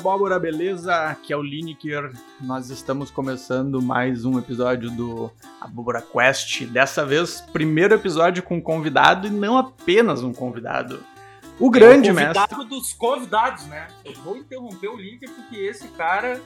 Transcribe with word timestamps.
abóbora, 0.00 0.38
beleza? 0.38 0.94
Aqui 1.10 1.30
é 1.30 1.36
o 1.36 1.42
Lineker. 1.42 2.10
Nós 2.40 2.70
estamos 2.70 3.10
começando 3.10 3.82
mais 3.82 4.24
um 4.24 4.38
episódio 4.38 4.90
do 4.90 5.30
Abóbora 5.60 6.00
Quest. 6.00 6.64
Dessa 6.64 7.04
vez, 7.04 7.42
primeiro 7.52 7.94
episódio 7.94 8.42
com 8.42 8.62
convidado 8.62 9.26
e 9.26 9.30
não 9.30 9.58
apenas 9.58 10.22
um 10.22 10.32
convidado. 10.32 11.04
O 11.58 11.70
grande 11.70 12.08
é 12.08 12.12
o 12.12 12.14
mestre. 12.14 12.34
convidado 12.48 12.64
dos 12.64 12.92
convidados, 12.94 13.66
né? 13.66 13.88
Eu 14.02 14.14
vou 14.22 14.38
interromper 14.38 14.88
o 14.88 14.96
Lineker 14.96 15.28
porque 15.32 15.56
esse 15.56 15.86
cara, 15.88 16.40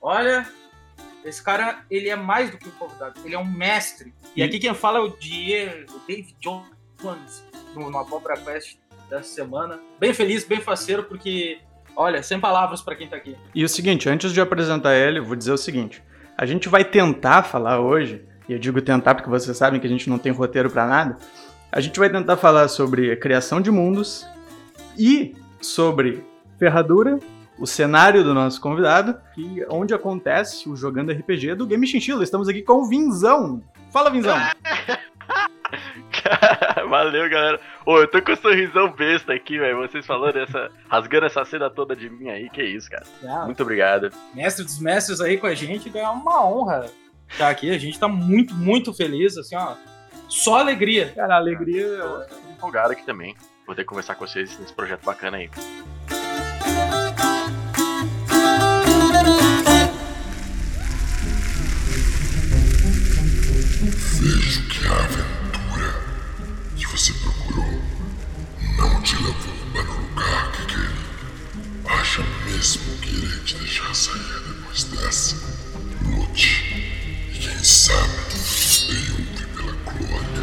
olha, 0.00 0.46
esse 1.24 1.42
cara, 1.42 1.84
ele 1.90 2.10
é 2.10 2.16
mais 2.16 2.50
do 2.50 2.58
que 2.58 2.68
um 2.68 2.72
convidado, 2.72 3.18
ele 3.24 3.34
é 3.34 3.38
um 3.38 3.50
mestre. 3.50 4.12
E, 4.36 4.40
E- 4.40 4.42
aqui 4.42 4.58
quem 4.58 4.74
fala 4.74 4.98
é 4.98 5.02
o 5.02 5.08
Diego, 5.16 5.90
o 5.94 6.00
David 6.06 6.36
Jones, 6.38 7.42
no, 7.74 7.90
no 7.90 7.98
Abóbora 7.98 8.36
Quest 8.36 8.76
dessa 9.08 9.32
semana. 9.34 9.80
Bem 9.98 10.12
feliz, 10.12 10.44
bem 10.44 10.60
faceiro, 10.60 11.04
porque, 11.04 11.58
olha, 11.96 12.22
sem 12.22 12.40
palavras 12.40 12.80
pra 12.80 12.94
quem 12.94 13.08
tá 13.08 13.16
aqui. 13.16 13.36
E 13.54 13.64
o 13.64 13.68
seguinte, 13.68 14.08
antes 14.08 14.32
de 14.32 14.40
apresentar 14.40 14.94
ele, 14.94 15.18
eu 15.18 15.24
vou 15.24 15.36
dizer 15.36 15.52
o 15.52 15.58
seguinte: 15.58 16.02
a 16.36 16.46
gente 16.46 16.68
vai 16.68 16.84
tentar 16.84 17.42
falar 17.42 17.80
hoje, 17.80 18.24
e 18.48 18.52
eu 18.52 18.58
digo 18.58 18.80
tentar 18.80 19.14
porque 19.14 19.30
vocês 19.30 19.56
sabem 19.56 19.80
que 19.80 19.86
a 19.86 19.90
gente 19.90 20.08
não 20.08 20.18
tem 20.18 20.32
roteiro 20.32 20.70
pra 20.70 20.86
nada. 20.86 21.18
A 21.72 21.80
gente 21.80 21.98
vai 21.98 22.10
tentar 22.10 22.36
falar 22.36 22.68
sobre 22.68 23.12
a 23.12 23.16
criação 23.16 23.60
de 23.60 23.70
mundos 23.70 24.26
e 24.98 25.36
sobre 25.60 26.24
ferradura, 26.58 27.18
o 27.58 27.66
cenário 27.66 28.24
do 28.24 28.34
nosso 28.34 28.60
convidado, 28.60 29.16
e 29.36 29.64
onde 29.68 29.94
acontece 29.94 30.68
o 30.68 30.74
jogando 30.74 31.12
RPG 31.12 31.54
do 31.54 31.66
Game 31.66 31.86
Chinchilla. 31.86 32.24
Estamos 32.24 32.48
aqui 32.48 32.62
com 32.62 32.82
o 32.82 32.88
Vinzão. 32.88 33.62
Fala, 33.92 34.10
Vinzão. 34.10 34.36
Valeu, 36.88 37.28
galera. 37.30 37.60
Ô, 37.84 37.98
eu 37.98 38.08
tô 38.08 38.20
com 38.22 38.32
um 38.32 38.36
sorrisão 38.36 38.92
besta 38.92 39.32
aqui, 39.32 39.58
velho. 39.58 39.78
Vocês 39.78 40.06
falando 40.06 40.36
essa. 40.36 40.70
rasgando 40.88 41.26
essa 41.26 41.44
cena 41.44 41.70
toda 41.70 41.94
de 41.94 42.08
mim 42.10 42.28
aí, 42.28 42.48
que 42.50 42.62
isso, 42.62 42.90
cara. 42.90 43.04
Ah, 43.24 43.44
Muito 43.44 43.62
obrigado. 43.62 44.10
mestre 44.34 44.64
dos 44.64 44.78
mestres 44.80 45.20
aí 45.20 45.38
com 45.38 45.46
a 45.46 45.54
gente, 45.54 45.96
é 45.96 46.08
uma 46.08 46.44
honra 46.46 46.86
estar 47.28 47.48
aqui. 47.48 47.70
A 47.70 47.78
gente 47.78 47.98
tá 47.98 48.08
muito, 48.08 48.54
muito 48.54 48.92
feliz, 48.92 49.36
assim, 49.36 49.56
ó. 49.56 49.74
Só 50.28 50.58
alegria. 50.58 51.12
Cara, 51.14 51.34
a 51.34 51.38
alegria. 51.38 51.82
Eu 51.82 52.26
tô 52.26 52.34
empolgado 52.50 52.92
aqui 52.92 53.04
também. 53.04 53.34
Vou 53.66 53.74
ter 53.74 53.82
que 53.82 53.88
conversar 53.88 54.14
com 54.14 54.26
vocês 54.26 54.58
nesse 54.58 54.72
projeto 54.72 55.04
bacana 55.04 55.36
aí. 55.38 55.50
Vejo 64.20 64.68
que 64.68 64.80
que 64.80 65.39
você 67.00 67.14
procurou 67.14 67.80
não 68.76 69.00
te 69.00 69.16
levou 69.16 69.32
para 69.72 69.90
o 69.90 70.00
lugar 70.02 70.52
que 70.52 70.66
queria. 70.66 71.98
Acha 71.98 72.22
mesmo 72.44 72.94
que 72.98 73.08
irei 73.08 73.40
te 73.40 73.54
deixar 73.56 73.94
sair 73.94 74.42
depois 74.46 74.84
dessa? 74.84 75.34
Lute. 76.04 76.62
E 77.32 77.38
quem 77.38 77.64
sabe, 77.64 78.12
triunfe 78.84 79.46
pela 79.46 79.72
glória. 79.72 80.39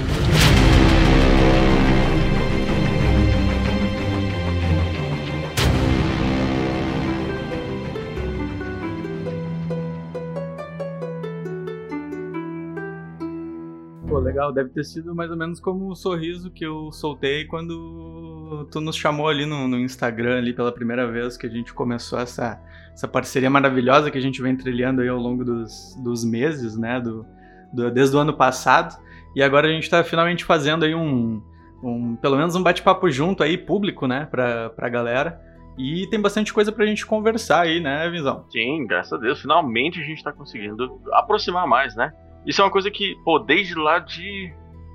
Legal, 14.38 14.54
deve 14.54 14.70
ter 14.70 14.84
sido 14.84 15.16
mais 15.16 15.32
ou 15.32 15.38
menos 15.38 15.60
como 15.60 15.90
o 15.90 15.96
sorriso 15.96 16.52
que 16.52 16.64
eu 16.64 16.92
soltei 16.92 17.46
quando 17.46 18.68
tu 18.72 18.80
nos 18.80 18.96
chamou 18.96 19.28
ali 19.28 19.46
no, 19.46 19.68
no 19.68 19.80
Instagram 19.80 20.38
ali 20.38 20.54
pela 20.54 20.72
primeira 20.72 21.10
vez 21.12 21.36
que 21.36 21.48
a 21.48 21.50
gente 21.50 21.74
começou 21.74 22.20
essa, 22.20 22.62
essa 22.94 23.08
parceria 23.08 23.50
maravilhosa 23.50 24.12
que 24.12 24.18
a 24.18 24.22
gente 24.22 24.42
vem 24.42 24.56
trilhando 24.56 25.02
aí 25.02 25.10
ao 25.10 25.18
longo 25.18 25.44
dos, 25.44 25.96
dos 26.04 26.24
meses, 26.24 26.78
né, 26.78 27.00
do, 27.02 27.26
do- 27.74 27.90
desde 27.92 28.16
o 28.16 28.20
ano 28.20 28.34
passado. 28.34 28.96
E 29.36 29.42
agora 29.42 29.68
a 29.68 29.72
gente 29.72 29.90
tá 29.90 30.04
finalmente 30.04 30.46
fazendo 30.46 30.86
aí 30.86 30.94
um, 30.94 31.42
um 31.84 32.16
pelo 32.16 32.38
menos 32.38 32.56
um 32.56 32.62
bate-papo 32.64 33.10
junto 33.10 33.42
aí, 33.44 33.58
público, 33.58 34.08
né, 34.08 34.28
pra, 34.30 34.70
pra 34.70 34.88
galera. 34.88 35.42
E 35.80 36.08
tem 36.10 36.20
bastante 36.20 36.52
coisa 36.54 36.72
pra 36.72 36.86
gente 36.88 37.06
conversar 37.06 37.62
aí, 37.62 37.80
né, 37.80 38.10
Visão? 38.10 38.46
Sim, 38.52 38.86
graças 38.88 39.14
a 39.14 39.18
Deus, 39.18 39.40
finalmente 39.42 40.00
a 40.00 40.04
gente 40.04 40.24
tá 40.24 40.32
conseguindo 40.32 41.00
aproximar 41.14 41.68
mais, 41.68 41.96
né? 41.96 42.12
Isso 42.48 42.62
é 42.62 42.64
uma 42.66 42.72
coisa 42.72 42.90
que, 42.90 43.16
pô, 43.26 43.38
desde 43.38 43.76
lá 43.76 44.00
de 44.00 44.54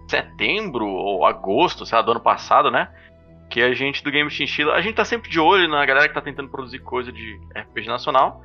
setembro 0.08 0.86
ou 0.86 1.26
agosto, 1.26 1.84
sei 1.84 1.96
lá, 1.96 2.02
do 2.02 2.12
ano 2.12 2.20
passado, 2.20 2.70
né? 2.70 2.88
Que 3.50 3.62
a 3.62 3.74
gente 3.74 4.02
do 4.02 4.10
Game 4.10 4.30
Chinchilla, 4.30 4.72
a 4.72 4.80
gente 4.80 4.94
tá 4.94 5.04
sempre 5.04 5.30
de 5.30 5.38
olho 5.38 5.68
na 5.68 5.84
galera 5.84 6.08
que 6.08 6.14
tá 6.14 6.22
tentando 6.22 6.48
produzir 6.48 6.78
coisa 6.78 7.12
de 7.12 7.38
RPG 7.54 7.86
nacional. 7.86 8.42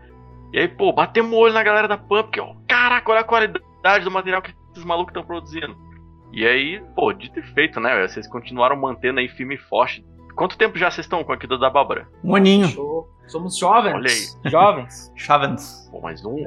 E 0.52 0.60
aí, 0.60 0.68
pô, 0.68 0.92
batemos 0.92 1.32
o 1.32 1.38
olho 1.38 1.54
na 1.54 1.64
galera 1.64 1.88
da 1.88 1.98
Pump, 1.98 2.32
que, 2.32 2.42
ó, 2.42 2.54
caraca, 2.68 3.12
olha 3.12 3.22
a 3.22 3.24
qualidade 3.24 4.04
do 4.04 4.12
material 4.12 4.42
que 4.42 4.54
esses 4.72 4.84
malucos 4.84 5.12
estão 5.12 5.24
produzindo. 5.24 5.76
E 6.34 6.46
aí, 6.46 6.82
pô, 6.94 7.14
de 7.14 7.32
ter 7.32 7.44
feito, 7.54 7.80
né? 7.80 8.06
Vocês 8.08 8.28
continuaram 8.28 8.76
mantendo 8.76 9.20
aí 9.20 9.30
firme 9.30 9.56
e 9.56 9.58
forte. 9.58 10.06
Quanto 10.38 10.56
tempo 10.56 10.78
já 10.78 10.92
vocês 10.92 11.06
estão 11.06 11.24
com 11.24 11.34
aquilo 11.34 11.58
da 11.58 11.68
Bárbara? 11.68 12.08
Um 12.24 12.36
aninho. 12.36 12.68
Show. 12.68 13.10
Somos 13.26 13.58
jovens. 13.58 14.38
Olha 14.46 14.52
Jovens. 14.52 15.12
Chavens. 15.18 15.90
Pô, 15.92 16.00
mas 16.00 16.24
um, 16.24 16.46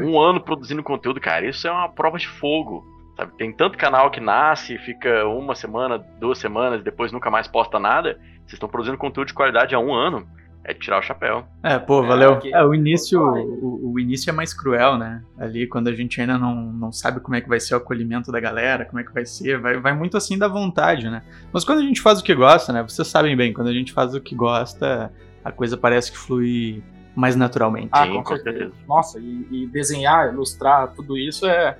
um 0.00 0.20
ano 0.20 0.40
produzindo 0.40 0.80
conteúdo, 0.80 1.20
cara, 1.20 1.44
isso 1.44 1.66
é 1.66 1.70
uma 1.72 1.88
prova 1.88 2.18
de 2.18 2.28
fogo. 2.28 2.86
Sabe? 3.16 3.32
Tem 3.36 3.52
tanto 3.52 3.76
canal 3.76 4.12
que 4.12 4.20
nasce, 4.20 4.78
fica 4.78 5.26
uma 5.26 5.56
semana, 5.56 5.98
duas 6.20 6.38
semanas, 6.38 6.84
depois 6.84 7.10
nunca 7.10 7.30
mais 7.32 7.48
posta 7.48 7.80
nada. 7.80 8.16
Vocês 8.42 8.54
estão 8.54 8.68
produzindo 8.68 8.96
conteúdo 8.96 9.26
de 9.26 9.34
qualidade 9.34 9.74
há 9.74 9.78
um 9.78 9.92
ano. 9.92 10.24
É 10.64 10.72
tirar 10.72 11.00
o 11.00 11.02
chapéu. 11.02 11.44
É, 11.62 11.76
pô, 11.78 12.04
É, 12.04 12.06
valeu. 12.06 12.38
que- 12.38 12.54
É, 12.54 12.62
o 12.64 12.72
início, 12.72 13.20
o, 13.20 13.92
o 13.94 13.98
início 13.98 14.30
é 14.30 14.32
mais 14.32 14.54
cruel, 14.54 14.96
né? 14.96 15.22
Ali, 15.36 15.66
quando 15.66 15.88
a 15.88 15.92
gente 15.92 16.20
ainda 16.20 16.38
não, 16.38 16.54
não 16.54 16.92
sabe 16.92 17.18
como 17.20 17.34
é 17.34 17.40
que 17.40 17.48
vai 17.48 17.58
ser 17.58 17.74
o 17.74 17.78
acolhimento 17.78 18.30
da 18.30 18.38
galera, 18.38 18.84
como 18.84 19.00
é 19.00 19.04
que 19.04 19.12
vai 19.12 19.26
ser, 19.26 19.58
vai, 19.58 19.76
vai 19.80 19.92
muito 19.92 20.16
assim 20.16 20.38
da 20.38 20.46
vontade, 20.46 21.10
né? 21.10 21.22
Mas 21.52 21.64
quando 21.64 21.80
a 21.80 21.82
gente 21.82 22.00
faz 22.00 22.20
o 22.20 22.24
que 22.24 22.34
gosta, 22.34 22.72
né? 22.72 22.82
Vocês 22.82 23.08
sabem 23.08 23.36
bem, 23.36 23.52
quando 23.52 23.68
a 23.68 23.72
gente 23.72 23.92
faz 23.92 24.14
o 24.14 24.20
que 24.20 24.36
gosta, 24.36 25.12
a 25.44 25.50
coisa 25.50 25.76
parece 25.76 26.12
que 26.12 26.18
flui 26.18 26.82
mais 27.16 27.34
naturalmente. 27.34 27.88
Ah, 27.90 28.04
Sim, 28.06 28.12
com, 28.12 28.22
com 28.22 28.34
certeza. 28.36 28.58
certeza. 28.58 28.74
Nossa, 28.88 29.18
e, 29.18 29.46
e 29.50 29.66
desenhar, 29.66 30.32
ilustrar, 30.32 30.92
tudo 30.94 31.18
isso 31.18 31.44
é, 31.44 31.76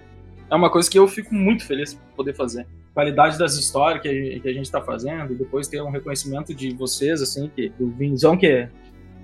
é 0.51 0.55
uma 0.57 0.69
coisa 0.69 0.91
que 0.91 0.99
eu 0.99 1.07
fico 1.07 1.33
muito 1.35 1.65
feliz 1.65 1.95
por 1.95 2.03
poder 2.17 2.35
fazer. 2.35 2.67
Qualidade 2.95 3.39
das 3.39 3.55
histórias 3.55 4.03
que 4.03 4.09
a, 4.09 4.41
que 4.41 4.49
a 4.49 4.53
gente 4.53 4.71
tá 4.71 4.81
fazendo, 4.81 5.33
e 5.33 5.37
depois 5.37 5.67
ter 5.67 5.83
um 5.83 5.91
reconhecimento 5.91 6.55
de 6.55 6.75
vocês, 6.75 7.23
assim, 7.23 7.51
que 7.55 7.71
do 7.71 7.91
Vinzão, 7.91 8.37
que 8.37 8.47
é, 8.47 8.71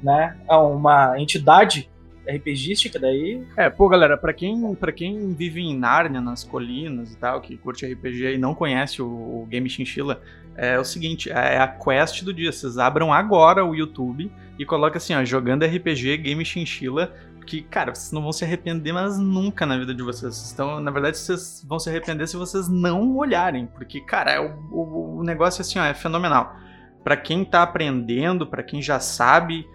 né, 0.03 0.37
é 0.49 0.55
uma 0.55 1.21
entidade 1.21 1.89
RPGística 2.29 2.99
daí. 2.99 3.43
É, 3.57 3.71
pô, 3.71 3.89
galera, 3.89 4.17
pra 4.17 4.33
quem, 4.33 4.75
pra 4.75 4.93
quem 4.93 5.33
vive 5.33 5.63
em 5.63 5.77
Nárnia, 5.77 6.21
nas 6.21 6.45
colinas 6.45 7.13
e 7.13 7.17
tal, 7.17 7.41
que 7.41 7.57
curte 7.57 7.87
RPG 7.87 8.35
e 8.35 8.39
não 8.39 8.55
conhece 8.55 9.01
o, 9.01 9.07
o 9.07 9.47
Game 9.49 9.69
Chinchilla, 9.69 10.21
é 10.55 10.79
o 10.79 10.85
seguinte, 10.85 11.31
é 11.31 11.59
a 11.59 11.69
quest 11.69 12.23
do 12.23 12.35
dia. 12.35 12.53
Vocês 12.53 12.79
abram 12.79 13.13
agora 13.13 13.65
o 13.65 13.75
YouTube 13.75 14.31
e 14.59 14.65
coloca 14.65 14.99
assim, 14.99 15.15
ó, 15.15 15.25
jogando 15.25 15.65
RPG 15.65 16.19
Game 16.19 16.45
Chinchilla, 16.45 17.15
que, 17.49 17.63
cara, 17.63 17.95
vocês 17.95 18.13
não 18.13 18.23
vão 18.23 18.33
se 18.33 18.45
arrepender, 18.45 18.93
mas 18.93 19.19
nunca 19.19 19.65
na 19.65 19.79
vida 19.79 19.95
de 19.95 20.03
vocês. 20.03 20.37
Estão, 20.37 20.81
na 20.81 20.91
verdade, 20.91 21.17
vocês 21.17 21.65
vão 21.67 21.79
se 21.79 21.89
arrepender 21.89 22.29
se 22.29 22.37
vocês 22.37 22.69
não 22.69 23.17
olharem, 23.17 23.67
porque, 23.67 24.01
cara, 24.03 24.33
é 24.33 24.41
o, 24.41 25.19
o, 25.19 25.23
negócio 25.25 25.63
assim, 25.63 25.79
ó, 25.79 25.85
é 25.85 25.95
fenomenal. 25.95 26.55
Pra 27.03 27.17
quem 27.17 27.45
tá 27.45 27.63
aprendendo, 27.63 28.47
pra 28.47 28.63
quem 28.63 28.83
já 28.83 29.01
sabe, 29.01 29.67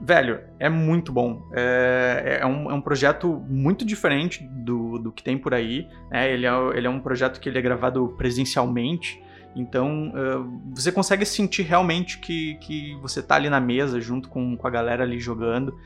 Velho, 0.00 0.40
é 0.60 0.68
muito 0.68 1.12
bom. 1.12 1.42
É, 1.52 2.38
é, 2.42 2.46
um, 2.46 2.70
é 2.70 2.74
um 2.74 2.80
projeto 2.80 3.44
muito 3.48 3.84
diferente 3.84 4.44
do, 4.44 4.96
do 4.96 5.10
que 5.10 5.24
tem 5.24 5.36
por 5.36 5.52
aí. 5.52 5.88
né? 6.08 6.32
Ele, 6.32 6.46
é, 6.46 6.52
ele 6.74 6.86
é 6.86 6.90
um 6.90 7.00
projeto 7.00 7.40
que 7.40 7.48
ele 7.48 7.58
é 7.58 7.62
gravado 7.62 8.14
presencialmente. 8.16 9.20
Então, 9.56 10.10
uh, 10.10 10.72
você 10.72 10.92
consegue 10.92 11.26
sentir 11.26 11.62
realmente 11.62 12.18
que, 12.18 12.54
que 12.60 12.94
você 13.02 13.20
tá 13.20 13.34
ali 13.34 13.50
na 13.50 13.58
mesa 13.58 14.00
junto 14.00 14.28
com, 14.28 14.56
com 14.56 14.66
a 14.68 14.70
galera 14.70 15.02
ali 15.02 15.18
jogando. 15.18 15.76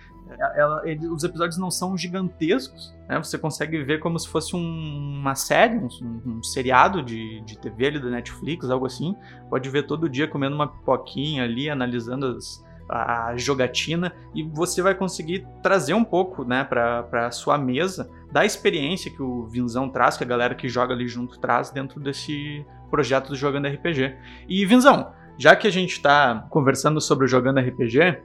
Ela- 0.57 0.83
ele- 0.89 1.07
os 1.09 1.23
episódios 1.25 1.59
não 1.59 1.71
são 1.71 1.97
gigantescos, 1.97 2.95
né? 3.09 3.19
Você 3.19 3.37
consegue 3.39 3.83
ver 3.85 4.01
como 4.01 4.19
se 4.19 4.27
fosse 4.29 4.57
um- 4.57 5.19
uma 5.21 5.35
série, 5.35 5.77
um, 5.77 5.89
um 6.27 6.43
seriado 6.43 7.03
de, 7.03 7.41
de 7.43 7.59
TV 7.59 7.87
ali 7.89 7.99
da 8.01 8.09
Netflix, 8.09 8.71
algo 8.71 8.87
assim. 8.87 9.15
Pode 9.51 9.69
ver 9.69 9.83
todo 9.87 10.09
dia 10.09 10.27
comendo 10.27 10.55
uma 10.55 10.67
pipoquinha 10.69 11.45
ali, 11.45 11.69
analisando 11.69 12.27
as, 12.27 12.65
a 12.89 13.35
jogatina 13.37 14.13
e 14.35 14.43
você 14.43 14.83
vai 14.83 14.95
conseguir 14.95 15.47
trazer 15.63 15.95
um 15.95 16.05
pouco, 16.05 16.45
né, 16.45 16.65
para 16.65 17.31
sua 17.31 17.57
mesa 17.57 18.11
da 18.31 18.45
experiência 18.45 19.11
que 19.11 19.23
o 19.23 19.47
Vinzão 19.47 19.89
traz, 19.89 20.17
que 20.17 20.25
a 20.25 20.27
galera 20.27 20.55
que 20.55 20.69
joga 20.69 20.93
ali 20.95 21.07
junto 21.09 21.39
traz 21.39 21.71
dentro 21.71 22.01
desse 22.01 22.65
projeto 22.91 23.29
do 23.29 23.37
Jogando 23.37 23.69
RPG. 23.69 24.17
E 24.49 24.67
Vinzão, 24.67 25.13
já 25.39 25.55
que 25.57 25.67
a 25.67 25.71
gente 25.71 26.01
tá 26.03 26.47
conversando 26.51 27.01
sobre 27.01 27.25
o 27.25 27.29
Jogando 27.29 27.61
RPG, 27.61 28.21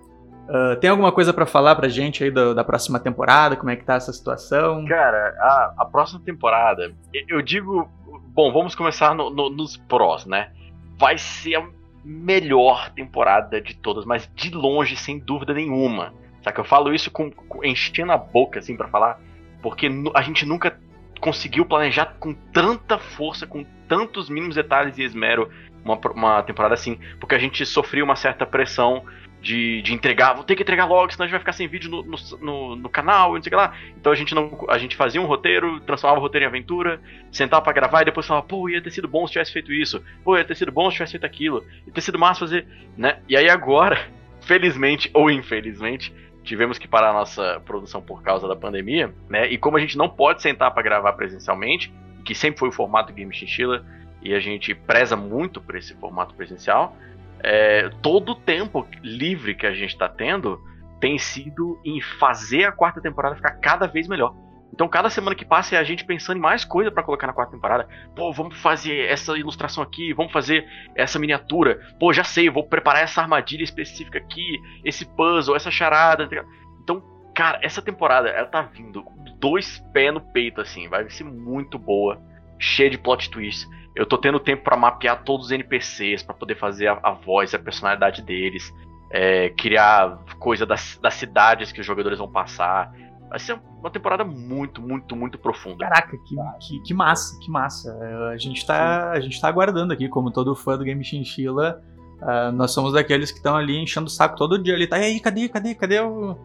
ah, 0.50 0.76
tem 0.80 0.90
alguma 0.90 1.12
coisa 1.12 1.34
pra 1.34 1.46
falar 1.46 1.76
pra 1.76 1.88
gente 1.90 2.24
aí 2.24 2.32
da, 2.32 2.54
da 2.54 2.64
próxima 2.64 3.00
temporada? 3.00 3.56
Como 3.56 3.70
é 3.70 3.76
que 3.76 3.84
tá 3.86 3.96
essa 3.96 4.12
situação? 4.14 4.86
Cara, 4.86 5.36
a, 5.40 5.74
a 5.80 5.86
próxima 5.86 6.20
temporada, 6.22 6.94
eu- 7.28 7.42
digo. 7.42 7.90
Bom, 8.34 8.52
vamos 8.54 8.76
começar 8.76 9.16
no- 9.16 9.30
no- 9.32 9.50
nos 9.50 9.76
prós, 9.78 10.26
né? 10.26 10.52
Vai 10.98 11.18
ser 11.18 11.56
a 11.56 11.66
melhor 12.06 12.90
temporada 12.92 13.60
de 13.62 13.76
todas, 13.76 14.06
mas 14.06 14.30
de 14.36 14.50
longe, 14.54 14.96
sem 14.96 15.20
dúvida 15.20 15.54
nenhuma. 15.54 16.14
Sabe? 16.44 16.58
Eu 16.60 16.64
falo 16.64 16.94
isso 16.94 17.12
com, 17.12 17.30
com 17.32 17.66
enchendo 17.66 18.12
a 18.12 18.18
boca, 18.18 18.60
assim, 18.60 18.78
para 18.78 18.88
falar, 18.88 19.20
porque 19.62 19.90
a 20.14 20.22
gente 20.22 20.46
nunca 20.46 20.80
conseguiu 21.20 21.66
planejar 21.66 22.16
com 22.20 22.34
tanta 22.34 22.98
força, 23.00 23.46
com 23.48 23.66
tantos 23.88 24.30
mínimos 24.30 24.56
detalhes 24.56 24.98
e 24.98 25.04
esmero 25.04 25.50
uma, 25.84 26.00
uma 26.14 26.44
temporada 26.44 26.74
assim, 26.76 27.00
porque 27.20 27.34
a 27.36 27.40
gente 27.40 27.66
sofreu 27.66 28.06
uma 28.06 28.16
certa 28.16 28.46
pressão 28.46 29.04
de, 29.42 29.82
de 29.82 29.94
entregar, 29.94 30.34
vou 30.34 30.44
ter 30.44 30.56
que 30.56 30.64
entregar 30.64 30.86
logo, 30.86 31.12
senão 31.12 31.24
a 31.24 31.28
gente 31.28 31.32
vai 31.32 31.40
ficar 31.40 31.54
sem 31.54 31.68
vídeo 31.68 31.90
no, 31.90 32.04
no, 32.42 32.76
no, 32.76 32.90
canal, 32.90 33.34
não 33.34 33.42
sei 33.42 33.50
o 33.50 33.52
que 33.52 33.56
lá. 33.56 33.74
Então 33.96 34.12
a 34.12 34.16
gente 34.16 34.34
não. 34.34 34.66
A 34.70 34.78
gente 34.78 34.96
fazia 34.96 35.22
um 35.22 35.26
roteiro, 35.26 35.80
transformava 35.82 36.20
o 36.20 36.24
roteiro 36.24 36.46
em 36.46 36.48
aventura, 36.48 37.00
sentava 37.32 37.62
para 37.62 37.74
gravar 37.74 38.02
e 38.02 38.06
depois 38.06 38.26
falava, 38.26 38.46
pô, 38.46 38.68
ia 38.70 38.82
ter 38.82 38.92
sido 38.92 39.08
bom 39.08 39.26
se 39.28 39.34
tivesse 39.34 39.54
feito 39.54 39.72
isso, 39.72 40.04
pô, 40.24 40.38
ia 40.38 40.44
ter 40.44 40.56
sido 40.56 40.72
bom 40.72 40.90
se 40.90 40.96
tivesse 40.96 41.12
feito 41.12 41.26
aquilo, 41.26 41.64
ia 41.86 41.94
ter 41.94 42.02
sido 42.02 42.20
massa 42.20 42.42
fazer. 42.42 42.68
né? 42.98 43.20
E 43.30 43.38
aí 43.38 43.50
agora, 43.50 44.08
felizmente 44.42 45.10
ou 45.14 45.30
infelizmente, 45.30 46.14
tivemos 46.44 46.78
que 46.78 46.88
parar 46.88 47.12
a 47.12 47.14
nossa 47.14 47.62
produção 47.66 48.02
por 48.02 48.24
causa 48.24 48.48
da 48.48 48.56
pandemia, 48.56 49.14
né? 49.30 49.48
E 49.48 49.58
como 49.58 49.78
a 49.78 49.80
gente 49.80 49.98
não 49.98 50.10
pode 50.10 50.42
sentar 50.42 50.74
para 50.74 50.82
gravar 50.82 51.14
presencialmente, 51.14 51.94
que 52.26 52.34
sempre 52.34 52.60
foi 52.60 52.70
o 52.70 52.72
formato 52.72 53.14
Game 53.14 53.34
Chinchilla, 53.34 53.86
e 54.22 54.34
a 54.34 54.40
gente 54.40 54.74
preza 54.74 55.16
muito 55.16 55.62
por 55.62 55.76
esse 55.76 55.94
formato 55.96 56.34
presencial, 56.34 56.98
é, 57.44 57.90
todo 58.02 58.32
o 58.32 58.36
tempo 58.36 58.88
livre 59.02 59.56
que 59.56 59.66
a 59.66 59.74
gente 59.74 59.92
está 59.92 60.08
tendo 60.08 60.62
tem 61.00 61.18
sido 61.18 61.80
em 61.86 62.02
fazer 62.02 62.66
a 62.66 62.72
quarta 62.72 63.02
temporada 63.02 63.36
ficar 63.36 63.52
cada 63.60 63.88
vez 63.88 64.08
melhor. 64.08 64.34
Então, 64.74 64.88
cada 64.88 65.10
semana 65.10 65.36
que 65.36 65.46
passa 65.46 65.76
é 65.76 65.80
a 65.80 65.84
gente 65.84 66.06
pensando 66.06 66.38
em 66.38 66.42
mais 66.42 66.64
coisa 66.64 66.92
para 66.92 67.02
colocar 67.02 67.26
na 67.26 67.34
quarta 67.34 67.54
temporada. 67.54 67.88
Pô, 68.16 68.32
vamos 68.32 68.58
fazer 68.58 69.10
essa 69.10 69.36
ilustração 69.38 69.82
aqui, 69.82 70.14
vamos 70.14 70.32
fazer 70.32 70.68
essa 70.96 71.18
miniatura. 71.18 71.80
Pô, 72.00 72.14
já 72.14 72.24
sei, 72.24 72.50
vou 72.50 72.64
preparar 72.64 73.04
essa 73.04 73.22
armadilha 73.22 73.64
específica 73.64 74.20
aqui, 74.20 74.62
esse 74.84 75.06
puzzle, 75.06 75.56
essa 75.56 75.72
charada. 75.72 76.28
Tá 76.28 76.46
então, 76.84 77.02
cara, 77.34 77.60
essa 77.64 77.82
temporada, 77.82 78.30
ela 78.30 78.48
tá 78.48 78.62
vindo 78.62 79.04
dois 79.40 79.80
pés 79.94 80.14
no 80.14 80.22
peito, 80.22 80.62
assim. 80.62 80.88
Vai 80.88 81.10
ser 81.10 81.24
muito 81.24 81.80
boa, 81.80 82.22
cheia 82.60 82.90
de 82.90 82.98
plot 82.98 83.32
twists. 83.32 83.68
Eu 83.98 84.06
tô 84.06 84.16
tendo 84.16 84.40
tempo 84.40 84.64
para 84.64 84.78
mapear 84.78 85.24
todos 85.24 85.48
os 85.48 85.52
NPCs, 85.52 86.22
para 86.22 86.36
poder 86.36 86.56
fazer 86.56 86.88
a, 86.88 87.00
a, 87.02 87.12
voz, 87.14 87.52
a 87.56 87.60
personalidade 87.60 88.22
deles, 88.22 88.72
é, 89.10 89.50
criar 89.50 90.24
coisa 90.38 90.68
das, 90.68 91.00
das 91.02 91.16
cidades 91.16 91.72
que 91.72 91.82
os 91.82 91.86
jogadores 91.86 92.20
vão 92.20 92.32
passar. 92.32 92.94
Vai 93.28 93.40
ser 93.40 93.60
uma 93.80 93.90
temporada 93.90 94.24
muito, 94.24 94.84
muito, 94.84 95.16
muito 95.16 95.40
profunda. 95.40 95.90
Caraca, 95.90 96.16
que, 96.16 96.36
que, 96.62 96.80
que 96.84 96.94
massa, 96.94 97.40
que 97.40 97.50
massa. 97.50 97.92
A 98.32 98.38
gente, 98.38 98.66
tá, 98.68 99.12
a 99.12 99.20
gente 99.20 99.42
tá 99.42 99.48
aguardando 99.48 99.92
aqui, 99.92 100.08
como 100.08 100.32
todo 100.32 100.56
fã 100.56 100.78
do 100.78 100.84
Game 100.84 101.04
Chinchilla. 101.04 101.82
Uh, 102.22 102.52
nós 102.52 102.72
somos 102.72 102.94
daqueles 102.94 103.32
que 103.32 103.38
estão 103.38 103.56
ali 103.56 103.78
enchendo 103.78 104.06
o 104.06 104.12
saco 104.12 104.36
todo 104.36 104.62
dia. 104.62 104.76
Ele 104.76 104.86
tá, 104.86 105.00
e 105.00 105.06
aí, 105.06 105.20
cadê, 105.20 105.50
cadê, 105.50 105.74
cadê 105.74 106.00
o 106.00 106.38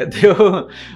Cadê. 0.10 0.28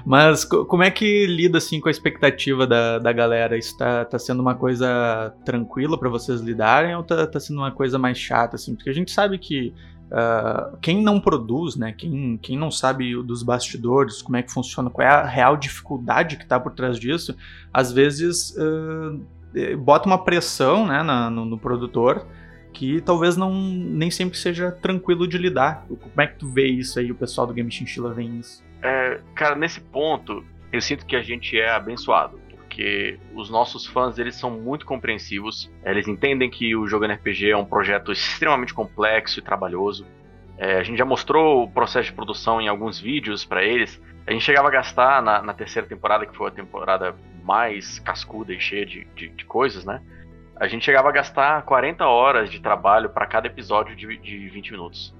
Mas 0.05 0.45
como 0.45 0.83
é 0.83 0.91
que 0.91 1.27
lida 1.27 1.59
assim 1.59 1.81
com 1.81 1.89
a 1.89 1.91
expectativa 1.91 2.67
da, 2.67 2.99
da 2.99 3.13
galera? 3.13 3.57
Isso 3.57 3.77
tá, 3.77 4.05
tá 4.05 4.19
sendo 4.19 4.41
uma 4.41 4.55
coisa 4.55 5.35
tranquila 5.45 5.99
para 5.99 6.09
vocês 6.09 6.41
lidarem 6.41 6.95
ou 6.97 7.03
tá, 7.03 7.27
tá 7.27 7.39
sendo 7.39 7.59
uma 7.59 7.71
coisa 7.71 7.99
mais 7.99 8.19
chata 8.19 8.57
assim? 8.57 8.75
Porque 8.75 8.91
a 8.91 8.95
gente 8.95 9.11
sabe 9.11 9.39
que 9.39 9.75
uh, 10.07 10.77
quem 10.81 11.03
não 11.03 11.21
produz, 11.21 11.77
né? 11.77 11.93
Quem, 11.93 12.39
quem 12.41 12.57
não 12.57 12.71
sabe 12.71 13.15
dos 13.23 13.43
bastidores, 13.43 14.23
como 14.23 14.37
é 14.37 14.43
que 14.43 14.53
funciona, 14.53 14.89
qual 14.91 15.07
é 15.07 15.11
a 15.11 15.25
real 15.25 15.57
dificuldade 15.57 16.37
que 16.37 16.47
tá 16.47 16.59
por 16.59 16.73
trás 16.73 16.99
disso, 16.99 17.37
às 17.73 17.93
vezes 17.93 18.57
uh, 18.57 19.77
bota 19.79 20.07
uma 20.07 20.25
pressão, 20.25 20.87
né, 20.87 21.03
na, 21.03 21.31
no, 21.31 21.45
no 21.45 21.59
produtor 21.59 22.27
que 22.75 23.01
talvez 23.01 23.37
não 23.37 23.55
nem 23.55 24.11
sempre 24.11 24.37
seja 24.37 24.73
tranquilo 24.73 25.29
de 25.29 25.39
lidar. 25.39 25.87
Como 25.87 26.21
é 26.21 26.27
que 26.27 26.41
tu 26.41 26.49
vê 26.49 26.67
isso 26.67 26.99
aí, 26.99 27.11
o 27.11 27.15
pessoal 27.15 27.47
do 27.47 27.55
Game 27.55 27.71
Chinchilla 27.71 28.13
vê 28.13 28.25
isso? 28.25 28.65
É, 28.85 29.21
cara, 29.35 29.57
nesse 29.57 29.81
ponto, 29.81 30.45
eu 30.71 30.81
sinto 30.81 31.07
que 31.07 31.17
a 31.17 31.23
gente 31.23 31.59
é 31.59 31.71
abençoado. 31.71 32.39
Porque 32.51 33.19
os 33.33 33.49
nossos 33.49 33.87
fãs 33.87 34.19
eles 34.19 34.35
são 34.35 34.51
muito 34.51 34.85
compreensivos. 34.85 35.71
Eles 35.85 36.07
entendem 36.07 36.51
que 36.51 36.77
o 36.77 36.87
jogo 36.87 37.07
RPG 37.07 37.51
é 37.51 37.57
um 37.57 37.65
projeto 37.65 38.13
extremamente 38.13 38.75
complexo 38.75 39.39
e 39.39 39.43
trabalhoso. 39.43 40.07
É, 40.59 40.79
a 40.79 40.83
gente 40.83 40.99
já 40.99 41.05
mostrou 41.05 41.65
o 41.65 41.71
processo 41.71 42.11
de 42.11 42.13
produção 42.13 42.61
em 42.61 42.69
alguns 42.69 43.01
vídeos 43.01 43.45
para 43.45 43.65
eles. 43.65 44.01
A 44.27 44.33
gente 44.33 44.45
chegava 44.45 44.69
a 44.69 44.71
gastar 44.71 45.23
na, 45.23 45.43
na, 45.43 45.55
terceira 45.55 45.87
temporada, 45.87 46.27
que 46.27 46.37
foi 46.37 46.49
a 46.49 46.51
temporada 46.51 47.15
mais 47.43 47.99
cascuda 47.99 48.53
e 48.53 48.61
cheia 48.61 48.87
de, 48.87 49.05
de, 49.15 49.29
de 49.29 49.45
coisas, 49.45 49.85
né? 49.85 50.01
A 50.57 50.69
gente 50.69 50.85
chegava 50.85 51.09
a 51.09 51.13
gastar 51.13 51.63
40 51.63 52.07
horas 52.07 52.51
de 52.51 52.61
trabalho 52.61 53.11
para 53.11 53.27
cada 53.27 53.47
episódio 53.47 53.95
de, 53.97 54.17
de 54.17 54.49
20 54.49 54.73
minutos. 54.73 55.15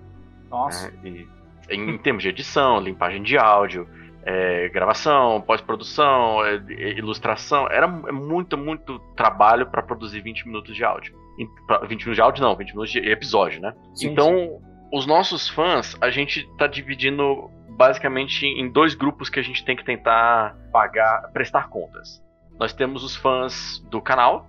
Nossa. 0.49 0.93
É, 1.03 1.09
e 1.09 1.29
em 1.71 1.99
termos 1.99 2.23
de 2.23 2.29
edição, 2.29 2.81
limpagem 2.81 3.23
de 3.23 3.37
áudio, 3.37 3.89
é, 4.25 4.69
gravação, 4.71 5.41
pós-produção, 5.43 6.45
é, 6.45 6.57
ilustração. 6.97 7.69
Era 7.71 7.87
muito, 7.87 8.57
muito 8.57 8.99
trabalho 9.17 9.67
para 9.67 9.83
produzir 9.83 10.21
20 10.21 10.47
minutos 10.47 10.75
de 10.75 10.85
áudio. 10.85 11.15
20 11.37 11.89
minutos 11.89 12.15
de 12.15 12.21
áudio, 12.21 12.43
não, 12.43 12.57
20 12.57 12.71
minutos 12.71 12.93
de 12.93 12.99
episódio, 12.99 13.61
né? 13.61 13.75
Sim, 13.95 14.09
então, 14.09 14.31
sim. 14.31 14.59
os 14.93 15.07
nossos 15.07 15.49
fãs, 15.49 15.97
a 16.01 16.11
gente 16.11 16.49
tá 16.57 16.67
dividindo 16.67 17.51
basicamente 17.69 18.47
em 18.47 18.71
dois 18.71 18.95
grupos 18.95 19.29
que 19.29 19.41
a 19.41 19.43
gente 19.43 19.65
tem 19.65 19.77
que 19.77 19.85
tentar 19.85 20.57
pagar, 20.73 21.31
prestar 21.33 21.69
contas. 21.69 22.23
Nós 22.59 22.73
temos 22.73 23.03
os 23.03 23.17
fãs 23.17 23.81
do 23.91 24.01
canal, 24.01 24.47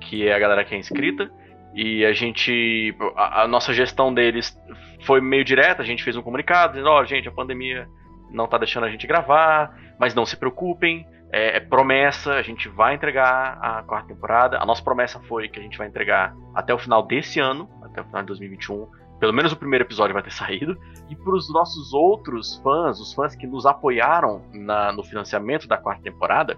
que 0.00 0.26
é 0.26 0.32
a 0.32 0.38
galera 0.38 0.64
que 0.64 0.74
é 0.74 0.78
inscrita, 0.78 1.30
e 1.74 2.04
a 2.04 2.12
gente. 2.12 2.94
A, 3.16 3.42
a, 3.42 3.48
nossa 3.48 3.72
gestão 3.72 4.12
deles 4.12 4.56
foi 5.02 5.20
meio 5.20 5.44
direta, 5.44 5.82
a 5.82 5.86
gente 5.86 6.02
fez 6.02 6.16
um 6.16 6.22
comunicado 6.22 6.72
dizendo, 6.72 6.90
ó, 6.90 7.00
oh, 7.00 7.04
gente, 7.04 7.28
a 7.28 7.32
pandemia 7.32 7.88
não 8.30 8.46
tá 8.46 8.58
deixando 8.58 8.84
a 8.84 8.90
gente 8.90 9.06
gravar, 9.06 9.76
mas 9.98 10.14
não 10.14 10.26
se 10.26 10.36
preocupem, 10.36 11.06
é, 11.32 11.56
é, 11.56 11.60
promessa, 11.60 12.34
a 12.34 12.42
gente 12.42 12.68
vai 12.68 12.94
entregar 12.94 13.58
a 13.60 13.82
quarta 13.82 14.08
temporada. 14.08 14.58
A 14.58 14.66
nossa 14.66 14.82
promessa 14.82 15.20
foi 15.20 15.48
que 15.48 15.58
a 15.58 15.62
gente 15.62 15.76
vai 15.76 15.86
entregar 15.86 16.34
até 16.54 16.72
o 16.72 16.78
final 16.78 17.02
desse 17.06 17.38
ano, 17.38 17.68
até 17.82 18.00
o 18.00 18.04
final 18.04 18.22
de 18.22 18.28
2021. 18.28 18.86
Pelo 19.18 19.32
menos 19.32 19.52
o 19.52 19.56
primeiro 19.56 19.84
episódio 19.84 20.14
vai 20.14 20.22
ter 20.22 20.32
saído. 20.32 20.78
E 21.10 21.16
para 21.16 21.34
os 21.34 21.52
nossos 21.52 21.92
outros 21.92 22.56
fãs, 22.62 23.00
os 23.00 23.12
fãs 23.12 23.34
que 23.34 23.46
nos 23.46 23.66
apoiaram 23.66 24.42
na, 24.52 24.92
no 24.92 25.02
financiamento 25.02 25.66
da 25.68 25.76
quarta 25.76 26.02
temporada, 26.02 26.56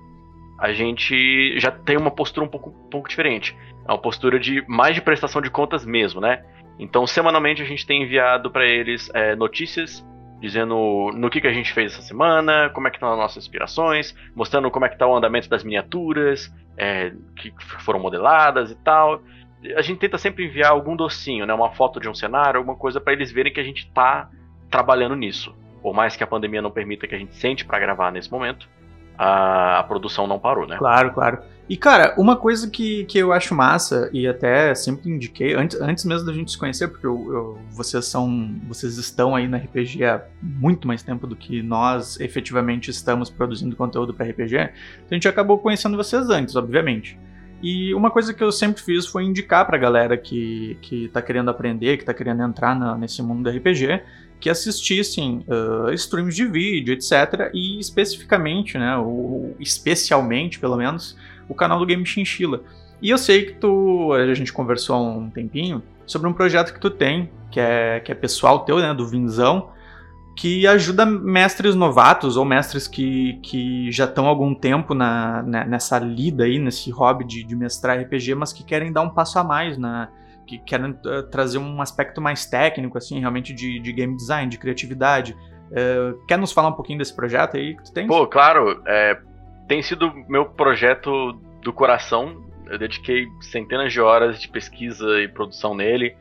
a 0.61 0.75
gente 0.75 1.59
já 1.59 1.71
tem 1.71 1.97
uma 1.97 2.11
postura 2.11 2.45
um 2.45 2.49
pouco, 2.49 2.69
um 2.69 2.91
pouco 2.91 3.09
diferente. 3.09 3.57
É 3.89 3.91
uma 3.91 3.99
postura 3.99 4.39
de 4.39 4.63
mais 4.69 4.95
de 4.95 5.01
prestação 5.01 5.41
de 5.41 5.51
contas 5.51 5.87
mesmo, 5.87 6.21
né? 6.21 6.45
Então, 6.79 7.07
semanalmente 7.07 7.63
a 7.63 7.65
gente 7.65 7.87
tem 7.87 8.03
enviado 8.03 8.51
para 8.51 8.67
eles 8.67 9.11
é, 9.15 9.35
notícias 9.35 10.07
dizendo 10.39 11.11
no 11.15 11.29
que, 11.29 11.41
que 11.41 11.47
a 11.47 11.53
gente 11.53 11.73
fez 11.73 11.93
essa 11.93 12.03
semana, 12.03 12.71
como 12.71 12.89
é 12.89 12.91
que 12.91 12.97
estão 12.97 13.13
as 13.13 13.19
nossas 13.19 13.45
inspirações, 13.45 14.15
mostrando 14.35 14.71
como 14.71 14.87
é 14.87 14.89
que 14.89 14.95
está 14.95 15.07
o 15.07 15.15
andamento 15.15 15.49
das 15.51 15.63
miniaturas, 15.63 16.51
é, 16.79 17.13
que 17.37 17.53
foram 17.81 18.01
modeladas 18.01 18.71
e 18.71 18.75
tal. 18.77 19.21
A 19.77 19.83
gente 19.83 19.99
tenta 19.99 20.17
sempre 20.17 20.47
enviar 20.47 20.71
algum 20.71 20.97
docinho, 20.97 21.45
né, 21.45 21.53
uma 21.53 21.71
foto 21.73 22.01
de 22.01 22.09
um 22.09 22.15
cenário, 22.15 22.59
alguma 22.59 22.77
coisa 22.77 22.99
para 22.99 23.13
eles 23.13 23.31
verem 23.31 23.53
que 23.53 23.61
a 23.61 23.65
gente 23.65 23.85
está 23.87 24.31
trabalhando 24.71 25.15
nisso. 25.15 25.55
Por 25.83 25.95
mais 25.95 26.17
que 26.17 26.25
a 26.25 26.27
pandemia 26.27 26.63
não 26.63 26.71
permita 26.71 27.07
que 27.07 27.15
a 27.15 27.19
gente 27.19 27.35
sente 27.35 27.65
para 27.65 27.79
gravar 27.79 28.11
nesse 28.11 28.31
momento, 28.31 28.67
a, 29.23 29.81
a, 29.81 29.83
produção 29.83 30.27
não 30.27 30.39
parou, 30.39 30.67
né? 30.67 30.79
Claro, 30.79 31.13
claro. 31.13 31.41
E, 31.69 31.77
cara, 31.77 32.15
uma 32.17 32.37
coisa 32.37 32.71
que, 32.71 33.05
que 33.05 33.19
eu 33.19 33.35
acho 33.35 33.55
massa, 33.55 34.09
e 34.15 34.27
até 34.27 34.75
sempre 34.75 35.11
indiquei, 35.11 35.53
antes, 35.55 35.79
antes 35.79 36.07
mesmo 36.07 36.27
da 36.27 36.33
gente 36.33 36.51
se 36.51 36.59
conhecer, 36.59 36.89
porque 36.89 37.07
eu, 37.07 37.31
eu, 37.31 37.59
vocês 37.71 38.07
são. 38.07 38.59
Vocês 38.67 38.97
estão 38.97 39.37
aí 39.37 39.47
na 39.47 39.59
RPG 39.59 40.03
há 40.05 40.25
muito 40.43 40.89
mais 40.89 41.03
tempo 41.03 41.27
do 41.27 41.37
que 41.37 41.63
nós 41.63 42.19
efetivamente 42.19 42.91
estamos 42.91 43.29
produzindo 43.29 43.77
conteúdo 43.77 44.15
para 44.15 44.25
RPG. 44.25 44.55
Então 44.55 45.09
a 45.11 45.15
gente 45.15 45.29
acabou 45.29 45.59
conhecendo 45.59 45.99
vocês 45.99 46.31
antes, 46.31 46.57
obviamente. 46.57 47.19
E 47.63 47.93
uma 47.93 48.11
coisa 48.11 48.33
que 48.33 48.43
eu 48.43 48.51
sempre 48.51 48.83
fiz 48.83 49.07
foi 49.07 49.25
indicar 49.25 49.67
pra 49.67 49.77
galera 49.77 50.17
que, 50.17 50.79
que 50.81 51.09
tá 51.09 51.21
querendo 51.21 51.51
aprender, 51.51 51.99
que 51.99 52.07
tá 52.07 52.15
querendo 52.15 52.43
entrar 52.43 52.75
na, 52.75 52.97
nesse 52.97 53.23
mundo 53.23 53.43
do 53.43 53.55
RPG, 53.55 54.01
que 54.41 54.49
assistissem 54.49 55.45
uh, 55.47 55.93
streams 55.93 56.35
de 56.35 56.47
vídeo, 56.47 56.95
etc. 56.95 57.51
E 57.53 57.79
especificamente, 57.79 58.79
né, 58.79 58.97
ou 58.97 59.55
especialmente, 59.61 60.59
pelo 60.59 60.77
menos, 60.77 61.17
o 61.49 61.55
canal 61.55 61.79
do 61.79 61.87
Game 61.87 62.05
Chinchilla. 62.07 62.63
E 63.03 63.11
eu 63.11 63.19
sei 63.19 63.47
que 63.47 63.53
tu, 63.53 64.13
a 64.13 64.35
gente 64.35 64.53
conversou 64.53 64.97
há 64.97 65.01
um 65.01 65.31
tempinho 65.31 65.83
sobre 66.07 66.29
um 66.29 66.33
projeto 66.33 66.73
que 66.73 66.81
tu 66.81 66.91
tem, 66.91 67.31
que 67.51 67.61
é, 67.61 68.01
que 68.01 68.11
é 68.11 68.15
pessoal 68.15 68.61
teu, 68.61 68.79
né, 68.79 68.95
do 68.95 69.07
Vinzão, 69.07 69.71
que 70.37 70.67
ajuda 70.67 71.05
mestres 71.05 71.75
novatos 71.75 72.37
ou 72.37 72.45
mestres 72.45 72.89
que, 72.89 73.35
que 73.43 73.93
já 73.93 74.05
estão 74.05 74.25
há 74.25 74.29
algum 74.29 74.55
tempo 74.55 74.95
na, 74.95 75.43
né, 75.43 75.67
nessa 75.67 75.99
lida 75.99 76.45
aí, 76.45 76.59
nesse 76.59 76.91
hobby 76.91 77.25
de, 77.25 77.45
de 77.45 77.55
mestrar 77.55 78.01
RPG, 78.01 78.35
mas 78.35 78.53
que 78.53 78.65
querem 78.65 78.91
dar 78.91 79.03
um 79.03 79.11
passo 79.11 79.39
a 79.39 79.45
mais 79.45 79.77
na, 79.77 80.09
que 80.51 80.59
querem 80.59 80.91
uh, 80.91 81.23
trazer 81.31 81.59
um 81.59 81.81
aspecto 81.81 82.21
mais 82.21 82.45
técnico, 82.45 82.99
assim, 82.99 83.21
realmente 83.21 83.53
de, 83.53 83.79
de 83.79 83.93
game 83.93 84.17
design, 84.17 84.51
de 84.51 84.59
criatividade. 84.59 85.37
Uh, 85.71 86.27
quer 86.27 86.37
nos 86.37 86.51
falar 86.51 86.69
um 86.69 86.73
pouquinho 86.73 86.99
desse 86.99 87.15
projeto 87.15 87.57
aí 87.57 87.77
que 87.77 87.85
tu 87.85 87.93
tem? 87.93 88.09
Pô, 88.09 88.27
claro, 88.27 88.83
é, 88.87 89.17
tem 89.69 89.81
sido 89.83 90.13
meu 90.29 90.47
projeto 90.47 91.33
do 91.63 91.73
coração. 91.73 92.45
Eu 92.67 92.79
dediquei 92.79 93.27
centenas 93.41 93.93
de 93.93 94.01
horas 94.01 94.41
de 94.41 94.49
pesquisa 94.49 95.21
e 95.21 95.29
produção 95.29 95.75
nele, 95.75 96.17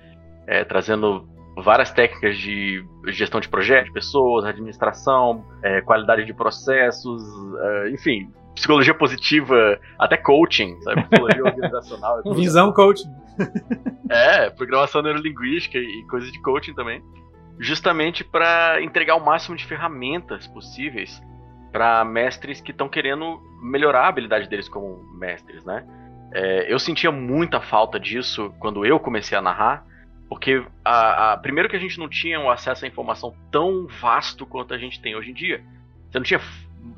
é, 0.46 0.64
trazendo 0.64 1.28
várias 1.58 1.92
técnicas 1.92 2.38
de 2.38 2.86
gestão 3.08 3.40
de 3.40 3.50
projetos, 3.50 3.92
pessoas, 3.92 4.46
administração, 4.46 5.44
é, 5.64 5.82
qualidade 5.82 6.26
de 6.26 6.34
processos, 6.34 7.24
é, 7.60 7.90
enfim, 7.90 8.32
psicologia 8.56 8.94
positiva, 8.94 9.80
até 9.98 10.18
coaching, 10.18 10.80
sabe? 10.82 11.04
Psicologia 11.04 11.44
organizacional. 11.46 12.22
Visão 12.34 12.72
coaching. 12.74 13.10
É, 14.10 14.50
programação 14.50 15.04
neurolinguística 15.04 15.78
e 15.78 16.04
coisas 16.10 16.32
de 16.32 16.42
coaching 16.42 16.74
também. 16.74 17.02
Justamente 17.60 18.24
para 18.24 18.82
entregar 18.82 19.16
o 19.16 19.24
máximo 19.24 19.56
de 19.56 19.64
ferramentas 19.66 20.48
possíveis 20.48 21.22
para 21.72 22.04
mestres 22.04 22.60
que 22.60 22.72
estão 22.72 22.90
querendo 22.90 23.40
melhorar 23.62 24.06
a 24.06 24.08
habilidade 24.08 24.50
deles 24.50 24.68
como 24.68 25.04
mestres, 25.14 25.64
né? 25.64 25.86
É, 26.34 26.72
eu 26.72 26.80
sentia 26.80 27.12
muita 27.12 27.62
falta 27.62 28.00
disso 28.00 28.54
quando 28.60 28.86
eu 28.86 29.00
comecei 29.00 29.38
a 29.38 29.42
narrar, 29.42 29.86
porque 30.28 30.64
a, 30.86 31.34
a, 31.34 31.38
primeiro 31.38 31.70
que 31.70 31.76
a 31.76 31.80
gente 31.80 31.98
não 31.98 32.08
tinha 32.08 32.40
um 32.40 32.50
acesso 32.50 32.86
à 32.86 32.88
informação 32.88 33.34
tão 33.52 33.88
vasto 33.88 34.46
quanto 34.46 34.74
a 34.74 34.78
gente 34.78 35.02
tem 35.02 35.16
hoje 35.16 35.32
em 35.32 35.34
dia. 35.34 35.64
Você 36.10 36.20
não 36.20 36.24
tinha 36.24 36.40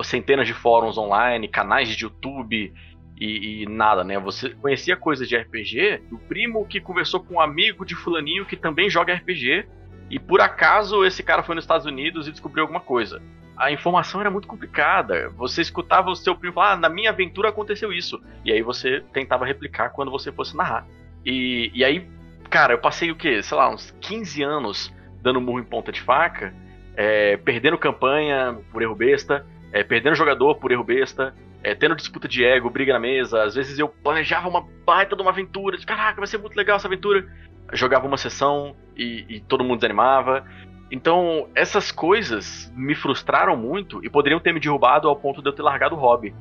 centenas 0.03 0.47
de 0.47 0.53
fóruns 0.53 0.97
online, 0.97 1.47
canais 1.47 1.89
de 1.89 2.03
YouTube 2.03 2.73
e, 3.19 3.61
e, 3.61 3.65
nada, 3.67 4.03
né? 4.03 4.17
Você 4.19 4.49
conhecia 4.49 4.95
coisas 4.97 5.29
de 5.29 5.37
RPG 5.37 6.03
do 6.09 6.17
primo 6.17 6.65
que 6.65 6.81
conversou 6.81 7.19
com 7.19 7.35
um 7.35 7.39
amigo 7.39 7.85
de 7.85 7.95
fulaninho 7.95 8.45
que 8.45 8.55
também 8.55 8.89
joga 8.89 9.13
RPG 9.13 9.67
e 10.09 10.19
por 10.19 10.41
acaso 10.41 11.05
esse 11.05 11.21
cara 11.21 11.43
foi 11.43 11.55
nos 11.55 11.63
Estados 11.63 11.85
Unidos 11.85 12.27
e 12.27 12.31
descobriu 12.31 12.63
alguma 12.63 12.81
coisa. 12.81 13.21
A 13.55 13.71
informação 13.71 14.19
era 14.19 14.31
muito 14.31 14.47
complicada. 14.47 15.29
Você 15.37 15.61
escutava 15.61 16.09
o 16.09 16.15
seu 16.15 16.35
primo 16.35 16.55
falar, 16.55 16.73
ah, 16.73 16.77
na 16.77 16.89
minha 16.89 17.11
aventura 17.11 17.49
aconteceu 17.49 17.93
isso. 17.93 18.19
E 18.43 18.51
aí 18.51 18.61
você 18.63 19.01
tentava 19.13 19.45
replicar 19.45 19.91
quando 19.91 20.09
você 20.09 20.31
fosse 20.31 20.57
narrar. 20.57 20.87
E, 21.23 21.71
e 21.73 21.85
aí, 21.85 22.07
cara, 22.49 22.73
eu 22.73 22.79
passei 22.79 23.11
o 23.11 23.15
quê? 23.15 23.43
Sei 23.43 23.55
lá, 23.55 23.69
uns 23.69 23.91
15 24.01 24.41
anos 24.41 24.93
dando 25.21 25.39
murro 25.39 25.59
em 25.59 25.63
ponta 25.63 25.91
de 25.91 26.01
faca, 26.01 26.53
é, 26.95 27.37
perdendo 27.37 27.77
campanha 27.77 28.57
por 28.71 28.81
erro 28.81 28.95
besta, 28.95 29.45
é, 29.71 29.83
perdendo 29.83 30.15
jogador 30.15 30.55
por 30.55 30.71
erro 30.71 30.83
besta, 30.83 31.33
é, 31.63 31.73
tendo 31.73 31.95
disputa 31.95 32.27
de 32.27 32.43
ego, 32.43 32.69
briga 32.69 32.93
na 32.93 32.99
mesa. 32.99 33.43
Às 33.43 33.55
vezes 33.55 33.79
eu 33.79 33.87
planejava 33.87 34.47
uma 34.47 34.65
baita 34.85 35.15
de 35.15 35.21
uma 35.21 35.31
aventura, 35.31 35.77
de 35.77 35.85
caraca, 35.85 36.19
vai 36.19 36.27
ser 36.27 36.37
muito 36.37 36.55
legal 36.55 36.77
essa 36.77 36.87
aventura. 36.87 37.25
Jogava 37.73 38.05
uma 38.05 38.17
sessão 38.17 38.75
e, 38.95 39.25
e 39.29 39.39
todo 39.41 39.63
mundo 39.63 39.79
desanimava. 39.79 40.45
Então, 40.91 41.47
essas 41.55 41.89
coisas 41.89 42.71
me 42.75 42.93
frustraram 42.93 43.55
muito 43.55 44.03
e 44.03 44.09
poderiam 44.09 44.41
ter 44.41 44.53
me 44.53 44.59
derrubado 44.59 45.07
ao 45.07 45.15
ponto 45.15 45.41
de 45.41 45.47
eu 45.47 45.53
ter 45.53 45.61
largado 45.61 45.95
o 45.95 45.97
hobby. 45.97 46.35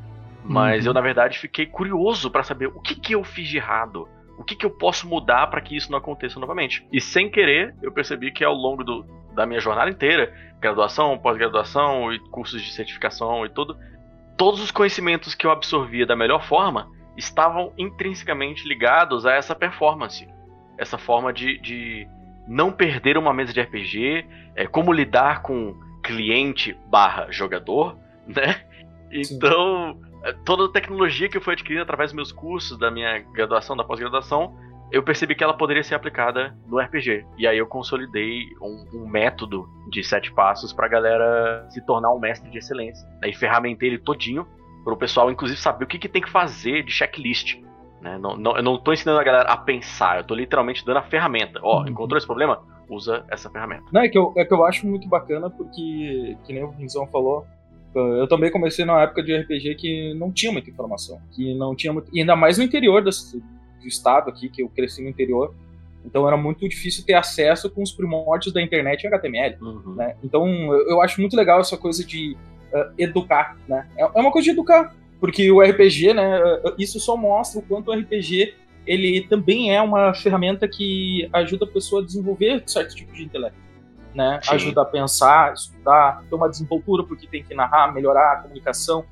Mas 0.45 0.85
uhum. 0.85 0.91
eu, 0.91 0.95
na 0.95 1.01
verdade, 1.01 1.39
fiquei 1.39 1.67
curioso 1.67 2.31
para 2.31 2.43
saber 2.43 2.67
o 2.67 2.81
que, 2.81 2.97
que 2.97 3.15
eu 3.15 3.23
fiz 3.23 3.49
de 3.49 3.59
errado. 3.59 4.09
O 4.37 4.43
que, 4.43 4.57
que 4.57 4.67
eu 4.67 4.71
posso 4.71 5.07
mudar 5.07 5.47
para 5.49 5.61
que 5.61 5.77
isso 5.77 5.91
não 5.91 5.99
aconteça 5.99 6.41
novamente? 6.41 6.85
E 6.91 7.01
sem 7.01 7.31
querer, 7.31 7.75
eu 7.83 7.93
percebi 7.93 8.33
que 8.33 8.43
ao 8.43 8.55
longo 8.55 8.83
do, 8.83 9.05
da 9.35 9.47
minha 9.47 9.61
jornada 9.61 9.91
inteira, 9.91 10.33
graduação, 10.61 11.17
pós-graduação 11.19 12.13
e 12.13 12.19
cursos 12.31 12.63
de 12.63 12.73
certificação 12.73 13.45
e 13.47 13.49
tudo, 13.49 13.77
todos 14.37 14.61
os 14.61 14.71
conhecimentos 14.71 15.35
que 15.35 15.47
eu 15.47 15.51
absorvia 15.51 16.07
da 16.07 16.17
melhor 16.17 16.45
forma 16.45 16.89
estavam 17.17 17.73
intrinsecamente 17.77 18.67
ligados 18.67 19.27
a 19.27 19.33
essa 19.33 19.55
performance, 19.55 20.29
essa 20.79 20.97
forma 20.97 21.33
de, 21.33 21.59
de 21.59 22.09
não 22.47 22.73
perder 22.73 23.19
uma 23.19 23.33
mesa 23.33 23.53
de 23.53 23.61
RPG, 23.61 24.27
é, 24.55 24.67
como 24.67 24.93
lidar 24.93 25.43
com 25.43 25.75
cliente 26.03 26.77
barra 26.87 27.31
jogador, 27.31 27.97
né? 28.27 28.63
Então, 29.13 29.95
Sim. 29.95 30.11
É, 30.23 30.33
toda 30.45 30.67
a 30.67 30.69
tecnologia 30.69 31.29
que 31.29 31.37
eu 31.37 31.41
fui 31.41 31.55
adquirindo 31.55 31.83
através 31.83 32.11
dos 32.11 32.17
meus 32.17 32.33
cursos, 32.33 32.79
da 32.79 32.91
minha 32.91 33.21
graduação, 33.33 33.77
da 33.77 33.85
pós-graduação, 33.85 34.55
eu 34.93 35.03
percebi 35.03 35.35
que 35.35 35.45
ela 35.45 35.57
poderia 35.57 35.83
ser 35.83 35.95
aplicada 35.95 36.55
no 36.67 36.79
RPG. 36.79 37.25
E 37.39 37.47
aí 37.47 37.59
eu 37.59 37.67
consolidei 37.67 38.45
um, 38.61 39.01
um 39.01 39.09
método 39.09 39.69
de 39.91 40.03
sete 40.03 40.33
passos 40.33 40.73
pra 40.73 40.89
galera 40.89 41.67
se 41.71 41.81
tornar 41.85 42.13
um 42.13 42.19
mestre 42.19 42.51
de 42.51 42.59
excelência. 42.59 43.07
Aí 43.23 43.33
ferramentei 43.33 43.89
ele 43.89 43.99
todinho 43.99 44.47
pro 44.85 44.97
pessoal, 44.97 45.31
inclusive, 45.31 45.61
saber 45.61 45.85
o 45.85 45.89
que, 45.89 45.99
que 45.99 46.09
tem 46.09 46.23
que 46.23 46.31
fazer 46.31 46.83
de 46.83 46.93
checklist. 46.93 47.57
Né? 48.01 48.19
Não, 48.19 48.37
não, 48.37 48.57
eu 48.57 48.63
não 48.63 48.79
tô 48.79 48.93
ensinando 48.93 49.21
a 49.21 49.25
galera 49.25 49.49
a 49.49 49.57
pensar, 49.57 50.19
eu 50.19 50.25
tô 50.25 50.35
literalmente 50.35 50.85
dando 50.85 50.99
a 50.99 51.03
ferramenta. 51.03 51.61
Ó, 51.63 51.83
oh, 51.83 51.89
encontrou 51.89 52.17
esse 52.17 52.27
problema? 52.27 52.63
Usa 52.89 53.25
essa 53.31 53.51
ferramenta. 53.51 53.85
Não, 53.93 54.01
é 54.01 54.09
que 54.09 54.19
eu, 54.19 54.33
é 54.37 54.45
que 54.45 54.53
eu 54.53 54.65
acho 54.65 54.87
muito 54.87 55.09
bacana 55.09 55.49
porque, 55.51 56.37
que 56.45 56.53
nem 56.53 56.65
o 56.65 56.71
Vinzão 56.71 57.07
falou, 57.07 57.47
eu 57.95 58.27
também 58.27 58.51
comecei 58.51 58.85
numa 58.85 59.03
época 59.03 59.23
de 59.23 59.37
RPG 59.37 59.75
que 59.77 60.15
não 60.15 60.33
tinha 60.33 60.53
muita 60.53 60.71
informação, 60.71 61.21
que 61.33 61.55
não 61.55 61.75
tinha 61.75 61.93
muito, 61.93 62.09
e 62.13 62.21
ainda 62.21 62.35
mais 62.35 62.57
no 62.57 62.65
interior 62.65 63.03
do, 63.03 63.11
do 63.81 63.89
estado 63.89 64.31
aqui, 64.31 64.49
que 64.49 64.63
eu 64.63 64.69
cresci 64.69 65.03
no 65.03 65.09
interior, 65.09 65.55
então 66.05 66.27
era 66.27 66.37
muito 66.37 66.67
difícil 66.69 67.05
ter 67.05 67.15
acesso 67.15 67.71
com 67.71 67.83
os 67.83 67.93
primórdios 67.93 68.55
da 68.55 68.63
internet 68.63 69.05
em 69.05 69.09
HTML, 69.09 69.57
uhum. 69.61 69.95
né? 69.95 70.17
Então 70.23 70.47
eu 70.87 71.01
acho 71.03 71.21
muito 71.21 71.37
legal 71.37 71.61
essa 71.61 71.77
coisa 71.77 72.05
de 72.05 72.37
uh, 72.73 72.93
educar, 72.97 73.57
né? 73.69 73.87
É, 73.97 74.03
é 74.03 74.21
uma 74.21 74.31
coisa 74.31 74.47
de 74.47 74.51
educar, 74.53 74.95
porque 75.19 75.51
o 75.51 75.61
RPG, 75.61 76.15
né? 76.15 76.41
Isso 76.79 76.99
só 76.99 77.17
mostra 77.17 77.61
o 77.61 77.63
quanto 77.63 77.91
o 77.91 77.95
RPG 77.95 78.55
ele 78.87 79.27
também 79.29 79.75
é 79.75 79.81
uma 79.83 80.15
ferramenta 80.15 80.67
que 80.67 81.29
ajuda 81.33 81.67
a 81.67 81.69
pessoa 81.69 82.01
a 82.01 82.05
desenvolver 82.05 82.63
certo 82.67 82.95
tipo 82.95 83.13
de 83.13 83.25
intelecto 83.25 83.71
né? 84.15 84.41
Sim. 84.43 84.55
Ajuda 84.55 84.83
a 84.83 84.85
pensar, 84.85 85.53
estudar, 85.55 86.25
ter 86.29 86.35
uma 86.35 86.49
desenvoltura 86.49 87.05
porque 87.05 87.27
tem 87.27 87.43
que 87.43 87.55
narrar, 87.55 87.93
melhorar 87.93 88.33
a 88.33 88.37
comunicação. 88.37 89.05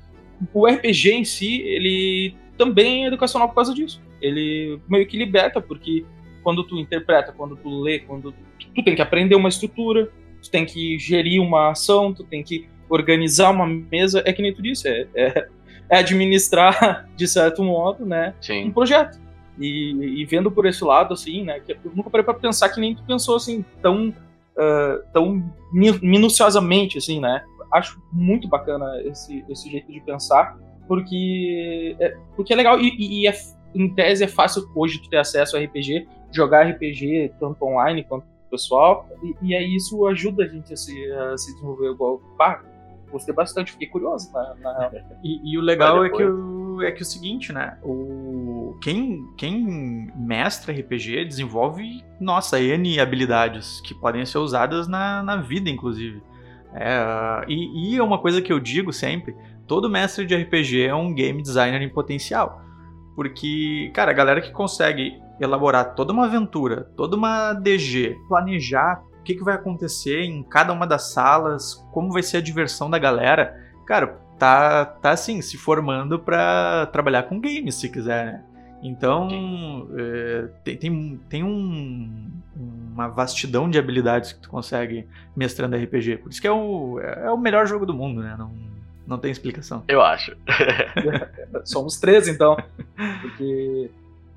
O 0.53 0.67
RPG 0.67 1.11
em 1.11 1.25
si, 1.25 1.61
ele 1.61 2.35
também 2.57 3.05
é 3.05 3.07
educacional 3.07 3.47
por 3.49 3.55
causa 3.55 3.73
disso. 3.73 4.01
Ele 4.21 4.79
meio 4.87 5.07
que 5.07 5.17
liberta, 5.17 5.61
porque 5.61 6.05
quando 6.43 6.63
tu 6.63 6.77
interpreta, 6.77 7.31
quando 7.31 7.55
tu 7.55 7.81
lê, 7.81 7.99
quando 7.99 8.31
tu, 8.31 8.67
tu 8.75 8.83
tem 8.83 8.95
que 8.95 9.01
aprender 9.01 9.35
uma 9.35 9.49
estrutura, 9.49 10.09
tu 10.41 10.49
tem 10.49 10.65
que 10.65 10.97
gerir 10.97 11.41
uma 11.41 11.71
ação, 11.71 12.13
tu 12.13 12.23
tem 12.23 12.43
que 12.43 12.67
organizar 12.89 13.51
uma 13.51 13.67
mesa, 13.67 14.23
é 14.25 14.33
que 14.33 14.41
nem 14.41 14.53
tu 14.53 14.61
disse, 14.61 14.87
é, 14.87 15.07
é, 15.15 15.47
é 15.89 15.97
administrar, 15.97 17.07
de 17.15 17.27
certo 17.27 17.63
modo, 17.63 18.05
né, 18.05 18.33
Sim. 18.41 18.65
um 18.65 18.71
projeto. 18.71 19.19
E, 19.59 20.21
e, 20.21 20.25
vendo 20.25 20.49
por 20.49 20.65
esse 20.65 20.83
lado, 20.85 21.13
assim, 21.13 21.43
né, 21.43 21.59
que 21.59 21.73
eu 21.73 21.91
nunca 21.93 22.09
parei 22.09 22.23
pra 22.23 22.33
pensar 22.33 22.69
que 22.69 22.79
nem 22.79 22.95
tu 22.95 23.03
pensou, 23.03 23.35
assim, 23.35 23.63
tão 23.81 24.13
uh, 24.59 25.03
tão 25.13 25.43
minuciosamente, 25.71 26.97
assim, 26.97 27.19
né? 27.19 27.43
Acho 27.71 28.01
muito 28.11 28.47
bacana 28.47 29.01
esse, 29.03 29.43
esse 29.47 29.69
jeito 29.69 29.91
de 29.91 30.01
pensar, 30.01 30.57
porque 30.87 31.95
é, 31.99 32.17
porque 32.35 32.51
é 32.51 32.55
legal 32.55 32.79
e, 32.79 33.21
e 33.21 33.27
é, 33.27 33.33
em 33.73 33.93
tese 33.93 34.23
é 34.23 34.27
fácil 34.27 34.69
hoje 34.75 35.01
tu 35.01 35.09
ter 35.09 35.17
acesso 35.17 35.57
a 35.57 35.59
RPG, 35.59 36.07
jogar 36.31 36.67
RPG 36.67 37.33
tanto 37.39 37.63
online 37.63 38.03
quanto 38.03 38.25
pessoal, 38.49 39.07
e, 39.23 39.35
e 39.41 39.55
aí 39.55 39.75
isso 39.75 40.05
ajuda 40.07 40.43
a 40.43 40.47
gente 40.47 40.73
a 40.73 40.77
se, 40.77 41.11
a 41.11 41.37
se 41.37 41.53
desenvolver 41.53 41.91
igual. 41.91 42.19
Pá, 42.37 42.63
gostei 43.11 43.33
bastante, 43.33 43.71
fiquei 43.71 43.87
curioso 43.87 44.31
na, 44.33 44.55
na... 44.55 44.91
E, 45.23 45.53
e, 45.53 45.57
o 45.57 45.61
legal 45.61 46.03
é 46.03 46.09
que 46.09 46.23
o, 46.23 46.81
é 46.81 46.91
que 46.91 47.01
o 47.01 47.05
seguinte, 47.05 47.51
né? 47.51 47.77
O, 47.83 48.77
quem, 48.81 49.25
quem 49.37 50.11
mestra 50.15 50.73
RPG 50.73 51.25
desenvolve, 51.25 52.03
nossa, 52.19 52.59
N 52.59 52.99
habilidades 52.99 53.81
que 53.81 53.93
podem 53.93 54.25
ser 54.25 54.37
usadas 54.37 54.87
na, 54.87 55.21
na 55.21 55.35
vida, 55.37 55.69
inclusive. 55.69 56.21
É, 56.73 57.45
e, 57.47 57.93
e 57.93 57.97
é 57.97 58.03
uma 58.03 58.19
coisa 58.19 58.41
que 58.41 58.53
eu 58.53 58.59
digo 58.59 58.93
sempre: 58.93 59.35
todo 59.67 59.89
mestre 59.89 60.25
de 60.25 60.35
RPG 60.35 60.83
é 60.83 60.95
um 60.95 61.13
game 61.13 61.41
designer 61.41 61.81
em 61.81 61.89
potencial. 61.89 62.61
Porque, 63.19 63.91
cara, 63.93 64.11
a 64.11 64.13
galera 64.13 64.39
que 64.39 64.49
consegue 64.49 65.21
elaborar 65.41 65.93
toda 65.93 66.13
uma 66.13 66.23
aventura, 66.23 66.89
toda 66.95 67.17
uma 67.17 67.51
DG, 67.51 68.15
planejar 68.29 69.03
o 69.19 69.23
que, 69.23 69.35
que 69.35 69.43
vai 69.43 69.55
acontecer 69.55 70.21
em 70.21 70.41
cada 70.41 70.71
uma 70.71 70.87
das 70.87 71.11
salas, 71.11 71.85
como 71.91 72.13
vai 72.13 72.23
ser 72.23 72.37
a 72.37 72.41
diversão 72.41 72.89
da 72.89 72.97
galera. 72.97 73.61
Cara, 73.85 74.17
tá, 74.37 74.85
tá 74.85 75.11
assim, 75.11 75.41
se 75.41 75.57
formando 75.57 76.17
para 76.17 76.85
trabalhar 76.93 77.23
com 77.23 77.41
games, 77.41 77.75
se 77.75 77.89
quiser, 77.89 78.25
né? 78.25 78.43
Então, 78.81 79.89
é, 79.97 80.47
tem, 80.63 80.77
tem, 80.77 81.21
tem 81.27 81.43
um, 81.43 82.31
uma 82.55 83.09
vastidão 83.09 83.69
de 83.69 83.77
habilidades 83.77 84.31
que 84.31 84.39
tu 84.39 84.49
consegue 84.49 85.05
mestrando 85.35 85.75
RPG. 85.75 86.19
Por 86.19 86.31
isso 86.31 86.39
que 86.39 86.47
é 86.47 86.53
o, 86.53 87.01
é 87.01 87.29
o 87.29 87.37
melhor 87.37 87.67
jogo 87.67 87.85
do 87.85 87.93
mundo, 87.93 88.21
né? 88.21 88.33
Não, 88.39 88.49
não 89.09 89.17
tem 89.17 89.31
explicação. 89.31 89.83
Eu 89.87 90.01
acho. 90.01 90.37
Somos 91.65 91.99
três, 91.99 92.27
então. 92.27 92.55
Porque, 93.21 93.89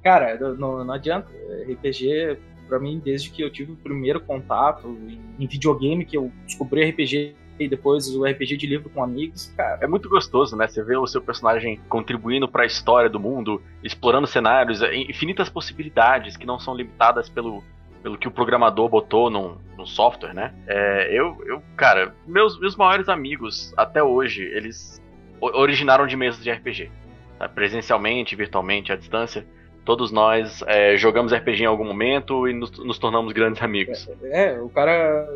cara, 0.02 0.36
não, 0.56 0.82
não 0.84 0.94
adianta. 0.94 1.28
RPG 1.70 2.38
para 2.68 2.80
mim 2.80 3.02
desde 3.04 3.28
que 3.28 3.42
eu 3.42 3.50
tive 3.50 3.72
o 3.72 3.76
primeiro 3.76 4.18
contato 4.18 4.88
em, 5.06 5.20
em, 5.38 5.46
videogame, 5.46 6.06
que 6.06 6.16
eu 6.16 6.32
descobri 6.46 6.88
RPG 6.88 7.36
e 7.58 7.68
depois 7.68 8.08
o 8.08 8.24
RPG 8.24 8.56
de 8.56 8.66
livro 8.66 8.88
com 8.88 9.04
amigos, 9.04 9.52
cara. 9.54 9.78
É 9.82 9.86
muito 9.86 10.08
gostoso, 10.08 10.56
né? 10.56 10.66
Você 10.66 10.82
vê 10.82 10.96
o 10.96 11.06
seu 11.06 11.20
personagem 11.20 11.78
contribuindo 11.88 12.48
para 12.48 12.62
a 12.62 12.66
história 12.66 13.10
do 13.10 13.20
mundo, 13.20 13.60
explorando 13.84 14.26
cenários, 14.26 14.80
é, 14.80 14.96
infinitas 14.96 15.50
possibilidades 15.50 16.34
que 16.34 16.46
não 16.46 16.58
são 16.58 16.74
limitadas 16.74 17.28
pelo, 17.28 17.62
pelo 18.02 18.18
que 18.18 18.26
o 18.26 18.30
programador 18.30 18.88
botou 18.88 19.30
no, 19.30 19.58
no 19.76 19.86
software, 19.86 20.34
né? 20.34 20.52
É, 20.66 21.08
eu, 21.10 21.40
eu, 21.46 21.62
cara, 21.76 22.14
meus, 22.26 22.58
meus 22.58 22.76
maiores 22.76 23.08
amigos, 23.08 23.72
até 23.76 24.02
hoje, 24.02 24.42
eles 24.42 25.00
originaram 25.40 26.06
de 26.06 26.16
mesas 26.16 26.42
de 26.42 26.50
RPG. 26.50 26.90
Tá? 27.38 27.48
Presencialmente, 27.48 28.36
virtualmente, 28.36 28.92
à 28.92 28.96
distância. 28.96 29.46
todos 29.84 30.10
nós 30.10 30.62
é, 30.66 30.96
jogamos 30.96 31.32
RPG 31.32 31.62
em 31.62 31.66
algum 31.66 31.84
momento 31.84 32.48
e 32.48 32.52
nos, 32.52 32.70
nos 32.78 32.98
tornamos 32.98 33.32
grandes 33.32 33.62
amigos. 33.62 34.08
É, 34.24 34.60
o 34.60 34.68
cara 34.68 35.28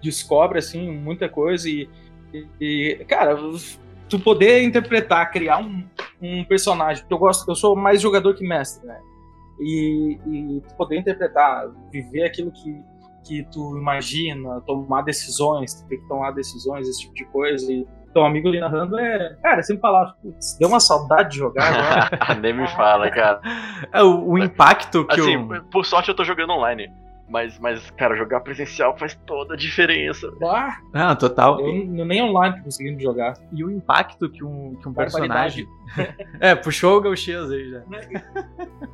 descobre 0.00 0.58
assim 0.58 0.90
muita 0.90 1.28
coisa 1.28 1.68
e, 1.68 1.88
e, 2.32 2.46
e, 2.60 3.04
cara, 3.04 3.36
tu 4.08 4.18
poder 4.18 4.62
interpretar, 4.62 5.30
criar 5.30 5.58
um, 5.58 5.84
um 6.20 6.44
personagem, 6.44 7.02
porque 7.02 7.14
eu 7.14 7.18
gosto, 7.18 7.50
eu 7.50 7.54
sou 7.54 7.74
mais 7.74 8.00
jogador 8.00 8.34
que 8.34 8.46
mestre, 8.46 8.86
né? 8.86 8.98
E, 9.60 10.18
e 10.26 10.60
tu 10.60 10.74
poder 10.76 10.98
interpretar, 10.98 11.68
viver 11.90 12.24
aquilo 12.24 12.50
que 12.50 12.82
que 13.24 13.44
tu 13.44 13.76
imagina, 13.78 14.60
tomar 14.62 15.02
decisões, 15.02 15.74
tu 15.74 15.88
tem 15.88 16.00
que 16.00 16.08
tomar 16.08 16.32
decisões, 16.32 16.88
esse 16.88 17.02
tipo 17.02 17.14
de 17.14 17.24
coisa. 17.26 17.72
E 17.72 17.86
teu 18.12 18.24
amigo 18.24 18.48
ali 18.48 18.60
narrando 18.60 18.98
é. 18.98 19.36
Cara, 19.42 19.62
sempre 19.62 19.80
falar, 19.80 20.14
putz, 20.22 20.56
deu 20.58 20.68
uma 20.68 20.80
saudade 20.80 21.30
de 21.30 21.38
jogar 21.38 21.72
agora. 21.72 22.34
Nem 22.40 22.52
me 22.52 22.68
fala, 22.68 23.10
cara. 23.10 23.40
É, 23.92 24.02
o, 24.02 24.30
o 24.30 24.38
impacto 24.38 25.06
que 25.06 25.20
Assim, 25.20 25.36
o... 25.36 25.64
por 25.64 25.84
sorte 25.84 26.08
eu 26.08 26.14
tô 26.14 26.24
jogando 26.24 26.52
online. 26.52 26.92
Mas, 27.32 27.58
mas, 27.58 27.90
cara, 27.92 28.14
jogar 28.14 28.40
presencial 28.40 28.94
faz 28.98 29.14
toda 29.26 29.54
a 29.54 29.56
diferença. 29.56 30.30
Ah, 30.44 30.76
Ah, 30.92 31.16
total. 31.16 31.58
eu, 31.60 31.86
nem 32.04 32.22
online 32.22 32.58
tô 32.58 32.64
conseguindo 32.64 33.00
jogar. 33.00 33.32
E 33.50 33.64
o 33.64 33.70
impacto 33.70 34.28
que 34.28 34.44
um, 34.44 34.74
que 34.74 34.86
um 34.86 34.92
Barbaridade. 34.92 35.66
personagem. 35.66 36.26
é, 36.38 36.54
puxou 36.54 36.98
o 36.98 37.00
gauchês 37.00 37.50
aí 37.50 37.70
já. 37.70 37.82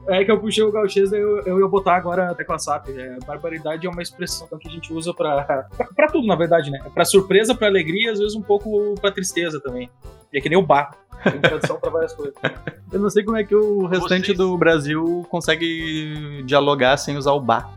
É 0.06 0.24
que 0.24 0.30
eu 0.30 0.38
puxei 0.40 0.62
o 0.62 0.70
gauchês, 0.70 1.12
eu, 1.12 1.40
eu 1.40 1.58
ia 1.58 1.66
botar 1.66 1.96
agora 1.96 2.30
a 2.30 2.34
tecla 2.34 2.58
SAP. 2.60 2.90
É, 2.90 3.18
barbaridade 3.26 3.84
é 3.88 3.90
uma 3.90 4.02
expressão 4.02 4.46
que 4.56 4.68
a 4.68 4.70
gente 4.70 4.92
usa 4.92 5.12
pra, 5.12 5.42
pra, 5.42 5.68
pra 5.96 6.06
tudo, 6.06 6.24
na 6.28 6.36
verdade, 6.36 6.70
né? 6.70 6.78
Pra 6.94 7.04
surpresa, 7.04 7.56
pra 7.56 7.66
alegria, 7.66 8.12
às 8.12 8.20
vezes 8.20 8.36
um 8.36 8.42
pouco 8.42 8.94
pra 9.00 9.10
tristeza 9.10 9.60
também. 9.60 9.90
E 10.32 10.38
é 10.38 10.40
que 10.40 10.48
nem 10.48 10.56
o 10.58 10.62
bar. 10.64 10.90
Tem 11.24 11.40
tradução 11.40 11.78
pra 11.80 11.90
várias 11.90 12.14
coisas. 12.14 12.34
Eu 12.92 13.00
não 13.00 13.10
sei 13.10 13.22
como 13.24 13.36
é 13.36 13.44
que 13.44 13.54
o 13.54 13.86
restante 13.86 14.26
Vocês- 14.26 14.38
do 14.38 14.56
Brasil 14.56 15.26
consegue 15.30 16.42
dialogar 16.44 16.96
sem 16.96 17.16
usar 17.16 17.32
o 17.32 17.40
bar. 17.40 17.70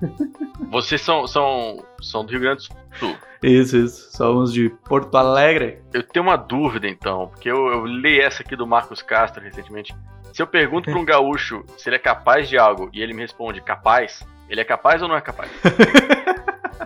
Vocês 0.70 1.02
são, 1.02 1.28
são, 1.28 1.84
são 2.02 2.24
do 2.24 2.32
Rio 2.32 2.40
Grande 2.40 2.68
do 2.70 2.98
Sul. 2.98 3.16
Isso, 3.44 3.76
isso. 3.78 4.16
Somos 4.16 4.54
de 4.54 4.70
Porto 4.70 5.16
Alegre. 5.18 5.80
Eu 5.94 6.04
tenho 6.04 6.24
uma 6.26 6.38
dúvida, 6.38 6.88
então, 6.88 7.28
porque 7.28 7.50
eu, 7.52 7.68
eu 7.68 7.86
li 7.86 8.20
essa 8.22 8.42
aqui 8.44 8.56
do 8.56 8.66
Marcos 8.68 9.02
Castro 9.02 9.44
recentemente. 9.44 9.94
Se 10.32 10.42
eu 10.42 10.48
pergunto 10.48 10.90
pra 10.90 11.00
um 11.00 11.04
gaúcho 11.06 11.66
se 11.78 11.90
ele 11.90 11.98
é 11.98 12.00
capaz 12.00 12.48
de 12.48 12.58
algo 12.58 12.90
e 12.94 13.02
ele 13.02 13.14
me 13.14 13.22
responde 13.22 13.60
capaz, 13.62 14.26
ele 14.48 14.62
é 14.62 14.64
capaz 14.64 15.02
ou 15.02 15.10
não 15.10 15.16
é 15.18 15.22
capaz? 15.22 15.52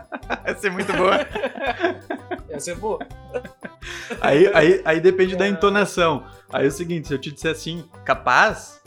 Essa 0.44 0.68
é 0.68 0.70
muito 0.70 0.94
boa. 0.94 1.20
Essa 2.50 2.72
é 2.72 2.76
boa. 2.76 3.00
Aí, 4.22 4.50
aí, 4.54 4.82
aí 4.86 5.00
depende 5.00 5.36
da 5.36 5.48
entonação. 5.48 6.24
Aí 6.52 6.66
é 6.66 6.68
o 6.68 6.72
seguinte, 6.72 7.08
se 7.08 7.14
eu 7.14 7.20
te 7.20 7.32
disser 7.32 7.52
assim, 7.52 7.88
capaz, 8.04 8.82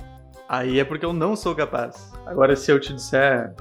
aí 0.49 0.81
é 0.81 0.85
porque 0.85 1.05
eu 1.05 1.13
não 1.13 1.37
sou 1.37 1.55
capaz. 1.55 2.13
Agora, 2.27 2.57
se 2.57 2.71
eu 2.71 2.81
te 2.81 2.93
disser, 2.93 3.55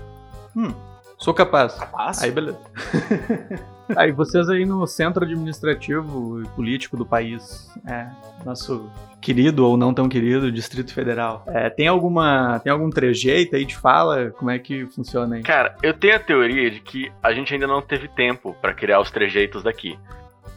hum, 0.55 0.73
sou 1.17 1.33
capaz. 1.33 1.73
Capaz? 1.75 2.21
Aí 2.21 2.31
beleza. 2.31 2.59
aí 3.95 4.11
vocês 4.11 4.49
aí 4.49 4.65
no 4.65 4.85
centro 4.85 5.23
administrativo 5.23 6.41
e 6.41 6.47
político 6.49 6.97
do 6.97 7.05
país, 7.05 7.71
é, 7.87 8.07
nosso 8.45 8.89
querido 9.21 9.65
ou 9.65 9.77
não 9.77 9.93
tão 9.93 10.07
querido 10.07 10.51
Distrito 10.51 10.93
Federal, 10.93 11.43
é, 11.47 11.69
tem 11.69 11.87
alguma, 11.87 12.59
tem 12.59 12.71
algum 12.71 12.89
trejeito 12.89 13.55
aí 13.55 13.65
de 13.65 13.75
fala? 13.75 14.31
Como 14.31 14.51
é 14.51 14.59
que 14.59 14.85
funciona 14.87 15.35
aí? 15.35 15.43
Cara, 15.43 15.75
eu 15.81 15.93
tenho 15.93 16.15
a 16.15 16.19
teoria 16.19 16.69
de 16.69 16.79
que 16.79 17.11
a 17.21 17.33
gente 17.33 17.53
ainda 17.53 17.67
não 17.67 17.81
teve 17.81 18.07
tempo 18.07 18.55
pra 18.61 18.73
criar 18.73 18.99
os 18.99 19.11
trejeitos 19.11 19.63
daqui. 19.63 19.97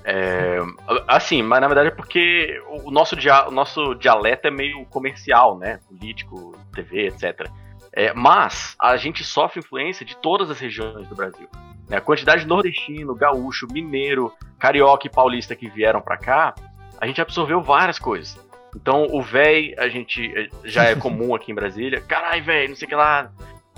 É, 0.04 0.58
assim, 1.06 1.42
mas 1.42 1.60
na 1.60 1.66
verdade 1.66 1.88
é 1.88 1.90
porque 1.90 2.60
o 2.84 2.90
nosso, 2.90 3.14
dia, 3.14 3.46
o 3.48 3.50
nosso 3.50 3.94
dialeto 3.94 4.48
é 4.48 4.50
meio 4.50 4.84
comercial, 4.86 5.58
né? 5.58 5.78
Político, 5.88 6.56
TV, 6.72 7.08
etc. 7.08 7.48
É, 7.92 8.12
mas 8.14 8.76
a 8.80 8.96
gente 8.96 9.24
sofre 9.24 9.60
influência 9.60 10.06
de 10.06 10.16
todas 10.16 10.50
as 10.50 10.58
regiões 10.58 11.06
do 11.08 11.14
Brasil. 11.14 11.48
Né? 11.90 11.96
A 11.96 12.00
quantidade 12.00 12.42
de 12.42 12.46
nordestino, 12.46 13.14
gaúcho, 13.14 13.66
mineiro, 13.70 14.32
carioca 14.58 15.06
e 15.06 15.10
paulista 15.10 15.56
que 15.56 15.68
vieram 15.68 16.00
pra 16.00 16.16
cá, 16.16 16.54
a 17.00 17.06
gente 17.06 17.20
absorveu 17.20 17.60
várias 17.60 17.98
coisas. 17.98 18.38
Então 18.74 19.08
o 19.10 19.20
véi, 19.20 19.74
a 19.76 19.88
gente 19.88 20.32
eh, 20.34 20.48
já 20.64 20.84
é 20.84 20.94
comum 20.94 21.34
aqui 21.34 21.50
em 21.50 21.54
Brasília. 21.54 22.00
Carai, 22.00 22.40
véi, 22.40 22.68
não 22.68 22.76
sei 22.76 22.86
o 22.86 22.88
que 22.88 22.94
lá. 22.94 23.32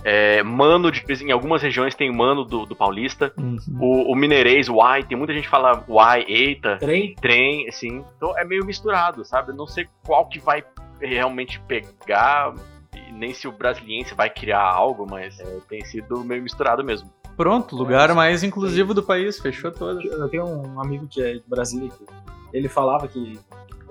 É, 0.05 0.43
mano, 0.43 0.91
de, 0.91 1.03
em 1.25 1.31
algumas 1.31 1.63
regiões 1.63 1.95
tem 1.95 2.13
mano 2.13 2.45
do, 2.45 2.67
do 2.67 2.77
paulista. 2.77 3.33
Uhum. 3.39 3.59
O, 3.81 4.13
o 4.13 4.17
mineirês, 4.17 4.69
uai, 4.69 5.03
tem 5.05 5.17
muita 5.17 5.33
gente 5.33 5.45
que 5.45 5.51
fala 5.51 5.83
uai, 5.89 6.25
eita, 6.29 6.77
Trem? 6.79 7.15
trem, 7.15 7.69
assim. 7.69 8.05
Então 8.17 8.37
é 8.37 8.45
meio 8.45 8.67
misturado, 8.67 9.25
sabe? 9.25 9.53
Eu 9.53 9.57
Não 9.57 9.67
sei 9.67 9.89
qual 10.05 10.27
que 10.27 10.39
vai 10.39 10.63
realmente 11.01 11.61
pegar, 11.61 12.53
e 12.95 13.13
nem 13.13 13.33
se 13.33 13.49
o 13.49 13.53
brasiliense 13.53 14.15
vai 14.15 14.29
criar 14.29 14.63
algo, 14.63 15.07
mas 15.09 15.39
é, 15.41 15.59
tem 15.69 15.85
sido 15.85 16.23
meio 16.25 16.43
misturado 16.43 16.85
mesmo. 16.85 17.09
Pronto, 17.37 17.75
lugar 17.77 18.15
mais 18.15 18.43
inclusivo 18.43 18.93
do 18.95 19.03
país, 19.03 19.39
fechou 19.39 19.71
todo. 19.71 20.01
Eu 20.03 20.29
tenho 20.29 20.45
um 20.45 20.81
amigo 20.81 21.07
que 21.07 21.23
é 21.23 21.35
de 21.35 21.45
Brasília 21.47 21.89
que 21.89 22.05
ele 22.53 22.69
falava 22.69 23.09
que 23.09 23.39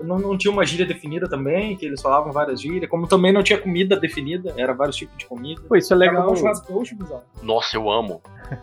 não, 0.02 0.18
não 0.18 0.36
tinha 0.36 0.52
uma 0.52 0.64
gíria 0.64 0.86
definida 0.86 1.28
também, 1.28 1.76
que 1.76 1.86
eles 1.86 2.00
falavam 2.00 2.32
várias 2.32 2.60
gírias, 2.60 2.90
como 2.90 3.06
também 3.06 3.32
não 3.32 3.42
tinha 3.42 3.58
comida 3.58 3.96
definida, 3.96 4.52
era 4.56 4.72
vários 4.72 4.96
tipos 4.96 5.16
de 5.16 5.26
comida. 5.26 5.60
Pô, 5.68 5.76
isso 5.76 5.92
é 5.92 5.96
legal. 5.96 6.30
Um 6.30 6.42
gaúcho. 6.42 6.96
Nossa, 7.42 7.76
eu 7.76 7.90
amo. 7.90 8.22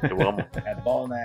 Eu 0.09 0.21
amo. 0.27 0.43
É 0.65 0.75
bom, 0.75 1.07
né? 1.07 1.23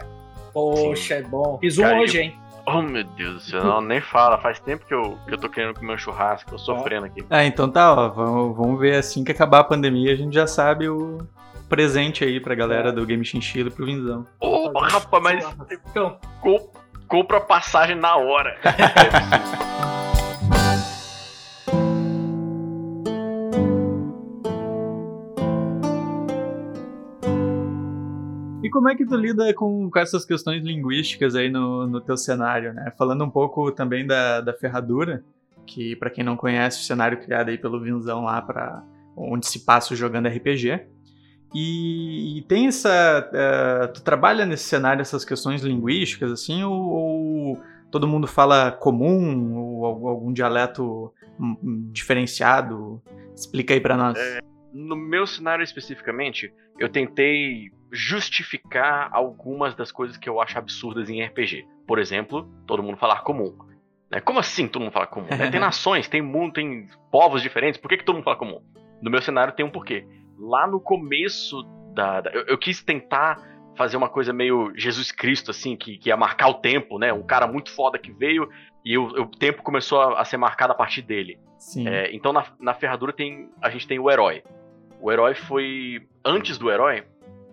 Poxa, 0.53 1.15
é 1.15 1.23
bom. 1.23 1.59
Fiz 1.61 1.79
um 1.79 1.83
Cara, 1.83 2.01
hoje, 2.01 2.21
hein? 2.21 2.35
oh, 2.67 2.81
meu 2.81 3.05
Deus 3.05 3.35
do 3.35 3.41
céu, 3.41 3.65
não, 3.65 3.81
nem 3.81 4.01
fala. 4.01 4.39
Faz 4.39 4.61
tempo 4.61 4.87
que 4.87 4.95
eu, 4.95 5.19
que 5.27 5.35
eu 5.35 5.39
tô 5.39 5.49
querendo 5.49 5.75
comer 5.75 5.95
um 5.95 5.99
churrasco, 5.99 6.51
tô 6.51 6.59
sofrendo 6.59 7.07
aqui. 7.07 7.25
Ah, 7.29 7.45
então 7.45 7.69
tá, 7.69 7.93
ó, 7.93 8.09
vamos, 8.09 8.57
vamos 8.57 8.79
ver 8.79 8.97
assim 8.97 9.25
que 9.25 9.33
acabar 9.33 9.61
a 9.61 9.65
pandemia, 9.65 10.13
a 10.13 10.17
gente 10.17 10.33
já 10.33 10.47
sabe 10.47 10.89
o 10.89 11.19
presente 11.69 12.25
aí 12.25 12.41
pra 12.41 12.55
galera 12.55 12.93
do 12.93 13.05
Game 13.07 13.25
Chinchilla 13.25 13.69
e 13.69 13.73
pro 13.73 13.87
Vinzão. 13.87 14.27
Ô, 14.41 14.71
rapaz, 14.79 15.23
mas 15.23 15.57
Então, 15.91 16.19
co- 16.41 16.71
compra 17.09 17.39
a 17.39 17.41
passagem 17.41 17.97
na 17.97 18.17
hora. 18.17 18.57
E 28.63 28.71
como 28.71 28.89
é 28.89 28.95
que 28.97 29.05
tu 29.05 29.15
lida 29.17 29.53
com, 29.53 29.91
com 29.91 29.99
essas 29.99 30.25
questões 30.25 30.65
linguísticas 30.65 31.35
aí 31.37 31.51
no, 31.51 31.87
no 31.87 32.01
teu 32.01 32.17
cenário, 32.17 32.73
né? 32.73 32.91
Falando 32.97 33.23
um 33.25 33.31
pouco 33.31 33.71
também 33.71 34.07
da, 34.07 34.41
da 34.41 34.55
ferradura, 34.55 35.23
que 35.67 35.95
pra 35.97 36.09
quem 36.09 36.25
não 36.25 36.37
conhece, 36.37 36.81
o 36.81 36.85
cenário 36.85 37.21
criado 37.21 37.51
aí 37.51 37.59
pelo 37.59 37.81
Vinzão 37.81 38.25
lá 38.25 38.41
para 38.41 38.83
onde 39.17 39.47
se 39.47 39.65
passa 39.67 39.95
jogando 39.95 40.29
RPG. 40.29 40.81
E, 41.55 42.39
e 42.39 42.43
tem 42.43 42.67
essa. 42.67 43.31
eh, 43.33 43.87
tu 43.89 44.03
trabalha 44.03 44.45
nesse 44.45 44.65
cenário 44.65 45.01
essas 45.01 45.25
questões 45.25 45.63
linguísticas, 45.63 46.33
assim, 46.33 46.65
ou, 46.65 46.73
ou 46.75 47.63
todo 47.91 48.09
mundo 48.09 48.27
fala 48.27 48.73
comum, 48.73 49.57
ou 49.57 49.87
al- 49.87 50.09
algum 50.09 50.33
dialeto 50.33 51.13
hum, 51.39 51.57
hum, 51.63 51.89
diferenciado? 51.93 53.01
Explica 53.37 53.73
aí 53.75 53.81
pra 53.81 53.97
nós. 53.97 54.19
No 54.73 54.97
meu 54.97 55.27
cenário 55.27 55.63
especificamente, 55.63 56.53
eu 56.79 56.89
tentei 56.89 57.71
justificar 57.93 59.09
algumas 59.13 59.75
das 59.77 59.93
coisas 59.93 60.17
que 60.17 60.29
eu 60.29 60.41
acho 60.41 60.59
absurdas 60.59 61.09
em 61.09 61.23
RPG. 61.23 61.67
Por 61.87 61.99
exemplo, 61.99 62.49
todo 62.67 62.83
mundo 62.83 62.97
falar 62.97 63.23
comum. 63.23 63.57
Né? 64.11 64.21
Como 64.21 64.39
assim 64.41 64.67
todo 64.67 64.83
mundo 64.83 64.93
fala 64.93 65.07
comum? 65.07 65.27
né? 65.31 65.51
Tem 65.51 65.61
nações, 65.61 66.09
tem 66.09 66.21
mundo, 66.23 66.55
tem 66.55 66.87
povos 67.13 67.43
diferentes. 67.43 67.81
Por 67.81 67.89
que, 67.89 67.99
que 67.99 68.05
todo 68.05 68.17
mundo 68.17 68.25
fala 68.25 68.37
comum? 68.37 68.61
No 69.01 69.11
meu 69.11 69.23
cenário 69.23 69.55
tem 69.55 69.65
um 69.65 69.71
porquê. 69.71 70.05
Lá 70.39 70.67
no 70.67 70.81
começo 70.81 71.63
da. 71.95 72.21
da- 72.21 72.31
eu, 72.33 72.45
eu 72.47 72.59
quis 72.59 72.83
tentar 72.83 73.37
fazer 73.77 73.97
uma 73.97 74.09
coisa 74.09 74.33
meio 74.33 74.73
Jesus 74.77 75.11
Cristo, 75.11 75.51
assim, 75.51 75.77
que, 75.77 75.99
que 75.99 76.09
ia 76.09 76.17
marcar 76.17 76.49
o 76.49 76.55
tempo, 76.55 76.99
né? 76.99 77.13
Um 77.13 77.23
cara 77.25 77.47
muito 77.47 77.71
foda 77.75 77.99
que 77.99 78.13
veio 78.13 78.49
e 78.85 78.97
o, 78.97 79.05
o 79.07 79.27
tempo 79.27 79.63
começou 79.63 80.01
a, 80.01 80.21
a 80.21 80.25
ser 80.25 80.37
marcado 80.37 80.73
a 80.73 80.77
partir 80.77 81.03
dele. 81.03 81.39
É, 81.89 82.15
então 82.15 82.33
na, 82.33 82.45
na 82.61 82.75
ferradura 82.75 83.13
tem 83.13 83.49
a 83.63 83.71
gente 83.71 83.87
tem 83.89 83.99
o 83.99 84.11
herói. 84.11 84.43
O 85.01 85.11
herói 85.11 85.35
foi 85.35 86.07
antes 86.25 86.57
do 86.57 86.71
herói, 86.71 87.05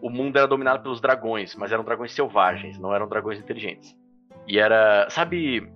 o 0.01 0.09
mundo 0.09 0.37
era 0.37 0.47
dominado 0.47 0.81
pelos 0.83 1.01
dragões, 1.01 1.55
mas 1.55 1.71
eram 1.71 1.83
dragões 1.83 2.11
selvagens, 2.13 2.77
não 2.79 2.93
eram 2.93 3.07
dragões 3.07 3.39
inteligentes. 3.39 3.95
E 4.47 4.59
era, 4.59 5.07
sabe, 5.09 5.67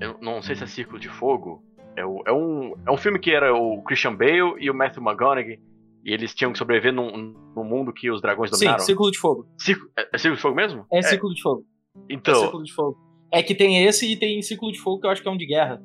eu 0.00 0.16
não 0.20 0.40
sei 0.42 0.54
se 0.56 0.64
é 0.64 0.66
Círculo 0.66 0.98
de 0.98 1.08
Fogo. 1.08 1.62
É, 1.96 2.04
o- 2.06 2.22
é 2.26 2.32
um 2.32 2.74
é 2.86 2.90
um 2.90 2.96
filme 2.96 3.18
que 3.18 3.32
era 3.32 3.54
o 3.54 3.82
Christian 3.82 4.14
Bale 4.14 4.54
e 4.58 4.70
o 4.70 4.74
Matthew 4.74 5.02
McConaughey 5.02 5.58
e 6.04 6.12
eles 6.12 6.34
tinham 6.34 6.52
que 6.52 6.58
sobreviver 6.58 6.92
num, 6.92 7.34
num 7.56 7.64
mundo 7.64 7.92
que 7.92 8.10
os 8.10 8.20
dragões 8.22 8.50
sim, 8.50 8.56
dominaram. 8.58 8.84
Círculo 8.84 9.10
de 9.10 9.18
Fogo. 9.18 9.46
Círculo- 9.58 9.90
é, 9.98 10.08
é 10.12 10.18
Círculo 10.18 10.36
de 10.36 10.42
Fogo 10.42 10.56
mesmo? 10.56 10.86
É, 10.92 11.02
Círculo 11.02 11.34
de 11.34 11.42
Fogo. 11.42 11.64
É 12.08 12.14
Então, 12.14 12.34
Círculo 12.40 12.62
de 12.64 12.72
Fogo. 12.72 12.98
É 13.32 13.42
que 13.42 13.54
tem 13.54 13.84
esse 13.84 14.10
e 14.10 14.16
tem 14.16 14.40
Círculo 14.42 14.72
de 14.72 14.78
Fogo 14.80 15.00
que 15.00 15.06
eu 15.06 15.10
acho 15.10 15.22
que 15.22 15.28
é 15.28 15.30
um 15.30 15.36
de 15.36 15.46
guerra. 15.46 15.80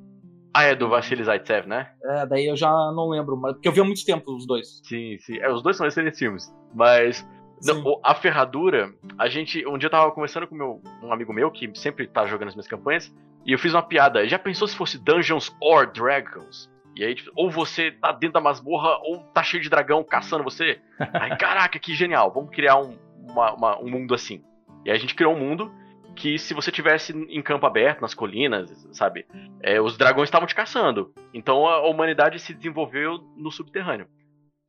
ah, 0.53 0.63
é 0.63 0.75
do 0.75 0.87
Vassili 0.87 1.23
Zaitsev, 1.23 1.67
né? 1.67 1.91
É, 2.03 2.25
daí 2.25 2.45
eu 2.47 2.55
já 2.55 2.69
não 2.69 3.09
lembro, 3.09 3.35
mas 3.37 3.53
porque 3.53 3.67
eu 3.67 3.71
vi 3.73 3.81
há 3.81 3.83
muito 3.83 4.03
tempo 4.05 4.33
os 4.35 4.47
dois. 4.47 4.79
Sim, 4.85 5.17
sim. 5.19 5.37
É, 5.39 5.51
os 5.51 5.61
dois 5.61 5.75
são 5.77 5.85
excelentes 5.85 6.17
filmes, 6.17 6.51
mas 6.73 7.27
Não, 7.65 7.75
Sim. 7.75 7.83
a 8.03 8.13
ferradura, 8.15 8.93
a 9.17 9.27
gente. 9.29 9.65
Um 9.67 9.77
dia 9.77 9.87
eu 9.87 9.91
tava 9.91 10.11
conversando 10.11 10.45
com 10.47 10.55
meu, 10.55 10.81
um 11.03 11.11
amigo 11.13 11.31
meu 11.33 11.49
que 11.51 11.69
sempre 11.73 12.05
tá 12.07 12.25
jogando 12.25 12.49
as 12.49 12.55
minhas 12.55 12.67
campanhas, 12.67 13.13
e 13.45 13.53
eu 13.53 13.57
fiz 13.59 13.73
uma 13.73 13.81
piada. 13.81 14.27
Já 14.27 14.37
pensou 14.37 14.67
se 14.67 14.75
fosse 14.75 14.97
Dungeons 14.97 15.55
or 15.61 15.89
Dragons? 15.91 16.69
E 16.95 17.03
aí, 17.03 17.15
tipo, 17.15 17.31
ou 17.35 17.51
você 17.51 17.91
tá 17.91 18.11
dentro 18.11 18.33
da 18.33 18.41
masmorra, 18.41 18.97
ou 19.03 19.19
tá 19.33 19.43
cheio 19.43 19.61
de 19.61 19.69
dragão 19.69 20.03
caçando 20.03 20.43
você. 20.43 20.79
Aí, 20.99 21.35
caraca, 21.37 21.77
que 21.77 21.93
genial, 21.93 22.31
vamos 22.33 22.51
criar 22.51 22.77
um, 22.77 22.97
uma, 23.29 23.53
uma, 23.53 23.79
um 23.79 23.89
mundo 23.89 24.13
assim. 24.13 24.43
E 24.85 24.89
aí 24.89 24.95
a 24.95 24.99
gente 24.99 25.15
criou 25.15 25.33
um 25.33 25.39
mundo 25.39 25.71
que 26.15 26.39
se 26.39 26.53
você 26.53 26.71
tivesse 26.71 27.11
em 27.11 27.41
campo 27.41 27.65
aberto, 27.65 28.01
nas 28.01 28.13
colinas, 28.13 28.87
sabe, 28.93 29.25
é, 29.61 29.81
os 29.81 29.97
dragões 29.97 30.27
estavam 30.27 30.47
te 30.47 30.55
caçando. 30.55 31.13
Então 31.33 31.67
a 31.67 31.85
humanidade 31.87 32.39
se 32.39 32.53
desenvolveu 32.53 33.19
no 33.35 33.51
subterrâneo. 33.51 34.07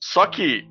Só 0.03 0.27
que 0.27 0.69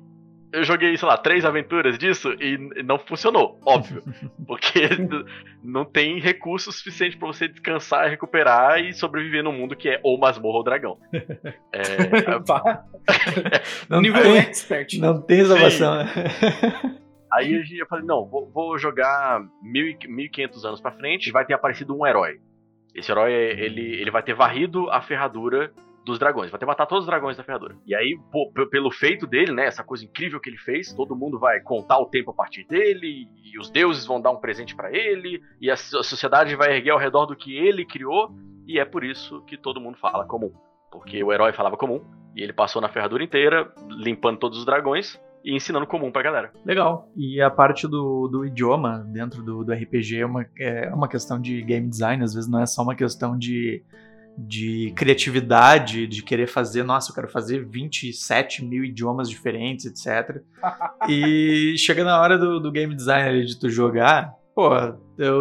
eu 0.52 0.64
joguei, 0.64 0.96
sei 0.96 1.08
lá, 1.08 1.16
três 1.16 1.44
aventuras 1.44 1.98
disso 1.98 2.32
e 2.40 2.56
não 2.82 2.98
funcionou, 2.98 3.60
óbvio. 3.64 4.02
Porque 4.46 4.88
não 5.62 5.84
tem 5.84 6.20
recurso 6.20 6.70
suficiente 6.72 7.16
para 7.16 7.26
você 7.26 7.48
descansar, 7.48 8.08
recuperar 8.08 8.80
e 8.80 8.92
sobreviver 8.92 9.42
num 9.42 9.52
mundo 9.52 9.76
que 9.76 9.88
é 9.88 10.00
ou 10.02 10.18
masmorra 10.18 10.58
ou 10.58 10.64
dragão. 10.64 10.98
É, 11.72 11.82
não 13.88 14.00
nível 14.00 14.22
tem, 14.22 14.36
expert. 14.36 14.98
Não 14.98 15.20
tem 15.20 15.44
salvação, 15.44 15.96
né? 15.96 16.06
Aí 17.32 17.52
eu 17.78 17.86
falei, 17.86 18.04
não, 18.04 18.24
vou, 18.24 18.48
vou 18.50 18.78
jogar 18.78 19.42
1500 19.62 20.64
anos 20.64 20.80
pra 20.80 20.92
frente, 20.92 21.32
vai 21.32 21.44
ter 21.44 21.54
aparecido 21.54 21.96
um 21.96 22.06
herói. 22.06 22.40
Esse 22.94 23.10
herói, 23.12 23.32
ele, 23.32 23.82
ele 24.00 24.10
vai 24.10 24.22
ter 24.22 24.34
varrido 24.34 24.88
a 24.90 25.02
ferradura 25.02 25.70
dos 26.06 26.20
dragões, 26.20 26.50
vai 26.50 26.58
ter 26.58 26.64
matar 26.64 26.86
todos 26.86 27.04
os 27.04 27.10
dragões 27.10 27.36
da 27.36 27.42
ferradura. 27.42 27.76
E 27.84 27.94
aí, 27.94 28.16
pô, 28.30 28.50
pelo 28.70 28.90
feito 28.92 29.26
dele, 29.26 29.52
né, 29.52 29.66
essa 29.66 29.82
coisa 29.82 30.04
incrível 30.04 30.40
que 30.40 30.48
ele 30.48 30.56
fez, 30.56 30.92
todo 30.92 31.16
mundo 31.16 31.38
vai 31.38 31.60
contar 31.60 31.98
o 31.98 32.06
tempo 32.06 32.30
a 32.30 32.34
partir 32.34 32.64
dele, 32.64 33.28
e 33.44 33.58
os 33.58 33.68
deuses 33.68 34.06
vão 34.06 34.20
dar 34.20 34.30
um 34.30 34.36
presente 34.36 34.74
para 34.74 34.96
ele, 34.96 35.42
e 35.60 35.68
a 35.68 35.76
sociedade 35.76 36.54
vai 36.54 36.76
erguer 36.76 36.90
ao 36.90 36.98
redor 36.98 37.26
do 37.26 37.34
que 37.34 37.56
ele 37.56 37.84
criou, 37.84 38.32
e 38.66 38.78
é 38.78 38.84
por 38.84 39.04
isso 39.04 39.42
que 39.46 39.56
todo 39.56 39.80
mundo 39.80 39.98
fala 39.98 40.24
comum. 40.24 40.52
Porque 40.92 41.22
o 41.22 41.32
herói 41.32 41.52
falava 41.52 41.76
comum, 41.76 42.00
e 42.36 42.42
ele 42.42 42.52
passou 42.52 42.80
na 42.80 42.88
ferradura 42.88 43.24
inteira, 43.24 43.72
limpando 43.90 44.38
todos 44.38 44.60
os 44.60 44.64
dragões, 44.64 45.20
e 45.44 45.54
ensinando 45.54 45.86
comum 45.86 46.12
pra 46.12 46.22
galera. 46.22 46.52
Legal. 46.64 47.08
E 47.16 47.40
a 47.40 47.50
parte 47.50 47.88
do, 47.88 48.28
do 48.28 48.44
idioma 48.44 48.98
dentro 49.12 49.42
do, 49.42 49.64
do 49.64 49.72
RPG 49.72 50.20
é 50.20 50.26
uma, 50.26 50.46
é 50.58 50.94
uma 50.94 51.08
questão 51.08 51.40
de 51.40 51.62
game 51.62 51.88
design, 51.88 52.22
às 52.22 52.34
vezes 52.34 52.48
não 52.48 52.60
é 52.60 52.66
só 52.66 52.82
uma 52.82 52.94
questão 52.94 53.36
de, 53.36 53.84
de 54.36 54.92
criatividade, 54.94 56.06
de 56.06 56.22
querer 56.22 56.46
fazer, 56.46 56.82
nossa, 56.82 57.10
eu 57.10 57.14
quero 57.14 57.28
fazer 57.28 57.64
27 57.64 58.64
mil 58.64 58.84
idiomas 58.84 59.30
diferentes, 59.30 59.86
etc. 59.86 60.42
e 61.08 61.74
chega 61.78 62.04
na 62.04 62.20
hora 62.20 62.38
do, 62.38 62.60
do 62.60 62.70
game 62.70 62.94
design 62.94 63.44
de 63.44 63.58
tu 63.58 63.70
jogar, 63.70 64.34
pô, 64.54 64.70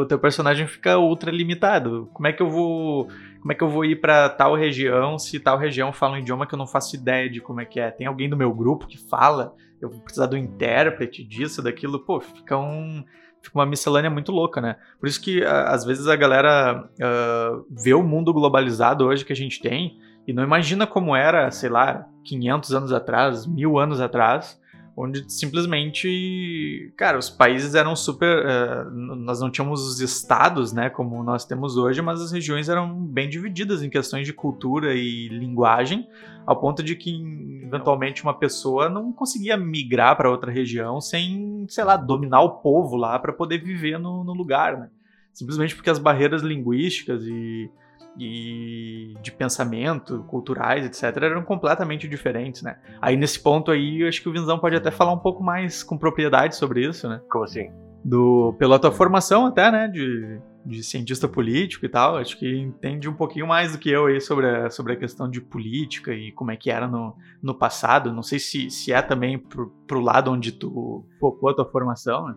o 0.02 0.06
teu 0.06 0.20
personagem 0.20 0.68
fica 0.68 0.98
ultra 0.98 1.32
limitado. 1.32 2.10
Como 2.14 2.28
é 2.28 2.34
que 2.34 2.42
eu 2.42 2.50
vou 2.50 3.08
como 3.40 3.52
é 3.52 3.56
que 3.56 3.64
eu 3.64 3.70
vou 3.70 3.86
ir 3.86 4.02
para 4.02 4.28
tal 4.28 4.56
região 4.56 5.20
se 5.20 5.40
tal 5.40 5.56
região 5.56 5.94
fala 5.94 6.16
um 6.16 6.18
idioma 6.18 6.48
que 6.48 6.56
eu 6.56 6.58
não 6.58 6.66
faço 6.66 6.96
ideia 6.96 7.30
de 7.30 7.40
como 7.40 7.62
é 7.62 7.66
que 7.66 7.80
é? 7.80 7.92
Tem 7.92 8.08
alguém 8.08 8.28
do 8.28 8.36
meu 8.36 8.52
grupo 8.52 8.88
que 8.88 8.98
fala? 8.98 9.54
Eu 9.80 9.88
vou 9.90 10.02
precisar 10.02 10.26
do 10.26 10.36
intérprete 10.36 11.24
disso, 11.24 11.62
daquilo, 11.62 12.00
pô, 12.00 12.20
fica 12.20 12.58
um 12.58 13.04
fica 13.46 13.58
uma 13.58 13.66
miscelânea 13.66 14.10
muito 14.10 14.32
louca, 14.32 14.60
né? 14.60 14.76
Por 15.00 15.08
isso 15.08 15.22
que 15.22 15.44
às 15.44 15.86
vezes 15.86 16.08
a 16.08 16.16
galera 16.16 16.90
uh, 16.94 17.66
vê 17.70 17.94
o 17.94 18.04
mundo 18.04 18.34
globalizado 18.34 19.06
hoje 19.06 19.24
que 19.24 19.34
a 19.34 19.36
gente 19.36 19.62
tem 19.62 19.98
e 20.28 20.34
não 20.34 20.44
imagina 20.44 20.88
como 20.88 21.16
era, 21.16 21.50
sei 21.52 21.70
lá, 21.70 22.08
500 22.24 22.74
anos 22.74 22.92
atrás, 22.92 23.46
mil 23.46 23.78
anos 23.78 24.02
atrás, 24.02 24.60
onde 24.98 25.30
simplesmente, 25.30 26.94
cara, 26.96 27.18
os 27.18 27.30
países 27.30 27.76
eram 27.76 27.96
super, 27.96 28.46
uh, 28.46 28.90
nós 28.92 29.42
não 29.42 29.52
tínhamos 29.52 29.86
os 29.86 30.00
estados, 30.00 30.72
né, 30.72 30.90
como 30.90 31.22
nós 31.22 31.44
temos 31.44 31.76
hoje, 31.76 32.02
mas 32.02 32.22
as 32.22 32.32
regiões 32.32 32.70
eram 32.70 32.96
bem 32.96 33.28
divididas 33.28 33.84
em 33.84 33.90
questões 33.90 34.26
de 34.26 34.32
cultura 34.32 34.94
e 34.96 35.28
linguagem, 35.28 36.08
ao 36.46 36.60
ponto 36.60 36.82
de 36.82 36.96
que 36.96 37.12
eventualmente 37.64 38.24
uma 38.24 38.34
pessoa 38.34 38.88
não 38.88 39.12
conseguia 39.12 39.58
migrar 39.58 40.16
para 40.16 40.30
outra 40.30 40.52
região 40.52 41.02
sem, 41.02 41.66
sei 41.68 41.84
lá, 41.84 41.98
dominar 41.98 42.42
o 42.42 42.62
povo 42.62 42.96
lá 42.96 43.20
para 43.20 43.34
poder 43.34 43.58
viver 43.58 44.00
no, 44.00 44.24
no 44.24 44.34
lugar, 44.34 44.78
né? 44.78 44.90
Simplesmente 45.34 45.76
porque 45.76 45.90
as 45.90 46.00
barreiras 46.00 46.42
linguísticas 46.42 47.22
e 47.26 47.70
e 48.18 49.14
de 49.22 49.32
pensamento, 49.32 50.24
culturais, 50.28 50.86
etc., 50.86 51.24
eram 51.24 51.44
completamente 51.44 52.08
diferentes, 52.08 52.62
né? 52.62 52.78
Aí 53.02 53.18
nesse 53.18 53.40
ponto 53.40 53.72
aí, 53.72 54.02
eu 54.02 54.08
acho 54.08 54.22
que 54.22 54.30
o 54.30 54.32
Vinzão 54.32 54.60
pode 54.60 54.76
até 54.76 54.92
falar 54.92 55.14
um 55.14 55.20
pouco 55.20 55.44
mais 55.44 55.84
com 55.84 55.98
propriedade 55.98 56.56
sobre 56.56 56.88
isso, 56.88 57.08
né? 57.10 57.22
Como 57.30 57.44
assim? 57.44 57.72
Do, 58.04 58.54
pela 58.60 58.78
tua 58.78 58.92
formação 58.92 59.48
até, 59.48 59.72
né, 59.72 59.88
de, 59.88 60.40
de 60.64 60.84
cientista 60.84 61.28
político 61.28 61.86
e 61.86 61.90
tal, 61.90 62.18
acho 62.18 62.38
que 62.38 62.48
entende 62.56 63.10
um 63.10 63.14
pouquinho 63.14 63.48
mais 63.48 63.72
do 63.72 63.80
que 63.80 63.90
eu 63.90 64.06
aí 64.06 64.22
sobre 64.22 64.48
a, 64.48 64.70
sobre 64.70 64.94
a 64.94 64.96
questão 64.96 65.28
de 65.28 65.42
política 65.42 66.14
e 66.14 66.32
como 66.32 66.52
é 66.52 66.56
que 66.56 66.70
era 66.70 66.88
no, 66.88 67.16
no 67.42 67.56
passado. 67.56 68.14
Não 68.14 68.22
sei 68.22 68.38
se, 68.38 68.70
se 68.70 68.94
é 68.94 69.02
também 69.02 69.40
pro, 69.40 69.72
pro 69.88 70.00
lado 70.00 70.32
onde 70.32 70.52
tu 70.52 71.04
focou 71.20 71.50
a 71.50 71.56
tua 71.56 71.66
formação, 71.66 72.28
né? 72.28 72.36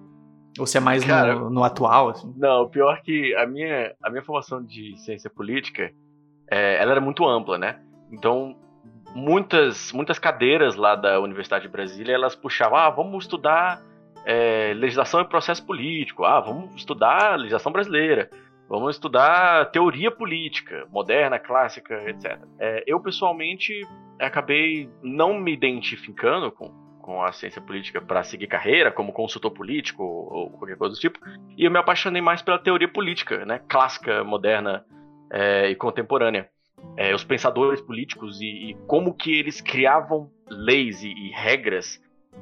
Ou 0.58 0.66
se 0.66 0.76
é 0.76 0.80
mais 0.80 1.04
Cara, 1.04 1.34
no, 1.34 1.50
no, 1.50 1.64
atual, 1.64 2.10
assim? 2.10 2.32
Não, 2.36 2.68
pior 2.68 3.00
que 3.02 3.34
a 3.36 3.46
minha, 3.46 3.94
a 4.02 4.10
minha 4.10 4.22
formação 4.22 4.62
de 4.62 4.96
ciência 4.98 5.30
política, 5.30 5.90
é, 6.50 6.82
ela 6.82 6.92
era 6.92 7.00
muito 7.00 7.26
ampla, 7.26 7.56
né? 7.56 7.80
Então, 8.10 8.56
muitas, 9.14 9.92
muitas 9.92 10.18
cadeiras 10.18 10.76
lá 10.76 10.94
da 10.94 11.20
Universidade 11.20 11.62
de 11.62 11.68
Brasília, 11.70 12.14
elas 12.14 12.34
puxavam, 12.34 12.78
ah, 12.78 12.90
vamos 12.90 13.24
estudar 13.24 13.82
é, 14.24 14.72
legislação 14.74 15.20
e 15.20 15.24
processo 15.24 15.64
político, 15.64 16.24
ah, 16.24 16.40
vamos 16.40 16.74
estudar 16.74 17.36
legislação 17.36 17.72
brasileira, 17.72 18.30
vamos 18.68 18.96
estudar 18.96 19.70
teoria 19.70 20.10
política, 20.10 20.86
moderna, 20.90 21.38
clássica, 21.38 21.94
etc. 22.08 22.38
É, 22.58 22.84
eu, 22.86 23.00
pessoalmente, 23.00 23.86
acabei 24.18 24.90
não 25.02 25.38
me 25.38 25.52
identificando 25.52 26.50
com 26.50 26.87
com 27.08 27.22
a 27.22 27.32
ciência 27.32 27.62
política 27.62 28.02
para 28.02 28.22
seguir 28.22 28.46
carreira, 28.48 28.92
como 28.92 29.14
consultor 29.14 29.50
político 29.50 30.04
ou 30.04 30.50
qualquer 30.50 30.76
coisa 30.76 30.94
do 30.94 31.00
tipo. 31.00 31.18
E 31.56 31.64
eu 31.64 31.70
me 31.70 31.78
apaixonei 31.78 32.20
mais 32.20 32.42
pela 32.42 32.58
teoria 32.58 32.86
política, 32.86 33.46
né, 33.46 33.62
clássica, 33.66 34.22
moderna 34.22 34.84
é, 35.30 35.70
e 35.70 35.74
contemporânea. 35.74 36.50
É, 36.98 37.14
os 37.14 37.24
pensadores 37.24 37.80
políticos 37.80 38.42
e, 38.42 38.44
e, 38.44 38.74
como 38.86 39.14
que 39.14 39.32
eles 39.32 39.62
criavam 39.62 40.30
leis 40.50 41.02
e, 41.02 41.08
e 41.08 41.30
regras 41.30 41.98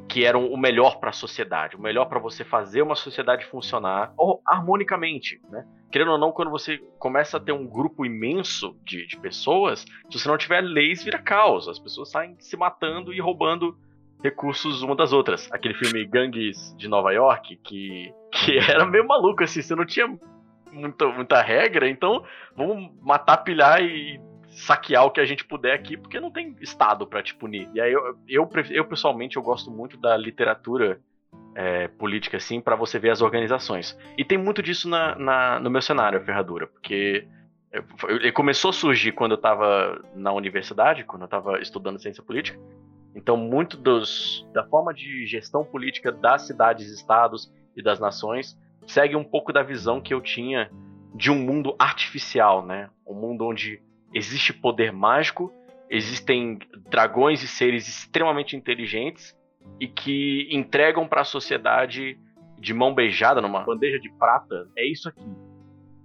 que 0.09 0.25
eram 0.25 0.53
o 0.53 0.57
melhor 0.57 0.99
para 0.99 1.11
a 1.11 1.13
sociedade, 1.13 1.77
o 1.77 1.81
melhor 1.81 2.07
para 2.07 2.19
você 2.19 2.45
fazer 2.45 2.83
uma 2.83 2.97
sociedade 2.97 3.47
funcionar 3.47 4.13
harmonicamente, 4.45 5.41
né? 5.49 5.65
Querendo 5.93 6.11
ou 6.11 6.19
não, 6.19 6.33
quando 6.33 6.51
você 6.51 6.79
começa 6.99 7.37
a 7.37 7.41
ter 7.41 7.53
um 7.53 7.67
grupo 7.67 8.05
imenso 8.05 8.77
de, 8.85 9.07
de 9.07 9.17
pessoas, 9.17 9.87
se 10.11 10.19
você 10.19 10.29
não 10.29 10.37
tiver 10.37 10.61
leis, 10.61 11.05
vira 11.05 11.19
caos. 11.19 11.69
As 11.69 11.79
pessoas 11.79 12.11
saem 12.11 12.37
se 12.41 12.57
matando 12.57 13.13
e 13.13 13.21
roubando 13.21 13.79
recursos 14.27 14.83
uma 14.83 14.97
das 14.97 15.13
outras. 15.13 15.49
Aquele 15.53 15.75
filme 15.75 16.05
Gangues 16.05 16.75
de 16.77 16.89
Nova 16.89 17.13
York, 17.13 17.57
que, 17.57 18.13
que 18.33 18.59
era 18.71 18.85
meio 18.85 19.07
maluco, 19.07 19.45
assim, 19.45 19.63
você 19.63 19.75
não 19.75 19.87
tinha 19.87 20.07
muita, 20.73 21.07
muita 21.07 21.41
regra, 21.41 21.89
então 21.89 22.25
vamos 22.57 22.91
matar, 23.01 23.39
pilhar 23.39 23.83
e 23.83 24.21
saquear 24.49 25.05
o 25.05 25.11
que 25.11 25.21
a 25.21 25.25
gente 25.25 25.45
puder 25.45 25.75
aqui, 25.75 25.97
porque 25.97 26.19
não 26.19 26.31
tem 26.31 26.57
Estado 26.61 27.07
para 27.07 27.23
te 27.23 27.35
punir. 27.35 27.69
E 27.75 27.81
aí 27.81 27.93
eu, 27.93 28.17
eu, 28.29 28.51
eu, 28.71 28.85
pessoalmente, 28.85 29.37
eu 29.37 29.43
gosto 29.43 29.71
muito 29.71 29.97
da 29.97 30.17
literatura 30.17 31.01
é, 31.55 31.89
política, 31.89 32.37
assim, 32.37 32.61
para 32.61 32.75
você 32.75 32.99
ver 32.99 33.11
as 33.11 33.23
organizações. 33.23 33.97
E 34.17 34.25
tem 34.25 34.39
muito 34.39 34.63
disso 34.63 34.89
na, 34.89 35.15
na 35.15 35.61
no 35.61 35.71
meu 35.71 35.83
cenário, 35.83 36.25
ferradura, 36.25 36.67
porque 36.67 37.27
ele 38.09 38.33
começou 38.33 38.71
a 38.71 38.73
surgir 38.73 39.13
quando 39.13 39.33
eu 39.33 39.37
estava 39.37 40.03
na 40.15 40.33
universidade, 40.33 41.05
quando 41.05 41.23
eu 41.23 41.27
estava 41.27 41.61
estudando 41.61 42.01
ciência 42.01 42.23
política, 42.23 42.59
então, 43.17 43.35
muito 43.35 43.79
dos, 43.79 44.47
da 44.53 44.63
forma 44.67 44.93
de 44.93 45.27
gestão 45.27 45.65
política 45.65 46.13
das 46.13 46.43
cidades, 46.43 46.93
estados 46.93 47.51
e 47.75 47.83
das 47.83 47.99
nações 47.99 48.57
segue 48.87 49.17
um 49.17 49.25
pouco 49.25 49.55
da 49.55 49.63
visão 49.63 50.03
que 50.03 50.13
eu 50.13 50.21
tinha 50.21 50.71
de 51.15 51.31
um 51.31 51.39
mundo 51.39 51.75
artificial, 51.79 52.65
né? 52.65 52.91
Um 53.07 53.15
mundo 53.15 53.47
onde 53.47 53.83
existe 54.13 54.53
poder 54.53 54.93
mágico, 54.93 55.51
existem 55.89 56.59
dragões 56.91 57.43
e 57.43 57.49
seres 57.49 57.89
extremamente 57.89 58.55
inteligentes 58.55 59.35
e 59.81 59.89
que 59.89 60.47
entregam 60.51 61.09
para 61.09 61.23
a 61.23 61.25
sociedade 61.25 62.19
de 62.59 62.75
mão 62.75 62.95
beijada 62.95 63.41
numa 63.41 63.65
bandeja 63.65 63.99
de 63.99 64.13
prata. 64.13 64.69
É 64.77 64.87
isso 64.87 65.09
aqui. 65.09 65.27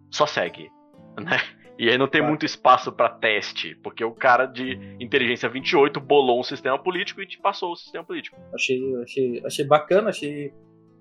Só 0.10 0.26
segue, 0.26 0.72
né? 1.20 1.38
E 1.82 1.90
aí 1.90 1.98
não 1.98 2.08
tem 2.08 2.22
muito 2.22 2.46
espaço 2.46 2.92
para 2.92 3.10
teste, 3.10 3.76
porque 3.82 4.04
o 4.04 4.12
cara 4.12 4.46
de 4.46 4.78
inteligência 5.00 5.50
28 5.50 6.00
bolou 6.00 6.40
um 6.40 6.44
sistema 6.44 6.78
político 6.78 7.24
e 7.24 7.26
te 7.26 7.40
passou 7.40 7.72
o 7.72 7.76
sistema 7.76 8.04
político. 8.04 8.40
Achei, 8.54 8.80
achei, 9.02 9.42
achei 9.44 9.66
bacana, 9.66 10.10
achei, 10.10 10.54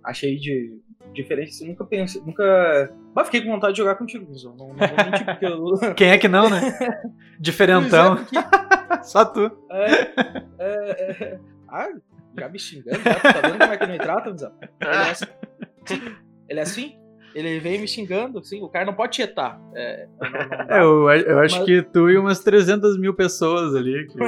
achei 0.02 0.38
de 0.38 0.80
diferente. 1.12 1.50
Assim, 1.50 1.68
nunca 1.68 1.84
pensei, 1.84 2.22
nunca. 2.22 2.90
Mas 3.14 3.26
fiquei 3.26 3.42
com 3.42 3.52
vontade 3.52 3.74
de 3.74 3.76
jogar 3.76 3.96
contigo, 3.96 4.26
Não, 4.42 4.56
não 4.56 4.68
vou 4.68 5.04
mentir, 5.04 5.26
porque 5.26 5.44
eu... 5.44 5.74
Quem 5.94 6.12
é 6.12 6.16
que 6.16 6.28
não, 6.28 6.48
né? 6.48 6.60
Diferentão. 7.38 8.14
É, 8.14 8.16
porque... 8.16 9.04
Só 9.04 9.26
tu. 9.26 9.52
É, 9.70 9.92
é, 10.58 11.24
é... 11.24 11.40
Ah, 11.68 11.90
já 12.38 12.48
me 12.48 12.58
xingando, 12.58 13.02
já, 13.02 13.20
tá 13.20 13.40
vendo 13.42 13.58
como 13.58 13.72
é 13.72 13.76
que 13.76 13.86
não 13.86 13.92
me 13.92 13.98
trata, 13.98 14.30
Ele 14.80 14.90
é 14.90 15.10
assim? 15.10 15.26
Ele 16.48 16.58
é 16.58 16.62
assim? 16.62 16.99
Ele 17.34 17.60
veio 17.60 17.80
me 17.80 17.88
xingando, 17.88 18.38
assim, 18.38 18.62
o 18.62 18.68
cara 18.68 18.86
não 18.86 18.94
pode 18.94 19.12
tietar. 19.12 19.60
É, 19.74 20.08
não, 20.68 21.00
não 21.00 21.10
é, 21.10 21.20
eu, 21.20 21.22
eu 21.22 21.38
acho 21.40 21.56
mas... 21.58 21.64
que 21.64 21.82
tu 21.82 22.10
e 22.10 22.18
umas 22.18 22.40
300 22.40 22.98
mil 22.98 23.14
pessoas 23.14 23.74
ali. 23.74 24.06
Que... 24.06 24.18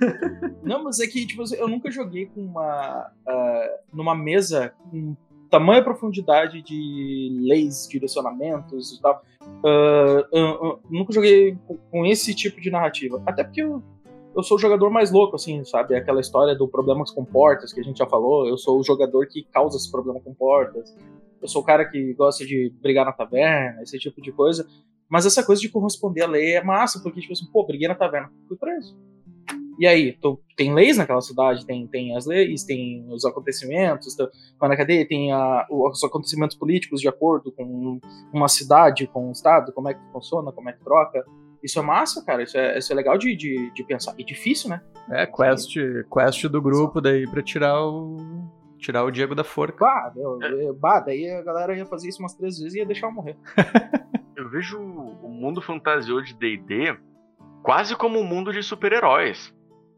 não, 0.62 0.84
mas 0.84 1.00
é 1.00 1.06
que, 1.06 1.26
tipo, 1.26 1.42
eu 1.54 1.68
nunca 1.68 1.90
joguei 1.90 2.26
com 2.26 2.40
uma. 2.40 3.10
Uh, 3.26 3.96
numa 3.96 4.14
mesa 4.14 4.72
com 4.90 5.16
tamanha 5.50 5.82
profundidade 5.82 6.62
de 6.62 7.38
leis, 7.40 7.88
direcionamentos 7.90 8.92
e 8.92 9.02
tal. 9.02 9.22
Uh, 9.64 10.74
uh, 10.74 10.80
nunca 10.90 11.12
joguei 11.12 11.56
com, 11.66 11.76
com 11.76 12.06
esse 12.06 12.34
tipo 12.34 12.60
de 12.60 12.70
narrativa. 12.70 13.22
Até 13.26 13.44
porque 13.44 13.62
eu 13.62 13.82
eu 14.38 14.42
sou 14.44 14.56
o 14.56 14.60
jogador 14.60 14.88
mais 14.88 15.10
louco, 15.10 15.34
assim, 15.34 15.64
sabe? 15.64 15.96
Aquela 15.96 16.20
história 16.20 16.54
do 16.54 16.68
problemas 16.68 17.10
com 17.10 17.24
portas 17.24 17.72
que 17.72 17.80
a 17.80 17.82
gente 17.82 17.98
já 17.98 18.06
falou. 18.06 18.46
Eu 18.46 18.56
sou 18.56 18.78
o 18.78 18.84
jogador 18.84 19.26
que 19.26 19.42
causa 19.42 19.76
esse 19.76 19.90
problema 19.90 20.20
com 20.20 20.32
portas. 20.32 20.96
Eu 21.42 21.48
sou 21.48 21.60
o 21.60 21.64
cara 21.64 21.84
que 21.84 22.14
gosta 22.14 22.46
de 22.46 22.72
brigar 22.80 23.04
na 23.04 23.12
taverna, 23.12 23.82
esse 23.82 23.98
tipo 23.98 24.22
de 24.22 24.30
coisa. 24.30 24.64
Mas 25.08 25.26
essa 25.26 25.44
coisa 25.44 25.60
de 25.60 25.68
corresponder 25.68 26.22
à 26.22 26.28
lei 26.28 26.54
é 26.54 26.62
massa, 26.62 27.00
porque, 27.02 27.20
tipo 27.20 27.32
assim, 27.32 27.46
pô, 27.46 27.66
briguei 27.66 27.88
na 27.88 27.96
taverna, 27.96 28.30
fui 28.46 28.56
preso. 28.56 28.96
E 29.76 29.86
aí, 29.88 30.16
tem 30.56 30.72
leis 30.72 30.98
naquela 30.98 31.20
cidade, 31.20 31.66
tem, 31.66 31.86
tem 31.88 32.16
as 32.16 32.24
leis, 32.24 32.62
tem 32.62 33.06
os 33.08 33.24
acontecimentos, 33.24 34.14
tá, 34.14 34.68
na 34.68 34.76
cadeia 34.76 35.06
tem 35.06 35.32
a, 35.32 35.66
os 35.68 36.02
acontecimentos 36.04 36.56
políticos 36.56 37.00
de 37.00 37.08
acordo 37.08 37.50
com 37.50 37.98
uma 38.32 38.48
cidade, 38.48 39.08
com 39.08 39.28
um 39.28 39.32
estado, 39.32 39.72
como 39.72 39.88
é 39.88 39.94
que 39.94 40.00
funciona, 40.12 40.52
como 40.52 40.68
é 40.68 40.72
que 40.72 40.84
troca. 40.84 41.24
Isso 41.62 41.78
é 41.78 41.82
massa, 41.82 42.24
cara. 42.24 42.42
Isso 42.42 42.56
é, 42.56 42.78
isso 42.78 42.92
é 42.92 42.96
legal 42.96 43.18
de, 43.18 43.34
de, 43.36 43.70
de 43.72 43.84
pensar. 43.84 44.14
E 44.18 44.24
difícil, 44.24 44.70
né? 44.70 44.80
É, 45.10 45.26
quest, 45.26 45.74
quest 46.12 46.44
do 46.46 46.62
grupo 46.62 47.00
daí 47.00 47.26
pra 47.28 47.42
tirar 47.42 47.84
o. 47.84 48.16
Tirar 48.78 49.04
o 49.04 49.10
Diego 49.10 49.34
da 49.34 49.42
forca. 49.42 49.84
Bah, 49.84 50.12
meu, 50.14 50.38
é. 50.40 50.72
bah, 50.72 51.00
daí 51.00 51.28
a 51.28 51.42
galera 51.42 51.76
ia 51.76 51.84
fazer 51.84 52.08
isso 52.08 52.22
umas 52.22 52.34
três 52.34 52.58
vezes 52.58 52.74
e 52.74 52.78
ia 52.78 52.86
deixar 52.86 53.08
eu 53.08 53.12
morrer. 53.12 53.36
eu 54.36 54.48
vejo 54.48 54.78
o 54.78 55.28
mundo 55.28 55.60
fantasioso 55.60 56.26
de 56.26 56.34
DD 56.34 56.96
quase 57.62 57.96
como 57.96 58.18
um 58.18 58.24
mundo 58.24 58.52
de 58.52 58.62
super-heróis. 58.62 59.54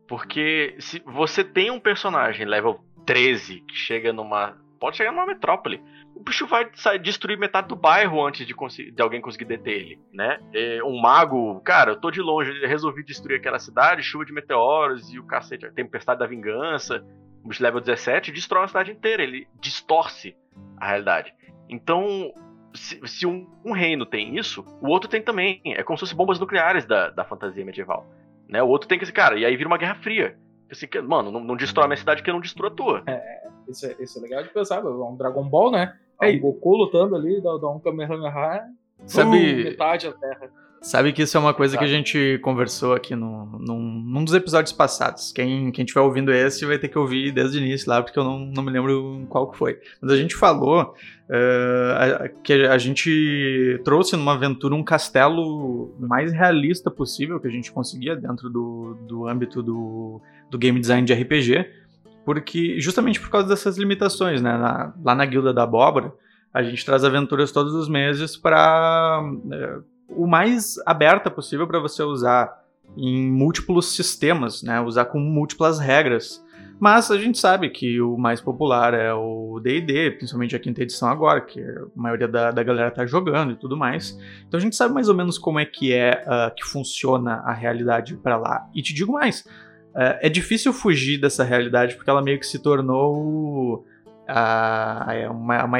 Porque 0.08 0.74
se 0.80 1.00
você 1.06 1.44
tem 1.44 1.70
um 1.70 1.78
personagem 1.78 2.46
level 2.46 2.80
13 3.06 3.60
que 3.60 3.74
chega 3.74 4.12
numa. 4.12 4.58
Pode 4.80 4.96
chegar 4.96 5.12
numa 5.12 5.26
metrópole 5.26 5.80
o 6.20 6.22
bicho 6.22 6.46
vai 6.46 6.70
destruir 7.00 7.38
metade 7.38 7.68
do 7.68 7.74
bairro 7.74 8.24
antes 8.24 8.46
de, 8.46 8.54
de 8.92 9.02
alguém 9.02 9.22
conseguir 9.22 9.46
deter 9.46 9.72
ele, 9.72 9.98
né? 10.12 10.38
É, 10.52 10.82
um 10.84 11.00
mago, 11.00 11.60
cara, 11.60 11.92
eu 11.92 11.96
tô 11.96 12.10
de 12.10 12.20
longe, 12.20 12.52
resolvi 12.66 13.02
destruir 13.02 13.36
aquela 13.36 13.58
cidade, 13.58 14.02
chuva 14.02 14.26
de 14.26 14.32
meteoros 14.32 15.12
e 15.12 15.18
o 15.18 15.24
cacete, 15.24 15.64
a 15.64 15.72
tempestade 15.72 16.20
da 16.20 16.26
vingança, 16.26 17.02
o 17.42 17.48
bicho 17.48 17.62
level 17.62 17.80
17 17.80 18.30
destrói 18.32 18.64
a 18.64 18.68
cidade 18.68 18.92
inteira, 18.92 19.22
ele 19.22 19.48
distorce 19.60 20.36
a 20.76 20.88
realidade. 20.88 21.32
Então, 21.70 22.34
se, 22.74 23.00
se 23.06 23.26
um, 23.26 23.48
um, 23.64 23.72
reino 23.72 24.04
tem 24.04 24.36
isso, 24.36 24.62
o 24.82 24.88
outro 24.88 25.08
tem 25.08 25.22
também. 25.22 25.62
É 25.64 25.82
como 25.82 25.96
se 25.96 26.00
fossem 26.00 26.16
bombas 26.16 26.38
nucleares 26.38 26.84
da, 26.84 27.08
da 27.08 27.24
fantasia 27.24 27.64
medieval. 27.64 28.06
Né? 28.46 28.62
O 28.62 28.68
outro 28.68 28.88
tem 28.88 28.98
que 28.98 29.10
cara, 29.10 29.38
e 29.38 29.44
aí 29.44 29.56
vira 29.56 29.68
uma 29.68 29.78
guerra 29.78 29.94
fria. 29.94 30.36
Assim, 30.70 30.86
mano, 31.02 31.30
não, 31.30 31.40
não 31.40 31.56
destrói 31.56 31.86
a 31.86 31.88
minha 31.88 31.96
cidade 31.96 32.22
que 32.22 32.28
eu 32.28 32.34
não 32.34 32.40
destrua 32.40 32.68
a 32.68 32.74
tua. 32.74 33.02
É, 33.06 33.48
isso 33.70 33.86
é, 33.86 33.96
isso 34.00 34.18
é 34.18 34.22
legal 34.22 34.42
de 34.42 34.50
pensar, 34.50 34.80
é 34.80 34.88
um 34.88 35.16
Dragon 35.16 35.48
Ball, 35.48 35.70
né? 35.70 35.94
É, 36.20 36.30
o 36.30 36.40
Goku 36.40 36.76
lutando 36.76 37.16
ali, 37.16 37.40
dá, 37.40 37.56
dá 37.56 37.68
um 37.70 37.80
Kamehameha, 37.80 38.64
sabe, 39.06 39.64
metade 39.64 40.08
da 40.08 40.12
Terra. 40.14 40.50
Sabe 40.82 41.12
que 41.12 41.22
isso 41.22 41.36
é 41.36 41.40
uma 41.40 41.52
coisa 41.52 41.76
que 41.76 41.84
a 41.84 41.86
gente 41.86 42.38
conversou 42.42 42.94
aqui 42.94 43.14
no, 43.14 43.58
num, 43.58 43.78
num 43.78 44.24
dos 44.24 44.32
episódios 44.32 44.72
passados. 44.72 45.30
Quem, 45.30 45.70
quem 45.70 45.84
tiver 45.84 46.00
ouvindo 46.00 46.32
esse 46.32 46.64
vai 46.64 46.78
ter 46.78 46.88
que 46.88 46.98
ouvir 46.98 47.32
desde 47.32 47.58
o 47.58 47.60
início 47.60 47.88
lá, 47.88 48.02
porque 48.02 48.18
eu 48.18 48.24
não, 48.24 48.38
não 48.38 48.62
me 48.62 48.70
lembro 48.70 49.26
qual 49.28 49.50
que 49.50 49.58
foi. 49.58 49.78
Mas 50.00 50.12
a 50.12 50.16
gente 50.16 50.34
falou 50.34 50.94
uh, 51.28 52.42
que 52.42 52.54
a 52.54 52.78
gente 52.78 53.78
trouxe 53.84 54.16
numa 54.16 54.32
aventura 54.32 54.74
um 54.74 54.82
castelo 54.82 55.94
mais 55.98 56.32
realista 56.32 56.90
possível 56.90 57.38
que 57.38 57.46
a 57.46 57.52
gente 57.52 57.70
conseguia 57.70 58.16
dentro 58.16 58.48
do, 58.48 58.96
do 59.06 59.28
âmbito 59.28 59.62
do, 59.62 60.18
do 60.50 60.56
game 60.56 60.80
design 60.80 61.06
de 61.06 61.12
RPG 61.12 61.80
porque 62.24 62.80
justamente 62.80 63.20
por 63.20 63.30
causa 63.30 63.48
dessas 63.48 63.76
limitações, 63.76 64.40
né? 64.42 64.56
Na, 64.56 64.92
lá 65.02 65.14
na 65.14 65.24
Guilda 65.24 65.52
da 65.52 65.62
Abóbora, 65.62 66.12
a 66.52 66.62
gente 66.62 66.84
traz 66.84 67.04
aventuras 67.04 67.52
todos 67.52 67.74
os 67.74 67.88
meses 67.88 68.36
para 68.36 69.22
é, 69.52 69.78
o 70.08 70.26
mais 70.26 70.76
aberta 70.84 71.30
possível 71.30 71.66
para 71.66 71.78
você 71.78 72.02
usar 72.02 72.60
em 72.96 73.30
múltiplos 73.30 73.94
sistemas, 73.94 74.62
né? 74.62 74.80
Usar 74.80 75.06
com 75.06 75.18
múltiplas 75.18 75.78
regras. 75.78 76.44
Mas 76.80 77.10
a 77.10 77.18
gente 77.18 77.38
sabe 77.38 77.68
que 77.68 78.00
o 78.00 78.16
mais 78.16 78.40
popular 78.40 78.94
é 78.94 79.12
o 79.12 79.60
D&D, 79.62 80.12
principalmente 80.12 80.56
a 80.56 80.58
quinta 80.58 80.82
edição 80.82 81.10
agora, 81.10 81.42
que 81.42 81.60
a 81.60 81.84
maioria 81.94 82.26
da, 82.26 82.50
da 82.50 82.62
galera 82.62 82.90
tá 82.90 83.04
jogando 83.04 83.52
e 83.52 83.56
tudo 83.56 83.76
mais. 83.76 84.18
Então 84.48 84.56
a 84.56 84.60
gente 84.60 84.74
sabe 84.74 84.94
mais 84.94 85.06
ou 85.08 85.14
menos 85.14 85.36
como 85.36 85.60
é 85.60 85.66
que 85.66 85.92
é 85.92 86.24
uh, 86.26 86.54
que 86.54 86.64
funciona 86.64 87.42
a 87.44 87.52
realidade 87.52 88.16
para 88.16 88.38
lá. 88.38 88.66
E 88.74 88.80
te 88.80 88.94
digo 88.94 89.12
mais, 89.12 89.46
é, 89.94 90.26
é, 90.26 90.28
difícil 90.28 90.72
fugir 90.72 91.18
dessa 91.18 91.42
realidade 91.42 91.96
porque 91.96 92.08
ela 92.08 92.22
meio 92.22 92.38
que 92.38 92.46
se 92.46 92.58
tornou 92.58 93.84
a, 94.28 95.12
a 95.12 95.30
uma, 95.30 95.64
uma, 95.64 95.78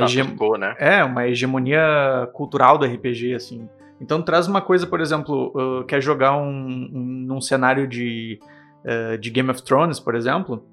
né? 0.59 0.75
é, 0.79 1.05
uma 1.05 1.27
hegemonia 1.29 2.29
cultural 2.33 2.77
do 2.77 2.85
RPG, 2.85 3.35
assim. 3.35 3.69
Então 4.01 4.23
traz 4.23 4.49
uma 4.49 4.61
coisa, 4.61 4.87
por 4.87 5.01
exemplo, 5.01 5.53
uh, 5.55 5.85
quer 5.85 6.01
jogar 6.01 6.37
um, 6.37 6.49
um, 6.49 7.25
num 7.27 7.41
cenário 7.41 7.87
de, 7.87 8.41
uh, 8.85 9.19
de 9.19 9.31
Game 9.31 9.51
of 9.51 9.63
Thrones, 9.63 10.01
por 10.01 10.15
exemplo, 10.15 10.65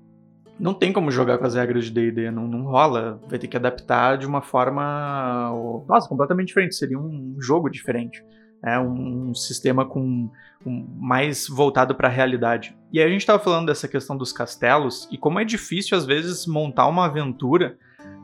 não 0.60 0.73
tem 0.73 0.91
como 0.91 1.12
jogar 1.12 1.38
com 1.38 1.45
as 1.45 1.54
regras 1.54 1.86
de 1.86 1.91
D&D, 1.91 2.32
não, 2.32 2.47
não 2.47 2.63
rola. 2.63 3.19
Vai 3.28 3.38
ter 3.38 3.47
que 3.47 3.58
adaptar 3.58 4.17
de 4.17 4.26
uma 4.26 4.41
forma, 4.41 5.52
nossa, 5.88 6.10
completamente 6.10 6.47
diferente. 6.47 6.76
Seria 6.76 6.97
um 6.97 7.36
jogo 7.39 7.69
diferente 7.69 8.23
é 8.63 8.80
um, 8.80 9.30
um 9.30 9.36
sistema 9.36 9.86
com 9.86 10.30
um, 10.65 10.88
mais 10.98 11.48
voltado 11.48 11.96
para 11.96 12.08
a 12.08 12.12
realidade. 12.12 12.78
E 12.91 13.00
aí 13.00 13.06
a 13.06 13.10
gente 13.10 13.22
estava 13.22 13.41
falando 13.41 13.67
dessa 13.67 13.88
questão 13.88 14.17
dos 14.17 14.32
castelos 14.32 15.08
e 15.12 15.17
como 15.17 15.39
é 15.39 15.46
difícil 15.46 15.98
às 15.98 16.06
vezes 16.06 16.46
montar 16.46 16.88
uma 16.88 17.06
aventura 17.06 17.78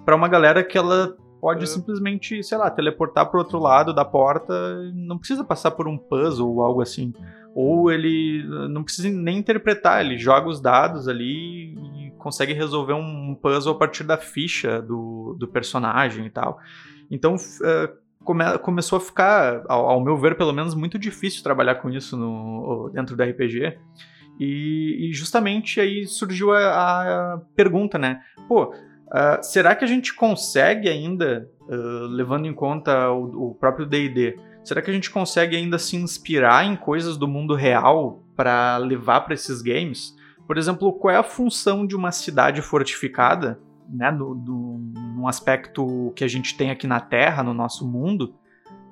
para 0.06 0.16
uma 0.16 0.28
galera 0.28 0.64
que 0.64 0.78
ela 0.78 1.16
pode 1.40 1.64
é. 1.64 1.68
simplesmente, 1.68 2.42
sei 2.42 2.58
lá, 2.58 2.70
teleportar 2.70 3.30
para 3.30 3.38
o 3.38 3.42
outro 3.42 3.60
lado 3.60 3.94
da 3.94 4.06
porta, 4.06 4.54
não 4.94 5.18
precisa 5.18 5.44
passar 5.44 5.72
por 5.72 5.88
um 5.88 5.98
puzzle 5.98 6.50
ou 6.50 6.64
algo 6.64 6.82
assim. 6.82 7.14
Ou 7.54 7.92
ele 7.92 8.44
não 8.70 8.84
precisa 8.84 9.10
nem 9.10 9.38
interpretar, 9.38 10.04
ele 10.04 10.18
joga 10.18 10.48
os 10.48 10.62
dados 10.62 11.08
ali 11.08 11.76
e 11.76 12.12
consegue 12.18 12.54
resolver 12.54 12.94
um 12.94 13.36
puzzle 13.36 13.74
a 13.74 13.78
partir 13.78 14.04
da 14.06 14.18
ficha 14.18 14.82
do, 14.82 15.36
do 15.38 15.48
personagem 15.48 16.26
e 16.26 16.30
tal. 16.30 16.60
Então, 17.12 17.36
uh, 17.36 18.03
come, 18.24 18.58
começou 18.60 18.98
a 18.98 19.02
ficar, 19.02 19.64
ao, 19.68 19.90
ao, 19.90 20.02
meu 20.02 20.18
ver, 20.18 20.36
pelo 20.36 20.54
menos, 20.54 20.74
muito 20.74 20.98
difícil 20.98 21.44
trabalhar 21.44 21.76
com 21.76 21.90
isso 21.90 22.18
no, 22.18 22.90
dentro 22.94 23.16
do 23.16 23.24
RPG. 23.24 23.78
E, 24.40 25.10
e 25.10 25.14
justamente 25.14 25.80
aí 25.80 26.08
surgiu 26.08 26.52
a, 26.52 27.34
a 27.34 27.42
pergunta, 27.56 27.98
né? 27.98 28.22
Pô, 28.48 28.74
uh, 28.74 29.44
será 29.44 29.76
que 29.76 29.86
a 29.86 29.88
gente 29.88 30.14
consegue 30.14 30.90
ainda, 30.90 31.48
uh, 31.62 32.08
levando 32.08 32.48
em 32.48 32.54
conta 32.54 33.12
o, 33.12 33.52
o 33.52 33.56
próprio 33.56 33.86
D&D, 33.86 34.38
será 34.64 34.82
que 34.82 34.90
a 34.90 34.94
gente 34.94 35.12
consegue 35.12 35.56
ainda 35.56 35.78
se 35.78 35.96
inspirar 35.96 36.66
em 36.66 36.76
coisas 36.76 37.18
do 37.18 37.28
mundo 37.28 37.54
real 37.54 38.24
para 38.36 38.78
levar 38.78 39.22
para 39.22 39.36
esses 39.36 39.62
games? 39.62 40.16
Por 40.48 40.58
exemplo, 40.58 40.92
qual 40.94 41.14
é 41.14 41.18
a 41.18 41.24
função 41.24 41.86
de 41.86 41.96
uma 41.96 42.12
cidade 42.12 42.62
fortificada 42.62 43.60
né, 43.88 44.12
num 45.24 45.28
aspecto 45.30 46.12
que 46.18 46.24
a 46.24 46.28
gente 46.28 46.58
tem 46.58 46.70
aqui 46.70 46.86
na 46.86 47.00
Terra, 47.00 47.42
no 47.42 47.54
nosso 47.54 47.88
mundo, 47.88 48.36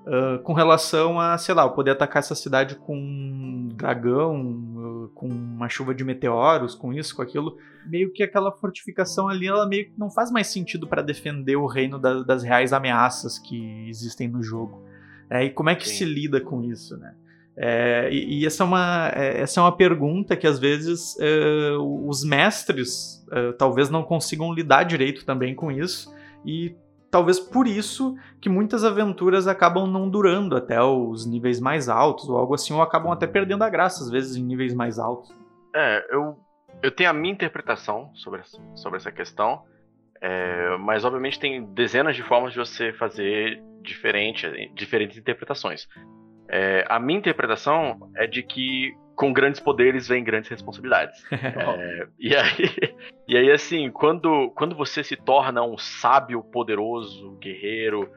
uh, 0.05 0.41
com 0.43 0.53
relação 0.53 1.19
a, 1.19 1.37
sei 1.37 1.53
lá, 1.53 1.67
poder 1.67 1.91
atacar 1.91 2.21
essa 2.21 2.33
cidade 2.33 2.75
com 2.75 2.95
um 2.95 3.67
dragão, 3.73 4.41
uh, 4.41 5.09
com 5.13 5.27
uma 5.27 5.67
chuva 5.67 5.93
de 5.93 6.05
meteoros, 6.05 6.73
com 6.73 6.93
isso, 6.93 7.13
com 7.13 7.21
aquilo. 7.21 7.57
Meio 7.85 8.13
que 8.13 8.23
aquela 8.23 8.49
fortificação 8.49 9.27
ali, 9.27 9.45
ela 9.45 9.67
meio 9.67 9.87
que 9.87 9.99
não 9.99 10.09
faz 10.09 10.31
mais 10.31 10.47
sentido 10.47 10.87
para 10.87 11.01
defender 11.01 11.57
o 11.57 11.65
reino 11.65 11.99
da, 11.99 12.23
das 12.23 12.43
reais 12.43 12.71
ameaças 12.71 13.37
que 13.37 13.89
existem 13.89 14.29
no 14.29 14.41
jogo. 14.41 14.81
É, 15.29 15.43
e 15.43 15.49
como 15.49 15.69
é 15.69 15.75
que 15.75 15.87
Sim. 15.87 15.95
se 15.95 16.05
lida 16.05 16.39
com 16.39 16.63
isso, 16.63 16.95
né? 16.95 17.13
É, 17.57 18.09
e, 18.11 18.39
e, 18.39 18.45
essa, 18.45 18.63
é 18.63 18.65
uma, 18.65 19.11
é, 19.13 19.41
essa 19.41 19.59
é 19.59 19.63
uma 19.63 19.75
pergunta 19.75 20.37
que 20.37 20.47
às 20.47 20.57
vezes 20.57 21.17
é, 21.19 21.73
os 21.77 22.23
mestres 22.23 23.21
é, 23.31 23.51
talvez 23.51 23.89
não 23.89 24.03
consigam 24.03 24.53
lidar 24.53 24.83
direito 24.83 25.25
também 25.25 25.53
com 25.53 25.71
isso, 25.71 26.13
e 26.45 26.75
talvez 27.09 27.39
por 27.39 27.67
isso 27.67 28.15
que 28.39 28.49
muitas 28.49 28.83
aventuras 28.83 29.47
acabam 29.47 29.85
não 29.85 30.09
durando 30.09 30.55
até 30.55 30.81
os 30.81 31.25
níveis 31.25 31.59
mais 31.59 31.89
altos, 31.89 32.29
ou 32.29 32.37
algo 32.37 32.55
assim, 32.55 32.73
ou 32.73 32.81
acabam 32.81 33.11
até 33.11 33.27
perdendo 33.27 33.63
a 33.63 33.69
graça 33.69 34.03
às 34.03 34.09
vezes 34.09 34.35
em 34.35 34.43
níveis 34.43 34.73
mais 34.73 34.97
altos. 34.97 35.29
É, 35.75 36.07
eu, 36.09 36.37
eu 36.81 36.91
tenho 36.91 37.09
a 37.09 37.13
minha 37.13 37.33
interpretação 37.33 38.09
sobre, 38.15 38.41
sobre 38.75 38.97
essa 38.97 39.11
questão, 39.11 39.63
é, 40.21 40.77
mas 40.77 41.03
obviamente 41.03 41.39
tem 41.39 41.63
dezenas 41.73 42.15
de 42.15 42.23
formas 42.23 42.53
de 42.53 42.59
você 42.59 42.93
fazer 42.93 43.61
diferente, 43.81 44.47
diferentes 44.73 45.17
interpretações. 45.17 45.87
É, 46.49 46.85
a 46.89 46.99
minha 46.99 47.19
interpretação 47.19 48.11
é 48.15 48.27
de 48.27 48.43
que 48.43 48.93
com 49.21 49.31
grandes 49.31 49.59
poderes 49.59 50.07
vem 50.07 50.23
grandes 50.23 50.49
responsabilidades. 50.49 51.23
é, 51.31 52.07
e, 52.19 52.35
aí, 52.35 52.95
e 53.29 53.37
aí, 53.37 53.51
assim, 53.51 53.91
quando, 53.91 54.49
quando 54.55 54.75
você 54.75 55.03
se 55.03 55.15
torna 55.15 55.61
um 55.61 55.77
sábio, 55.77 56.43
poderoso, 56.43 57.37
guerreiro, 57.39 58.11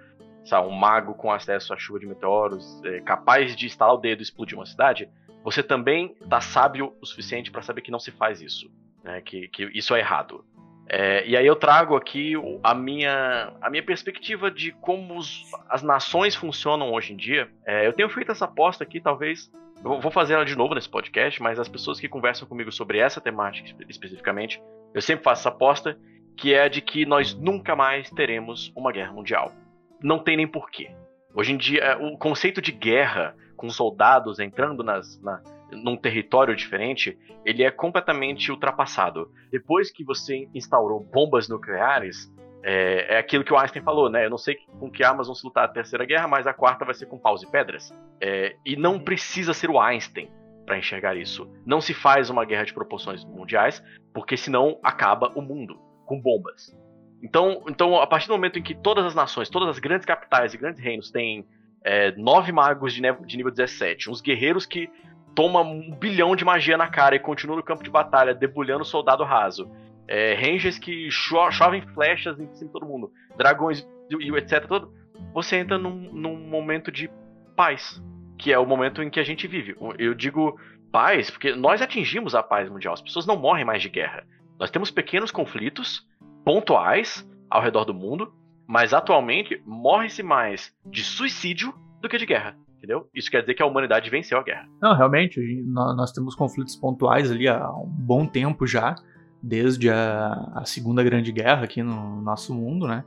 sabe, 0.46 0.66
um 0.66 0.70
mago 0.70 1.12
com 1.12 1.30
acesso 1.30 1.74
à 1.74 1.76
chuva 1.76 2.00
de 2.00 2.06
meteoros, 2.06 2.82
é, 2.86 3.02
capaz 3.02 3.54
de 3.54 3.66
instalar 3.66 3.94
o 3.94 3.98
dedo 3.98 4.20
e 4.20 4.22
explodir 4.22 4.56
uma 4.56 4.64
cidade, 4.64 5.06
você 5.44 5.62
também 5.62 6.16
tá 6.30 6.40
sábio 6.40 6.94
o 7.02 7.04
suficiente 7.04 7.50
para 7.50 7.60
saber 7.60 7.82
que 7.82 7.90
não 7.90 8.00
se 8.00 8.10
faz 8.10 8.40
isso, 8.40 8.70
né? 9.02 9.20
que, 9.20 9.48
que 9.48 9.64
isso 9.74 9.94
é 9.94 9.98
errado. 9.98 10.42
É, 10.88 11.26
e 11.26 11.36
aí 11.36 11.46
eu 11.46 11.56
trago 11.56 11.96
aqui 11.96 12.32
a 12.62 12.74
minha, 12.74 13.52
a 13.60 13.68
minha 13.68 13.82
perspectiva 13.82 14.50
de 14.50 14.72
como 14.72 15.18
os, 15.18 15.42
as 15.68 15.82
nações 15.82 16.34
funcionam 16.34 16.92
hoje 16.94 17.12
em 17.12 17.16
dia. 17.16 17.50
É, 17.66 17.86
eu 17.86 17.92
tenho 17.92 18.08
feito 18.08 18.32
essa 18.32 18.46
aposta 18.46 18.84
aqui, 18.84 19.02
talvez. 19.02 19.50
Eu 19.82 20.00
vou 20.00 20.10
fazer 20.10 20.34
ela 20.34 20.44
de 20.44 20.56
novo 20.56 20.74
nesse 20.74 20.88
podcast, 20.88 21.42
mas 21.42 21.58
as 21.58 21.68
pessoas 21.68 22.00
que 22.00 22.08
conversam 22.08 22.48
comigo 22.48 22.72
sobre 22.72 22.98
essa 22.98 23.20
temática 23.20 23.74
especificamente, 23.88 24.62
eu 24.94 25.02
sempre 25.02 25.24
faço 25.24 25.42
essa 25.42 25.48
aposta, 25.50 25.98
que 26.36 26.54
é 26.54 26.62
a 26.62 26.68
de 26.68 26.80
que 26.80 27.06
nós 27.06 27.34
nunca 27.34 27.76
mais 27.76 28.10
teremos 28.10 28.72
uma 28.76 28.92
guerra 28.92 29.12
mundial. 29.12 29.52
Não 30.02 30.18
tem 30.18 30.36
nem 30.36 30.46
porquê. 30.46 30.90
Hoje 31.34 31.52
em 31.52 31.56
dia, 31.56 31.98
o 32.00 32.16
conceito 32.16 32.62
de 32.62 32.72
guerra 32.72 33.36
com 33.56 33.68
soldados 33.70 34.38
entrando 34.38 34.82
nas, 34.82 35.20
na, 35.20 35.42
num 35.72 35.96
território 35.96 36.54
diferente, 36.54 37.18
ele 37.44 37.62
é 37.62 37.70
completamente 37.70 38.50
ultrapassado. 38.50 39.30
Depois 39.50 39.90
que 39.90 40.04
você 40.04 40.48
instaurou 40.54 41.00
bombas 41.00 41.48
nucleares, 41.48 42.32
é, 42.66 43.14
é, 43.14 43.18
aquilo 43.18 43.44
que 43.44 43.52
o 43.52 43.58
Einstein 43.58 43.82
falou, 43.82 44.08
né? 44.08 44.24
Eu 44.24 44.30
não 44.30 44.38
sei 44.38 44.56
com 44.80 44.90
que 44.90 45.04
armas 45.04 45.26
vão 45.26 45.34
se 45.34 45.44
lutar 45.44 45.64
a 45.64 45.68
terceira 45.68 46.06
guerra, 46.06 46.26
mas 46.26 46.46
a 46.46 46.54
quarta 46.54 46.82
vai 46.82 46.94
ser 46.94 47.04
com 47.04 47.18
paus 47.18 47.42
e 47.42 47.46
pedras. 47.46 47.94
É, 48.18 48.56
e 48.64 48.74
não 48.74 48.98
precisa 48.98 49.52
ser 49.52 49.68
o 49.68 49.78
Einstein 49.78 50.30
para 50.64 50.78
enxergar 50.78 51.14
isso. 51.14 51.46
Não 51.66 51.78
se 51.78 51.92
faz 51.92 52.30
uma 52.30 52.42
guerra 52.46 52.64
de 52.64 52.72
proporções 52.72 53.22
mundiais, 53.22 53.84
porque 54.14 54.34
senão 54.34 54.78
acaba 54.82 55.30
o 55.34 55.42
mundo 55.42 55.78
com 56.06 56.18
bombas. 56.18 56.74
Então, 57.22 57.62
então, 57.68 58.00
a 58.00 58.06
partir 58.06 58.28
do 58.28 58.32
momento 58.32 58.58
em 58.58 58.62
que 58.62 58.74
todas 58.74 59.04
as 59.04 59.14
nações, 59.14 59.50
todas 59.50 59.68
as 59.68 59.78
grandes 59.78 60.06
capitais 60.06 60.54
e 60.54 60.56
grandes 60.56 60.82
reinos 60.82 61.10
têm 61.10 61.46
é, 61.84 62.12
nove 62.12 62.50
magos 62.50 62.94
de, 62.94 63.02
de 63.26 63.36
nível 63.36 63.52
17, 63.52 64.10
uns 64.10 64.22
guerreiros 64.22 64.64
que 64.64 64.88
toma 65.34 65.60
um 65.60 65.90
bilhão 65.90 66.34
de 66.34 66.46
magia 66.46 66.78
na 66.78 66.88
cara 66.88 67.14
e 67.14 67.18
continua 67.18 67.56
no 67.56 67.62
campo 67.62 67.82
de 67.82 67.90
batalha, 67.90 68.34
debulhando 68.34 68.82
o 68.82 68.86
soldado 68.86 69.22
raso. 69.22 69.70
É, 70.06 70.34
rangers 70.34 70.78
que 70.78 71.10
cho 71.10 71.50
chovem 71.50 71.82
flechas 71.94 72.38
em 72.38 72.46
cima 72.54 72.66
de 72.66 72.72
todo 72.72 72.86
mundo. 72.86 73.10
Dragões 73.36 73.86
e 74.10 74.36
etc. 74.36 74.66
Todo, 74.66 74.92
você 75.32 75.56
entra 75.56 75.78
num, 75.78 76.12
num 76.12 76.36
momento 76.36 76.90
de 76.90 77.10
paz. 77.56 78.02
Que 78.38 78.52
é 78.52 78.58
o 78.58 78.66
momento 78.66 79.02
em 79.02 79.08
que 79.08 79.20
a 79.20 79.24
gente 79.24 79.46
vive. 79.46 79.76
Eu 79.98 80.14
digo 80.14 80.58
paz 80.90 81.30
porque 81.30 81.54
nós 81.54 81.80
atingimos 81.80 82.34
a 82.34 82.42
paz 82.42 82.68
mundial. 82.68 82.94
As 82.94 83.02
pessoas 83.02 83.26
não 83.26 83.36
morrem 83.36 83.64
mais 83.64 83.80
de 83.80 83.88
guerra. 83.88 84.26
Nós 84.58 84.70
temos 84.70 84.90
pequenos 84.90 85.30
conflitos 85.30 86.06
pontuais 86.44 87.28
ao 87.48 87.62
redor 87.62 87.84
do 87.84 87.94
mundo, 87.94 88.32
mas 88.66 88.92
atualmente 88.92 89.62
morre-se 89.64 90.22
mais 90.22 90.74
de 90.84 91.02
suicídio 91.02 91.72
do 92.00 92.08
que 92.08 92.18
de 92.18 92.26
guerra 92.26 92.56
entendeu? 92.84 93.08
Isso 93.14 93.30
quer 93.30 93.40
dizer 93.40 93.54
que 93.54 93.62
a 93.62 93.66
humanidade 93.66 94.10
venceu 94.10 94.38
a 94.38 94.42
guerra. 94.42 94.68
Não, 94.80 94.94
realmente, 94.94 95.40
nós 95.66 96.12
temos 96.12 96.34
conflitos 96.34 96.76
pontuais 96.76 97.32
ali 97.32 97.48
há 97.48 97.66
um 97.70 97.88
bom 97.88 98.26
tempo 98.26 98.66
já, 98.66 98.94
desde 99.44 99.90
a, 99.90 100.52
a 100.54 100.64
Segunda 100.64 101.02
Grande 101.02 101.30
Guerra 101.30 101.64
aqui 101.64 101.82
no 101.82 102.22
nosso 102.22 102.54
mundo, 102.54 102.88
né? 102.88 103.04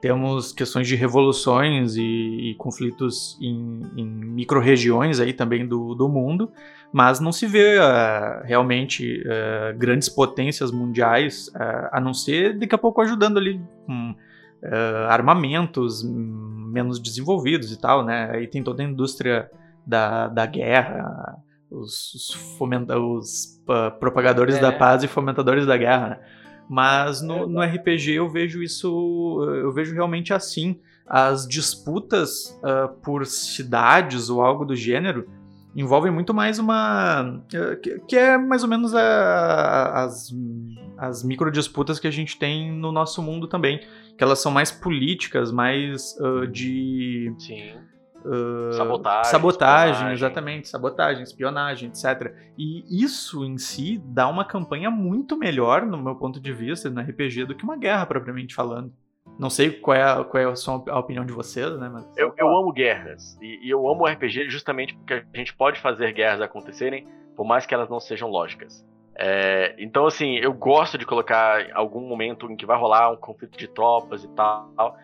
Temos 0.00 0.52
questões 0.52 0.86
de 0.88 0.96
revoluções 0.96 1.96
e, 1.96 2.50
e 2.50 2.54
conflitos 2.56 3.38
em, 3.40 3.82
em 3.96 4.04
micro-regiões 4.04 5.20
aí 5.20 5.32
também 5.32 5.66
do, 5.66 5.94
do 5.94 6.08
mundo, 6.08 6.50
mas 6.92 7.20
não 7.20 7.32
se 7.32 7.46
vê 7.46 7.78
uh, 7.78 8.44
realmente 8.44 9.22
uh, 9.22 9.76
grandes 9.76 10.08
potências 10.08 10.70
mundiais, 10.70 11.48
uh, 11.48 11.88
a 11.92 12.00
não 12.00 12.12
ser 12.12 12.58
daqui 12.58 12.74
a 12.74 12.78
pouco 12.78 13.00
ajudando 13.00 13.38
ali 13.38 13.60
com 13.86 14.14
armamentos 15.08 16.04
menos 16.04 17.00
desenvolvidos 17.00 17.72
e 17.72 17.80
tal, 17.80 18.04
né? 18.04 18.30
Aí 18.32 18.46
tem 18.46 18.62
toda 18.62 18.80
a 18.80 18.86
indústria 18.86 19.50
da, 19.84 20.28
da 20.28 20.46
guerra, 20.46 21.36
os, 21.72 22.14
os, 22.14 22.30
fomenta, 22.58 22.98
os 22.98 23.60
uh, 23.62 23.98
propagadores 23.98 24.56
é. 24.56 24.60
da 24.60 24.72
paz 24.72 25.02
e 25.02 25.08
fomentadores 25.08 25.66
da 25.66 25.76
guerra, 25.76 26.08
né? 26.08 26.20
Mas 26.68 27.20
no, 27.20 27.46
no, 27.46 27.60
RPG 27.60 28.12
eu 28.12 28.30
vejo 28.30 28.62
isso, 28.62 29.44
eu 29.56 29.72
vejo 29.72 29.94
realmente 29.94 30.32
assim. 30.32 30.80
As 31.06 31.46
disputas 31.46 32.58
uh, 32.62 32.88
por 33.02 33.26
cidades 33.26 34.30
ou 34.30 34.40
algo 34.40 34.64
do 34.64 34.74
gênero 34.74 35.28
envolvem 35.74 36.12
muito 36.12 36.32
mais 36.32 36.58
uma. 36.58 37.42
Uh, 37.52 37.80
que, 37.80 37.98
que, 38.00 38.16
é 38.16 38.38
mais 38.38 38.62
ou 38.62 38.68
menos 38.68 38.94
a, 38.94 40.04
as, 40.04 40.30
as 40.96 41.22
micro 41.22 41.50
disputas 41.50 41.98
que 41.98 42.06
a 42.06 42.10
gente 42.10 42.38
tem 42.38 42.72
no 42.72 42.92
nosso 42.92 43.20
mundo 43.20 43.48
também 43.48 43.80
que 44.16 44.24
elas 44.24 44.38
são 44.40 44.52
mais 44.52 44.70
políticas, 44.70 45.50
mais 45.50 46.16
uh, 46.20 46.46
de. 46.46 47.34
Sim. 47.38 47.72
Uh, 48.24 48.72
sabotagem. 48.72 49.30
Sabotagem, 49.30 50.12
exatamente. 50.12 50.68
Sabotagem, 50.68 51.22
espionagem, 51.22 51.88
etc. 51.88 52.34
E 52.56 53.04
isso 53.04 53.44
em 53.44 53.58
si 53.58 54.00
dá 54.04 54.28
uma 54.28 54.44
campanha 54.44 54.90
muito 54.90 55.36
melhor, 55.36 55.84
no 55.84 55.98
meu 55.98 56.14
ponto 56.16 56.40
de 56.40 56.52
vista, 56.52 56.88
no 56.88 57.00
RPG, 57.00 57.46
do 57.46 57.54
que 57.54 57.64
uma 57.64 57.76
guerra, 57.76 58.06
propriamente 58.06 58.54
falando. 58.54 58.92
Não 59.38 59.48
sei 59.50 59.70
qual 59.70 59.96
é 59.96 60.02
a, 60.02 60.24
qual 60.24 60.42
é 60.42 60.46
a, 60.46 60.56
sua, 60.56 60.82
a 60.88 60.98
opinião 60.98 61.24
de 61.24 61.32
vocês, 61.32 61.78
né? 61.78 61.88
Mas... 61.88 62.06
Eu, 62.16 62.34
eu 62.36 62.48
amo 62.48 62.72
guerras. 62.72 63.38
E, 63.40 63.66
e 63.66 63.70
eu 63.70 63.88
amo 63.88 64.06
RPG 64.06 64.48
justamente 64.50 64.94
porque 64.94 65.14
a 65.14 65.36
gente 65.36 65.54
pode 65.54 65.80
fazer 65.80 66.12
guerras 66.12 66.40
acontecerem, 66.40 67.06
por 67.36 67.44
mais 67.46 67.64
que 67.66 67.74
elas 67.74 67.88
não 67.88 68.00
sejam 68.00 68.28
lógicas. 68.28 68.84
É, 69.14 69.74
então, 69.78 70.06
assim, 70.06 70.36
eu 70.36 70.52
gosto 70.52 70.96
de 70.96 71.04
colocar 71.04 71.66
algum 71.74 72.00
momento 72.00 72.50
em 72.50 72.56
que 72.56 72.64
vai 72.64 72.78
rolar 72.78 73.12
um 73.12 73.16
conflito 73.16 73.58
de 73.58 73.68
tropas 73.68 74.24
e 74.24 74.28
tal, 74.28 74.96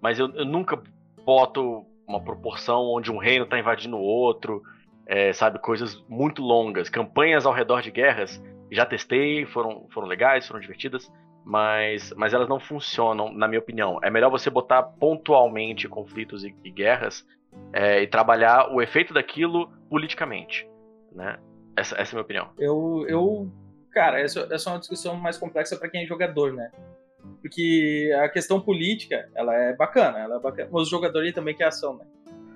mas 0.00 0.18
eu, 0.18 0.28
eu 0.34 0.44
nunca 0.44 0.80
boto 1.24 1.86
uma 2.06 2.22
proporção 2.22 2.82
onde 2.82 3.10
um 3.10 3.18
reino 3.18 3.44
está 3.44 3.58
invadindo 3.58 3.96
o 3.96 4.02
outro, 4.02 4.62
é, 5.06 5.32
sabe? 5.32 5.58
Coisas 5.58 6.02
muito 6.08 6.42
longas. 6.42 6.88
Campanhas 6.88 7.46
ao 7.46 7.52
redor 7.52 7.82
de 7.82 7.90
guerras, 7.90 8.42
já 8.70 8.84
testei, 8.84 9.46
foram, 9.46 9.86
foram 9.92 10.06
legais, 10.06 10.46
foram 10.46 10.60
divertidas, 10.60 11.10
mas, 11.44 12.12
mas 12.16 12.32
elas 12.32 12.48
não 12.48 12.58
funcionam, 12.58 13.32
na 13.32 13.46
minha 13.46 13.60
opinião. 13.60 13.98
É 14.02 14.10
melhor 14.10 14.30
você 14.30 14.48
botar 14.48 14.82
pontualmente 14.82 15.88
conflitos 15.88 16.44
e, 16.44 16.54
e 16.64 16.70
guerras 16.70 17.26
é, 17.72 18.02
e 18.02 18.06
trabalhar 18.06 18.72
o 18.72 18.80
efeito 18.80 19.12
daquilo 19.12 19.70
politicamente, 19.88 20.68
né? 21.12 21.38
Essa, 21.76 22.00
essa 22.00 22.12
é 22.12 22.12
a 22.12 22.16
minha 22.16 22.22
opinião. 22.22 22.50
Eu, 22.58 23.04
eu 23.08 23.52
cara, 23.90 24.20
essa, 24.20 24.48
essa 24.50 24.70
é 24.70 24.72
uma 24.72 24.78
discussão 24.78 25.16
mais 25.16 25.38
complexa 25.38 25.76
para 25.76 25.88
quem 25.88 26.02
é 26.02 26.06
jogador, 26.06 26.52
né? 26.52 26.70
Porque 27.40 28.12
a 28.22 28.28
questão 28.28 28.60
política, 28.60 29.28
ela 29.34 29.54
é 29.54 29.74
bacana, 29.74 30.18
ela 30.18 30.36
é 30.36 30.40
bacana. 30.40 30.68
Mas 30.72 30.82
o 30.82 30.90
jogador 30.90 31.22
ele 31.22 31.32
também 31.32 31.54
quer 31.54 31.66
ação, 31.66 31.96
né? 31.96 32.04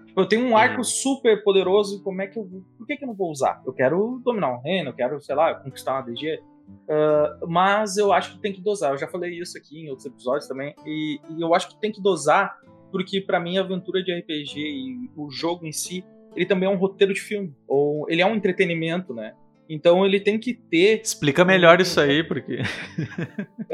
Tipo, 0.06 0.20
eu 0.20 0.26
tenho 0.26 0.46
um 0.46 0.56
arco 0.56 0.80
hum. 0.80 0.84
super 0.84 1.42
poderoso, 1.42 2.02
como 2.02 2.22
é 2.22 2.26
que 2.26 2.38
eu 2.38 2.44
vou... 2.44 2.62
Por 2.76 2.86
que, 2.86 2.96
que 2.96 3.04
eu 3.04 3.08
não 3.08 3.14
vou 3.14 3.30
usar? 3.30 3.62
Eu 3.66 3.72
quero 3.72 4.20
dominar 4.24 4.52
um 4.52 4.60
reino, 4.60 4.90
eu 4.90 4.94
quero, 4.94 5.20
sei 5.20 5.34
lá, 5.34 5.54
conquistar 5.54 5.92
uma 5.94 6.02
DG. 6.02 6.40
Uh, 6.68 7.46
mas 7.46 7.96
eu 7.96 8.12
acho 8.12 8.34
que 8.34 8.40
tem 8.40 8.52
que 8.52 8.60
dosar. 8.60 8.92
Eu 8.92 8.98
já 8.98 9.08
falei 9.08 9.38
isso 9.38 9.56
aqui 9.56 9.80
em 9.80 9.88
outros 9.88 10.06
episódios 10.06 10.48
também. 10.48 10.74
E, 10.86 11.20
e 11.30 11.40
eu 11.40 11.54
acho 11.54 11.68
que 11.68 11.80
tem 11.80 11.92
que 11.92 12.00
dosar, 12.00 12.58
porque 12.90 13.20
para 13.20 13.38
mim 13.38 13.58
a 13.58 13.62
aventura 13.62 14.02
de 14.02 14.12
RPG 14.12 14.58
e 14.58 15.10
o 15.16 15.30
jogo 15.30 15.66
em 15.66 15.72
si 15.72 16.04
ele 16.34 16.46
também 16.46 16.68
é 16.68 16.72
um 16.72 16.76
roteiro 16.76 17.12
de 17.12 17.20
filme, 17.20 17.54
ou 17.66 18.08
ele 18.08 18.22
é 18.22 18.26
um 18.26 18.34
entretenimento, 18.34 19.12
né? 19.12 19.34
Então 19.68 20.04
ele 20.04 20.18
tem 20.18 20.38
que 20.38 20.54
ter. 20.54 21.00
Explica 21.02 21.44
melhor 21.44 21.80
isso 21.80 22.00
aí, 22.00 22.22
porque. 22.26 22.60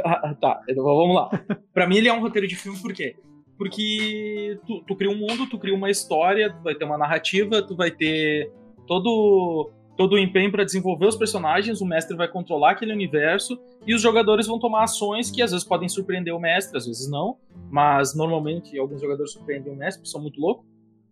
ah, 0.04 0.34
tá, 0.40 0.62
então 0.68 0.82
vamos 0.82 1.14
lá. 1.14 1.30
Para 1.72 1.86
mim 1.86 1.98
ele 1.98 2.08
é 2.08 2.12
um 2.12 2.20
roteiro 2.20 2.48
de 2.48 2.56
filme, 2.56 2.78
por 2.80 2.92
quê? 2.92 3.16
Porque 3.56 4.58
tu, 4.66 4.82
tu 4.84 4.96
cria 4.96 5.10
um 5.10 5.16
mundo, 5.16 5.48
tu 5.48 5.58
cria 5.58 5.74
uma 5.74 5.88
história, 5.88 6.52
tu 6.52 6.62
vai 6.62 6.74
ter 6.74 6.84
uma 6.84 6.98
narrativa, 6.98 7.62
tu 7.62 7.76
vai 7.76 7.90
ter 7.90 8.50
todo 8.86 9.70
todo 9.96 10.14
o 10.14 10.18
empenho 10.18 10.50
para 10.50 10.64
desenvolver 10.64 11.06
os 11.06 11.16
personagens, 11.16 11.80
o 11.80 11.86
mestre 11.86 12.16
vai 12.16 12.26
controlar 12.26 12.72
aquele 12.72 12.92
universo 12.92 13.56
e 13.86 13.94
os 13.94 14.02
jogadores 14.02 14.46
vão 14.46 14.58
tomar 14.58 14.82
ações 14.84 15.30
que 15.30 15.40
às 15.40 15.52
vezes 15.52 15.64
podem 15.64 15.88
surpreender 15.88 16.34
o 16.34 16.40
mestre, 16.40 16.76
às 16.76 16.86
vezes 16.86 17.08
não, 17.08 17.38
mas 17.70 18.14
normalmente 18.16 18.76
alguns 18.76 19.00
jogadores 19.00 19.32
surpreendem 19.32 19.72
o 19.72 19.76
mestre, 19.76 20.00
porque 20.00 20.10
são 20.10 20.20
muito 20.20 20.40
loucos. 20.40 20.66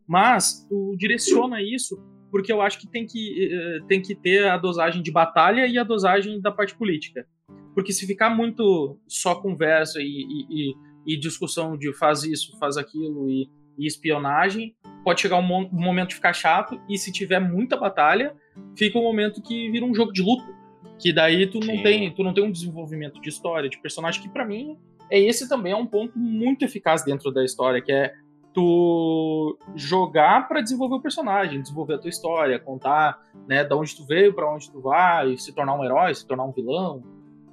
Mas 0.06 0.66
tu 0.68 0.96
direciona 0.98 1.62
isso 1.62 2.02
porque 2.32 2.50
eu 2.50 2.62
acho 2.62 2.80
que 2.80 2.86
tem 2.88 3.06
que, 3.06 3.52
eh, 3.52 3.80
tem 3.86 4.00
que 4.00 4.14
ter 4.14 4.48
a 4.48 4.56
dosagem 4.56 5.02
de 5.02 5.12
batalha 5.12 5.66
e 5.66 5.78
a 5.78 5.84
dosagem 5.84 6.40
da 6.40 6.50
parte 6.50 6.74
política. 6.74 7.26
Porque 7.74 7.92
se 7.92 8.06
ficar 8.06 8.30
muito 8.30 8.98
só 9.06 9.34
conversa 9.34 10.00
e, 10.00 10.24
e, 10.50 10.74
e 11.06 11.20
discussão 11.20 11.76
de 11.76 11.92
faz 11.92 12.24
isso, 12.24 12.58
faz 12.58 12.78
aquilo 12.78 13.28
e, 13.28 13.50
e 13.78 13.86
espionagem, 13.86 14.74
pode 15.04 15.20
chegar 15.20 15.36
um, 15.36 15.42
mo 15.42 15.68
um, 15.70 15.80
momento 15.80 16.08
de 16.08 16.14
ficar 16.14 16.32
chato. 16.32 16.80
E 16.88 16.96
se 16.96 17.12
tiver 17.12 17.38
muita 17.38 17.76
batalha, 17.76 18.34
fica 18.78 18.98
um 18.98 19.02
momento 19.02 19.42
que 19.42 19.70
vira 19.70 19.84
um 19.84 19.94
jogo 19.94 20.10
de 20.10 20.22
luta. 20.22 20.50
Que 20.98 21.12
daí 21.12 21.46
tu 21.46 21.60
não, 21.60 21.82
tem, 21.82 22.14
tu 22.14 22.22
não 22.22 22.32
tem 22.32 22.44
um 22.44 22.50
desenvolvimento 22.50 23.20
de 23.20 23.28
história, 23.28 23.68
de 23.68 23.78
personagem, 23.78 24.22
que 24.22 24.28
para 24.30 24.46
mim 24.46 24.78
é 25.10 25.20
esse 25.20 25.46
também 25.46 25.72
é 25.72 25.76
um 25.76 25.86
ponto 25.86 26.18
muito 26.18 26.64
eficaz 26.64 27.04
dentro 27.04 27.30
da 27.30 27.44
história, 27.44 27.82
que 27.82 27.92
é 27.92 28.14
tu 28.52 29.58
jogar 29.74 30.46
para 30.48 30.60
desenvolver 30.60 30.96
o 30.96 31.00
personagem, 31.00 31.60
desenvolver 31.60 31.94
a 31.94 31.98
tua 31.98 32.10
história, 32.10 32.58
contar, 32.58 33.20
né, 33.48 33.64
da 33.64 33.76
onde 33.76 33.96
tu 33.96 34.04
veio, 34.04 34.34
para 34.34 34.52
onde 34.52 34.70
tu 34.70 34.80
vai, 34.80 35.36
se 35.36 35.54
tornar 35.54 35.74
um 35.74 35.84
herói, 35.84 36.14
se 36.14 36.26
tornar 36.26 36.44
um 36.44 36.52
vilão, 36.52 37.02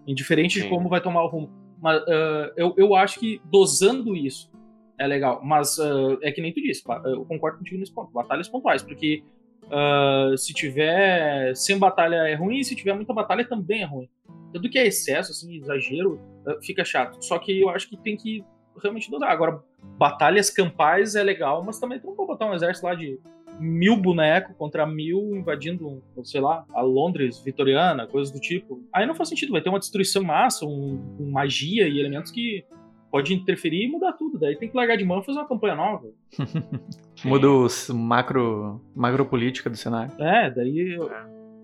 indiferente 0.06 0.60
Sim. 0.60 0.64
de 0.64 0.70
como 0.70 0.90
vai 0.90 1.02
tomar 1.02 1.24
o 1.24 1.28
rumo. 1.28 1.50
Mas 1.82 2.02
uh, 2.02 2.52
eu, 2.58 2.74
eu 2.78 2.96
acho 2.96 3.20
que 3.20 3.42
dosando 3.46 4.16
isso, 4.16 4.52
é 4.98 5.08
legal. 5.08 5.42
Mas 5.44 5.78
uh, 5.78 6.18
é 6.22 6.32
que 6.32 6.42
nem 6.42 6.54
tu 6.54 6.62
disse, 6.62 6.84
eu 7.06 7.24
concordo 7.26 7.60
contigo 7.60 7.80
nesse 7.80 7.94
ponto. 7.94 8.12
Batalhas 8.12 8.50
pontuais, 8.50 8.84
porque 8.84 9.24
uh, 9.66 10.38
se 10.38 10.54
tiver 10.54 11.56
sem 11.56 11.78
batalha 11.78 12.28
é 12.28 12.36
ruim, 12.36 12.62
se 12.64 12.76
tiver 12.76 12.94
muita 12.94 13.14
batalha 13.14 13.48
também 13.48 13.82
é 13.82 13.86
ruim. 13.86 14.10
Tudo 14.52 14.70
que 14.70 14.80
é 14.80 14.88
excesso, 14.88 15.32
assim, 15.32 15.58
exagero, 15.58 16.20
fica 16.64 16.84
chato. 16.84 17.24
Só 17.24 17.38
que 17.38 17.62
eu 17.62 17.70
acho 17.70 17.88
que 17.88 17.96
tem 17.96 18.18
que 18.18 18.44
realmente 18.82 19.10
dosar. 19.10 19.32
Agora, 19.32 19.62
batalhas 19.98 20.50
campais 20.50 21.16
é 21.16 21.24
legal, 21.24 21.64
mas 21.64 21.80
também 21.80 22.00
tu 22.00 22.08
não 22.08 22.16
pode 22.16 22.28
botar 22.28 22.46
um 22.46 22.54
exército 22.54 22.86
lá 22.86 22.96
de 22.96 23.20
mil 23.60 23.98
bonecos 23.98 24.56
contra 24.56 24.86
mil 24.86 25.36
invadindo, 25.36 26.02
sei 26.24 26.40
lá, 26.40 26.66
a 26.74 26.82
Londres 26.82 27.42
vitoriana, 27.44 28.08
coisas 28.08 28.32
do 28.32 28.40
tipo. 28.40 28.82
Aí 28.94 29.06
não 29.06 29.16
faz 29.16 29.30
sentido, 29.30 29.52
vai 29.52 29.62
ter 29.62 29.70
uma 29.70 29.80
destruição 29.80 30.24
massa, 30.24 30.66
um, 30.66 31.18
um 31.20 31.30
magia 31.32 31.88
e 31.88 32.00
elementos 32.00 32.32
que 32.32 32.64
pode 33.12 33.34
interferir 33.34 33.86
e 33.86 33.88
mudar 33.88 34.14
tudo. 34.14 34.38
Daí 34.38 34.56
tem 34.56 34.70
que 34.70 34.78
largar 34.78 34.96
de 34.96 35.04
mão 35.04 35.20
e 35.20 35.26
fazer 35.26 35.40
uma 35.40 35.48
campanha 35.48 35.76
nova. 35.76 36.08
Muda 37.24 37.50
o 37.50 37.68
macro, 37.94 38.82
macro 38.96 39.26
política 39.26 39.70
do 39.70 39.76
cenário. 39.76 40.14
É, 40.20 40.50
daí 40.50 40.96
eu, 40.96 41.10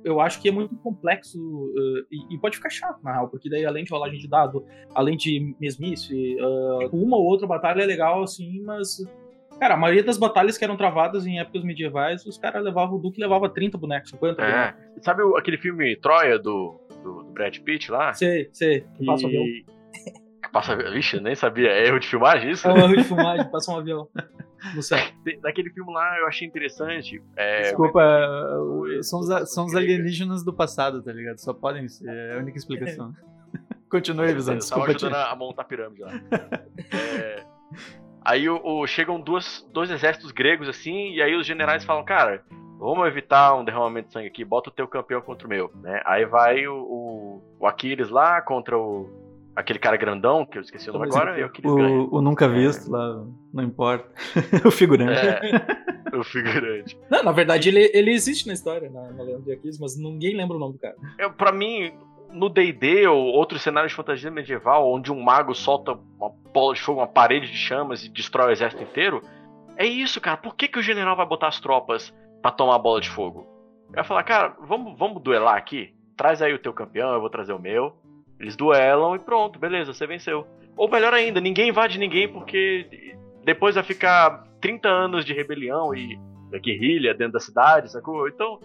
eu 0.06 0.22
acho 0.22 0.40
que 0.40 0.48
é 0.48 0.52
muito 0.52 0.76
complexo 0.78 1.40
uh, 1.40 2.06
e, 2.12 2.36
e, 2.36 2.38
pode 2.38 2.58
ficar 2.58 2.70
chato, 2.70 3.04
na 3.04 3.12
real, 3.12 3.28
porque 3.28 3.50
daí 3.50 3.66
além 3.66 3.84
de 3.84 3.92
rolagem 3.92 4.20
de 4.20 4.28
dado, 4.28 4.64
além 4.94 5.18
de 5.18 5.56
mesmice, 5.60 6.38
uh, 6.40 6.96
uma 6.96 7.18
ou 7.18 7.26
outra 7.26 7.48
batalha 7.48 7.82
é 7.82 7.86
legal, 7.86 8.24
assim, 8.24 8.62
mas 8.62 9.04
Cara, 9.60 9.76
a 9.76 9.78
maioria 9.78 10.04
das 10.04 10.18
batalhas 10.18 10.58
que 10.58 10.64
eram 10.66 10.76
travadas 10.76 11.26
em 11.26 11.40
épocas 11.40 11.64
medievais, 11.64 12.26
os 12.26 12.38
caras 12.38 12.64
levavam, 12.64 12.98
o 12.98 13.02
Duque 13.02 13.22
levava 13.22 13.50
30 13.50 13.78
bonecos, 13.78 14.10
50 14.10 14.42
é. 14.42 14.46
bonecos. 14.46 14.82
Sabe 15.02 15.24
aquele 15.38 15.58
filme 15.58 15.96
Troia 15.96 16.38
do, 16.38 16.78
do, 17.02 17.24
do 17.24 17.32
Brad 17.32 17.58
Pitt 17.60 17.90
lá? 17.90 18.14
Sei, 18.14 18.50
sei. 18.52 18.82
Que... 18.98 19.06
Passa 19.06 19.26
um 19.26 19.28
avião. 19.28 19.46
Passa... 20.52 20.76
Vixe, 20.92 21.18
eu 21.18 21.22
nem 21.22 21.36
sabia. 21.36 21.70
É 21.70 21.88
erro 21.88 22.00
de 22.00 22.08
filmagem 22.08 22.52
isso? 22.52 22.68
É 22.68 22.74
um 22.74 22.78
erro 22.78 22.98
de 22.98 23.04
filmagem, 23.04 23.50
passa 23.50 23.72
um 23.72 23.78
avião. 23.78 24.08
No 24.74 24.82
céu. 24.82 24.98
Daquele 25.42 25.70
filme 25.70 25.94
lá 25.94 26.18
eu 26.20 26.28
achei 26.28 26.48
interessante. 26.48 27.22
É... 27.36 27.64
Desculpa, 27.64 28.02
são 29.02 29.20
os, 29.20 29.54
são 29.54 29.66
os 29.66 29.76
alienígenas 29.76 30.44
do 30.44 30.54
passado, 30.54 31.04
tá 31.04 31.12
ligado? 31.12 31.38
Só 31.38 31.54
podem 31.54 31.88
ser. 31.88 32.08
É 32.08 32.36
a 32.36 32.38
única 32.38 32.58
explicação. 32.58 33.14
Continue, 33.90 34.34
Visão. 34.34 34.58
Desculpa. 34.58 34.92
Eu 34.92 34.98
tava 35.00 35.08
ajudando 35.08 35.32
a 35.32 35.36
montar 35.36 35.62
a 35.62 35.66
pirâmide 35.66 36.02
lá. 36.02 36.12
é... 36.94 37.44
Aí 38.24 38.50
o, 38.50 38.60
o, 38.64 38.88
chegam 38.88 39.22
duas, 39.22 39.68
dois 39.72 39.92
exércitos 39.92 40.32
gregos 40.32 40.68
assim, 40.68 41.12
e 41.12 41.22
aí 41.22 41.36
os 41.36 41.46
generais 41.46 41.84
falam, 41.84 42.04
cara, 42.04 42.44
vamos 42.80 43.06
evitar 43.08 43.56
um 43.56 43.64
derramamento 43.64 44.08
de 44.08 44.14
sangue 44.14 44.28
aqui, 44.28 44.44
bota 44.44 44.72
o 44.72 44.74
teu 44.74 44.88
campeão 44.88 45.22
contra 45.22 45.46
o 45.46 45.50
meu, 45.50 45.72
né? 45.76 46.02
Aí 46.06 46.26
vai 46.26 46.66
o, 46.66 46.76
o, 46.76 47.58
o 47.60 47.68
Aquiles 47.68 48.10
lá 48.10 48.42
contra 48.42 48.76
o 48.76 49.25
aquele 49.56 49.80
cara 49.80 49.96
grandão, 49.96 50.46
que 50.46 50.58
eu 50.58 50.62
esqueci 50.62 50.90
o 50.90 50.94
nome 50.94 51.08
agora, 51.08 51.40
e 51.40 51.44
o 51.44 52.16
o, 52.16 52.22
nunca 52.22 52.48
visto 52.48 52.88
é. 52.88 52.92
lá, 52.92 53.26
não 53.54 53.64
importa. 53.64 54.10
o 54.66 54.72
figurante. 54.72 55.20
É, 55.20 56.18
o 56.18 56.24
figurante. 56.24 56.98
Não, 57.10 57.24
na 57.24 57.32
verdade 57.32 57.70
ele, 57.70 57.90
ele 57.94 58.12
existe 58.12 58.48
na 58.48 58.54
história, 58.54 58.90
na, 58.90 59.12
na 59.12 59.24
Leandro 59.24 59.46
de 59.46 59.54
Aquiles, 59.54 59.80
mas 59.80 59.98
ninguém 59.98 60.36
lembra 60.36 60.58
o 60.58 60.60
nome 60.60 60.74
do 60.74 60.80
cara. 60.80 60.96
É, 61.18 61.30
pra 61.30 61.52
mim, 61.52 61.94
no 62.32 62.50
D&D 62.50 63.08
ou 63.08 63.28
outros 63.28 63.62
cenários 63.62 63.92
de 63.92 63.96
fantasia 63.96 64.30
medieval, 64.30 64.92
onde 64.92 65.12
um 65.12 65.22
mago 65.22 65.56
solta 65.56 65.98
uma 66.20 66.30
bola 66.54 66.74
de 66.74 66.82
fogo, 66.82 67.00
uma 67.00 67.08
parede 67.08 67.50
de 67.50 67.58
chamas 67.58 68.04
e 68.04 68.10
destrói 68.10 68.50
o 68.50 68.52
exército 68.52 68.84
inteiro, 68.84 69.22
é 69.78 69.86
isso, 69.86 70.20
cara. 70.20 70.38
Por 70.38 70.56
que, 70.56 70.68
que 70.68 70.80
o 70.80 70.84
general 70.84 71.16
vai 71.16 71.26
botar 71.26 71.48
as 71.48 71.60
tropas 71.60 72.14
para 72.42 72.52
tomar 72.52 72.76
a 72.76 72.80
bola 72.80 73.00
de 73.00 73.10
fogo? 73.10 73.48
Vai 73.90 74.04
falar, 74.04 74.24
cara, 74.24 74.56
vamos, 74.62 74.98
vamos 74.98 75.22
duelar 75.22 75.56
aqui? 75.56 75.94
Traz 76.18 76.42
aí 76.42 76.54
o 76.54 76.60
teu 76.60 76.74
campeão, 76.74 77.14
eu 77.14 77.20
vou 77.20 77.30
trazer 77.30 77.54
o 77.54 77.60
meu. 77.60 77.96
Eles 78.46 78.56
duelam 78.56 79.16
e 79.16 79.20
pronto, 79.20 79.58
beleza, 79.58 79.92
você 79.92 80.06
venceu. 80.06 80.46
Ou 80.78 80.88
melhor 80.88 81.16
ainda, 81.16 81.42
ninguém 81.42 81.70
invade 81.70 81.98
ninguém 81.98 82.32
porque 82.32 82.86
depois 83.44 83.74
vai 83.74 83.84
ficar 83.84 84.44
30 84.62 84.88
anos 84.88 85.26
de 85.26 85.34
rebelião 85.34 85.96
e 85.96 86.16
guerrilha 86.62 87.16
dentro 87.16 87.34
da 87.34 87.40
cidade, 87.40 87.92
sacou? 87.92 88.28
Então, 88.28 88.60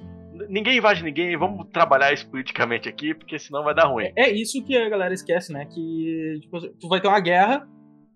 ninguém 0.50 0.76
invade 0.76 1.02
ninguém, 1.02 1.34
vamos 1.34 1.66
trabalhar 1.72 2.12
isso 2.12 2.28
politicamente 2.28 2.90
aqui, 2.90 3.14
porque 3.14 3.38
senão 3.38 3.64
vai 3.64 3.74
dar 3.74 3.86
ruim. 3.86 4.12
É 4.14 4.30
isso 4.30 4.62
que 4.62 4.76
a 4.76 4.86
galera 4.90 5.14
esquece, 5.14 5.50
né? 5.50 5.64
Que 5.64 6.40
tipo, 6.42 6.60
tu 6.78 6.86
vai 6.86 7.00
ter 7.00 7.08
uma 7.08 7.18
guerra, 7.18 7.66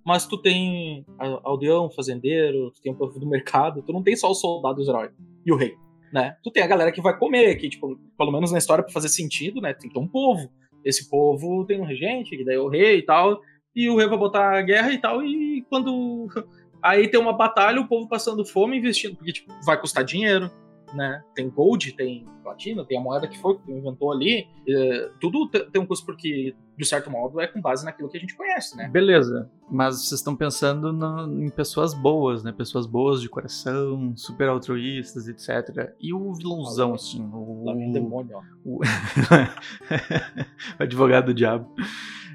mas 0.05 0.27
tu 0.27 0.37
tem 0.37 1.07
aldeão, 1.17 1.91
fazendeiro, 1.91 2.73
tu 2.73 2.83
tem 2.83 2.93
o 2.93 2.95
povo 2.95 3.19
do 3.19 3.27
mercado, 3.27 3.83
tu 3.83 3.91
não 3.91 4.03
tem 4.03 4.15
só 4.15 4.31
os 4.31 4.39
soldados 4.39 4.87
herói 4.87 5.09
e 5.47 5.51
o 5.51 5.57
rei, 5.57 5.73
né? 6.13 6.37
Tu 6.45 6.51
tem 6.51 6.63
a 6.63 6.67
galera 6.67 6.93
que 6.93 7.01
vai 7.01 7.19
comer, 7.19 7.57
que, 7.57 7.71
tipo, 7.71 7.99
pelo 8.19 8.33
menos 8.33 8.53
na 8.53 8.59
história, 8.59 8.85
pra 8.85 8.93
fazer 8.93 9.09
sentido, 9.09 9.63
né? 9.63 9.73
Tem 9.73 9.89
que 9.89 9.95
ter 9.95 10.01
um 10.01 10.07
povo. 10.07 10.53
Esse 10.85 11.09
povo 11.09 11.65
tem 11.65 11.81
um 11.81 11.85
regente, 11.85 12.37
que 12.37 12.45
daí 12.45 12.57
é 12.57 12.61
o 12.61 12.69
rei 12.69 12.99
e 12.99 13.03
tal, 13.03 13.41
e 13.75 13.89
o 13.89 13.97
rei 13.97 14.07
vai 14.07 14.19
botar 14.19 14.57
a 14.57 14.63
guerra 14.63 14.93
e 14.93 14.99
tal, 14.99 15.25
e 15.25 15.65
quando. 15.69 16.29
Aí 16.83 17.09
tem 17.09 17.19
uma 17.19 17.33
batalha, 17.33 17.81
o 17.81 17.89
povo 17.89 18.07
passando 18.07 18.45
fome 18.45 18.77
investindo, 18.77 19.17
porque 19.17 19.33
tipo, 19.33 19.51
vai 19.65 19.81
custar 19.81 20.05
dinheiro, 20.05 20.51
né? 20.93 21.23
Tem 21.35 21.49
gold, 21.49 21.93
tem 21.93 22.27
platina, 22.43 22.85
tem 22.85 22.99
a 22.99 23.01
moeda 23.01 23.27
que 23.27 23.39
foi 23.39 23.57
que 23.59 23.73
inventou 23.73 24.13
ali. 24.13 24.47
É, 24.69 25.11
tudo 25.19 25.49
tem 25.49 25.81
um 25.81 25.87
custo 25.87 26.05
porque, 26.05 26.55
de 26.77 26.85
certo 26.85 27.11
modo, 27.11 27.41
é 27.41 27.47
com 27.47 27.61
base 27.61 27.85
naquilo 27.85 28.09
que 28.09 28.17
a 28.17 28.21
gente 28.21 28.37
conhece, 28.37 28.77
né? 28.77 28.89
Beleza, 28.89 29.51
mas 29.71 29.97
vocês 29.97 30.21
estão 30.21 30.35
pensando 30.35 30.93
no, 30.93 31.43
em 31.43 31.49
pessoas 31.49 31.95
boas, 31.95 32.43
né? 32.43 32.53
Pessoas 32.53 32.87
boas 32.87 33.21
de 33.21 33.29
coração, 33.29 34.13
super 34.17 34.49
altruístas, 34.49 35.29
etc. 35.29 35.93
E 36.01 36.13
o 36.13 36.33
vilãozão, 36.35 36.93
ah, 36.93 36.95
assim, 36.97 37.23
o... 37.33 37.65
Lá 37.65 37.75
vem 37.75 37.93
demônio, 37.93 38.37
ó. 38.37 38.43
O... 38.65 38.81
o 40.79 40.83
advogado 40.83 41.27
do 41.27 41.35
diabo. 41.35 41.75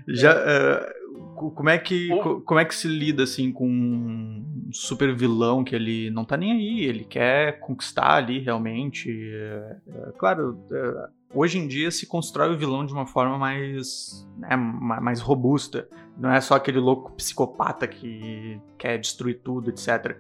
Já... 0.08 0.34
Uh 0.34 1.00
como 1.40 1.70
é 1.70 1.78
que 1.78 2.10
como 2.46 2.60
é 2.60 2.66
que 2.66 2.76
se 2.76 2.88
lida 2.88 3.24
assim 3.24 3.52
com 3.52 3.66
um 3.66 4.70
super 4.72 5.16
vilão 5.16 5.64
que 5.64 5.74
ele 5.74 6.10
não 6.10 6.26
tá 6.26 6.36
nem 6.36 6.52
aí, 6.52 6.84
ele 6.84 7.06
quer 7.06 7.60
conquistar 7.60 8.16
ali 8.16 8.40
realmente. 8.40 9.10
É, 9.10 9.78
é, 9.88 10.12
claro, 10.18 10.60
é, 10.72 11.10
hoje 11.34 11.58
em 11.58 11.68
dia 11.68 11.92
se 11.92 12.08
constrói 12.08 12.54
o 12.54 12.58
vilão 12.58 12.86
de 12.86 12.94
uma 12.94 13.06
forma 13.06 13.38
mais 13.38 14.28
né, 14.38 14.56
mais 14.56 15.22
robusta. 15.22 15.88
Não 16.18 16.32
é 16.32 16.42
só 16.42 16.56
aquele 16.56 16.80
louco 16.80 17.14
psicopata 17.14 17.88
que 17.88 18.60
quer 18.78 18.98
destruir 18.98 19.40
tudo, 19.42 19.70
etc. 19.70 20.18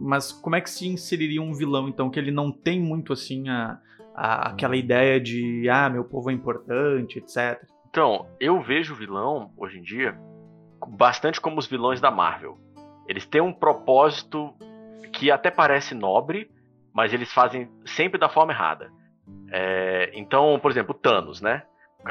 Mas 0.00 0.30
como 0.30 0.56
é 0.56 0.60
que 0.60 0.70
se 0.70 0.86
inseriria 0.86 1.42
um 1.42 1.54
vilão 1.54 1.88
então 1.88 2.10
que 2.10 2.18
ele 2.18 2.30
não 2.30 2.52
tem 2.52 2.80
muito 2.80 3.12
assim 3.12 3.48
a, 3.48 3.80
a 4.14 4.50
aquela 4.50 4.76
ideia 4.76 5.20
de 5.20 5.68
ah 5.68 5.88
meu 5.88 6.04
povo 6.04 6.30
é 6.30 6.32
importante, 6.32 7.18
etc. 7.18 7.62
Então, 7.88 8.28
eu 8.38 8.62
vejo 8.62 8.94
o 8.94 8.96
vilão 8.96 9.52
hoje 9.56 9.78
em 9.78 9.82
dia 9.82 10.16
bastante 10.88 11.40
como 11.40 11.58
os 11.58 11.66
vilões 11.66 12.00
da 12.00 12.10
Marvel. 12.10 12.56
Eles 13.08 13.26
têm 13.26 13.40
um 13.40 13.52
propósito 13.52 14.54
que 15.12 15.30
até 15.30 15.50
parece 15.50 15.94
nobre, 15.94 16.48
mas 16.92 17.12
eles 17.12 17.32
fazem 17.32 17.68
sempre 17.84 18.18
da 18.18 18.28
forma 18.28 18.52
errada. 18.52 18.92
É, 19.50 20.10
então, 20.14 20.58
por 20.60 20.70
exemplo, 20.70 20.94
Thanos, 20.94 21.40
né? 21.40 21.62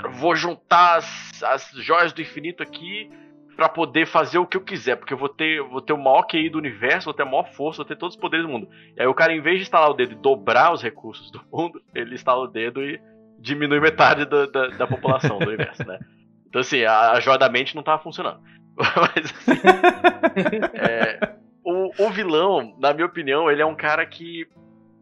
Eu 0.04 0.12
vou 0.12 0.36
juntar 0.36 0.98
as, 0.98 1.44
as 1.44 1.72
joias 1.78 2.14
do 2.14 2.22
infinito 2.22 2.62
aqui 2.62 3.10
para 3.56 3.68
poder 3.68 4.06
fazer 4.06 4.38
o 4.38 4.46
que 4.46 4.56
eu 4.56 4.62
quiser, 4.62 4.96
porque 4.96 5.14
eu 5.14 5.18
vou 5.18 5.28
ter, 5.28 5.62
vou 5.62 5.82
ter 5.82 5.92
o 5.92 5.98
maior 5.98 6.24
QI 6.24 6.50
do 6.50 6.58
universo, 6.58 7.06
vou 7.06 7.14
ter 7.14 7.24
a 7.24 7.26
maior 7.26 7.52
força, 7.52 7.78
vou 7.78 7.86
ter 7.86 7.98
todos 7.98 8.16
os 8.16 8.22
poderes 8.22 8.46
do 8.46 8.52
mundo. 8.52 8.70
E 8.96 9.02
aí 9.02 9.08
o 9.08 9.14
cara, 9.14 9.34
em 9.34 9.42
vez 9.42 9.58
de 9.58 9.64
instalar 9.64 9.90
o 9.90 9.94
dedo 9.94 10.14
e 10.14 10.16
dobrar 10.16 10.72
os 10.72 10.82
recursos 10.82 11.30
do 11.32 11.42
mundo, 11.52 11.82
ele 11.94 12.16
instala 12.16 12.42
o 12.42 12.48
dedo 12.48 12.82
e 12.82 13.02
diminui 13.38 13.80
metade 13.80 14.26
da, 14.26 14.46
da, 14.46 14.68
da 14.68 14.88
população 14.88 15.40
do 15.40 15.48
universo, 15.48 15.86
né? 15.86 16.00
Então, 16.48 16.62
assim, 16.62 16.84
a, 16.84 17.12
a 17.12 17.20
joia 17.20 17.38
da 17.38 17.50
mente 17.50 17.76
não 17.76 17.84
tava 17.84 18.02
funcionando. 18.02 18.40
Mas, 18.78 19.26
assim, 19.26 19.60
é, 20.74 21.36
o, 21.64 22.06
o, 22.06 22.10
vilão, 22.12 22.76
na 22.80 22.94
minha 22.94 23.06
opinião, 23.06 23.52
ele 23.52 23.62
é 23.62 23.66
um 23.66 23.76
cara 23.76 24.06
que 24.06 24.48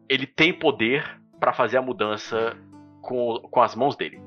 ele 0.09 0.25
tem 0.25 0.51
poder 0.51 1.03
para 1.39 1.53
fazer 1.53 1.77
a 1.77 1.81
mudança 1.81 2.57
com, 3.01 3.39
com 3.49 3.61
as 3.61 3.75
mãos 3.75 3.95
dele. 3.95 4.21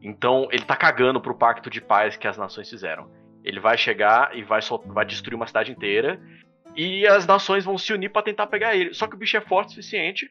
Então, 0.00 0.48
ele 0.50 0.64
tá 0.64 0.76
cagando 0.76 1.20
pro 1.20 1.36
pacto 1.36 1.70
de 1.70 1.80
paz 1.80 2.16
que 2.16 2.26
as 2.26 2.36
nações 2.36 2.68
fizeram. 2.68 3.08
Ele 3.44 3.60
vai 3.60 3.78
chegar 3.78 4.36
e 4.36 4.42
vai, 4.42 4.60
vai 4.86 5.04
destruir 5.04 5.36
uma 5.36 5.46
cidade 5.46 5.70
inteira. 5.70 6.20
E 6.74 7.06
as 7.06 7.26
nações 7.26 7.64
vão 7.64 7.78
se 7.78 7.92
unir 7.92 8.08
para 8.08 8.22
tentar 8.22 8.46
pegar 8.46 8.74
ele. 8.74 8.94
Só 8.94 9.06
que 9.06 9.14
o 9.14 9.18
bicho 9.18 9.36
é 9.36 9.40
forte 9.40 9.68
o 9.68 9.70
suficiente 9.70 10.30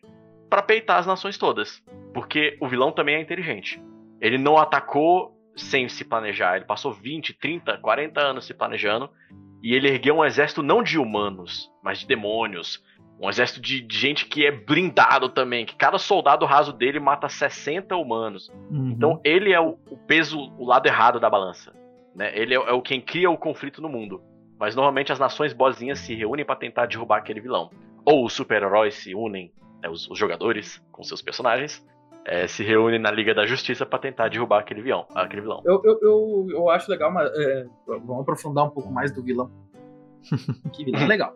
para 0.49 0.61
peitar 0.61 0.99
as 0.99 1.07
nações 1.07 1.37
todas. 1.37 1.81
Porque 2.13 2.57
o 2.59 2.67
vilão 2.67 2.91
também 2.91 3.15
é 3.15 3.21
inteligente. 3.21 3.81
Ele 4.19 4.37
não 4.37 4.57
atacou 4.57 5.37
sem 5.55 5.87
se 5.87 6.03
planejar. 6.03 6.57
Ele 6.57 6.65
passou 6.65 6.91
20, 6.91 7.33
30, 7.33 7.77
40 7.77 8.19
anos 8.21 8.45
se 8.45 8.53
planejando 8.53 9.09
e 9.61 9.75
ele 9.75 9.87
ergueu 9.87 10.17
um 10.17 10.25
exército 10.25 10.63
não 10.63 10.81
de 10.81 10.97
humanos, 10.97 11.71
mas 11.83 11.99
de 11.99 12.07
demônios. 12.07 12.83
Um 13.21 13.29
exército 13.29 13.61
de, 13.61 13.81
de 13.81 13.97
gente 13.97 14.25
que 14.25 14.45
é 14.45 14.51
blindado 14.51 15.29
também, 15.29 15.63
que 15.63 15.75
cada 15.75 15.99
soldado 15.99 16.43
raso 16.45 16.73
dele 16.73 16.99
mata 16.99 17.29
60 17.29 17.95
humanos. 17.95 18.51
Uhum. 18.71 18.89
Então 18.89 19.21
ele 19.23 19.53
é 19.53 19.59
o, 19.61 19.77
o, 19.89 19.95
peso, 19.95 20.51
o 20.57 20.65
lado 20.65 20.87
errado 20.87 21.19
da 21.19 21.29
balança. 21.29 21.71
Né? 22.15 22.31
Ele 22.33 22.55
é, 22.55 22.57
é 22.57 22.73
o 22.73 22.81
quem 22.81 22.99
cria 22.99 23.29
o 23.29 23.37
conflito 23.37 23.79
no 23.79 23.87
mundo. 23.87 24.23
Mas 24.59 24.75
normalmente 24.75 25.11
as 25.11 25.19
nações 25.19 25.53
boazinhas 25.53 25.99
se 25.99 26.15
reúnem 26.15 26.43
para 26.43 26.55
tentar 26.55 26.87
derrubar 26.87 27.17
aquele 27.17 27.39
vilão. 27.39 27.69
Ou 28.03 28.25
os 28.25 28.33
super-heróis 28.33 28.95
se 28.95 29.13
unem, 29.13 29.51
né, 29.81 29.89
os, 29.89 30.09
os 30.09 30.17
jogadores 30.17 30.83
com 30.91 31.03
seus 31.03 31.21
personagens, 31.21 31.85
é, 32.25 32.47
se 32.47 32.63
reúne 32.63 32.97
na 32.97 33.11
Liga 33.11 33.33
da 33.33 33.45
Justiça 33.45 33.85
para 33.85 33.99
tentar 33.99 34.29
derrubar 34.29 34.59
aquele 34.59 34.81
vilão. 34.81 35.05
Aquele 35.13 35.41
vilão. 35.41 35.61
Eu, 35.65 35.81
eu, 35.83 35.99
eu, 36.01 36.47
eu 36.49 36.69
acho 36.69 36.89
legal, 36.89 37.11
mas 37.11 37.31
é, 37.35 37.65
vamos 37.85 38.21
aprofundar 38.21 38.65
um 38.65 38.69
pouco 38.69 38.91
mais 38.91 39.11
do 39.11 39.21
vilão. 39.23 39.51
que 40.73 40.85
vilão 40.85 41.07
legal. 41.07 41.35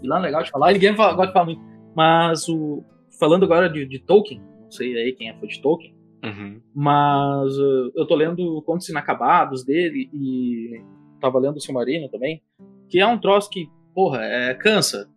Vilão 0.00 0.20
legal 0.20 0.42
de 0.42 0.50
falar, 0.50 0.72
ninguém 0.72 0.94
fala, 0.96 1.12
gosta 1.14 1.28
de 1.28 1.32
falar 1.32 1.44
muito. 1.46 1.60
Mas 1.94 2.48
o, 2.48 2.82
falando 3.18 3.44
agora 3.44 3.68
de, 3.68 3.84
de 3.86 3.98
Tolkien, 3.98 4.40
não 4.62 4.70
sei 4.70 4.96
aí 4.96 5.12
quem 5.12 5.28
é 5.28 5.34
fã 5.38 5.46
de 5.46 5.60
Tolkien, 5.60 5.94
Uhum. 6.22 6.60
mas 6.74 7.56
uh, 7.58 7.90
eu 7.96 8.06
tô 8.06 8.14
lendo 8.14 8.60
Contos 8.66 8.86
Inacabados 8.90 9.64
dele 9.64 10.10
e 10.12 10.82
tava 11.18 11.38
lendo 11.38 11.56
o 11.56 11.60
Silmarino 11.60 12.10
também, 12.10 12.42
que 12.90 12.98
é 13.00 13.06
um 13.06 13.18
troço 13.18 13.48
que, 13.48 13.68
porra, 13.94 14.22
é, 14.22 14.52
cansa. 14.54 15.08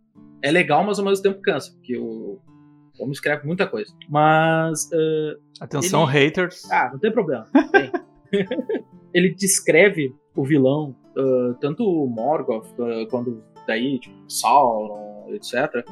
É 0.42 0.50
legal, 0.50 0.82
mas 0.86 1.00
ao 1.00 1.06
mesmo 1.06 1.22
tempo 1.24 1.42
cansa, 1.42 1.74
porque 1.74 1.98
o 1.98 2.40
homem 3.00 3.12
escreve 3.12 3.46
muita 3.46 3.68
coisa. 3.68 3.94
Mas, 4.10 4.86
uh, 4.94 5.40
Atenção, 5.60 6.04
Ele- 6.04 6.12
haters. 6.12 6.72
ah, 6.72 6.90
não 6.94 7.00
tem 7.00 7.12
problema. 7.12 7.46
Tem. 7.72 7.92
ele 9.14 9.34
descreve 9.36 10.14
o 10.36 10.44
vilão, 10.44 10.96
uh, 11.18 11.54
tanto 11.60 11.84
o 11.84 12.08
Morgoth, 12.08 12.68
uh, 12.80 13.08
quando 13.10 13.44
daí, 13.68 13.99
tipo, 13.99 14.16
Sauron, 14.28 15.26
etc. 15.34 15.86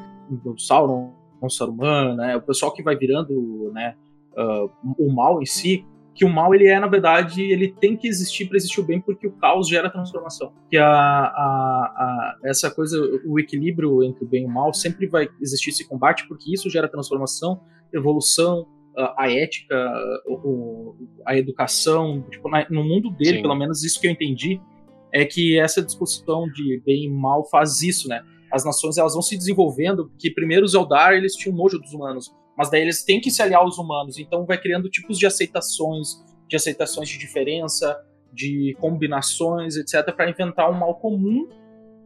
Sauron, 0.58 1.12
o 1.40 1.48
Saruman, 1.48 2.14
né? 2.16 2.36
O 2.36 2.42
pessoal 2.42 2.72
que 2.72 2.82
vai 2.82 2.96
virando, 2.96 3.70
né? 3.74 3.94
uh, 4.36 4.70
o 4.98 5.12
mal 5.12 5.42
em 5.42 5.46
si, 5.46 5.84
que 6.14 6.24
o 6.24 6.28
mal 6.28 6.54
ele 6.54 6.66
é 6.66 6.78
na 6.78 6.86
verdade 6.86 7.42
ele 7.42 7.72
tem 7.72 7.96
que 7.96 8.06
existir 8.06 8.46
para 8.46 8.56
existir 8.56 8.80
o 8.80 8.84
bem 8.84 9.00
porque 9.00 9.26
o 9.26 9.32
caos 9.32 9.66
gera 9.68 9.88
transformação 9.90 10.52
que 10.70 10.76
a, 10.76 10.86
a, 10.86 11.24
a- 11.96 12.38
essa 12.44 12.70
coisa 12.70 12.98
o 13.26 13.38
equilíbrio 13.40 14.02
entre 14.02 14.22
o 14.24 14.26
bem 14.28 14.42
e 14.42 14.46
o 14.46 14.48
mal 14.50 14.74
sempre 14.74 15.06
vai 15.06 15.26
existir 15.40 15.70
esse 15.70 15.88
combate 15.88 16.26
porque 16.28 16.52
isso 16.52 16.68
gera 16.68 16.86
transformação 16.86 17.60
evolução 17.94 18.66
a, 18.96 19.24
a 19.24 19.32
ética 19.32 19.74
a 21.26 21.36
educação 21.36 22.22
tipo, 22.30 22.48
no 22.70 22.84
mundo 22.84 23.10
dele 23.10 23.36
Sim. 23.36 23.42
pelo 23.42 23.54
menos 23.54 23.82
isso 23.82 23.98
que 24.00 24.06
eu 24.06 24.10
entendi 24.10 24.60
é 25.12 25.24
que 25.24 25.58
essa 25.58 25.82
discussão 25.82 26.48
de 26.48 26.82
bem 26.84 27.04
e 27.04 27.10
mal 27.10 27.44
faz 27.48 27.82
isso 27.82 28.08
né? 28.08 28.22
As 28.50 28.64
nações 28.64 28.98
elas 28.98 29.14
vão 29.14 29.22
se 29.22 29.36
desenvolvendo 29.36 30.08
porque 30.08 30.30
primeiro 30.30 30.64
os 30.64 30.74
Eldar 30.74 31.12
eles 31.12 31.34
tinham 31.34 31.56
nojo 31.56 31.78
dos 31.78 31.92
humanos 31.92 32.30
mas 32.56 32.70
daí 32.70 32.82
eles 32.82 33.02
têm 33.02 33.20
que 33.20 33.30
se 33.30 33.42
aliar 33.42 33.60
aos 33.60 33.78
humanos, 33.78 34.18
então 34.18 34.44
vai 34.44 34.60
criando 34.60 34.88
tipos 34.88 35.18
de 35.18 35.26
aceitações, 35.26 36.22
de 36.48 36.56
aceitações 36.56 37.08
de 37.08 37.18
diferença, 37.18 37.98
de 38.32 38.76
combinações, 38.80 39.76
etc, 39.76 40.14
para 40.14 40.30
inventar 40.30 40.70
um 40.70 40.74
mal 40.74 40.94
comum 40.96 41.48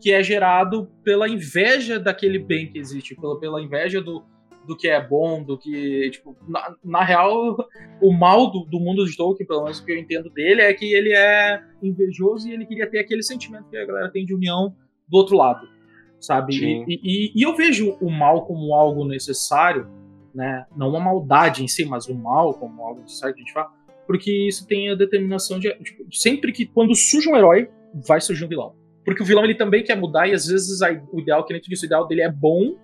que 0.00 0.12
é 0.12 0.22
gerado 0.22 0.90
pela 1.02 1.28
inveja 1.28 1.98
daquele 1.98 2.38
bem 2.38 2.70
que 2.70 2.78
existe, 2.78 3.14
pela, 3.14 3.38
pela 3.40 3.62
inveja 3.62 4.00
do, 4.00 4.24
do 4.66 4.76
que 4.76 4.88
é 4.88 5.00
bom, 5.06 5.42
do 5.42 5.56
que, 5.58 6.10
tipo, 6.10 6.36
na, 6.48 6.74
na 6.84 7.04
real, 7.04 7.56
o 8.02 8.12
mal 8.12 8.50
do, 8.50 8.64
do 8.64 8.78
mundo 8.80 9.04
de 9.06 9.16
Tolkien, 9.16 9.46
pelo 9.46 9.62
menos 9.62 9.78
o 9.78 9.84
que 9.84 9.92
eu 9.92 9.98
entendo 9.98 10.28
dele, 10.30 10.60
é 10.62 10.72
que 10.74 10.92
ele 10.92 11.12
é 11.14 11.62
invejoso 11.82 12.48
e 12.48 12.52
ele 12.52 12.66
queria 12.66 12.88
ter 12.90 12.98
aquele 12.98 13.22
sentimento 13.22 13.68
que 13.70 13.76
a 13.76 13.86
galera 13.86 14.10
tem 14.10 14.24
de 14.26 14.34
união 14.34 14.74
do 15.08 15.16
outro 15.18 15.36
lado, 15.36 15.66
sabe? 16.20 16.54
E, 16.88 17.00
e- 17.02 17.32
e- 17.38 17.42
eu 17.42 17.54
vejo 17.54 17.96
o 18.00 18.10
mal 18.10 18.44
como 18.46 18.74
algo 18.74 19.04
necessário, 19.04 19.88
né? 20.34 20.66
Não 20.76 20.88
uma 20.90 21.00
maldade 21.00 21.62
em 21.62 21.68
si, 21.68 21.84
mas 21.84 22.06
o 22.08 22.14
mal 22.14 22.52
como 22.54 22.82
algo 22.82 23.00
necessário 23.02 23.34
que 23.34 23.40
a 23.40 23.44
gente 23.44 23.52
fala, 23.52 23.70
porque 24.06 24.30
isso 24.48 24.66
tem 24.66 24.90
a 24.90 24.94
determinação 24.94 25.58
de 25.58 25.72
tipo, 25.82 26.04
sempre 26.14 26.52
que 26.52 26.66
quando 26.66 26.94
surge 26.94 27.28
um 27.28 27.36
herói, 27.36 27.68
vai 28.06 28.20
surgir 28.20 28.44
um 28.44 28.48
vilão. 28.48 28.74
Porque 29.04 29.22
o 29.22 29.26
vilão 29.26 29.44
ele 29.44 29.54
também 29.54 29.82
quer 29.84 29.96
mudar 29.96 30.26
e 30.28 30.32
às 30.34 30.46
vezes 30.46 30.82
a- 30.82 30.90
o 31.12 31.20
ideal 31.20 31.44
que 31.44 31.52
nem 31.52 31.62
tu 31.62 31.70
disse, 31.70 31.84
o 31.84 31.88
ideal 31.88 32.06
dele 32.06 32.22
é 32.22 32.30
bom 32.30 32.74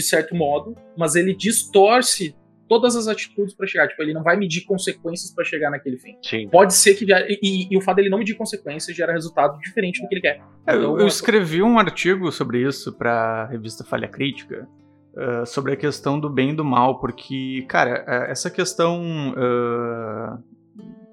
de 0.00 0.02
certo 0.02 0.34
modo, 0.34 0.76
mas 0.96 1.16
ele 1.16 1.34
distorce 1.34 2.34
todas 2.68 2.94
as 2.94 3.08
atitudes 3.08 3.54
pra 3.54 3.66
chegar, 3.66 3.88
tipo, 3.88 4.00
ele 4.02 4.12
não 4.12 4.22
vai 4.22 4.36
medir 4.36 4.64
consequências 4.66 5.34
pra 5.34 5.42
chegar 5.42 5.70
naquele 5.70 5.96
fim. 5.98 6.16
Sim. 6.22 6.48
Pode 6.48 6.74
ser 6.74 6.94
que 6.94 7.04
e, 7.10 7.38
e- 7.42 7.68
e 7.70 7.76
o 7.76 7.80
fato 7.80 7.96
dele 7.96 8.10
não 8.10 8.18
medir 8.18 8.34
consequências 8.36 8.94
gera 8.96 9.12
resultado 9.12 9.58
diferente 9.58 10.02
do 10.02 10.08
que 10.08 10.14
ele 10.14 10.20
quer. 10.20 10.40
É, 10.66 10.74
eu, 10.74 10.76
Então, 10.82 10.98
eu 11.00 11.06
escrevi 11.06 11.62
um 11.62 11.78
artigo 11.78 12.30
sobre 12.30 12.60
isso 12.66 12.92
pra 12.92 13.46
revista 13.46 13.84
Falha 13.84 14.06
Crítica, 14.06 14.68
eh, 15.16 15.44
sobre 15.46 15.72
a 15.72 15.76
questão 15.76 16.20
do 16.20 16.28
bem 16.28 16.50
e 16.50 16.54
do 16.54 16.62
mal, 16.64 17.00
porque, 17.00 17.64
cara, 17.68 18.04
eh, 18.06 18.30
essa 18.32 18.50
questão, 18.50 19.02
eh, 19.36 20.38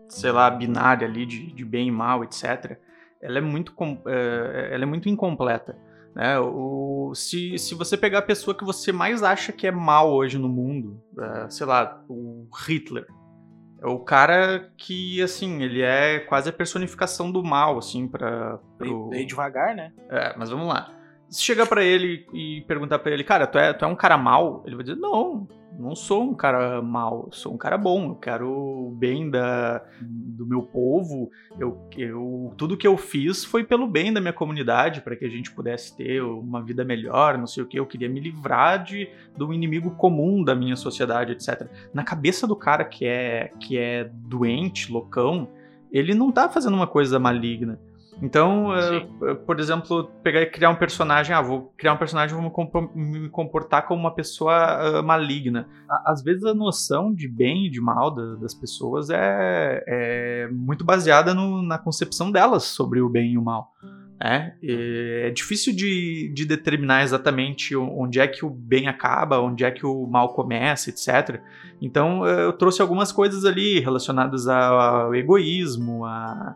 sei 0.10 0.32
lá, 0.32 0.50
binária 0.50 1.08
ali 1.08 1.26
de, 1.26 1.54
de 1.54 1.64
bem 1.66 1.88
e 1.88 1.92
mal, 1.92 2.22
etc., 2.24 2.78
ela 3.22 3.38
é 3.38 3.42
muito, 3.42 3.74
eh, 4.08 4.70
ela 4.74 4.84
é 4.84 4.86
muito 4.86 5.08
incompleta. 5.10 5.76
Né? 6.16 6.40
O, 6.40 7.14
se, 7.14 7.58
se 7.60 7.76
você 7.76 7.98
pegar 7.98 8.20
a 8.20 8.24
pessoa 8.24 8.58
que 8.58 8.64
você 8.64 8.92
mais 8.92 9.22
acha 9.22 9.52
que 9.52 9.68
é 9.68 9.72
mal 9.72 10.12
hoje 10.12 10.38
no 10.38 10.48
mundo, 10.48 11.04
eh, 11.20 11.50
sei 11.50 11.66
lá, 11.66 12.02
o 12.08 12.48
Hitler, 12.66 13.06
é 13.82 13.88
o 13.88 14.00
cara 14.00 14.72
que, 14.78 15.22
assim, 15.22 15.62
ele 15.62 15.82
é 15.82 16.20
quase 16.20 16.50
a 16.50 16.54
personificação 16.54 17.30
do 17.30 17.44
mal, 17.44 17.78
assim, 17.78 18.08
para 18.08 18.60
Bem, 18.80 19.10
bem 19.10 19.28
devagar, 19.28 19.76
né? 19.76 19.92
é, 20.10 20.34
mas 20.38 20.50
vamos 20.50 20.68
lá. 20.68 20.90
Se 21.30 21.42
chegar 21.42 21.66
pra 21.68 21.84
ele 21.84 22.26
e 22.34 22.62
perguntar 22.68 23.00
pra 23.00 23.12
ele, 23.12 23.24
cara, 23.24 23.48
tu 23.48 23.58
é, 23.58 23.74
tu 23.74 23.84
é 23.84 23.88
um 23.88 23.96
cara 23.96 24.18
mal? 24.18 24.64
Ele 24.66 24.76
vai 24.76 24.84
dizer, 24.84 24.98
não, 24.98 25.48
não 25.78 25.96
sou 25.96 26.24
um 26.24 26.34
cara 26.34 26.82
mal, 26.82 27.30
sou 27.32 27.54
um 27.54 27.58
cara 27.58 27.78
bom, 27.78 28.10
eu 28.10 28.16
quero 28.16 28.50
o 28.50 28.92
bem 28.92 29.30
da, 29.30 29.84
do 30.02 30.46
meu 30.46 30.62
povo, 30.62 31.30
eu, 31.60 31.78
eu, 31.98 32.54
tudo 32.58 32.78
que 32.78 32.88
eu 32.88 32.98
fiz 32.98 33.44
foi 33.44 33.64
pelo 33.64 33.88
bem 33.88 34.14
da 34.14 34.22
minha 34.22 34.34
comunidade, 34.34 35.02
para 35.02 35.16
que 35.16 35.26
a 35.26 35.30
gente 35.30 35.52
pudesse 35.52 35.96
ter 35.96 36.22
uma 36.22 36.64
vida 36.64 36.84
melhor, 36.84 37.38
não 37.38 37.48
sei 37.48 37.64
o 37.64 37.68
que, 37.68 37.80
eu 37.80 37.86
queria 37.86 38.10
me 38.10 38.20
livrar 38.20 38.84
de, 38.84 39.10
do 39.38 39.54
inimigo 39.54 39.92
comum 39.92 40.44
da 40.44 40.56
minha 40.56 40.76
sociedade, 40.76 41.34
etc. 41.34 41.68
Na 41.94 42.04
cabeça 42.04 42.48
do 42.48 42.56
cara 42.56 42.86
que 42.86 43.06
é, 43.06 43.52
que 43.60 43.78
é 43.78 44.10
doente, 44.12 44.92
loucão, 44.92 45.50
ele 45.92 46.14
não 46.14 46.32
tá 46.32 46.50
fazendo 46.50 46.76
uma 46.76 46.88
coisa 46.88 47.20
maligna. 47.20 47.80
Então, 48.22 48.74
eh, 48.74 49.36
por 49.46 49.60
exemplo, 49.60 50.06
pegar 50.24 50.42
e 50.42 50.46
criar 50.46 50.70
um 50.70 50.76
personagem, 50.76 51.36
ah, 51.36 51.42
vou 51.42 51.74
criar 51.78 51.94
um 51.94 51.98
personagem, 51.98 52.34
vou 52.36 52.44
me 52.46 52.50
compor- 52.52 52.90
me 52.96 53.30
comportar 53.30 53.86
como 53.86 54.00
uma 54.00 54.16
pessoa 54.16 54.54
ah, 54.56 55.02
maligna. 55.02 55.68
Às 56.06 56.24
vezes 56.24 56.44
a 56.46 56.54
noção 56.54 57.14
de 57.14 57.28
bem 57.28 57.66
e 57.68 57.70
de 57.70 57.82
mal 57.82 58.10
da- 58.12 58.36
das 58.36 58.54
pessoas 58.54 59.10
é, 59.10 59.84
é 59.88 60.50
muito 60.52 60.86
baseada 60.86 61.34
no- 61.34 61.62
na 61.62 61.78
concepção 61.78 62.32
delas 62.32 62.64
sobre 62.64 63.02
o 63.02 63.10
bem 63.10 63.34
e 63.34 63.38
o 63.38 63.42
mal. 63.44 63.74
E 64.64 65.24
é 65.26 65.30
difícil 65.30 65.76
de, 65.76 66.32
de 66.34 66.46
determinar 66.46 67.04
exatamente 67.04 67.76
onde 67.76 68.20
é 68.22 68.26
que 68.28 68.46
o 68.46 68.50
bem 68.50 68.88
acaba, 68.88 69.42
onde 69.42 69.66
é 69.66 69.70
que 69.72 69.86
o 69.86 70.08
mal 70.08 70.34
começa, 70.34 70.90
etc. 70.90 71.42
Então 71.82 72.26
eh, 72.26 72.46
eu 72.46 72.54
trouxe 72.54 72.82
algumas 72.82 73.12
coisas 73.12 73.44
ali 73.44 73.82
relacionadas 73.82 74.48
ao 74.48 75.14
egoísmo, 75.14 76.06
a, 76.06 76.56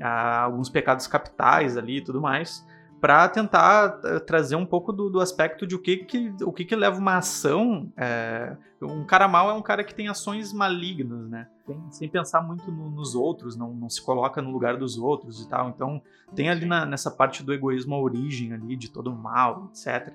a 0.00 0.42
alguns 0.42 0.68
pecados 0.68 1.06
capitais 1.06 1.76
ali 1.76 1.98
e 1.98 2.00
tudo 2.04 2.20
mais, 2.20 2.66
para 3.00 3.28
tentar 3.28 3.98
eh, 4.04 4.18
trazer 4.20 4.56
um 4.56 4.66
pouco 4.66 4.92
do, 4.92 5.08
do 5.08 5.20
aspecto 5.20 5.66
de 5.66 5.74
o 5.74 5.78
que 5.78 5.98
que, 5.98 6.34
o 6.44 6.52
que, 6.52 6.64
que 6.64 6.76
leva 6.76 6.98
uma 6.98 7.16
ação. 7.16 7.90
eh, 7.96 8.56
um 8.82 9.04
cara 9.04 9.28
mau 9.28 9.50
é 9.50 9.54
um 9.54 9.60
cara 9.62 9.84
que 9.84 9.94
tem 9.94 10.08
ações 10.08 10.52
malignas, 10.54 11.28
né? 11.28 11.46
Sem, 11.66 11.82
sem 11.90 12.08
pensar 12.08 12.40
muito 12.42 12.70
no- 12.72 12.90
nos 12.90 13.14
outros, 13.14 13.54
não, 13.56 13.72
não 13.74 13.88
se 13.90 14.02
coloca 14.02 14.40
no 14.42 14.50
lugar 14.50 14.76
dos 14.78 14.96
outros 14.98 15.42
e 15.42 15.48
tal. 15.48 15.68
Então 15.68 16.00
tem 16.34 16.48
ali 16.48 16.64
na- 16.66 16.86
nessa 16.86 17.10
parte 17.10 17.42
do 17.42 17.52
egoísmo 17.52 17.94
a 17.94 18.00
origem 18.00 18.52
ali 18.54 18.76
de 18.76 18.90
todo 18.90 19.10
o 19.10 19.16
mal, 19.16 19.70
etc. 19.70 20.12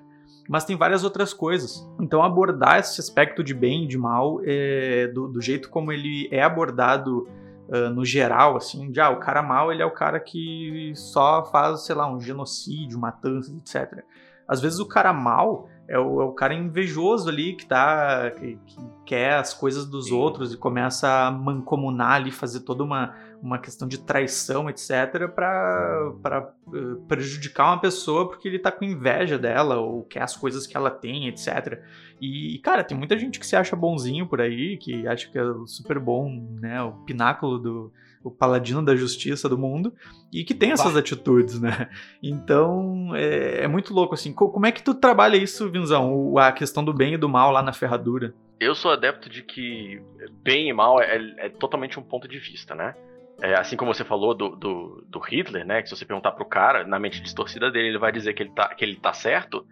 Mas 0.48 0.64
tem 0.64 0.76
várias 0.76 1.02
outras 1.04 1.32
coisas. 1.32 1.88
Então 2.00 2.22
abordar 2.22 2.78
esse 2.80 3.00
aspecto 3.00 3.42
de 3.42 3.52
bem 3.54 3.84
e 3.84 3.86
de 3.88 3.98
mal 3.98 4.40
é, 4.44 5.08
do, 5.08 5.26
do 5.28 5.40
jeito 5.40 5.68
como 5.70 5.90
ele 5.92 6.28
é 6.32 6.42
abordado 6.42 7.28
ah, 7.70 7.90
no 7.90 8.04
geral, 8.04 8.56
assim, 8.56 8.90
de 8.90 9.00
ah, 9.00 9.10
o 9.10 9.18
cara 9.18 9.42
mal 9.42 9.72
ele 9.72 9.82
é 9.82 9.86
o 9.86 9.90
cara 9.90 10.20
que 10.20 10.92
só 10.94 11.44
faz, 11.44 11.84
sei 11.84 11.94
lá, 11.94 12.10
um 12.10 12.20
genocídio, 12.20 12.98
matança, 12.98 13.52
etc. 13.52 14.04
Às 14.46 14.60
vezes 14.60 14.78
o 14.78 14.86
cara 14.86 15.12
mal 15.12 15.68
é 15.88 15.98
o, 15.98 16.20
é 16.20 16.24
o 16.24 16.32
cara 16.32 16.54
invejoso 16.54 17.28
ali 17.28 17.54
que 17.54 17.66
tá. 17.66 18.30
Que, 18.30 18.58
que 18.66 18.78
quer 19.04 19.34
as 19.34 19.54
coisas 19.54 19.86
dos 19.86 20.06
Sim. 20.06 20.14
outros 20.14 20.52
e 20.52 20.56
começa 20.56 21.08
a 21.08 21.30
mancomunar 21.30 22.12
ali, 22.12 22.30
fazer 22.30 22.60
toda 22.60 22.82
uma, 22.82 23.14
uma 23.42 23.58
questão 23.58 23.86
de 23.86 23.98
traição, 23.98 24.68
etc., 24.70 25.28
pra 25.34 26.52
eh, 26.74 26.78
prejudicar 27.08 27.66
uma 27.72 27.80
pessoa 27.80 28.28
porque 28.28 28.48
ele 28.48 28.58
tá 28.58 28.70
com 28.72 28.84
inveja 28.84 29.38
dela 29.38 29.76
ou 29.76 30.02
quer 30.04 30.22
as 30.22 30.36
coisas 30.36 30.66
que 30.66 30.76
ela 30.76 30.90
tem, 30.90 31.28
etc. 31.28 31.80
E, 32.20 32.58
cara, 32.62 32.82
tem 32.82 32.96
muita 32.96 33.18
gente 33.18 33.38
que 33.38 33.46
se 33.46 33.54
acha 33.56 33.76
bonzinho 33.76 34.26
por 34.26 34.40
aí, 34.40 34.76
que 34.78 35.06
acha 35.06 35.28
que 35.30 35.38
é 35.38 35.42
super 35.66 35.98
bom, 35.98 36.30
né? 36.60 36.82
O 36.82 36.92
pináculo 37.04 37.58
do. 37.58 37.92
O 38.24 38.30
paladino 38.30 38.84
da 38.84 38.96
justiça 38.96 39.48
do 39.48 39.56
mundo, 39.56 39.94
e 40.32 40.42
que 40.42 40.52
tem 40.52 40.72
essas 40.72 40.96
atitudes, 40.96 41.60
né? 41.60 41.88
Então, 42.20 43.14
é, 43.14 43.62
é 43.62 43.68
muito 43.68 43.94
louco, 43.94 44.14
assim. 44.14 44.32
Co- 44.32 44.50
Como 44.50 44.66
é 44.66 44.72
que 44.72 44.82
tu 44.82 44.94
trabalha 44.94 45.36
isso, 45.36 45.70
Vinzão? 45.70 46.12
O- 46.12 46.36
A 46.38 46.50
questão 46.50 46.84
do 46.84 46.92
bem 46.92 47.14
e 47.14 47.16
do 47.16 47.28
mal 47.28 47.52
lá 47.52 47.62
na 47.62 47.72
ferradura? 47.72 48.34
Eu 48.58 48.74
sou 48.74 48.90
adepto 48.90 49.30
de 49.30 49.42
que 49.44 50.02
bem 50.42 50.68
e 50.68 50.72
mal 50.72 51.00
é, 51.00 51.16
é 51.38 51.48
totalmente 51.48 52.00
um 52.00 52.02
ponto 52.02 52.26
de 52.26 52.38
vista, 52.40 52.74
né? 52.74 52.96
É, 53.40 53.54
assim 53.54 53.76
como 53.76 53.92
você 53.92 54.04
falou 54.04 54.34
do, 54.34 54.56
do, 54.56 55.04
do 55.08 55.18
Hitler, 55.18 55.66
né? 55.66 55.82
Que 55.82 55.88
se 55.88 55.96
você 55.96 56.04
perguntar 56.04 56.32
pro 56.32 56.44
cara, 56.44 56.86
na 56.86 56.98
mente 56.98 57.20
distorcida 57.20 57.70
dele, 57.70 57.88
ele 57.88 57.98
vai 57.98 58.10
dizer 58.10 58.32
que 58.32 58.42
ele 58.42 58.50
tá, 58.50 58.74
que 58.74 58.84
ele 58.84 58.96
tá 58.96 59.12
certo. 59.12 59.66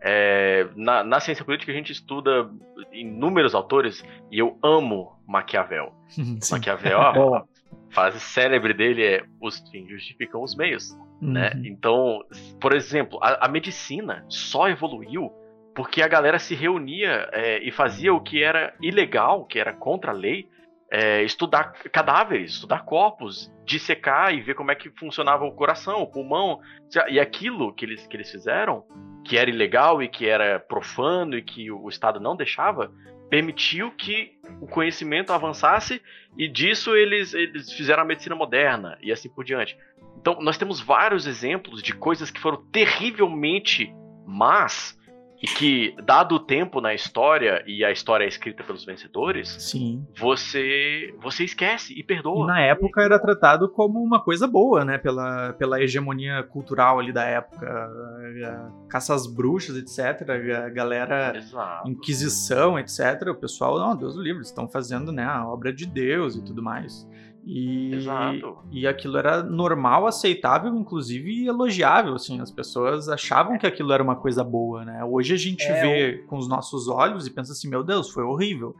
É, 0.00 0.68
na, 0.76 1.02
na 1.02 1.18
ciência 1.20 1.44
política 1.44 1.72
a 1.72 1.74
gente 1.74 1.90
estuda 1.90 2.50
inúmeros 2.92 3.54
autores 3.54 4.04
e 4.30 4.38
eu 4.38 4.58
amo 4.62 5.18
Maquiavel. 5.26 5.94
Sim. 6.08 6.38
Maquiavel, 6.50 6.98
ó, 6.98 7.12
Bom, 7.14 7.44
frase 7.90 8.20
célebre 8.20 8.74
dele 8.74 9.02
é: 9.04 9.24
os 9.40 9.58
fins 9.70 9.88
justificam 9.88 10.42
os 10.42 10.54
meios. 10.54 10.92
Uhum. 11.22 11.32
Né? 11.32 11.52
Então, 11.64 12.22
por 12.60 12.74
exemplo, 12.74 13.18
a, 13.22 13.46
a, 13.46 13.48
medicina 13.48 14.24
só 14.28 14.68
evoluiu 14.68 15.32
porque 15.74 16.02
a 16.02 16.08
galera 16.08 16.38
se 16.38 16.54
reunia 16.54 17.28
é, 17.32 17.58
e 17.66 17.70
fazia 17.70 18.12
o 18.12 18.20
que 18.20 18.42
era 18.42 18.74
ilegal, 18.80 19.44
que 19.44 19.58
era 19.58 19.72
contra 19.72 20.10
a 20.10 20.14
lei, 20.14 20.48
é, 20.90 21.22
estudar 21.22 21.72
cadáveres, 21.92 22.52
estudar 22.52 22.84
corpos, 22.84 23.52
dissecar 23.64 24.32
e 24.32 24.40
ver 24.40 24.54
como 24.54 24.70
é 24.70 24.74
que 24.74 24.90
funcionava 24.90 25.44
o 25.44 25.52
coração, 25.52 26.02
o 26.02 26.06
pulmão. 26.06 26.60
E 27.08 27.18
aquilo 27.18 27.74
que 27.74 27.84
eles, 27.84 28.06
que 28.06 28.16
eles 28.16 28.30
fizeram, 28.30 28.84
que 29.24 29.36
era 29.36 29.50
ilegal 29.50 30.02
e 30.02 30.08
que 30.08 30.28
era 30.28 30.60
profano 30.60 31.36
e 31.36 31.42
que 31.42 31.70
o 31.70 31.88
Estado 31.88 32.20
não 32.20 32.36
deixava, 32.36 32.92
permitiu 33.28 33.90
que 33.90 34.32
o 34.60 34.66
conhecimento 34.68 35.32
avançasse 35.32 36.00
e 36.38 36.46
disso 36.46 36.94
eles, 36.94 37.34
eles 37.34 37.72
fizeram 37.72 38.02
a 38.02 38.06
medicina 38.06 38.36
moderna 38.36 38.96
e 39.02 39.10
assim 39.10 39.28
por 39.28 39.44
diante. 39.44 39.76
Então, 40.20 40.40
nós 40.40 40.56
temos 40.56 40.80
vários 40.80 41.26
exemplos 41.26 41.82
de 41.82 41.92
coisas 41.92 42.30
que 42.30 42.40
foram 42.40 42.64
terrivelmente 42.70 43.92
más 44.24 44.96
e 45.46 45.54
que, 45.54 45.96
dado 46.02 46.34
o 46.34 46.40
tempo 46.40 46.80
na 46.80 46.92
história 46.92 47.62
e 47.66 47.84
a 47.84 47.92
história 47.92 48.24
é 48.24 48.28
escrita 48.28 48.64
pelos 48.64 48.84
vencedores, 48.84 49.48
Sim. 49.60 50.04
você 50.18 51.14
você 51.22 51.44
esquece 51.44 51.94
e 51.96 52.02
perdoa. 52.02 52.42
E 52.42 52.46
na 52.46 52.60
época 52.60 53.00
era 53.00 53.16
tratado 53.18 53.68
como 53.68 54.02
uma 54.02 54.20
coisa 54.20 54.48
boa, 54.48 54.84
né? 54.84 54.98
Pela, 54.98 55.52
pela 55.52 55.80
hegemonia 55.80 56.42
cultural 56.42 56.98
ali 56.98 57.12
da 57.12 57.24
época. 57.24 57.66
Caça 58.88 59.14
às 59.14 59.26
bruxas, 59.26 59.76
etc. 59.76 60.28
A 60.28 60.68
galera. 60.68 61.36
Exato. 61.36 61.88
Inquisição, 61.88 62.76
etc. 62.76 63.28
O 63.30 63.34
pessoal, 63.36 63.78
não, 63.78 63.96
Deus 63.96 64.14
do 64.16 64.22
livre, 64.22 64.42
estão 64.42 64.68
fazendo 64.68 65.12
né, 65.12 65.24
a 65.24 65.46
obra 65.46 65.72
de 65.72 65.86
Deus 65.86 66.34
e 66.34 66.44
tudo 66.44 66.60
mais. 66.60 67.06
E, 67.48 67.94
Exato. 67.94 68.58
e 68.72 68.88
aquilo 68.88 69.16
era 69.16 69.40
normal, 69.40 70.04
aceitável, 70.04 70.74
inclusive 70.74 71.46
elogiável, 71.46 72.14
assim, 72.14 72.40
as 72.40 72.50
pessoas 72.50 73.08
achavam 73.08 73.56
que 73.56 73.64
aquilo 73.66 73.92
era 73.92 74.02
uma 74.02 74.16
coisa 74.16 74.42
boa, 74.42 74.84
né? 74.84 75.04
Hoje 75.04 75.32
a 75.32 75.36
gente 75.36 75.62
É, 75.62 75.80
vê 75.80 76.18
com 76.26 76.36
os 76.38 76.48
nossos 76.48 76.88
olhos 76.88 77.24
e 77.24 77.30
pensa 77.30 77.52
assim, 77.52 77.68
meu 77.70 77.84
Deus, 77.84 78.10
foi 78.10 78.24
horrível. 78.24 78.74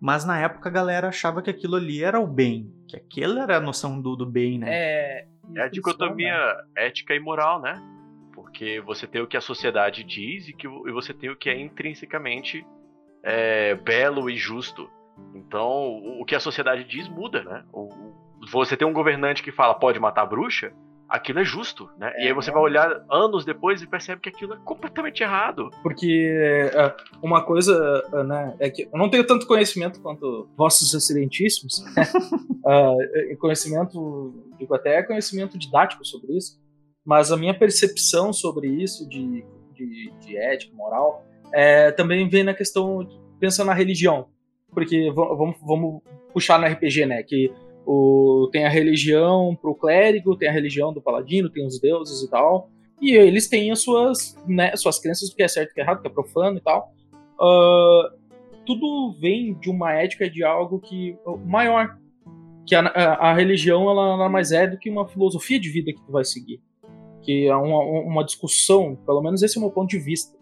Mas 0.00 0.24
na 0.24 0.38
época 0.38 0.70
a 0.70 0.72
galera 0.72 1.08
achava 1.08 1.42
que 1.42 1.50
aquilo 1.50 1.76
ali 1.76 2.02
era 2.02 2.18
o 2.18 2.26
bem, 2.26 2.72
que 2.88 2.96
aquilo 2.96 3.38
era 3.38 3.58
a 3.58 3.60
noção 3.60 4.00
do, 4.00 4.16
do 4.16 4.24
bem, 4.24 4.58
né? 4.58 4.66
É, 4.70 5.26
É 5.54 5.62
a 5.62 5.68
dicotomia 5.68 6.34
ética 6.74 7.14
e 7.14 7.20
moral, 7.20 7.60
né? 7.60 7.82
Porque 8.34 8.80
você 8.80 9.06
tem 9.06 9.20
o 9.20 9.26
que 9.26 9.36
a 9.36 9.42
sociedade 9.42 10.02
diz 10.04 10.48
e, 10.48 10.54
que, 10.54 10.66
e 10.66 10.90
você 10.92 11.12
tem 11.12 11.28
o 11.28 11.36
que 11.36 11.50
é 11.50 11.60
intrinsecamente 11.60 12.64
é, 13.22 13.74
belo 13.74 14.30
e 14.30 14.36
justo. 14.36 14.88
Então, 15.34 16.20
o, 16.20 16.24
que 16.24 16.34
a 16.34 16.40
sociedade 16.40 16.84
diz 16.84 17.08
muda, 17.08 17.42
né? 17.42 17.64
Você 18.52 18.76
tem 18.76 18.86
um 18.86 18.92
governante 18.92 19.42
que 19.42 19.52
fala 19.52 19.74
pode 19.74 19.98
matar 19.98 20.22
a 20.22 20.26
bruxa, 20.26 20.72
aquilo 21.08 21.38
é 21.38 21.44
justo, 21.44 21.88
né? 21.98 22.12
e 22.18 22.26
aí 22.26 22.32
você 22.32 22.50
vai 22.50 22.60
olhar 22.60 23.04
anos 23.10 23.44
depois 23.44 23.80
e 23.80 23.86
percebe 23.86 24.20
que 24.20 24.28
aquilo 24.28 24.54
é 24.54 24.56
completamente 24.64 25.22
errado. 25.22 25.70
Porque 25.82 26.30
é, 26.74 26.94
uma 27.22 27.44
coisa, 27.44 28.02
é, 28.12 28.22
né, 28.24 28.56
é 28.58 28.70
que 28.70 28.88
eu 28.92 28.98
não 28.98 29.08
tenho 29.08 29.24
tanto 29.24 29.46
conhecimento 29.46 30.00
quanto 30.00 30.48
vossos 30.56 30.92
excelentíssimos. 30.94 31.84
É, 32.68 33.36
conhecimento, 33.36 34.34
digo 34.58 34.74
até 34.74 35.00
conhecimento 35.00 35.56
didático 35.56 36.04
sobre 36.04 36.36
isso, 36.36 36.58
mas 37.04 37.30
a 37.30 37.36
minha 37.36 37.56
percepção 37.56 38.32
sobre 38.32 38.66
isso, 38.66 39.08
de, 39.08 39.44
de, 39.72 40.12
de 40.18 40.36
ética, 40.36 40.74
moral, 40.74 41.24
é, 41.52 41.92
também 41.92 42.28
vem 42.28 42.42
na 42.42 42.52
questão, 42.52 43.08
pensa 43.38 43.64
na 43.64 43.72
religião. 43.72 44.26
Porque 44.72 45.10
va- 45.10 45.34
vamos, 45.34 45.56
vamos 45.64 46.02
puxar 46.32 46.58
no 46.58 46.66
RPG, 46.66 47.06
né? 47.06 47.22
Que 47.22 47.52
o, 47.86 48.48
tem 48.52 48.64
a 48.64 48.68
religião 48.68 49.56
pro 49.60 49.74
clérigo, 49.74 50.36
tem 50.36 50.48
a 50.48 50.52
religião 50.52 50.92
do 50.92 51.00
paladino, 51.00 51.48
tem 51.50 51.66
os 51.66 51.80
deuses 51.80 52.22
e 52.22 52.30
tal. 52.30 52.68
E 53.00 53.12
eles 53.14 53.48
têm 53.48 53.70
as 53.70 53.80
suas, 53.80 54.36
né, 54.46 54.74
suas 54.76 54.98
crenças 54.98 55.28
do 55.28 55.36
que 55.36 55.42
é 55.42 55.48
certo 55.48 55.68
e 55.68 55.72
o 55.72 55.74
que 55.74 55.80
é 55.80 55.84
errado, 55.84 56.00
que 56.00 56.08
é 56.08 56.10
profano 56.10 56.58
e 56.58 56.60
tal. 56.60 56.90
Ah, 57.40 58.10
tudo 58.64 59.16
vem 59.20 59.54
de 59.54 59.70
uma 59.70 59.92
ética 59.92 60.28
de 60.28 60.42
algo 60.42 60.80
que 60.80 61.16
maior. 61.44 61.96
Que 62.66 62.74
a, 62.74 62.80
a, 62.80 63.30
a 63.30 63.34
religião 63.34 63.88
ela 63.88 64.16
nada 64.16 64.28
mais 64.28 64.50
é 64.50 64.66
do 64.66 64.76
que 64.78 64.90
uma 64.90 65.06
filosofia 65.06 65.60
de 65.60 65.70
vida 65.70 65.92
que 65.92 66.02
tu 66.04 66.10
vai 66.10 66.24
seguir. 66.24 66.60
Que 67.22 67.46
é 67.46 67.54
uma, 67.54 67.78
uma 67.80 68.24
discussão, 68.24 68.96
pelo 69.06 69.22
menos 69.22 69.42
esse 69.42 69.56
é 69.56 69.60
o 69.60 69.62
meu 69.64 69.70
ponto 69.70 69.88
de 69.88 69.98
vista. 69.98 70.35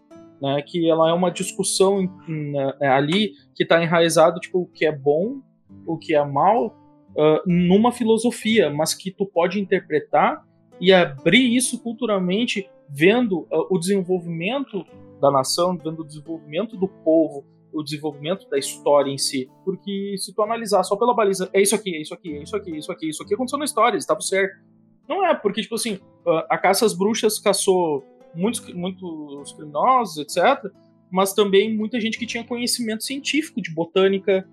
Né, 0.45 0.61
que 0.61 0.87
ela 0.87 1.09
é 1.09 1.13
uma 1.13 1.31
discussão 1.31 2.07
né, 2.27 2.87
ali 2.87 3.31
que 3.55 3.63
está 3.63 3.81
enraizado 3.81 4.39
tipo 4.39 4.59
o 4.59 4.67
que 4.67 4.85
é 4.85 4.91
bom, 4.91 5.41
o 5.87 5.97
que 5.97 6.13
é 6.13 6.23
mal, 6.23 6.75
ah, 7.17 7.41
numa 7.47 7.91
filosofia, 7.91 8.69
mas 8.69 8.93
que 8.93 9.09
tu 9.09 9.25
pode 9.25 9.59
interpretar 9.59 10.45
e 10.79 10.93
abrir 10.93 11.55
isso 11.55 11.81
culturalmente, 11.81 12.69
vendo 12.87 13.47
ah, 13.51 13.65
o 13.71 13.79
desenvolvimento 13.79 14.85
da 15.19 15.31
nação, 15.31 15.75
vendo 15.75 16.01
o 16.01 16.05
desenvolvimento 16.05 16.77
do 16.77 16.87
povo, 16.87 17.43
o 17.73 17.81
desenvolvimento 17.81 18.47
da 18.47 18.59
história 18.59 19.09
em 19.09 19.17
si. 19.17 19.49
Porque 19.63 20.15
se 20.19 20.31
tu 20.31 20.43
analisar 20.43 20.83
só 20.83 20.95
pela 20.95 21.15
baliza, 21.15 21.49
é 21.53 21.59
isso 21.59 21.73
aqui, 21.73 21.95
é 21.95 22.01
isso 22.01 22.13
aqui, 22.13 22.37
é 22.37 22.43
isso 22.43 22.55
aqui, 22.55 22.71
é 22.71 22.77
isso 22.77 22.91
aqui, 22.91 23.09
isso 23.09 23.23
aqui 23.23 23.33
aconteceu 23.33 23.57
na 23.57 23.65
história, 23.65 23.95
eles 23.95 24.03
estavam 24.03 24.21
certo. 24.21 24.61
Não 25.09 25.25
é, 25.25 25.33
porque, 25.33 25.63
tipo 25.63 25.73
assim, 25.73 25.99
ah, 26.27 26.45
a 26.51 26.57
caça 26.59 26.85
às 26.85 26.93
bruxas 26.93 27.39
caçou 27.39 28.03
muitos, 28.35 28.73
muitos 28.73 29.53
criminosos, 29.53 30.17
etc. 30.17 30.71
Mas 31.11 31.33
também 31.33 31.75
muita 31.75 31.99
gente 31.99 32.17
que 32.17 32.25
tinha 32.25 32.43
conhecimento 32.43 33.03
científico 33.03 33.61
de 33.61 33.71
botânica, 33.73 34.47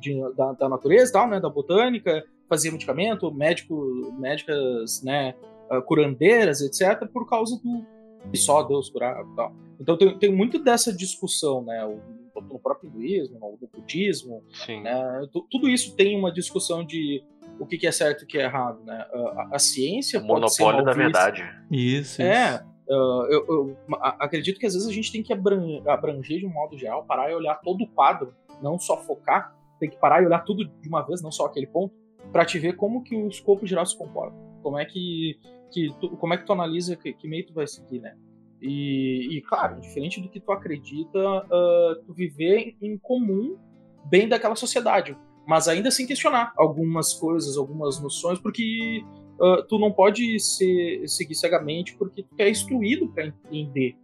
de- 0.00 0.20
da, 0.36 0.52
da 0.52 0.68
natureza 0.68 1.10
e 1.10 1.12
tal, 1.12 1.28
né? 1.28 1.40
Da 1.40 1.48
botânica, 1.48 2.24
fazia 2.48 2.70
medicamento, 2.70 3.32
médico, 3.32 4.12
médicas, 4.18 5.02
né? 5.02 5.34
ah, 5.70 5.80
curandeiras, 5.80 6.60
etc. 6.60 7.06
Por 7.12 7.28
causa 7.28 7.56
do 7.62 7.84
que 8.30 8.36
só 8.38 8.62
Deus 8.62 8.88
curava 8.90 9.26
e 9.30 9.36
tal. 9.36 9.52
Então 9.80 9.96
tem, 9.96 10.18
tem 10.18 10.32
muito 10.34 10.58
dessa 10.62 10.92
discussão, 10.92 11.62
né? 11.64 11.84
O, 11.84 11.98
no 12.42 12.58
próprio 12.58 12.88
hinduísmo, 12.90 13.38
no 13.38 13.68
budismo, 13.68 14.42
né? 14.82 15.26
Tu- 15.32 15.46
Tudo 15.50 15.68
isso 15.68 15.94
tem 15.96 16.18
uma 16.18 16.32
discussão 16.32 16.84
de 16.84 17.22
o 17.60 17.66
que 17.66 17.78
que 17.78 17.86
é 17.86 17.92
certo 17.92 18.22
e 18.22 18.24
o 18.24 18.26
que 18.26 18.38
é 18.38 18.42
errado, 18.44 18.82
né? 18.84 19.06
A, 19.12 19.18
a- 19.18 19.48
a 19.52 19.58
ciência 19.58 20.20
O 20.20 20.26
pode 20.26 20.52
ser 20.52 20.62
monopólio 20.64 20.84
da 20.84 20.92
vista. 20.92 21.30
verdade. 21.30 21.44
Isso, 21.70 22.20
É, 22.22 22.54
isso. 22.56 22.64
Uh, 22.88 23.26
eu, 23.30 23.46
eu 23.48 23.76
acredito 24.00 24.58
que 24.58 24.66
às 24.66 24.74
vezes 24.74 24.88
a 24.88 24.92
gente 24.92 25.12
tem 25.12 25.22
que 25.22 25.32
abran- 25.32 25.82
abranger 25.86 26.40
de 26.40 26.46
um 26.46 26.52
modo 26.52 26.76
geral, 26.76 27.04
parar 27.04 27.30
e 27.30 27.34
olhar 27.34 27.56
todo 27.56 27.82
o 27.82 27.88
quadro, 27.88 28.34
não 28.62 28.78
só 28.78 28.96
focar, 28.98 29.54
tem 29.78 29.90
que 29.90 29.96
parar 29.96 30.22
e 30.22 30.26
olhar 30.26 30.40
tudo 30.40 30.64
de 30.64 30.88
uma 30.88 31.02
vez, 31.02 31.22
não 31.22 31.32
só 31.32 31.46
aquele 31.46 31.66
ponto, 31.66 31.94
pra 32.32 32.44
te 32.44 32.58
ver 32.58 32.74
como 32.74 33.02
que 33.02 33.14
o 33.14 33.28
escopo 33.28 33.66
geral 33.66 33.84
se 33.84 33.96
comporta, 33.96 34.36
como 34.62 34.78
é 34.78 34.84
que, 34.84 35.38
que 35.70 35.94
tu, 36.00 36.16
como 36.16 36.34
é 36.34 36.38
que 36.38 36.46
tu 36.46 36.52
analisa 36.52 36.96
que, 36.96 37.12
que 37.12 37.28
meio 37.28 37.46
tu 37.46 37.52
vai 37.52 37.66
seguir, 37.66 38.00
né? 38.00 38.16
E, 38.60 39.36
e, 39.36 39.42
claro, 39.42 39.78
diferente 39.80 40.20
do 40.20 40.28
que 40.28 40.40
tu 40.40 40.50
acredita, 40.50 41.18
uh, 41.18 42.02
tu 42.06 42.14
viver 42.14 42.74
em 42.80 42.96
comum 42.96 43.58
bem 44.06 44.26
daquela 44.26 44.56
sociedade, 44.56 45.16
mas 45.46 45.68
ainda 45.68 45.90
sem 45.90 46.06
questionar 46.06 46.52
algumas 46.56 47.12
coisas, 47.12 47.58
algumas 47.58 48.00
noções, 48.00 48.38
porque 48.38 49.04
uh, 49.40 49.62
tu 49.68 49.78
não 49.78 49.92
pode 49.92 50.38
ser, 50.40 51.06
seguir 51.08 51.34
cegamente 51.34 51.96
porque 51.96 52.22
tu 52.22 52.28
é 52.38 52.50
instruído 52.50 53.08
para 53.08 53.26
entender, 53.26 53.96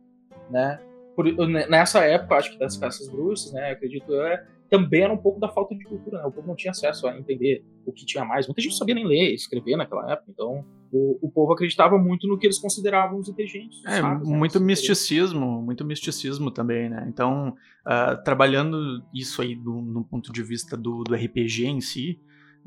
né? 0.50 0.80
Por, 1.14 1.26
nessa 1.46 2.04
época, 2.04 2.36
acho 2.36 2.52
que 2.52 2.58
das 2.58 2.76
caças 2.76 3.08
bruxas, 3.08 3.52
né? 3.52 3.72
Acredito 3.72 4.14
é, 4.14 4.46
também 4.70 5.02
era 5.02 5.12
um 5.12 5.18
pouco 5.18 5.40
da 5.40 5.48
falta 5.48 5.74
de 5.74 5.84
cultura, 5.84 6.18
né? 6.18 6.24
O 6.24 6.32
povo 6.32 6.46
não 6.46 6.54
tinha 6.54 6.70
acesso 6.70 7.06
a 7.06 7.18
entender 7.18 7.64
o 7.84 7.92
que 7.92 8.06
tinha 8.06 8.24
mais. 8.24 8.46
Muita 8.46 8.62
gente 8.62 8.70
não 8.70 8.78
sabia 8.78 8.94
nem 8.94 9.06
ler, 9.06 9.34
escrever 9.34 9.76
naquela 9.76 10.12
época, 10.12 10.30
então 10.30 10.64
o, 10.92 11.18
o 11.20 11.30
povo 11.30 11.52
acreditava 11.52 11.98
muito 11.98 12.26
no 12.26 12.38
que 12.38 12.46
eles 12.46 12.58
consideravam 12.58 13.18
os 13.18 13.28
inteligentes. 13.28 13.84
É, 13.84 14.00
sábios, 14.00 14.28
né? 14.28 14.36
muito 14.36 14.56
Os 14.56 14.62
misticismo, 14.62 15.62
muito 15.62 15.84
misticismo 15.84 16.50
também, 16.50 16.88
né? 16.88 17.04
Então, 17.08 17.56
ah, 17.84 18.16
trabalhando 18.16 19.02
isso 19.12 19.42
aí 19.42 19.54
do, 19.54 19.72
no 19.72 20.04
ponto 20.04 20.32
de 20.32 20.42
vista 20.42 20.76
do, 20.76 21.02
do 21.02 21.14
RPG 21.14 21.66
em 21.66 21.80
si, 21.80 22.20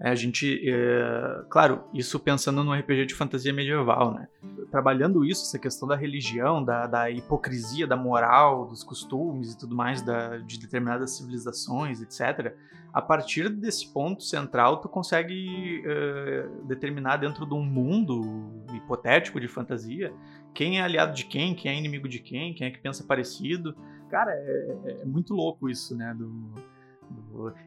a 0.09 0.15
gente, 0.15 0.61
é, 0.69 1.45
claro, 1.49 1.85
isso 1.93 2.19
pensando 2.19 2.61
no 2.61 2.73
RPG 2.73 3.05
de 3.05 3.15
fantasia 3.15 3.53
medieval, 3.53 4.13
né? 4.13 4.27
Trabalhando 4.69 5.23
isso, 5.23 5.43
essa 5.43 5.57
questão 5.57 5.87
da 5.87 5.95
religião, 5.95 6.61
da, 6.61 6.85
da 6.87 7.09
hipocrisia, 7.09 7.87
da 7.87 7.95
moral, 7.95 8.65
dos 8.67 8.83
costumes 8.83 9.53
e 9.53 9.57
tudo 9.57 9.73
mais 9.73 10.01
da, 10.01 10.39
de 10.39 10.59
determinadas 10.59 11.11
civilizações, 11.11 12.01
etc. 12.01 12.53
A 12.91 13.01
partir 13.01 13.47
desse 13.49 13.93
ponto 13.93 14.23
central, 14.23 14.81
tu 14.81 14.89
consegue 14.89 15.81
é, 15.85 16.47
determinar 16.65 17.15
dentro 17.15 17.45
de 17.45 17.53
um 17.53 17.63
mundo 17.63 18.65
hipotético 18.73 19.39
de 19.39 19.47
fantasia 19.47 20.13
quem 20.53 20.79
é 20.79 20.83
aliado 20.83 21.13
de 21.13 21.25
quem, 21.25 21.55
quem 21.55 21.71
é 21.71 21.75
inimigo 21.75 22.09
de 22.09 22.19
quem, 22.19 22.53
quem 22.53 22.67
é 22.67 22.71
que 22.71 22.79
pensa 22.79 23.05
parecido. 23.05 23.73
Cara, 24.09 24.31
é, 24.31 24.97
é 25.01 25.05
muito 25.05 25.33
louco 25.33 25.69
isso, 25.69 25.95
né? 25.95 26.13
Do, 26.13 26.29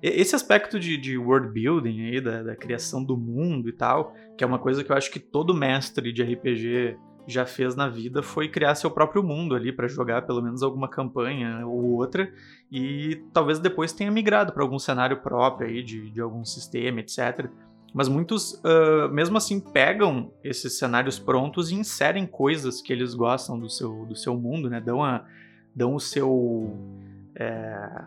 Esse 0.03 0.35
aspecto 0.35 0.79
de, 0.79 0.97
de 0.97 1.19
world 1.19 1.49
building 1.53 2.03
aí, 2.03 2.21
da, 2.21 2.43
da 2.43 2.57
criação 2.57 3.03
do 3.03 3.17
mundo 3.17 3.69
e 3.69 3.73
tal, 3.73 4.15
que 4.37 4.45
é 4.45 4.47
uma 4.47 4.59
coisa 4.59 4.83
que 4.83 4.91
eu 4.91 4.97
acho 4.97 5.11
que 5.11 5.21
todo 5.21 5.55
mestre 5.55 6.13
de 6.13 6.23
RPG 6.23 6.97
já 7.27 7.45
fez 7.45 7.75
na 7.75 7.89
vida, 7.89 8.23
foi 8.23 8.49
criar 8.49 8.75
seu 8.77 8.91
próprio 8.91 9.23
mundo 9.23 9.55
ali 9.55 9.73
para 9.73 9.89
jogar 9.89 10.23
pelo 10.23 10.41
menos 10.41 10.63
alguma 10.63 10.89
campanha 10.89 11.67
ou 11.67 11.97
outra, 11.97 12.33
e 12.71 13.23
talvez 13.33 13.59
depois 13.59 13.93
tenha 13.93 14.11
migrado 14.11 14.53
para 14.53 14.63
algum 14.63 14.79
cenário 14.79 15.21
próprio 15.21 15.69
aí 15.69 15.83
de, 15.83 16.11
de 16.11 16.21
algum 16.21 16.45
sistema, 16.45 17.01
etc. 17.01 17.51
Mas 17.93 18.09
muitos, 18.09 18.55
uh, 18.55 19.09
mesmo 19.11 19.39
assim, 19.39 19.59
pegam 19.59 20.31
esses 20.45 20.79
cenários 20.79 21.19
prontos 21.19 21.71
e 21.71 21.75
inserem 21.75 22.27
coisas 22.27 22.81
que 22.81 22.93
eles 22.93 23.15
gostam 23.15 23.59
do 23.59 23.71
seu, 23.71 24.05
do 24.05 24.15
seu 24.15 24.37
mundo, 24.37 24.69
né? 24.69 24.81
Dão, 24.81 25.03
a, 25.03 25.25
dão 25.75 25.95
o 25.95 26.01
seu. 26.01 26.77
É, 27.35 28.05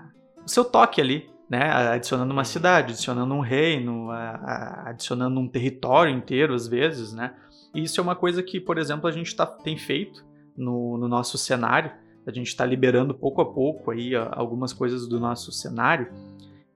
seu 0.50 0.66
toque 0.66 1.00
ali, 1.00 1.30
né? 1.50 1.72
Adicionando 1.72 2.32
uma 2.32 2.44
cidade, 2.44 2.94
adicionando 2.94 3.34
um 3.34 3.40
reino, 3.40 4.10
adicionando 4.12 5.40
um 5.40 5.48
território 5.48 6.14
inteiro, 6.14 6.54
às 6.54 6.68
vezes, 6.68 7.14
né? 7.14 7.34
Isso 7.74 8.00
é 8.00 8.04
uma 8.04 8.16
coisa 8.16 8.42
que, 8.42 8.60
por 8.60 8.78
exemplo, 8.78 9.08
a 9.08 9.12
gente 9.12 9.36
tá, 9.36 9.46
tem 9.46 9.78
feito 9.78 10.26
no, 10.58 10.98
no 10.98 11.08
nosso 11.08 11.38
cenário. 11.38 11.92
A 12.26 12.32
gente 12.32 12.48
está 12.48 12.66
liberando 12.66 13.14
pouco 13.14 13.42
a 13.42 13.46
pouco 13.46 13.92
aí 13.92 14.16
algumas 14.16 14.74
coisas 14.74 15.08
do 15.08 15.20
nosso 15.20 15.52
cenário. 15.52 16.12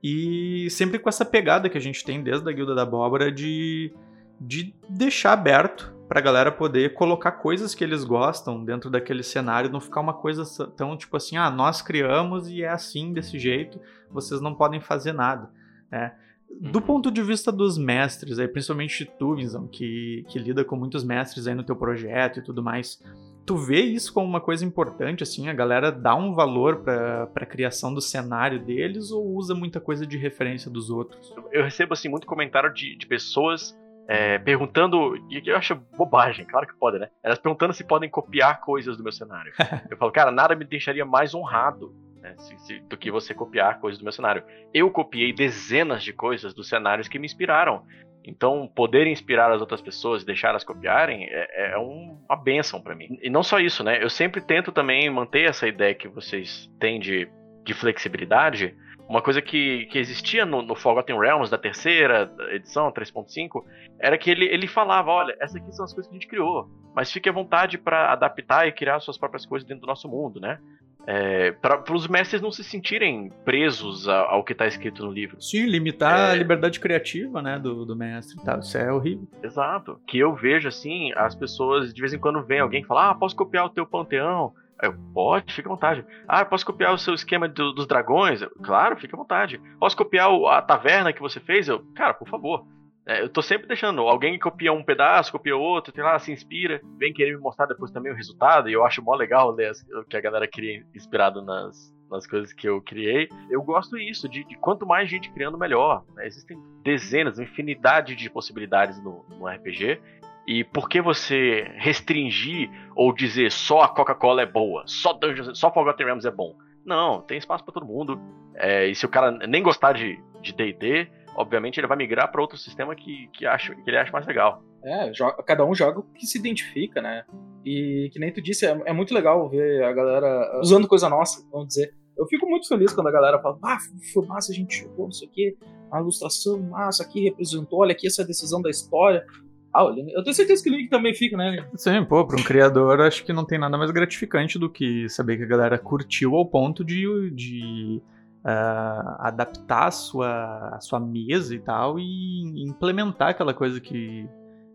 E 0.01 0.67
sempre 0.69 0.99
com 0.99 1.09
essa 1.09 1.24
pegada 1.24 1.69
que 1.69 1.78
a 1.78 1.82
gente 1.82 2.03
tem 2.03 2.21
desde 2.21 2.49
a 2.49 2.51
Guilda 2.51 2.76
da 2.76 2.82
Abóbora 2.82 3.32
de, 3.32 3.93
de 4.39 4.74
deixar 4.89 5.34
aberto 5.34 5.92
para 6.07 6.19
a 6.19 6.23
galera 6.23 6.51
poder 6.51 6.93
colocar 6.93 7.33
coisas 7.33 7.73
que 7.73 7.83
eles 7.83 8.03
gostam 8.03 8.63
dentro 8.63 8.89
daquele 8.89 9.23
cenário, 9.23 9.69
não 9.69 9.79
ficar 9.79 10.01
uma 10.01 10.13
coisa 10.13 10.43
tão 10.71 10.95
tipo 10.97 11.15
assim, 11.17 11.37
ah, 11.37 11.49
nós 11.49 11.81
criamos 11.81 12.49
e 12.49 12.63
é 12.63 12.69
assim, 12.69 13.13
desse 13.13 13.39
jeito, 13.39 13.79
vocês 14.11 14.41
não 14.41 14.53
podem 14.53 14.81
fazer 14.81 15.13
nada. 15.13 15.49
Né? 15.91 16.13
Do 16.59 16.79
uhum. 16.79 16.85
ponto 16.85 17.11
de 17.11 17.21
vista 17.21 17.51
dos 17.51 17.77
mestres, 17.77 18.37
aí, 18.37 18.47
principalmente 18.47 19.05
tu, 19.17 19.35
Vinzão, 19.35 19.67
que, 19.67 20.23
que 20.27 20.37
lida 20.37 20.63
com 20.63 20.75
muitos 20.75 21.03
mestres 21.03 21.47
aí 21.47 21.55
no 21.55 21.63
teu 21.63 21.75
projeto 21.75 22.39
e 22.39 22.43
tudo 22.43 22.61
mais, 22.61 23.01
tu 23.45 23.57
vê 23.57 23.81
isso 23.81 24.13
como 24.13 24.27
uma 24.27 24.41
coisa 24.41 24.63
importante, 24.63 25.23
assim, 25.23 25.49
a 25.49 25.53
galera 25.53 25.91
dá 25.91 26.15
um 26.15 26.33
valor 26.33 26.81
para 26.83 27.29
a 27.35 27.45
criação 27.45 27.93
do 27.93 28.01
cenário 28.01 28.63
deles 28.63 29.11
ou 29.11 29.35
usa 29.35 29.55
muita 29.55 29.79
coisa 29.79 30.05
de 30.05 30.17
referência 30.17 30.69
dos 30.69 30.89
outros? 30.89 31.33
Eu 31.51 31.63
recebo, 31.63 31.93
assim, 31.93 32.07
muito 32.07 32.27
comentário 32.27 32.71
de, 32.71 32.95
de 32.95 33.05
pessoas 33.07 33.75
é, 34.07 34.37
perguntando, 34.37 35.15
e 35.29 35.41
eu 35.45 35.55
acho 35.55 35.75
bobagem, 35.97 36.45
claro 36.45 36.67
que 36.67 36.75
pode, 36.75 36.99
né? 36.99 37.09
Elas 37.21 37.39
perguntando 37.39 37.73
se 37.73 37.83
podem 37.83 38.09
copiar 38.09 38.59
coisas 38.59 38.97
do 38.97 39.03
meu 39.03 39.11
cenário. 39.11 39.53
eu 39.89 39.97
falo, 39.97 40.11
cara, 40.11 40.31
nada 40.31 40.55
me 40.55 40.65
deixaria 40.65 41.05
mais 41.05 41.33
honrado 41.33 41.93
né, 42.21 42.35
se, 42.37 42.57
se, 42.59 42.79
do 42.81 42.97
que 42.97 43.11
você 43.11 43.33
copiar 43.33 43.79
coisas 43.79 43.99
do 43.99 44.03
meu 44.03 44.11
cenário. 44.11 44.43
Eu 44.73 44.89
copiei 44.91 45.33
dezenas 45.33 46.03
de 46.03 46.13
coisas 46.13 46.53
dos 46.53 46.67
cenários 46.67 47.07
que 47.07 47.19
me 47.19 47.25
inspiraram. 47.25 47.83
Então, 48.25 48.71
poder 48.73 49.05
inspirar 49.05 49.51
as 49.51 49.59
outras 49.59 49.81
pessoas, 49.81 50.23
deixar 50.23 50.49
elas 50.49 50.63
copiarem, 50.63 51.27
é, 51.29 51.73
é 51.73 51.77
uma 51.77 52.35
benção 52.37 52.81
para 52.81 52.95
mim. 52.95 53.19
E 53.21 53.29
não 53.29 53.43
só 53.43 53.59
isso, 53.59 53.83
né? 53.83 54.01
Eu 54.01 54.09
sempre 54.09 54.39
tento 54.39 54.71
também 54.71 55.09
manter 55.09 55.49
essa 55.49 55.67
ideia 55.67 55.93
que 55.93 56.07
vocês 56.07 56.71
têm 56.79 56.99
de, 56.99 57.29
de 57.65 57.73
flexibilidade. 57.73 58.75
Uma 59.07 59.21
coisa 59.21 59.41
que, 59.41 59.85
que 59.87 59.99
existia 59.99 60.45
no, 60.45 60.61
no 60.61 60.75
Forgotten 60.75 61.19
Realms 61.19 61.51
da 61.51 61.57
terceira 61.57 62.31
edição, 62.51 62.91
3.5, 62.91 63.63
era 63.99 64.17
que 64.17 64.31
ele, 64.31 64.45
ele 64.45 64.67
falava: 64.67 65.11
olha, 65.11 65.35
essas 65.39 65.57
aqui 65.57 65.71
são 65.73 65.85
as 65.85 65.93
coisas 65.93 66.09
que 66.09 66.15
a 66.15 66.19
gente 66.19 66.27
criou, 66.27 66.69
mas 66.95 67.11
fique 67.11 67.29
à 67.29 67.31
vontade 67.31 67.77
para 67.77 68.11
adaptar 68.11 68.67
e 68.67 68.71
criar 68.71 68.99
suas 68.99 69.17
próprias 69.17 69.45
coisas 69.45 69.67
dentro 69.67 69.81
do 69.81 69.87
nosso 69.87 70.07
mundo, 70.07 70.39
né? 70.39 70.59
É, 71.05 71.51
para 71.51 71.83
os 71.93 72.07
mestres 72.07 72.41
não 72.41 72.49
se 72.49 72.63
sentirem 72.63 73.29
presos 73.43 74.07
ao, 74.07 74.35
ao 74.35 74.43
que 74.43 74.53
está 74.53 74.65
escrito 74.65 75.03
no 75.03 75.11
livro. 75.11 75.41
Sim, 75.41 75.65
limitar 75.65 76.29
é... 76.29 76.31
a 76.31 76.35
liberdade 76.35 76.79
criativa, 76.79 77.41
né, 77.41 77.59
do, 77.59 77.85
do 77.85 77.93
mestre, 77.93 78.41
tá? 78.41 78.57
Isso 78.57 78.77
é 78.77 78.91
horrível. 78.91 79.27
Exato. 79.43 79.99
Que 80.07 80.17
eu 80.17 80.33
vejo 80.33 80.67
assim, 80.67 81.11
as 81.15 81.35
pessoas 81.35 81.93
de 81.93 81.99
vez 81.99 82.13
em 82.13 82.19
quando 82.19 82.41
vem 82.41 82.61
alguém 82.61 82.83
e 82.83 82.85
fala: 82.85 83.09
"Ah, 83.09 83.15
posso 83.15 83.35
copiar 83.35 83.65
o 83.65 83.69
teu 83.69 83.85
panteão?" 83.85 84.53
Eu, 84.84 84.93
pode, 85.13 85.53
fica 85.53 85.69
à 85.69 85.71
vontade. 85.71 86.05
Ah, 86.27 86.43
posso 86.43 86.65
copiar 86.65 86.93
o 86.93 86.97
seu 86.97 87.13
esquema 87.13 87.47
do, 87.47 87.71
dos 87.71 87.88
dragões? 87.88 88.41
Eu, 88.41 88.49
claro, 88.61 88.97
fica 88.97 89.15
à 89.15 89.17
vontade. 89.17 89.61
Posso 89.79 89.95
copiar 89.95 90.29
o, 90.29 90.45
a 90.45 90.61
taverna 90.61 91.13
que 91.13 91.21
você 91.21 91.39
fez? 91.39 91.69
Eu, 91.69 91.79
cara, 91.95 92.13
por 92.13 92.27
favor. 92.27 92.67
É, 93.05 93.21
eu 93.21 93.29
tô 93.29 93.41
sempre 93.41 93.65
deixando. 93.65 94.01
Alguém 94.01 94.38
copia 94.38 94.73
um 94.73 94.84
pedaço, 94.84 95.31
copia 95.31 95.55
outro, 95.55 95.93
tem 95.93 96.03
lá, 96.03 96.19
se 96.19 96.34
inspira, 96.34 96.81
vem 96.97 97.13
querer 97.13 97.36
me 97.36 97.41
mostrar 97.41 97.65
depois 97.65 97.91
também 97.91 98.11
o 98.11 98.15
resultado, 98.15 98.69
e 98.69 98.73
eu 98.73 98.86
acho 98.86 99.01
mó 99.01 99.15
legal 99.15 99.51
ler 99.51 99.71
o 99.93 100.03
que 100.03 100.17
a 100.17 100.21
galera 100.21 100.47
cria 100.47 100.86
inspirado 100.93 101.41
nas, 101.41 101.93
nas 102.09 102.27
coisas 102.27 102.51
que 102.51 102.67
eu 102.67 102.81
criei. 102.81 103.29
Eu 103.49 103.61
gosto 103.61 103.97
disso, 103.97 104.27
de, 104.27 104.43
de 104.43 104.57
quanto 104.57 104.86
mais 104.86 105.09
gente 105.09 105.31
criando, 105.31 105.57
melhor. 105.57 106.03
Né? 106.13 106.27
Existem 106.27 106.57
dezenas, 106.84 107.39
infinidade 107.39 108.15
de 108.15 108.29
possibilidades 108.29 109.01
no, 109.01 109.25
no 109.39 109.47
RPG. 109.47 110.01
E 110.45 110.63
por 110.63 110.89
que 110.89 111.01
você 111.01 111.71
restringir 111.77 112.69
ou 112.95 113.13
dizer 113.13 113.51
só 113.51 113.81
a 113.81 113.87
Coca-Cola 113.87 114.41
é 114.41 114.45
boa, 114.45 114.83
só 114.85 115.13
Dungeons, 115.13 115.57
só 115.57 115.71
Forgotten 115.73 116.05
Realms 116.05 116.27
é 116.27 116.31
bom? 116.31 116.55
Não, 116.85 117.21
tem 117.21 117.37
espaço 117.37 117.63
para 117.63 117.73
todo 117.73 117.85
mundo. 117.85 118.19
É, 118.55 118.87
e 118.87 118.95
se 118.95 119.05
o 119.05 119.09
cara 119.09 119.31
nem 119.31 119.63
gostar 119.63 119.93
de 119.93 120.19
D&D, 120.55 121.07
obviamente 121.35 121.79
ele 121.79 121.87
vai 121.87 121.97
migrar 121.97 122.31
para 122.31 122.41
outro 122.41 122.57
sistema 122.57 122.95
que, 122.95 123.29
que, 123.33 123.45
acha, 123.45 123.73
que 123.73 123.89
ele 123.89 123.97
acha 123.97 124.11
mais 124.11 124.25
legal. 124.25 124.61
É, 124.83 125.13
joga, 125.13 125.41
cada 125.43 125.65
um 125.65 125.73
joga 125.73 125.99
o 125.99 126.03
que 126.03 126.25
se 126.25 126.37
identifica, 126.37 127.01
né? 127.01 127.23
E 127.65 128.09
que 128.11 128.19
nem 128.19 128.31
tu 128.31 128.41
disse, 128.41 128.65
é, 128.65 128.81
é, 128.85 128.91
muito 128.93 129.13
legal 129.13 129.49
ver 129.49 129.83
a 129.83 129.93
galera 129.93 130.59
usando 130.59 130.87
coisa 130.87 131.07
nossa, 131.07 131.47
vamos 131.49 131.69
dizer. 131.69 131.95
Eu 132.17 132.27
fico 132.27 132.45
muito 132.47 132.67
feliz 132.67 132.93
quando 132.93 133.07
a 133.07 133.11
galera 133.11 133.41
fala, 133.41 133.57
ah, 133.63 133.77
foi 134.13 134.25
massa, 134.27 134.51
a 134.51 134.55
gente 134.55 134.77
jogou, 134.77 135.05
não 135.05 135.11
sei 135.11 135.27
o 135.27 135.31
quê, 135.31 135.57
a 135.91 135.99
ilustração 135.99 136.61
massa 136.61 137.01
aqui 137.01 137.23
representou, 137.23 137.79
olha 137.79 137.93
aqui 137.93 138.05
essa 138.05 138.25
decisão 138.25 138.61
da 138.61 138.69
história. 138.69 139.25
Ah, 139.74 139.86
eu 139.86 140.24
tenho 140.24 140.36
certeza 140.36 140.63
que 140.63 140.69
o 140.69 140.74
Link 140.74 140.89
também 140.89 141.15
fica, 141.15 141.36
né? 141.36 141.67
Sim, 141.76 142.05
pô, 142.05 142.26
para 142.28 142.39
um 142.39 142.43
criador 142.43 143.01
acho 143.01 143.26
que 143.26 143.34
não 143.34 143.43
tem 143.43 143.57
nada 143.57 143.76
mais 143.76 143.89
gratificante 143.89 144.59
do 144.59 144.69
que 144.69 145.09
saber 145.09 145.38
que 145.38 145.43
a 145.43 145.47
galera 145.47 145.80
curtiu 145.80 146.36
ao 146.36 146.45
ponto 146.45 146.84
de, 146.86 147.32
de 147.32 147.99
uh, 148.45 149.15
adaptar 149.19 149.88
a 149.88 149.91
sua, 149.91 150.76
a 150.76 150.80
sua 150.80 150.99
mesa 150.99 151.55
e 151.55 151.59
tal 151.59 151.97
e 151.99 152.63
implementar 152.63 153.30
aquela 153.30 153.53
coisa 153.53 153.80
que, 153.80 154.30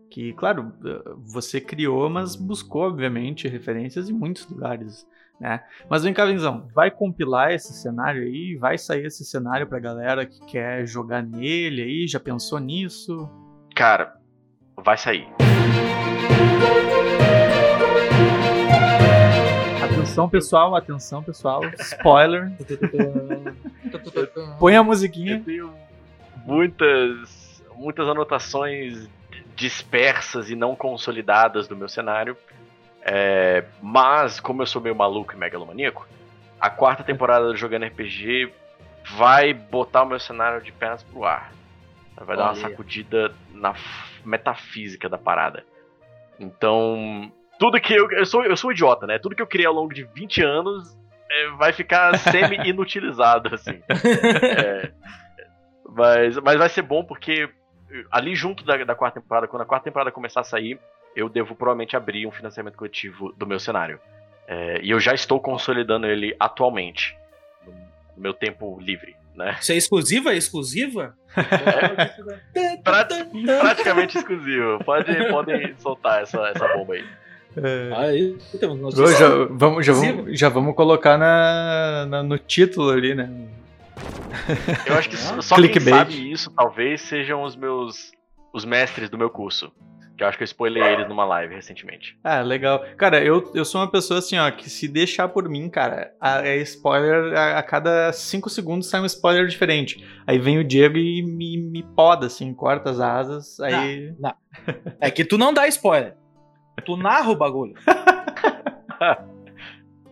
que, 0.09 0.33
claro, 0.33 0.73
você 1.25 1.61
criou, 1.61 2.09
mas 2.09 2.35
buscou, 2.35 2.81
obviamente, 2.81 3.47
referências 3.47 4.09
em 4.09 4.13
muitos 4.13 4.49
lugares. 4.49 5.07
Né? 5.39 5.63
Mas 5.89 6.03
vem 6.03 6.13
cá, 6.13 6.25
Vinzão, 6.25 6.67
vai 6.75 6.91
compilar 6.91 7.53
esse 7.53 7.71
cenário 7.73 8.23
aí? 8.23 8.57
Vai 8.57 8.77
sair 8.77 9.05
esse 9.05 9.23
cenário 9.23 9.65
pra 9.65 9.79
galera 9.79 10.25
que 10.25 10.45
quer 10.45 10.85
jogar 10.85 11.23
nele 11.23 11.81
aí? 11.81 12.07
Já 12.07 12.19
pensou 12.19 12.59
nisso? 12.59 13.29
Cara, 13.73 14.18
vai 14.81 14.97
sair. 14.97 15.27
Atenção, 19.83 20.29
pessoal, 20.29 20.75
atenção, 20.75 21.23
pessoal. 21.23 21.61
Spoiler. 21.79 22.51
Põe 24.59 24.75
a 24.75 24.83
musiquinha. 24.83 25.37
Eu 25.37 25.43
tenho 25.43 25.73
muitas, 26.45 27.63
muitas 27.75 28.07
anotações 28.07 29.07
dispersas 29.55 30.49
e 30.49 30.55
não 30.55 30.75
consolidadas 30.75 31.67
do 31.67 31.75
meu 31.75 31.89
cenário. 31.89 32.35
É, 33.01 33.63
mas, 33.81 34.39
como 34.39 34.61
eu 34.61 34.65
sou 34.65 34.81
meio 34.81 34.95
maluco 34.95 35.33
e 35.33 35.37
megalomaníaco, 35.37 36.07
a 36.59 36.69
quarta 36.69 37.03
temporada 37.03 37.45
do 37.45 37.55
Jogando 37.55 37.85
RPG 37.85 38.51
vai 39.15 39.53
botar 39.53 40.03
o 40.03 40.05
meu 40.05 40.19
cenário 40.19 40.61
de 40.61 40.71
pernas 40.71 41.03
pro 41.03 41.23
ar. 41.23 41.51
Vai 42.25 42.37
dar 42.37 42.45
uma 42.45 42.55
sacudida 42.55 43.33
na 43.51 43.73
metafísica 44.25 45.07
da 45.07 45.17
parada. 45.17 45.63
Então, 46.39 47.31
tudo 47.59 47.79
que 47.79 47.93
eu. 47.93 48.09
Eu 48.11 48.25
sou, 48.25 48.43
eu 48.45 48.55
sou 48.55 48.71
idiota, 48.71 49.05
né? 49.05 49.19
Tudo 49.19 49.35
que 49.35 49.41
eu 49.41 49.47
criei 49.47 49.67
ao 49.67 49.73
longo 49.73 49.93
de 49.93 50.03
20 50.03 50.43
anos 50.43 50.97
é, 51.29 51.49
vai 51.51 51.73
ficar 51.73 52.17
semi-inutilizado, 52.19 53.53
assim. 53.53 53.81
É, 53.89 54.91
mas, 55.87 56.37
mas 56.37 56.57
vai 56.57 56.69
ser 56.69 56.81
bom 56.81 57.03
porque 57.03 57.49
ali 58.11 58.35
junto 58.35 58.63
da, 58.63 58.83
da 58.83 58.95
quarta 58.95 59.19
temporada, 59.19 59.47
quando 59.47 59.63
a 59.63 59.65
quarta 59.65 59.85
temporada 59.85 60.11
começar 60.11 60.41
a 60.41 60.43
sair, 60.43 60.79
eu 61.15 61.27
devo 61.27 61.55
provavelmente 61.55 61.95
abrir 61.95 62.27
um 62.27 62.31
financiamento 62.31 62.77
coletivo 62.77 63.33
do 63.33 63.45
meu 63.45 63.59
cenário. 63.59 63.99
É, 64.47 64.79
e 64.81 64.89
eu 64.89 64.99
já 64.99 65.13
estou 65.13 65.39
consolidando 65.39 66.07
ele 66.07 66.35
atualmente, 66.39 67.17
no 68.15 68.21
meu 68.21 68.33
tempo 68.33 68.79
livre. 68.79 69.15
Né? 69.39 69.55
Isso 69.61 69.71
é 69.71 69.75
exclusiva? 69.77 70.33
É 70.33 70.37
exclusiva? 70.37 71.15
É, 72.53 72.75
praticamente 73.63 74.17
exclusivo. 74.17 74.83
Pode, 74.83 75.29
podem 75.29 75.73
soltar 75.77 76.23
essa, 76.23 76.39
essa 76.49 76.67
bomba 76.67 76.95
aí. 76.95 77.05
É. 77.55 77.89
Aí, 77.95 78.37
então, 78.53 78.77
já, 78.91 79.45
vamos, 79.49 79.85
já, 79.85 79.93
vamos, 79.93 80.37
já 80.39 80.49
vamos 80.49 80.75
colocar 80.75 81.17
na, 81.17 82.05
na, 82.05 82.21
no 82.21 82.37
título 82.37 82.89
ali, 82.89 83.15
né? 83.15 83.31
Eu 84.85 84.95
acho 84.95 85.09
que 85.09 85.15
ah, 85.15 85.41
só 85.41 85.55
quem 85.55 85.79
sabe 85.79 86.31
isso 86.31 86.51
talvez 86.51 87.01
sejam 87.01 87.43
os 87.43 87.55
meus 87.55 88.11
os 88.53 88.65
mestres 88.65 89.09
do 89.09 89.17
meu 89.17 89.29
curso. 89.29 89.71
Que 90.19 90.23
eu 90.23 90.27
acho 90.27 90.37
que 90.37 90.43
eu 90.43 90.47
spoilei 90.47 90.83
eles 90.83 91.07
numa 91.07 91.23
live 91.23 91.55
recentemente. 91.55 92.19
Ah, 92.21 92.41
legal. 92.41 92.83
Cara, 92.97 93.23
eu, 93.23 93.53
eu 93.55 93.63
sou 93.63 93.79
uma 93.79 93.89
pessoa 93.89 94.19
assim, 94.19 94.37
ó, 94.37 94.51
que 94.51 94.69
se 94.69 94.85
deixar 94.85 95.29
por 95.29 95.47
mim, 95.47 95.69
cara, 95.69 96.13
a, 96.19 96.45
é 96.45 96.57
spoiler, 96.57 97.33
a, 97.39 97.57
a 97.57 97.63
cada 97.63 98.11
5 98.11 98.49
segundos 98.49 98.89
sai 98.89 98.99
um 98.99 99.05
spoiler 99.05 99.47
diferente. 99.47 100.05
Aí 100.27 100.37
vem 100.37 100.59
o 100.59 100.63
Diego 100.65 100.97
e 100.97 101.23
me, 101.23 101.55
me 101.55 101.83
poda, 101.95 102.27
assim, 102.27 102.53
corta 102.53 102.89
as 102.89 102.99
asas, 102.99 103.61
aí... 103.61 104.13
Não, 104.19 104.35
não. 104.67 104.75
É 104.99 105.09
que 105.09 105.23
tu 105.23 105.37
não 105.37 105.53
dá 105.53 105.69
spoiler. 105.69 106.17
Tu 106.85 106.97
narra 106.97 107.31
o 107.31 107.37
bagulho. 107.37 107.75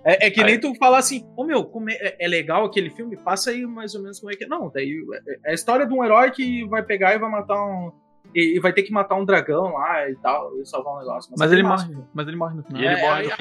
É, 0.09 0.27
é, 0.27 0.31
que 0.31 0.41
nem 0.41 0.57
tu 0.57 0.73
falar 0.75 0.99
assim, 0.99 1.25
ô 1.35 1.41
oh, 1.41 1.43
meu, 1.43 1.69
é, 1.89 2.23
é, 2.23 2.27
legal 2.29 2.63
aquele 2.63 2.89
filme, 2.89 3.17
passa 3.17 3.51
aí 3.51 3.65
mais 3.65 3.93
ou 3.93 4.01
menos 4.01 4.21
como 4.21 4.31
é 4.31 4.37
que 4.37 4.45
é. 4.45 4.47
Não, 4.47 4.71
daí 4.73 5.03
é, 5.27 5.49
é 5.49 5.51
a 5.51 5.53
história 5.53 5.85
de 5.85 5.93
um 5.93 6.01
herói 6.01 6.31
que 6.31 6.65
vai 6.69 6.81
pegar 6.81 7.13
e 7.13 7.19
vai 7.19 7.29
matar 7.29 7.61
um, 7.61 7.91
e, 8.35 8.55
e 8.57 8.59
vai 8.59 8.71
ter 8.73 8.83
que 8.83 8.91
matar 8.91 9.15
um 9.15 9.25
dragão 9.25 9.73
lá 9.73 10.09
e 10.09 10.15
tal, 10.17 10.57
e 10.59 10.65
salvar 10.65 10.95
um 10.95 10.99
negócio. 10.99 11.33
Mas 11.37 11.51
é 11.51 11.55
ele 11.55 11.63
massa. 11.63 11.87
morre. 11.87 12.03
Mas 12.13 12.27
ele 12.27 12.37
morre 12.37 12.55
no 12.55 12.63
final. 12.63 12.81
E 12.81 12.85
ele 12.85 12.95
é, 12.95 13.01
morre 13.01 13.21
aí- 13.21 13.27
no 13.27 13.33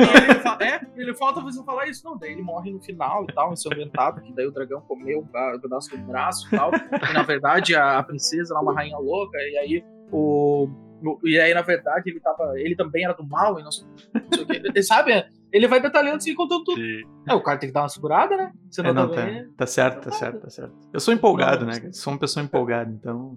aí 0.61 0.61
ele, 0.68 0.70
é, 0.72 0.80
ele 1.03 1.14
falta 1.14 1.41
você 1.41 1.62
falar 1.64 1.87
isso, 1.87 2.05
não. 2.05 2.16
Daí 2.16 2.32
ele 2.32 2.43
morre 2.43 2.70
no 2.72 2.80
final 2.80 3.24
e 3.24 3.32
tal, 3.32 3.53
ensanguentado, 3.53 4.20
que 4.20 4.32
daí 4.32 4.47
o 4.47 4.53
dragão 4.53 4.80
comeu 4.82 5.20
um 5.20 5.59
pedaço 5.61 5.91
do 5.97 6.03
braço 6.07 6.47
e 6.53 6.57
tal. 6.57 6.70
e 6.74 7.12
na 7.12 7.22
verdade 7.22 7.74
a, 7.74 7.99
a 7.99 8.03
princesa 8.03 8.55
era 8.55 8.62
uma 8.62 8.74
rainha 8.74 8.99
louca, 8.99 9.37
e 9.39 9.59
aí 9.59 9.84
o. 10.12 10.68
o- 11.03 11.18
E 11.24 11.39
aí, 11.39 11.53
na 11.55 11.62
verdade, 11.62 12.09
ele 12.11 12.20
tava. 12.20 12.53
Ele 12.59 12.74
também 12.74 13.05
era 13.05 13.12
do 13.14 13.26
mal 13.26 13.59
e 13.61 13.62
não 13.62 13.70
sei, 13.70 13.87
não 14.14 14.32
sei 14.32 14.43
o 14.43 14.47
que. 14.47 14.53
Ele, 14.57 14.82
sabe? 14.82 15.24
Ele 15.53 15.68
vai 15.68 15.80
detalhando 15.80 16.16
assim, 16.16 16.34
contando 16.34 16.64
tudo. 16.64 16.80
Sim. 16.80 17.03
É, 17.28 17.34
o 17.34 17.43
cara 17.43 17.59
tem 17.59 17.68
que 17.68 17.72
dar 17.72 17.82
uma 17.82 17.89
segurada, 17.89 18.37
né? 18.37 18.53
Você 18.70 18.80
É, 18.80 18.84
não, 18.84 18.93
não, 18.95 19.09
também. 19.11 19.45
tá, 19.45 19.51
tá 19.59 19.66
certo, 19.66 20.03
tá 20.05 20.11
certo, 20.11 20.41
tá 20.41 20.51
certo. 20.51 20.74
Eu 20.93 20.99
sou 21.01 21.14
empolgado, 21.14 21.64
Não, 21.64 21.72
né? 21.72 21.93
Sou 21.93 22.12
uma 22.12 22.18
pessoa 22.18 22.43
empolgada, 22.45 22.91
então 22.91 23.37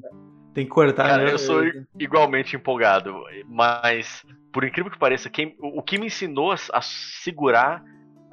tem 0.54 0.66
que 0.66 0.72
cortar. 0.72 1.08
Cara, 1.08 1.26
né? 1.26 1.34
eu 1.34 1.40
sou 1.40 1.62
igualmente 1.98 2.56
empolgado, 2.56 3.24
mas 3.48 4.26
por 4.52 4.64
incrível 4.64 4.92
que 4.92 4.98
pareça, 4.98 5.30
quem, 5.30 5.56
o 5.60 5.82
que 5.82 5.98
me 5.98 6.08
ensinou 6.08 6.52
a, 6.52 6.82
segurar 6.82 7.84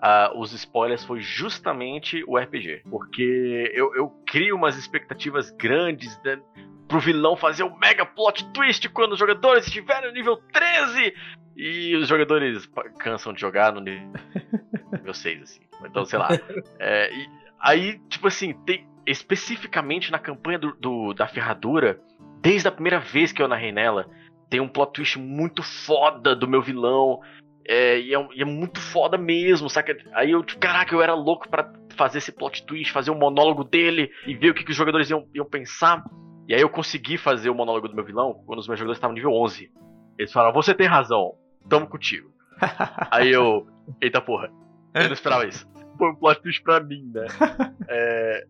ah, 0.02 0.32
os 0.34 0.52
spoilers 0.52 1.04
foi 1.04 1.20
justamente 1.20 2.22
o 2.26 2.38
RPG. 2.38 2.82
Porque 2.90 3.72
eu, 3.74 3.94
eu 3.94 4.08
crio 4.26 4.56
umas 4.56 4.76
expectativas 4.76 5.50
grandes 5.50 6.20
né, 6.22 6.40
pro 6.88 7.00
vilão 7.00 7.36
fazer 7.36 7.62
o 7.62 7.76
mega 7.78 8.04
plot 8.04 8.50
twist 8.52 8.88
quando 8.90 9.12
os 9.12 9.18
jogadores 9.18 9.66
estiverem 9.66 10.08
no 10.08 10.14
nível 10.14 10.36
13 10.52 11.14
e 11.56 11.96
os 11.96 12.08
jogadores 12.08 12.68
cansam 12.98 13.32
de 13.32 13.40
jogar 13.40 13.72
no 13.72 13.80
nível 13.80 15.14
6, 15.14 15.42
assim. 15.42 15.60
Então, 15.84 16.04
sei 16.04 16.18
lá. 16.18 16.28
É, 16.78 17.12
e 17.12 17.28
aí, 17.58 17.98
tipo 18.08 18.28
assim, 18.28 18.52
tem 18.64 18.86
especificamente 19.06 20.10
na 20.10 20.18
campanha 20.18 20.58
do, 20.58 20.72
do- 20.76 21.14
da 21.14 21.26
ferradura, 21.26 22.00
desde 22.40 22.68
a 22.68 22.72
primeira 22.72 22.98
vez 22.98 23.32
que 23.32 23.40
eu 23.42 23.48
narrei 23.48 23.72
nela, 23.72 24.06
tem 24.50 24.60
um 24.60 24.68
plot 24.68 24.92
twist 24.92 25.18
muito 25.18 25.62
foda 25.62 26.34
do 26.34 26.48
meu 26.48 26.62
vilão. 26.62 27.20
É, 27.68 27.98
e, 27.98 28.12
é, 28.14 28.18
um- 28.18 28.32
e 28.32 28.42
é 28.42 28.44
muito 28.44 28.80
foda 28.80 29.18
mesmo, 29.18 29.68
saca? 29.68 29.96
Aí 30.14 30.30
eu, 30.30 30.42
tipo, 30.44 30.60
caraca, 30.60 30.94
eu 30.94 31.02
era 31.02 31.14
louco 31.14 31.48
pra 31.48 31.72
fazer 31.96 32.18
esse 32.18 32.30
plot 32.30 32.64
twist, 32.64 32.92
fazer 32.92 33.10
o 33.10 33.14
monólogo 33.14 33.64
dele 33.64 34.10
e 34.26 34.34
ver 34.34 34.50
o 34.50 34.54
que, 34.54 34.62
que 34.64 34.70
os 34.70 34.76
jogadores 34.76 35.10
iam, 35.10 35.26
iam 35.34 35.44
pensar. 35.44 36.04
E 36.48 36.54
aí 36.54 36.60
eu 36.60 36.68
consegui 36.68 37.16
fazer 37.18 37.50
o 37.50 37.54
monólogo 37.54 37.88
do 37.88 37.94
meu 37.96 38.04
vilão 38.04 38.34
quando 38.46 38.60
os 38.60 38.68
meus 38.68 38.78
jogadores 38.78 38.98
estavam 38.98 39.12
no 39.14 39.16
nível 39.16 39.32
11. 39.32 39.70
Eles 40.16 40.32
falaram, 40.32 40.54
você 40.54 40.72
tem 40.74 40.86
razão, 40.86 41.34
tamo 41.68 41.88
contigo. 41.88 42.30
aí 43.10 43.32
eu, 43.32 43.66
eita 44.00 44.20
porra, 44.20 44.48
eu 44.94 45.04
não 45.06 45.12
esperava 45.12 45.44
isso. 45.46 45.68
Foi 45.98 46.10
um 46.10 46.14
plot 46.14 46.40
twist 46.42 46.62
pra 46.62 46.78
mim, 46.80 47.10
né? 47.12 47.26
É, 47.88 48.46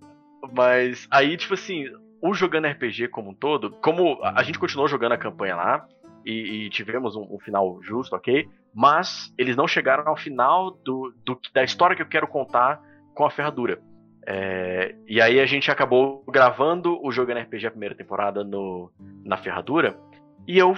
mas 0.53 1.07
aí, 1.11 1.37
tipo 1.37 1.55
assim, 1.55 1.87
o 2.23 2.33
jogando 2.35 2.67
RPG 2.69 3.09
como 3.09 3.31
um 3.31 3.35
todo, 3.35 3.71
como 3.83 4.19
a 4.23 4.43
gente 4.43 4.59
continuou 4.59 4.89
jogando 4.89 5.13
a 5.13 5.19
campanha 5.19 5.57
lá, 5.57 5.87
e, 6.25 6.67
e 6.67 6.71
tivemos 6.71 7.15
um, 7.15 7.23
um 7.35 7.39
final 7.39 7.79
justo, 7.83 8.17
ok? 8.17 8.49
Mas 8.75 9.33
eles 9.39 9.55
não 9.57 9.69
chegaram 9.69 10.09
ao 10.09 10.17
final 10.17 10.73
do, 10.85 11.15
do- 11.25 11.39
da 11.55 11.63
história 11.63 11.95
que 11.95 12.03
eu 12.03 12.09
quero 12.09 12.27
contar 12.27 12.81
com 13.15 13.25
a 13.25 13.31
ferradura. 13.31 13.79
É, 14.27 14.97
e 15.07 15.21
aí 15.21 15.39
a 15.39 15.47
gente 15.47 15.71
acabou 15.71 16.25
gravando 16.29 16.99
o 17.01 17.13
Jogando 17.13 17.39
RPG 17.43 17.69
a 17.69 17.71
primeira 17.71 17.95
temporada 17.95 18.43
no, 18.43 18.91
na 19.25 19.37
ferradura, 19.37 19.97
e 20.49 20.59
eu 20.59 20.75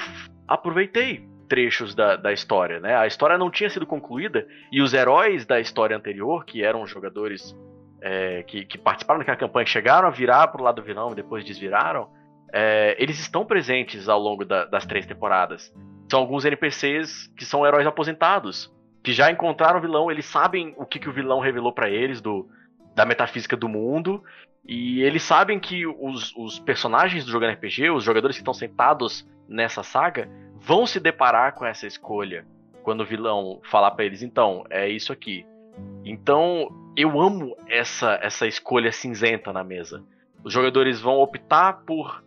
aproveitei 0.46 1.26
trechos 1.48 1.94
da, 1.94 2.14
da 2.16 2.30
história, 2.30 2.78
né? 2.78 2.94
A 2.94 3.06
história 3.06 3.38
não 3.38 3.50
tinha 3.50 3.70
sido 3.70 3.86
concluída, 3.86 4.46
e 4.70 4.82
os 4.82 4.92
heróis 4.92 5.46
da 5.46 5.58
história 5.58 5.96
anterior, 5.96 6.44
que 6.44 6.62
eram 6.62 6.86
jogadores 6.86 7.56
é, 8.00 8.42
que, 8.44 8.64
que 8.64 8.78
participaram 8.78 9.18
daquela 9.18 9.36
campanha, 9.36 9.64
que 9.64 9.70
chegaram 9.70 10.08
a 10.08 10.10
virar 10.10 10.48
pro 10.48 10.62
lado 10.62 10.76
do 10.76 10.82
vilão 10.82 11.12
e 11.12 11.14
depois 11.14 11.44
desviraram, 11.44 12.08
é, 12.52 12.96
eles 12.98 13.18
estão 13.18 13.44
presentes 13.44 14.08
ao 14.08 14.18
longo 14.18 14.44
da- 14.44 14.64
das 14.64 14.86
três 14.86 15.04
temporadas. 15.06 15.72
São 16.10 16.20
alguns 16.20 16.44
NPCs 16.44 17.26
que 17.36 17.44
são 17.44 17.66
heróis 17.66 17.86
aposentados, 17.86 18.72
que 19.02 19.12
já 19.12 19.30
encontraram 19.30 19.78
o 19.78 19.82
vilão, 19.82 20.10
eles 20.10 20.24
sabem 20.26 20.74
o 20.76 20.86
que, 20.86 20.98
que 20.98 21.08
o 21.08 21.12
vilão 21.12 21.40
revelou 21.40 21.72
pra 21.72 21.90
eles 21.90 22.20
do, 22.20 22.48
da 22.94 23.04
metafísica 23.04 23.56
do 23.56 23.68
mundo, 23.68 24.22
e 24.66 25.02
eles 25.02 25.22
sabem 25.22 25.58
que 25.58 25.86
os, 25.86 26.34
os 26.36 26.58
personagens 26.58 27.24
do 27.24 27.30
jogando 27.30 27.52
RPG, 27.54 27.90
os 27.90 28.04
jogadores 28.04 28.36
que 28.36 28.40
estão 28.42 28.52
sentados 28.54 29.26
nessa 29.48 29.82
saga, 29.82 30.28
vão 30.56 30.86
se 30.86 30.98
deparar 31.00 31.54
com 31.54 31.64
essa 31.64 31.86
escolha 31.86 32.44
quando 32.82 33.00
o 33.02 33.06
vilão 33.06 33.60
falar 33.64 33.90
pra 33.92 34.04
eles, 34.04 34.22
então, 34.22 34.64
é 34.70 34.88
isso 34.88 35.12
aqui. 35.12 35.46
Então, 36.04 36.68
eu 36.98 37.20
amo 37.20 37.56
essa, 37.68 38.18
essa 38.20 38.44
escolha 38.44 38.90
cinzenta 38.90 39.52
na 39.52 39.62
mesa. 39.62 40.04
Os 40.42 40.52
jogadores 40.52 41.00
vão 41.00 41.18
optar 41.20 41.84
por, 41.84 42.24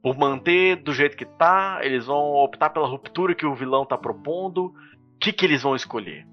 por 0.00 0.16
manter 0.16 0.76
do 0.76 0.92
jeito 0.92 1.16
que 1.16 1.24
tá, 1.24 1.80
eles 1.82 2.06
vão 2.06 2.34
optar 2.34 2.70
pela 2.70 2.86
ruptura 2.86 3.34
que 3.34 3.44
o 3.44 3.56
vilão 3.56 3.84
tá 3.84 3.98
propondo. 3.98 4.66
O 4.66 5.18
que, 5.18 5.32
que 5.32 5.44
eles 5.44 5.62
vão 5.62 5.74
escolher? 5.74 6.24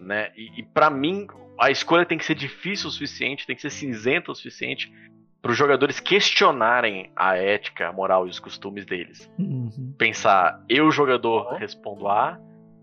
Né? 0.00 0.32
E, 0.36 0.60
e 0.60 0.62
para 0.64 0.90
mim, 0.90 1.28
a 1.60 1.70
escolha 1.70 2.04
tem 2.04 2.18
que 2.18 2.24
ser 2.24 2.34
difícil 2.34 2.88
o 2.88 2.90
suficiente, 2.90 3.46
tem 3.46 3.54
que 3.54 3.62
ser 3.62 3.70
cinzenta 3.70 4.32
o 4.32 4.34
suficiente 4.34 4.92
para 5.40 5.52
os 5.52 5.56
jogadores 5.56 6.00
questionarem 6.00 7.12
a 7.14 7.36
ética, 7.36 7.86
a 7.86 7.92
moral 7.92 8.26
e 8.26 8.30
os 8.30 8.40
costumes 8.40 8.84
deles. 8.84 9.30
Uhum. 9.38 9.94
Pensar, 9.96 10.60
eu, 10.68 10.90
jogador, 10.90 11.54
respondo 11.54 12.08
A, 12.08 12.36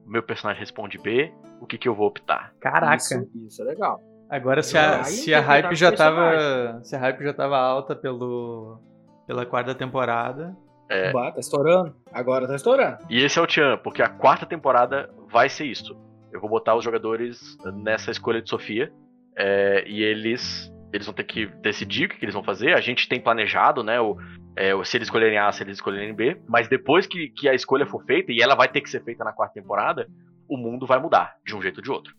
meu 0.06 0.24
personagem 0.24 0.62
responde 0.62 0.98
B, 0.98 1.34
o 1.60 1.68
que, 1.68 1.78
que 1.78 1.90
eu 1.90 1.94
vou 1.94 2.08
optar? 2.08 2.54
Caraca. 2.62 2.96
Isso, 2.96 3.30
isso 3.46 3.62
é 3.62 3.66
legal. 3.66 4.00
Agora 4.30 4.64
se 4.64 4.78
a, 4.78 5.04
se 5.04 5.34
a 5.34 5.42
hype 5.42 5.76
já 5.76 5.92
tava. 5.92 6.80
Se 6.84 6.96
a 6.96 7.00
hype 7.00 7.24
já 7.24 7.34
tava 7.34 7.58
alta 7.58 7.96
pelo. 7.96 8.80
pela 9.28 9.46
quarta 9.46 9.76
temporada. 9.76 10.56
É. 10.90 11.12
Bah, 11.12 11.32
tá 11.32 11.40
estourando. 11.40 11.96
Agora 12.12 12.48
tá 12.48 12.56
estourando. 12.56 12.98
E 13.10 13.24
esse 13.24 13.40
é 13.40 13.42
o 13.42 13.48
Tchan, 13.48 13.78
porque 13.84 14.02
a 14.02 14.10
quarta 14.10 14.46
temporada 14.46 15.10
vai 15.32 15.50
ser 15.50 15.66
isso. 15.66 15.98
Eu 16.32 16.40
vou 16.40 16.50
botar 16.50 16.76
os 16.76 16.84
jogadores 16.84 17.58
nessa 17.84 18.12
escolha 18.12 18.42
de 18.42 18.50
Sofia. 18.50 18.92
é, 19.38 19.84
e 19.88 20.04
eles 20.04 20.72
eles 20.94 21.06
vão 21.06 21.14
ter 21.14 21.26
que 21.26 21.48
decidir 21.62 22.06
o 22.06 22.10
que, 22.10 22.18
que 22.18 22.26
eles 22.26 22.34
vão 22.34 22.44
fazer. 22.44 22.74
A 22.74 22.80
gente 22.80 23.10
tem 23.10 23.20
planejado, 23.20 23.84
né? 23.84 24.00
O, 24.00 24.18
é, 24.56 24.72
se 24.86 24.96
eles 24.96 25.08
escolherem 25.08 25.38
A, 25.38 25.52
se 25.52 25.62
eles 25.62 25.78
escolherem 25.78 26.14
B. 26.14 26.40
Mas 26.48 26.70
depois 26.70 27.06
que, 27.06 27.30
que 27.30 27.50
a 27.50 27.54
escolha 27.54 27.86
for 27.86 28.04
feita, 28.06 28.32
e 28.32 28.42
ela 28.42 28.56
vai 28.56 28.70
ter 28.70 28.80
que 28.80 28.90
ser 28.90 29.04
feita 29.04 29.24
na 29.24 29.34
quarta 29.34 29.56
temporada, 29.56 30.08
o 30.50 30.58
mundo 30.58 30.88
vai 30.88 31.00
mudar, 31.00 31.36
de 31.46 31.56
um 31.56 31.62
jeito 31.62 31.78
ou 31.78 31.84
de 31.84 31.92
outro. 31.92 32.14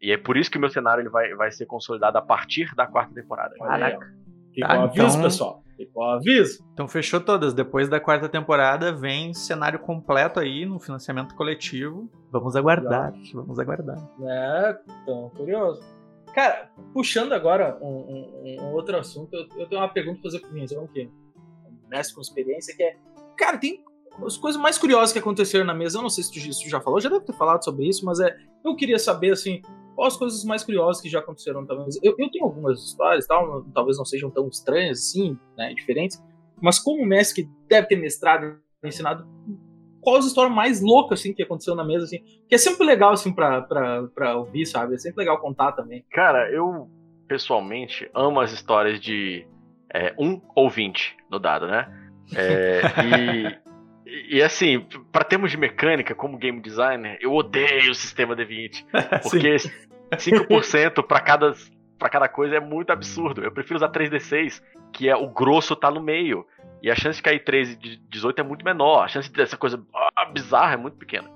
E 0.00 0.12
é 0.12 0.16
por 0.16 0.36
isso 0.36 0.50
que 0.50 0.58
o 0.58 0.60
meu 0.60 0.70
cenário 0.70 1.02
ele 1.02 1.08
vai, 1.08 1.34
vai 1.34 1.50
ser 1.50 1.66
consolidado 1.66 2.16
a 2.18 2.22
partir 2.22 2.74
da 2.74 2.86
quarta 2.86 3.12
temporada. 3.14 3.54
Caraca. 3.56 4.06
Ficou 4.54 4.68
Tá, 4.68 4.78
o 4.80 4.82
aviso, 4.84 5.06
então- 5.08 5.22
pessoal. 5.22 5.62
Ficou 5.76 6.02
o 6.02 6.10
aviso. 6.10 6.64
Então 6.72 6.88
fechou 6.88 7.20
todas. 7.20 7.54
Depois 7.54 7.88
da 7.88 8.00
quarta 8.00 8.28
temporada 8.28 8.92
vem 8.92 9.32
cenário 9.32 9.78
completo 9.78 10.40
aí 10.40 10.66
no 10.66 10.80
financiamento 10.80 11.34
coletivo. 11.36 12.10
Vamos 12.32 12.56
aguardar. 12.56 13.12
Vamos 13.32 13.58
aguardar. 13.60 13.96
É, 14.22 14.76
tão 15.06 15.30
curioso. 15.30 15.80
Cara, 16.34 16.70
puxando 16.92 17.32
agora 17.32 17.78
um, 17.80 17.86
um- 17.86 18.56
um 18.62 18.72
outro 18.72 18.96
assunto, 18.96 19.32
eu, 19.34 19.46
eu 19.60 19.68
tenho 19.68 19.80
uma 19.80 19.88
pergunta 19.88 20.20
pra 20.20 20.30
fazer 20.30 20.40
pro 20.40 20.50
Vinhão, 20.52 20.86
que 20.88 21.02
é 21.02 21.04
um 21.06 21.88
mestre 21.88 22.14
com 22.16 22.20
experiência, 22.20 22.76
que 22.76 22.82
é. 22.82 22.96
Cara, 23.36 23.56
tem 23.58 23.82
as 24.26 24.36
coisas 24.36 24.60
mais 24.60 24.76
curiosas 24.78 25.12
que 25.12 25.18
aconteceram 25.20 25.64
na 25.64 25.74
mesa. 25.74 25.98
Eu 25.98 26.02
não 26.02 26.10
sei 26.10 26.24
se 26.24 26.32
tu, 26.32 26.38
se 26.40 26.64
tu 26.64 26.68
já 26.68 26.80
falou, 26.80 27.00
já 27.00 27.08
deve 27.08 27.24
ter 27.24 27.32
falado 27.34 27.62
sobre 27.64 27.86
isso, 27.88 28.04
mas 28.04 28.18
é. 28.20 28.36
Eu 28.64 28.74
queria 28.74 28.98
saber, 28.98 29.30
assim, 29.32 29.62
quais 29.98 30.14
as 30.14 30.16
coisas 30.16 30.44
mais 30.44 30.62
curiosas 30.62 31.02
que 31.02 31.08
já 31.08 31.18
aconteceram 31.18 31.62
mesa. 31.62 31.98
Eu, 32.02 32.14
eu 32.16 32.30
tenho 32.30 32.44
algumas 32.44 32.80
histórias, 32.80 33.26
tal, 33.26 33.64
talvez 33.74 33.98
não 33.98 34.04
sejam 34.04 34.30
tão 34.30 34.46
estranhas 34.46 35.00
assim, 35.00 35.36
né, 35.56 35.74
diferentes, 35.74 36.22
mas 36.62 36.78
como 36.78 37.04
mestre 37.04 37.42
que 37.42 37.50
deve 37.68 37.88
ter 37.88 37.96
mestrado 37.96 38.60
e 38.82 38.88
ensinado, 38.88 39.26
qual 40.00 40.16
as 40.16 40.24
histórias 40.24 40.54
mais 40.54 40.80
loucas, 40.80 41.18
assim, 41.18 41.34
que 41.34 41.42
aconteceu 41.42 41.74
na 41.74 41.84
mesa, 41.84 42.04
assim, 42.04 42.20
que 42.48 42.54
é 42.54 42.58
sempre 42.58 42.86
legal, 42.86 43.12
assim, 43.12 43.32
pra, 43.32 43.60
pra, 43.62 44.04
pra 44.14 44.36
ouvir, 44.36 44.66
sabe? 44.66 44.94
É 44.94 44.98
sempre 44.98 45.18
legal 45.18 45.40
contar 45.40 45.72
também. 45.72 46.04
Cara, 46.12 46.48
eu 46.52 46.88
pessoalmente 47.26 48.08
amo 48.14 48.38
as 48.40 48.52
histórias 48.52 49.00
de 49.00 49.44
é, 49.92 50.14
um 50.16 50.40
ou 50.54 50.70
vinte 50.70 51.16
no 51.28 51.40
dado, 51.40 51.66
né? 51.66 51.92
É, 52.36 52.82
e, 54.28 54.42
assim, 54.42 54.86
para 55.12 55.24
termos 55.24 55.50
de 55.50 55.56
mecânica, 55.56 56.14
como 56.14 56.38
game 56.38 56.60
designer, 56.60 57.18
eu 57.20 57.32
odeio 57.34 57.90
o 57.90 57.94
sistema 57.94 58.34
D20. 58.34 58.84
Porque 59.22 59.56
5% 60.10 61.06
para 61.06 61.20
cada, 61.20 61.52
pra 61.98 62.08
cada 62.08 62.28
coisa 62.28 62.56
é 62.56 62.60
muito 62.60 62.90
absurdo. 62.90 63.42
Eu 63.42 63.52
prefiro 63.52 63.76
usar 63.76 63.90
3D6, 63.90 64.62
que 64.92 65.08
é 65.08 65.16
o 65.16 65.28
grosso 65.28 65.76
tá 65.76 65.90
no 65.90 66.00
meio. 66.00 66.46
E 66.82 66.90
a 66.90 66.94
chance 66.94 67.16
de 67.16 67.22
cair 67.22 67.44
13 67.44 67.76
de 67.76 67.96
18 68.08 68.40
é 68.40 68.44
muito 68.44 68.64
menor. 68.64 69.04
A 69.04 69.08
chance 69.08 69.30
dessa 69.32 69.56
coisa 69.56 69.82
ah, 70.16 70.24
bizarra 70.26 70.74
é 70.74 70.76
muito 70.76 70.96
pequena. 70.96 71.28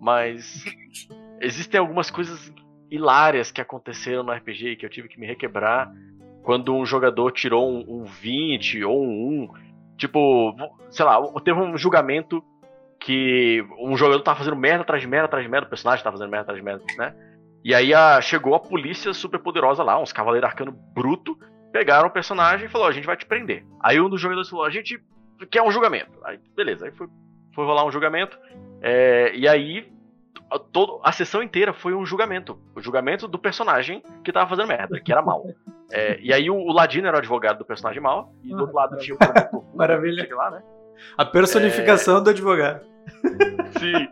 Mas 0.00 0.64
existem 1.40 1.80
algumas 1.80 2.10
coisas 2.10 2.52
hilárias 2.90 3.50
que 3.50 3.60
aconteceram 3.60 4.22
no 4.22 4.32
RPG 4.32 4.68
e 4.68 4.76
que 4.76 4.86
eu 4.86 4.90
tive 4.90 5.08
que 5.08 5.18
me 5.18 5.26
requebrar 5.26 5.90
quando 6.42 6.74
um 6.74 6.84
jogador 6.84 7.32
tirou 7.32 7.68
um, 7.68 8.02
um 8.02 8.04
20 8.04 8.84
ou 8.84 9.02
um 9.02 9.42
1. 9.44 9.63
Tipo, 9.96 10.54
sei 10.90 11.04
lá, 11.04 11.20
teve 11.44 11.58
um 11.58 11.76
julgamento 11.76 12.42
que 13.00 13.64
um 13.78 13.96
jogador 13.96 14.22
tava 14.22 14.38
fazendo 14.38 14.56
merda 14.56 14.82
atrás 14.82 15.02
de 15.02 15.08
merda 15.08 15.26
atrás 15.26 15.44
de 15.44 15.50
merda, 15.50 15.66
o 15.66 15.70
personagem 15.70 16.02
tava 16.02 16.16
fazendo 16.16 16.30
merda 16.30 16.42
atrás 16.52 16.58
de 16.58 16.64
merda, 16.64 16.84
né? 16.96 17.14
E 17.62 17.74
aí 17.74 17.92
a- 17.94 18.20
chegou 18.20 18.54
a 18.54 18.60
polícia 18.60 19.12
super 19.12 19.38
poderosa 19.38 19.82
lá, 19.82 20.00
uns 20.00 20.12
cavaleiros 20.12 20.48
arcano 20.48 20.72
bruto, 20.72 21.38
pegaram 21.72 22.08
o 22.08 22.12
personagem 22.12 22.66
e 22.66 22.70
falou: 22.70 22.86
a 22.86 22.92
gente 22.92 23.06
vai 23.06 23.16
te 23.16 23.26
prender. 23.26 23.64
Aí 23.80 24.00
um 24.00 24.08
dos 24.08 24.20
jogadores 24.20 24.48
falou: 24.48 24.64
a 24.64 24.70
gente 24.70 24.98
quer 25.50 25.62
um 25.62 25.70
julgamento. 25.70 26.12
Aí, 26.24 26.38
beleza, 26.56 26.86
aí 26.86 26.92
foi, 26.92 27.06
foi 27.54 27.64
rolar 27.64 27.84
um 27.86 27.90
julgamento. 27.92 28.38
É, 28.80 29.34
e 29.34 29.46
aí, 29.48 29.90
a, 30.50 30.58
todo, 30.58 31.00
a 31.02 31.10
sessão 31.12 31.42
inteira 31.42 31.72
foi 31.72 31.94
um 31.94 32.04
julgamento. 32.04 32.58
O 32.74 32.80
julgamento 32.80 33.26
do 33.28 33.38
personagem 33.38 34.02
que 34.24 34.32
tava 34.32 34.48
fazendo 34.48 34.68
merda, 34.68 35.00
que 35.00 35.10
era 35.12 35.22
mal. 35.22 35.44
É, 35.92 36.18
e 36.20 36.32
aí 36.32 36.48
o, 36.50 36.56
o 36.56 36.72
Ladino 36.72 37.06
era 37.06 37.16
o 37.16 37.18
advogado 37.18 37.58
do 37.58 37.64
personagem 37.64 38.02
mal, 38.02 38.32
e 38.42 38.48
do 38.50 38.60
outro 38.60 38.74
lado 38.74 38.96
tinha 38.98 39.14
o 39.14 39.18
promotor. 39.18 39.76
Maravilha. 39.76 40.26
Lá, 40.34 40.50
né? 40.50 40.62
A 41.18 41.24
personificação 41.24 42.22
do 42.22 42.30
advogado. 42.30 42.84
Sim. 43.78 44.08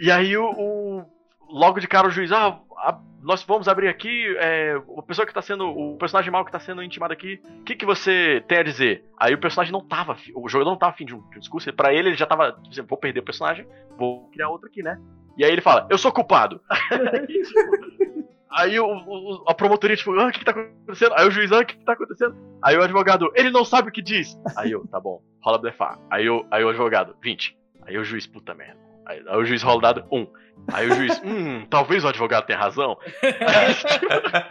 E 0.00 0.10
aí 0.10 0.36
o, 0.36 0.44
o- 0.50 1.04
logo 1.48 1.80
de 1.80 1.88
cara 1.88 2.06
o 2.06 2.10
juiz, 2.10 2.30
ah, 2.30 2.58
a- 2.76 3.00
nós 3.20 3.42
vamos 3.42 3.66
abrir 3.66 3.88
aqui, 3.88 4.36
é, 4.38 4.80
o 4.86 5.02
pessoa 5.02 5.26
que 5.26 5.34
tá 5.34 5.42
sendo, 5.42 5.66
o 5.66 5.96
personagem 5.98 6.30
mal 6.30 6.44
que 6.44 6.52
tá 6.52 6.60
sendo 6.60 6.82
intimado 6.82 7.12
aqui, 7.12 7.42
o 7.60 7.64
que, 7.64 7.74
que 7.74 7.84
você 7.84 8.44
tem 8.46 8.58
a 8.58 8.62
dizer? 8.62 9.04
Aí 9.18 9.34
o 9.34 9.38
personagem 9.40 9.72
não 9.72 9.84
tava, 9.84 10.16
o 10.36 10.48
jogador 10.48 10.70
não 10.70 10.78
tava 10.78 10.92
afim 10.92 11.04
de 11.04 11.14
um, 11.14 11.28
de 11.30 11.36
um 11.36 11.40
discurso, 11.40 11.72
pra 11.72 11.92
ele 11.92 12.10
ele 12.10 12.16
já 12.16 12.26
tava, 12.26 12.52
tipo 12.52 12.68
assim, 12.70 12.82
vou 12.82 12.96
perder 12.98 13.20
o 13.20 13.24
personagem, 13.24 13.66
vou 13.98 14.28
criar 14.30 14.48
outro 14.50 14.68
aqui, 14.68 14.82
né? 14.84 15.00
E 15.38 15.44
aí 15.44 15.52
ele 15.52 15.60
fala, 15.62 15.86
eu 15.88 15.96
sou 15.96 16.10
culpado. 16.12 16.60
Aí, 16.90 17.26
tipo, 17.26 18.38
Aí 18.50 18.80
o, 18.80 18.86
o- 18.86 19.44
a 19.46 19.54
promotoria, 19.54 19.94
tipo, 19.96 20.10
ah, 20.18 20.26
o 20.26 20.32
que, 20.32 20.40
que 20.40 20.44
tá 20.44 20.50
acontecendo? 20.52 21.12
Aí 21.16 21.28
o 21.28 21.30
juiz, 21.30 21.52
ah, 21.52 21.60
o 21.60 21.64
que, 21.66 21.76
que 21.76 21.84
tá 21.84 21.92
acontecendo? 21.92 22.34
Aí 22.62 22.76
o 22.76 22.82
advogado, 22.82 23.30
ele 23.34 23.50
não 23.50 23.64
sabe 23.64 23.90
o 23.90 23.92
que 23.92 24.02
diz. 24.02 24.36
Aí 24.56 24.72
eu, 24.72 24.86
tá 24.88 24.98
bom, 24.98 25.20
rola 25.40 25.58
blefar. 25.58 25.98
Aí, 26.10 26.26
eu, 26.26 26.44
aí 26.50 26.64
o 26.64 26.68
advogado, 26.70 27.14
20. 27.22 27.56
Aí 27.86 27.96
o 27.98 28.04
juiz, 28.04 28.26
puta 28.26 28.54
merda. 28.54 28.76
Aí, 29.06 29.22
aí 29.26 29.36
o 29.36 29.44
juiz 29.44 29.62
rola 29.62 29.78
o 29.78 29.82
dado, 29.82 30.04
1. 30.10 30.26
Aí 30.72 30.90
o 30.90 30.94
juiz, 30.94 31.22
hum, 31.24 31.66
talvez 31.70 32.04
o 32.04 32.08
advogado 32.08 32.46
tenha 32.46 32.58
razão. 32.58 32.96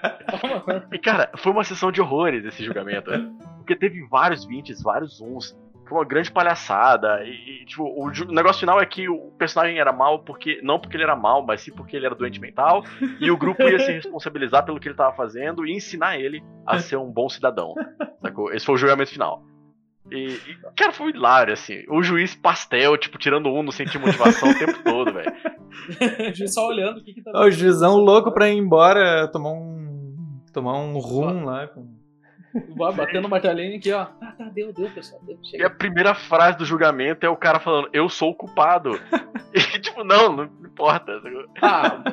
E 0.92 1.00
cara, 1.00 1.32
foi 1.38 1.52
uma 1.52 1.64
sessão 1.64 1.92
de 1.92 2.02
horrores 2.02 2.46
esse 2.46 2.64
julgamento. 2.64 3.10
né? 3.12 3.30
Porque 3.58 3.76
teve 3.76 4.06
vários 4.08 4.46
20, 4.46 4.74
vários 4.84 5.22
uns. 5.22 5.58
Foi 5.88 5.98
uma 5.98 6.06
grande 6.06 6.32
palhaçada. 6.32 7.24
E, 7.24 7.62
e, 7.62 7.66
tipo, 7.66 7.84
o, 7.84 8.08
o 8.08 8.32
negócio 8.34 8.60
final 8.60 8.80
é 8.80 8.86
que 8.86 9.08
o 9.08 9.32
personagem 9.38 9.80
era 9.80 9.92
mal 9.92 10.20
porque. 10.20 10.60
Não 10.64 10.80
porque 10.80 10.96
ele 10.98 11.04
era 11.04 11.16
mal, 11.16 11.46
mas 11.46 11.62
sim 11.62 11.72
porque 11.72 11.96
ele 11.96 12.06
era 12.06 12.16
doente 12.16 12.40
mental. 12.40 12.84
E 13.20 13.32
o 13.32 13.38
grupo 13.38 13.64
ia 13.64 13.80
se 13.80 13.92
responsabilizar 13.92 14.64
pelo 14.64 14.80
que 14.80 14.88
ele 14.88 14.96
tava 14.96 15.16
fazendo 15.16 15.66
e 15.66 15.72
ensinar 15.72 16.20
ele 16.20 16.44
a 16.66 16.80
ser 16.80 16.98
um 16.98 17.12
bom 17.12 17.28
cidadão. 17.28 17.74
Sacou? 18.22 18.54
Esse 18.54 18.66
foi 18.66 18.76
o 18.76 18.78
julgamento 18.78 19.12
final. 19.12 19.44
E, 20.12 20.34
e, 20.34 20.58
cara, 20.76 20.92
foi 20.92 21.12
hilário, 21.12 21.54
assim. 21.54 21.84
O 21.90 22.02
juiz 22.02 22.36
pastel, 22.36 22.98
tipo, 22.98 23.18
tirando 23.18 23.50
um, 23.50 23.64
não 23.64 23.72
sentia 23.72 24.00
motivação 24.00 24.50
o 24.50 24.58
tempo 24.58 24.84
todo, 24.84 25.14
velho. 25.14 25.34
A 26.20 26.32
gente 26.32 26.48
só 26.50 26.68
olhando 26.68 27.00
o 27.00 27.04
que 27.04 27.14
que 27.14 27.22
tá 27.22 27.32
o 27.40 27.52
juizão 27.52 27.98
louco 27.98 28.32
pra 28.32 28.50
ir 28.50 28.58
embora 28.58 29.28
tomar 29.28 29.52
um. 29.52 30.42
tomar 30.54 30.78
um 30.80 30.98
rum 30.98 31.46
lá. 31.46 31.68
Com... 31.68 31.97
Vai 32.76 32.94
batendo 32.94 33.26
o 33.26 33.30
martelinho 33.30 33.78
aqui, 33.78 33.92
ó. 33.92 34.06
Tá, 34.06 34.32
tá, 34.38 34.44
deu, 34.46 34.72
deu, 34.74 34.90
pessoal. 34.92 35.22
Deu, 35.26 35.38
E 35.54 35.64
a 35.64 35.70
primeira 35.70 36.14
frase 36.16 36.58
do 36.58 36.66
julgamento 36.66 37.26
é 37.26 37.30
o 37.30 37.36
cara 37.36 37.60
falando, 37.60 37.90
eu 37.94 38.08
sou 38.10 38.32
o 38.32 38.36
culpado. 38.36 39.00
E, 39.54 39.80
tipo, 39.80 40.04
não, 40.04 40.36
não 40.36 40.44
importa. 40.44 41.20
Ah, 41.62 42.04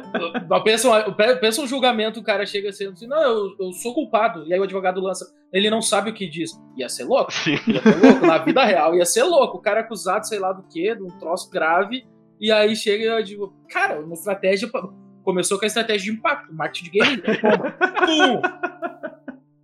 pensa, 0.65 0.89
um- 0.89 1.13
pensa 1.41 1.61
um 1.61 1.67
julgamento, 1.67 2.21
o 2.21 2.23
cara 2.23 2.47
chega 2.47 2.73
sendo 2.73 2.93
assim, 2.93 3.09
não, 3.09 3.21
eu, 3.23 3.57
eu 3.61 3.73
sou 3.73 3.93
culpado. 3.93 4.47
E 4.47 4.55
aí 4.55 4.59
o 4.59 4.63
advogado 4.63 5.01
lança, 5.01 5.27
ele 5.53 5.69
não 5.69 5.83
sabe 5.83 6.09
o 6.11 6.15
que 6.15 6.29
diz. 6.29 6.53
Ia 6.77 6.89
ser 6.89 7.05
louco? 7.05 7.33
Sim. 7.33 7.59
Ia 7.67 7.83
ser 7.83 7.97
louco, 8.07 8.25
na 8.27 8.39
vida 8.39 8.65
real 8.65 8.95
ia 8.95 9.05
ser 9.05 9.25
louco. 9.25 9.59
O 9.59 9.61
cara 9.61 9.81
é 9.81 9.83
acusado, 9.83 10.27
sei 10.27 10.39
lá 10.39 10.53
do 10.53 10.63
que, 10.69 10.95
de 10.95 11.03
um 11.03 11.09
troço 11.19 11.51
grave, 11.51 12.07
e 12.41 12.51
aí 12.53 12.75
chega 12.77 13.03
e 13.05 13.07
eu 13.09 13.23
digo, 13.23 13.53
cara, 13.69 14.01
uma 14.01 14.15
estratégia. 14.15 14.69
pra- 14.71 14.89
Começou 15.25 15.59
com 15.59 15.65
a 15.65 15.69
estratégia 15.69 16.13
de 16.13 16.19
impacto, 16.19 16.55
marketing 16.55 16.85
de 16.85 16.91
guerrilha. 16.91 17.41
Toma. 17.41 17.71
Pum! 18.07 18.43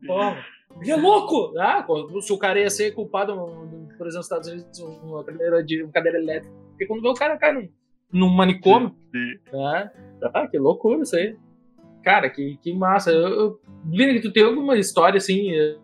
Toma. 0.06 0.36
Ele 0.80 0.90
é 0.90 0.96
louco! 0.96 1.52
Ah, 1.58 1.84
se 2.20 2.32
o 2.32 2.38
cara 2.38 2.58
ia 2.60 2.70
ser 2.70 2.92
culpado, 2.92 3.34
por 3.34 4.06
exemplo, 4.06 4.06
nos 4.06 4.16
Estados 4.16 4.48
Unidos, 4.48 4.78
uma 5.02 5.22
cadeira, 5.24 5.62
de, 5.62 5.82
uma 5.82 5.92
cadeira 5.92 6.18
elétrica. 6.18 6.54
Porque 6.70 6.86
quando 6.86 7.02
vê 7.02 7.08
o 7.08 7.14
cara 7.14 7.36
cai 7.36 7.52
num, 7.52 7.68
num 8.12 8.28
manicômio, 8.30 8.94
Sim. 9.12 9.38
né? 9.52 9.90
Ah, 10.34 10.46
que 10.46 10.58
loucura 10.58 11.02
isso 11.02 11.16
aí. 11.16 11.36
Cara, 12.02 12.30
que, 12.30 12.56
que 12.62 12.72
massa. 12.72 13.10
Eu, 13.12 13.28
eu, 13.28 13.60
Vini, 13.84 14.20
tu 14.20 14.32
tem 14.32 14.42
alguma 14.44 14.76
história 14.78 15.18
assim? 15.18 15.52
eh, 15.52 15.76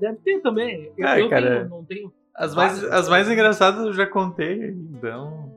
deve 0.00 0.16
ter 0.18 0.40
também. 0.40 0.92
Eu, 0.96 1.06
Ah, 1.06 1.18
eu 1.20 1.28
cara. 1.28 1.58
tenho, 1.58 1.68
não 1.68 1.84
tenho. 1.84 2.12
As 2.34 2.54
mais, 2.54 2.82
as 2.84 3.08
mais 3.08 3.30
engraçadas 3.30 3.84
eu 3.84 3.92
já 3.92 4.06
contei, 4.06 4.70
então. 4.70 5.52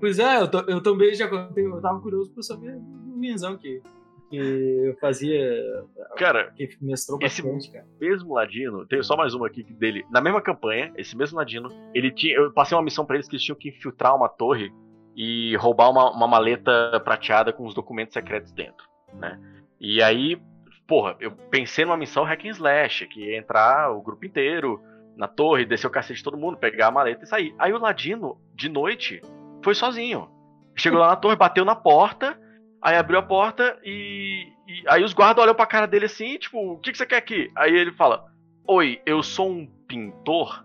Pois 0.00 0.18
é, 0.18 0.40
eu, 0.42 0.48
eu 0.68 0.82
também 0.82 1.14
já 1.14 1.28
contei, 1.28 1.64
eu 1.66 1.80
tava 1.80 2.00
curioso 2.00 2.30
pra 2.32 2.42
saber 2.42 2.76
do 2.78 3.20
Vinzão 3.20 3.56
que, 3.56 3.80
que 4.30 4.36
eu 4.36 4.96
fazia, 5.00 5.40
Cara, 6.16 6.50
que 6.56 6.68
mestrou 6.80 7.18
Esse- 7.22 7.42
bastante, 7.42 7.70
cara. 7.72 7.86
mesmo 8.00 8.34
Ladino, 8.34 8.86
tem 8.86 9.02
só 9.02 9.16
mais 9.16 9.34
uma 9.34 9.46
aqui 9.46 9.62
dele. 9.62 10.04
Na 10.10 10.20
mesma 10.20 10.40
campanha, 10.40 10.92
esse 10.96 11.16
mesmo 11.16 11.36
Ladino, 11.38 11.68
ele 11.94 12.10
tinha. 12.10 12.34
Eu 12.36 12.52
passei 12.52 12.76
uma 12.76 12.82
missão 12.84 13.04
pra 13.04 13.16
eles 13.16 13.28
que 13.28 13.34
eles 13.36 13.44
tinham 13.44 13.56
que 13.58 13.68
infiltrar 13.68 14.14
uma 14.16 14.28
torre 14.28 14.72
e 15.16 15.54
roubar 15.56 15.90
uma, 15.90 16.10
uma 16.10 16.26
maleta 16.26 17.00
prateada 17.04 17.52
com 17.52 17.64
os 17.66 17.74
documentos 17.74 18.12
secretos 18.14 18.50
dentro, 18.52 18.86
né? 19.14 19.38
E 19.80 20.02
aí, 20.02 20.40
porra, 20.88 21.16
eu 21.20 21.30
pensei 21.30 21.84
numa 21.84 21.96
missão 21.96 22.24
hack 22.24 22.44
and 22.44 22.50
slash, 22.50 23.06
que 23.06 23.20
ia 23.30 23.38
entrar 23.38 23.92
o 23.92 24.02
grupo 24.02 24.24
inteiro 24.26 24.80
na 25.16 25.28
torre, 25.28 25.64
descer 25.64 25.86
o 25.86 25.90
cacete 25.90 26.18
de 26.18 26.24
todo 26.24 26.36
mundo, 26.36 26.56
pegar 26.58 26.88
a 26.88 26.90
maleta 26.90 27.22
e 27.22 27.26
sair. 27.28 27.54
Aí 27.58 27.72
o 27.72 27.78
Ladino, 27.78 28.36
de 28.54 28.68
noite, 28.68 29.20
foi 29.62 29.74
sozinho. 29.74 30.28
Chegou 30.76 30.98
lá 30.98 31.08
na 31.08 31.16
torre, 31.16 31.36
bateu 31.36 31.64
na 31.64 31.76
porta, 31.76 32.36
aí 32.84 32.96
abriu 32.96 33.18
a 33.18 33.22
porta 33.22 33.76
e, 33.82 34.46
e 34.68 34.84
aí 34.86 35.02
os 35.02 35.12
guardas 35.12 35.42
olham 35.42 35.54
pra 35.54 35.66
cara 35.66 35.86
dele 35.86 36.04
assim, 36.06 36.38
tipo, 36.38 36.58
o 36.74 36.78
que, 36.78 36.92
que 36.92 36.98
você 36.98 37.06
quer 37.06 37.16
aqui? 37.16 37.50
Aí 37.56 37.74
ele 37.74 37.92
fala: 37.92 38.24
Oi, 38.68 39.00
eu 39.04 39.22
sou 39.22 39.50
um 39.50 39.66
pintor 39.88 40.64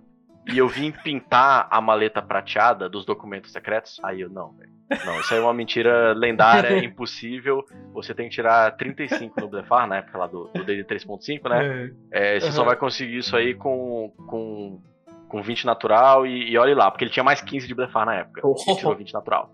e 0.51 0.57
eu 0.57 0.67
vim 0.67 0.91
pintar 0.91 1.67
a 1.71 1.79
maleta 1.81 2.21
prateada 2.21 2.89
dos 2.89 3.05
documentos 3.05 3.51
secretos. 3.51 3.99
Aí 4.03 4.21
eu, 4.21 4.29
não, 4.29 4.51
velho. 4.53 4.69
Não, 5.05 5.19
isso 5.19 5.31
aí 5.33 5.39
é 5.39 5.43
uma 5.43 5.53
mentira 5.53 6.13
lendária, 6.13 6.69
é 6.69 6.83
impossível. 6.83 7.63
Você 7.93 8.13
tem 8.15 8.27
que 8.27 8.33
tirar 8.35 8.75
35 8.75 9.39
no 9.39 9.47
Blefar, 9.47 9.85
na 9.87 9.97
época 9.97 10.17
lá 10.17 10.25
do, 10.27 10.47
do 10.47 10.63
DD 10.63 10.83
3.5, 10.85 11.47
né? 11.47 11.91
É, 12.11 12.39
você 12.39 12.51
só 12.51 12.61
Uhum. 12.61 12.67
vai 12.67 12.75
conseguir 12.75 13.17
isso 13.17 13.35
aí 13.37 13.53
com, 13.53 14.11
com, 14.27 14.81
com 15.29 15.41
20 15.41 15.65
natural 15.65 16.25
e, 16.27 16.49
e 16.51 16.57
olhe 16.57 16.73
lá, 16.73 16.91
porque 16.91 17.05
ele 17.05 17.11
tinha 17.11 17.23
mais 17.23 17.39
15 17.41 17.67
de 17.67 17.73
Blefar 17.75 18.05
na 18.05 18.15
época. 18.15 18.41
Ele 18.43 18.75
tirou 18.77 18.95
20 18.95 19.13
natural. 19.13 19.53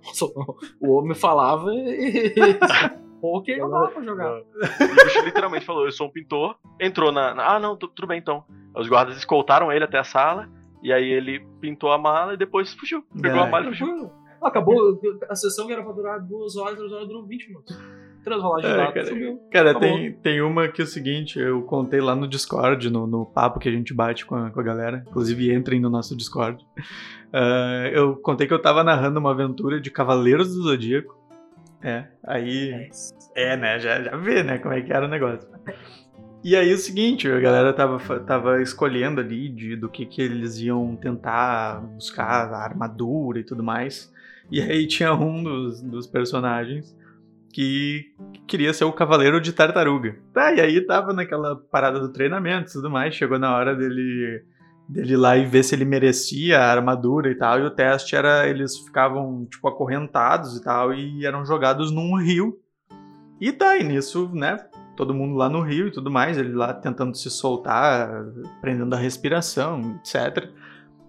O 0.82 0.94
homem 0.98 1.14
falava 1.14 1.72
e. 1.74 2.34
Poker 3.22 3.58
não 3.58 3.70
dava 3.72 3.88
pra 3.88 4.04
jogar. 4.04 4.38
E 4.40 4.84
o 4.84 5.06
bicho 5.06 5.22
literalmente 5.26 5.66
falou: 5.66 5.86
Eu 5.86 5.92
sou 5.92 6.08
um 6.08 6.12
pintor. 6.12 6.56
Entrou 6.80 7.12
na. 7.12 7.34
na- 7.34 7.56
ah, 7.56 7.60
não, 7.60 7.76
tu- 7.78 7.88
tudo 7.88 8.08
bem 8.08 8.20
então. 8.20 8.44
Os 8.76 8.88
guardas 8.88 9.18
escoltaram 9.18 9.72
ele 9.72 9.84
até 9.86 9.98
a 9.98 10.04
sala. 10.04 10.48
E 10.84 10.94
aí 10.94 11.10
ele 11.10 11.40
pintou 11.60 11.92
a 11.92 11.98
mala 11.98 12.34
e 12.34 12.38
depois 12.38 12.74
fugiu. 12.74 13.04
Pegou 13.20 13.42
a 13.42 13.48
É. 13.48 13.50
mala 13.50 13.66
e 13.66 13.70
fugiu. 13.70 14.12
Acabou, 14.44 15.00
a 15.28 15.36
sessão 15.36 15.66
que 15.66 15.74
era 15.74 15.82
pra 15.82 15.92
durar 15.94 16.20
duas 16.20 16.56
horas, 16.56 16.78
três 16.78 16.92
horas, 16.92 17.08
durou 17.08 17.26
20 17.26 17.48
minutos. 17.48 17.76
Três 18.26 18.42
rolagens 18.42 18.74
de 18.74 18.80
É, 18.80 18.84
dado, 18.84 18.94
cara. 18.94 19.38
Cara, 19.52 19.72
Acabou. 19.72 19.88
tem, 19.88 20.14
tem 20.14 20.42
uma 20.42 20.68
que 20.68 20.82
é 20.82 20.84
o 20.84 20.88
seguinte, 20.88 21.40
eu 21.40 21.62
contei 21.62 22.02
lá 22.02 22.16
no 22.16 22.28
Discord, 22.28 22.90
no, 22.90 23.06
no 23.06 23.24
papo 23.24 23.60
que 23.60 23.70
a 23.70 23.72
gente 23.72 23.94
bate 23.94 24.26
com 24.26 24.36
a, 24.36 24.50
com 24.50 24.60
a 24.60 24.64
galera. 24.64 25.06
Inclusive, 25.08 25.54
entrem 25.54 25.80
no 25.80 25.90
nosso 25.90 26.16
Discord. 26.18 26.66
Ah, 27.38 27.90
eu 27.92 28.16
contei 28.16 28.48
que 28.48 28.54
eu 28.54 28.62
tava 28.62 28.82
narrando 28.82 29.20
uma 29.20 29.32
aventura 29.32 29.82
de 29.82 29.92
Cavaleiros 29.92 30.56
do 30.56 30.64
Zodíaco. 30.64 31.20
É, 31.84 32.06
aí. 32.24 32.90
É, 33.36 33.58
né? 33.58 33.78
Já, 33.78 34.02
já 34.02 34.16
vê, 34.16 34.42
né? 34.42 34.58
Como 34.58 34.74
é 34.74 34.82
que 34.82 34.94
era 34.94 35.06
o 35.06 35.10
negócio. 35.10 35.46
E 36.42 36.56
aí 36.56 36.74
o 36.74 36.78
seguinte, 36.78 37.30
a 37.30 37.38
galera 37.38 37.74
tava, 37.74 38.00
tava 38.22 38.62
escolhendo 38.62 39.20
ali 39.20 39.50
de, 39.50 39.76
do 39.76 39.90
que, 39.90 40.06
que 40.06 40.22
eles 40.22 40.58
iam 40.60 40.96
tentar 40.96 41.82
buscar, 41.82 42.54
a 42.54 42.64
armadura 42.64 43.40
e 43.40 43.44
tudo 43.44 43.62
mais. 43.62 44.14
E 44.50 44.62
aí 44.62 44.88
tinha 44.88 45.14
um 45.14 45.44
dos, 45.44 45.82
dos 45.82 46.08
personagens 46.08 46.96
que 47.56 48.14
queria 48.46 48.74
ser 48.74 48.84
o 48.84 48.92
cavaleiro 48.92 49.40
de 49.40 49.54
tartaruga. 49.54 50.18
Tá, 50.34 50.52
e 50.52 50.60
aí 50.60 50.82
tava 50.82 51.14
naquela 51.14 51.56
parada 51.56 52.02
do 52.02 52.12
treinamento 52.12 52.70
e 52.70 52.74
tudo 52.74 52.90
mais, 52.90 53.16
chegou 53.16 53.40
na 53.40 53.56
hora 53.56 53.74
dele 53.74 54.44
dele 54.90 55.14
ir 55.14 55.16
lá 55.16 55.38
e 55.38 55.46
ver 55.46 55.64
se 55.64 55.74
ele 55.74 55.86
merecia 55.86 56.60
a 56.60 56.70
armadura 56.70 57.32
e 57.32 57.36
tal, 57.36 57.58
e 57.60 57.64
o 57.64 57.72
teste 57.72 58.14
era 58.14 58.46
eles 58.46 58.78
ficavam 58.80 59.46
tipo 59.46 59.66
acorrentados 59.70 60.58
e 60.58 60.62
tal 60.62 60.94
e 60.94 61.26
eram 61.26 61.46
jogados 61.46 61.92
num 61.92 62.18
rio. 62.18 62.60
E 63.40 63.54
tá, 63.54 63.78
e 63.78 63.86
nisso, 63.86 64.30
né, 64.34 64.58
todo 64.98 65.14
mundo 65.14 65.36
lá 65.36 65.48
no 65.48 65.62
rio 65.62 65.88
e 65.88 65.92
tudo 65.92 66.12
mais, 66.12 66.38
ele 66.38 66.54
lá 66.54 66.74
tentando 66.74 67.16
se 67.16 67.30
soltar, 67.30 68.26
prendendo 68.60 68.94
a 68.94 69.00
respiração, 69.00 69.98
etc. 70.02 70.50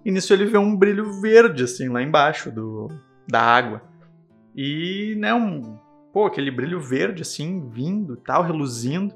E 0.05 0.13
nisso 0.13 0.33
ele 0.33 0.47
vê 0.47 0.59
um 0.59 0.77
brilho 0.77 1.21
verde 1.21 1.65
assim 1.65 1.89
lá 1.89 2.01
embaixo 2.01 2.53
do 2.53 2.89
da 3.29 3.43
água. 3.43 3.83
E, 4.55 5.17
né, 5.19 5.35
um 5.35 5.77
pô, 6.17 6.25
aquele 6.25 6.51
brilho 6.51 6.81
verde 6.81 7.21
assim, 7.21 7.69
vindo 7.69 8.15
e 8.15 8.17
tal, 8.17 8.43
reluzindo. 8.43 9.15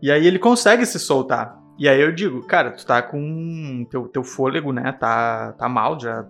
E 0.00 0.10
aí 0.10 0.26
ele 0.26 0.38
consegue 0.38 0.86
se 0.86 0.98
soltar. 0.98 1.60
E 1.78 1.86
aí 1.86 2.00
eu 2.00 2.10
digo, 2.10 2.40
cara, 2.46 2.70
tu 2.70 2.86
tá 2.86 3.02
com. 3.02 3.86
Teu, 3.90 4.08
teu 4.08 4.24
fôlego, 4.24 4.72
né? 4.72 4.92
Tá, 4.92 5.52
tá 5.52 5.68
mal, 5.68 6.00
já, 6.00 6.26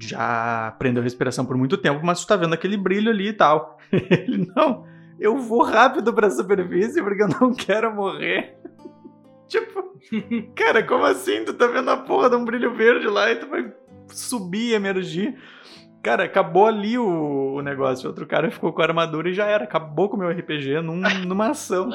já 0.00 0.74
prendeu 0.78 1.02
a 1.02 1.04
respiração 1.04 1.44
por 1.44 1.58
muito 1.58 1.76
tempo, 1.76 2.00
mas 2.02 2.22
tu 2.22 2.26
tá 2.26 2.36
vendo 2.36 2.54
aquele 2.54 2.78
brilho 2.78 3.10
ali 3.10 3.28
e 3.28 3.32
tal. 3.34 3.76
Ele, 3.92 4.50
não, 4.56 4.86
eu 5.20 5.36
vou 5.36 5.62
rápido 5.62 6.10
pra 6.14 6.30
superfície 6.30 7.02
porque 7.02 7.24
eu 7.24 7.28
não 7.28 7.52
quero 7.52 7.94
morrer. 7.94 8.56
Tipo, 9.46 9.92
cara, 10.56 10.82
como 10.82 11.04
assim? 11.04 11.44
Tu 11.44 11.52
tá 11.52 11.66
vendo 11.66 11.90
a 11.90 11.98
porra 11.98 12.30
de 12.30 12.36
um 12.36 12.46
brilho 12.46 12.74
verde 12.74 13.06
lá 13.08 13.30
e 13.30 13.36
tu 13.36 13.46
vai 13.46 13.70
subir 14.08 14.70
e 14.70 14.74
emergir. 14.74 15.36
Cara, 16.04 16.24
acabou 16.24 16.66
ali 16.66 16.98
o, 16.98 17.54
o 17.54 17.62
negócio. 17.62 18.06
Outro 18.06 18.26
cara 18.26 18.50
ficou 18.50 18.70
com 18.74 18.82
a 18.82 18.84
armadura 18.84 19.30
e 19.30 19.32
já 19.32 19.46
era. 19.46 19.64
Acabou 19.64 20.06
com 20.06 20.16
o 20.16 20.18
meu 20.18 20.28
RPG 20.28 20.82
num, 20.82 21.00
numa 21.26 21.48
ação. 21.48 21.88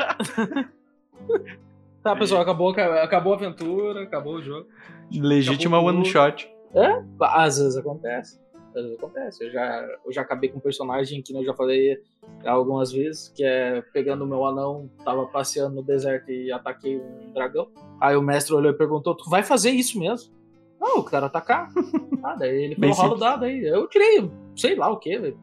Tá, 2.01 2.15
pessoal, 2.15 2.41
acabou, 2.41 2.71
acabou 2.71 3.33
a 3.33 3.35
aventura, 3.35 4.01
acabou 4.01 4.37
o 4.37 4.41
jogo. 4.41 4.67
Legítima 5.11 5.79
one 5.79 6.03
shot. 6.05 6.51
É, 6.73 7.03
às 7.21 7.59
vezes 7.59 7.77
acontece. 7.77 8.39
Às 8.75 8.81
vezes 8.81 8.97
acontece. 8.97 9.43
Eu 9.43 9.51
já, 9.51 9.87
eu 10.03 10.11
já 10.11 10.21
acabei 10.21 10.49
com 10.49 10.57
um 10.57 10.61
personagem 10.61 11.21
que 11.21 11.31
eu 11.31 11.45
já 11.45 11.53
falei 11.53 12.01
algumas 12.43 12.91
vezes, 12.91 13.29
que 13.29 13.43
é 13.43 13.83
pegando 13.93 14.23
o 14.23 14.27
meu 14.27 14.43
anão, 14.43 14.89
tava 15.05 15.27
passeando 15.27 15.75
no 15.75 15.83
deserto 15.83 16.31
e 16.31 16.51
ataquei 16.51 16.97
um 16.97 17.31
dragão. 17.31 17.67
Aí 18.01 18.15
o 18.15 18.23
mestre 18.23 18.55
olhou 18.55 18.71
e 18.71 18.75
perguntou: 18.77 19.13
Tu 19.13 19.29
vai 19.29 19.43
fazer 19.43 19.69
isso 19.69 19.99
mesmo? 19.99 20.31
Não, 20.79 20.97
eu 20.97 21.03
quero 21.03 21.25
atacar. 21.25 21.69
ah, 22.23 22.35
daí 22.35 22.63
ele 22.63 22.75
falou: 22.75 22.95
rola 22.95 23.15
o 23.15 23.19
dado 23.19 23.45
aí. 23.45 23.65
Eu 23.65 23.87
tirei, 23.87 24.31
sei 24.55 24.75
lá 24.75 24.89
o 24.89 24.97
que, 24.97 25.17
velho. 25.17 25.39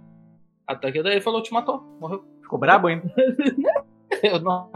Ataquei, 0.66 1.03
daí 1.03 1.14
ele 1.14 1.20
falou: 1.20 1.43
Te 1.43 1.53
matou, 1.53 1.80
morreu. 2.01 2.24
Ficou 2.41 2.59
brabo 2.59 2.87
ainda. 2.87 3.12
Eu 4.22 4.41
não 4.41 4.70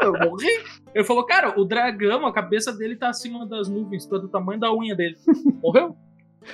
eu 0.00 0.12
morri. 0.12 0.46
Ele 0.94 1.04
falou, 1.04 1.24
cara, 1.24 1.58
o 1.58 1.64
dragão, 1.64 2.26
a 2.26 2.32
cabeça 2.32 2.72
dele 2.72 2.96
tá 2.96 3.08
acima 3.08 3.46
das 3.46 3.68
nuvens, 3.68 4.06
todo 4.06 4.24
o 4.24 4.28
tamanho 4.28 4.60
da 4.60 4.72
unha 4.72 4.94
dele. 4.94 5.16
Morreu? 5.62 5.96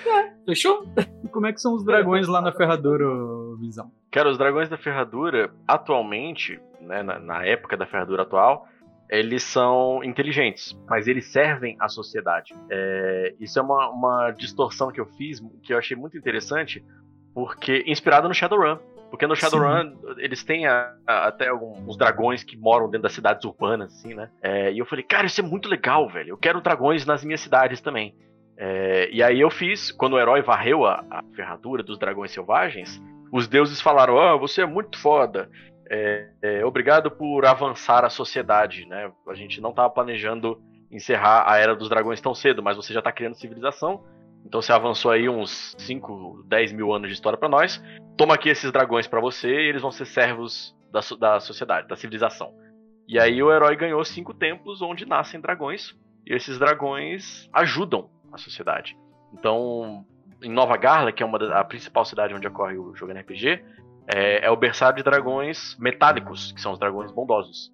É, 0.06 0.32
fechou? 0.46 0.84
E 1.22 1.28
como 1.28 1.46
é 1.46 1.52
que 1.52 1.60
são 1.60 1.74
os 1.74 1.84
dragões 1.84 2.26
lá 2.26 2.40
na 2.40 2.52
ferradura, 2.52 3.04
Visão? 3.58 3.90
Cara, 4.10 4.30
os 4.30 4.38
dragões 4.38 4.68
da 4.68 4.78
ferradura, 4.78 5.52
atualmente, 5.68 6.60
né, 6.80 7.02
na, 7.02 7.18
na 7.18 7.44
época 7.44 7.76
da 7.76 7.86
ferradura 7.86 8.22
atual, 8.22 8.66
eles 9.12 9.42
são 9.42 10.02
inteligentes, 10.02 10.74
mas 10.88 11.06
eles 11.06 11.26
servem 11.26 11.76
à 11.78 11.86
sociedade. 11.86 12.54
É, 12.70 13.34
isso 13.38 13.58
é 13.58 13.62
uma, 13.62 13.90
uma 13.90 14.30
distorção 14.30 14.90
que 14.90 14.98
eu 14.98 15.04
fiz, 15.04 15.38
que 15.62 15.74
eu 15.74 15.78
achei 15.78 15.94
muito 15.94 16.16
interessante, 16.16 16.82
porque 17.34 17.84
inspirado 17.86 18.26
no 18.26 18.32
Shadowrun. 18.32 18.78
Porque 19.10 19.26
no 19.26 19.36
Shadowrun 19.36 19.94
eles 20.16 20.42
têm 20.42 20.66
a, 20.66 20.94
a, 21.06 21.26
até 21.28 21.48
alguns 21.48 21.94
dragões 21.98 22.42
que 22.42 22.56
moram 22.56 22.86
dentro 22.86 23.02
das 23.02 23.12
cidades 23.12 23.44
urbanas, 23.44 23.92
assim, 23.92 24.14
né? 24.14 24.30
É, 24.40 24.72
e 24.72 24.78
eu 24.78 24.86
falei, 24.86 25.04
cara, 25.04 25.26
isso 25.26 25.42
é 25.42 25.44
muito 25.44 25.68
legal, 25.68 26.08
velho. 26.08 26.30
Eu 26.30 26.38
quero 26.38 26.62
dragões 26.62 27.04
nas 27.04 27.22
minhas 27.22 27.42
cidades 27.42 27.82
também. 27.82 28.16
É, 28.56 29.10
e 29.12 29.22
aí 29.22 29.38
eu 29.38 29.50
fiz, 29.50 29.92
quando 29.92 30.14
o 30.14 30.18
herói 30.18 30.40
varreu 30.40 30.86
a, 30.86 31.04
a, 31.10 31.22
ferradura 31.36 31.82
dos 31.82 31.98
dragões 31.98 32.30
selvagens, 32.30 32.98
os 33.30 33.46
deuses 33.46 33.78
falaram: 33.78 34.14
oh, 34.14 34.38
você 34.38 34.62
é 34.62 34.66
muito 34.66 34.98
foda. 34.98 35.50
É, 35.94 36.26
é, 36.40 36.64
obrigado 36.64 37.10
por 37.10 37.44
avançar 37.44 38.02
a 38.02 38.08
sociedade, 38.08 38.86
né? 38.86 39.12
A 39.28 39.34
gente 39.34 39.60
não 39.60 39.68
estava 39.68 39.90
planejando 39.90 40.58
encerrar 40.90 41.44
a 41.46 41.58
era 41.58 41.76
dos 41.76 41.90
dragões 41.90 42.18
tão 42.18 42.34
cedo, 42.34 42.62
mas 42.62 42.78
você 42.78 42.94
já 42.94 43.00
está 43.00 43.12
criando 43.12 43.34
civilização. 43.34 44.02
Então 44.42 44.62
você 44.62 44.72
avançou 44.72 45.10
aí 45.10 45.28
uns 45.28 45.76
5, 45.78 46.44
10 46.46 46.72
mil 46.72 46.94
anos 46.94 47.08
de 47.08 47.14
história 47.14 47.38
para 47.38 47.48
nós. 47.48 47.82
Toma 48.16 48.36
aqui 48.36 48.48
esses 48.48 48.72
dragões 48.72 49.06
para 49.06 49.20
você 49.20 49.48
e 49.48 49.68
eles 49.68 49.82
vão 49.82 49.92
ser 49.92 50.06
servos 50.06 50.74
da, 50.90 51.00
da 51.18 51.40
sociedade, 51.40 51.86
da 51.86 51.94
civilização. 51.94 52.54
E 53.06 53.18
aí 53.18 53.42
o 53.42 53.52
herói 53.52 53.76
ganhou 53.76 54.02
cinco 54.02 54.32
templos 54.32 54.80
onde 54.80 55.04
nascem 55.04 55.42
dragões. 55.42 55.94
E 56.26 56.32
esses 56.32 56.58
dragões 56.58 57.50
ajudam 57.52 58.08
a 58.32 58.38
sociedade. 58.38 58.96
Então, 59.34 60.06
em 60.42 60.50
Nova 60.50 60.78
Garla, 60.78 61.12
que 61.12 61.22
é 61.22 61.26
uma 61.26 61.38
da, 61.38 61.60
a 61.60 61.64
principal 61.64 62.06
cidade 62.06 62.32
onde 62.32 62.46
ocorre 62.46 62.78
o 62.78 62.94
jogo 62.94 63.12
RPG, 63.12 63.62
é, 64.14 64.44
é, 64.44 64.50
o 64.50 64.56
berçário 64.56 64.96
de 64.96 65.02
dragões 65.02 65.76
metálicos, 65.78 66.52
que 66.52 66.60
são 66.60 66.72
os 66.72 66.78
dragões 66.78 67.10
bondosos. 67.10 67.72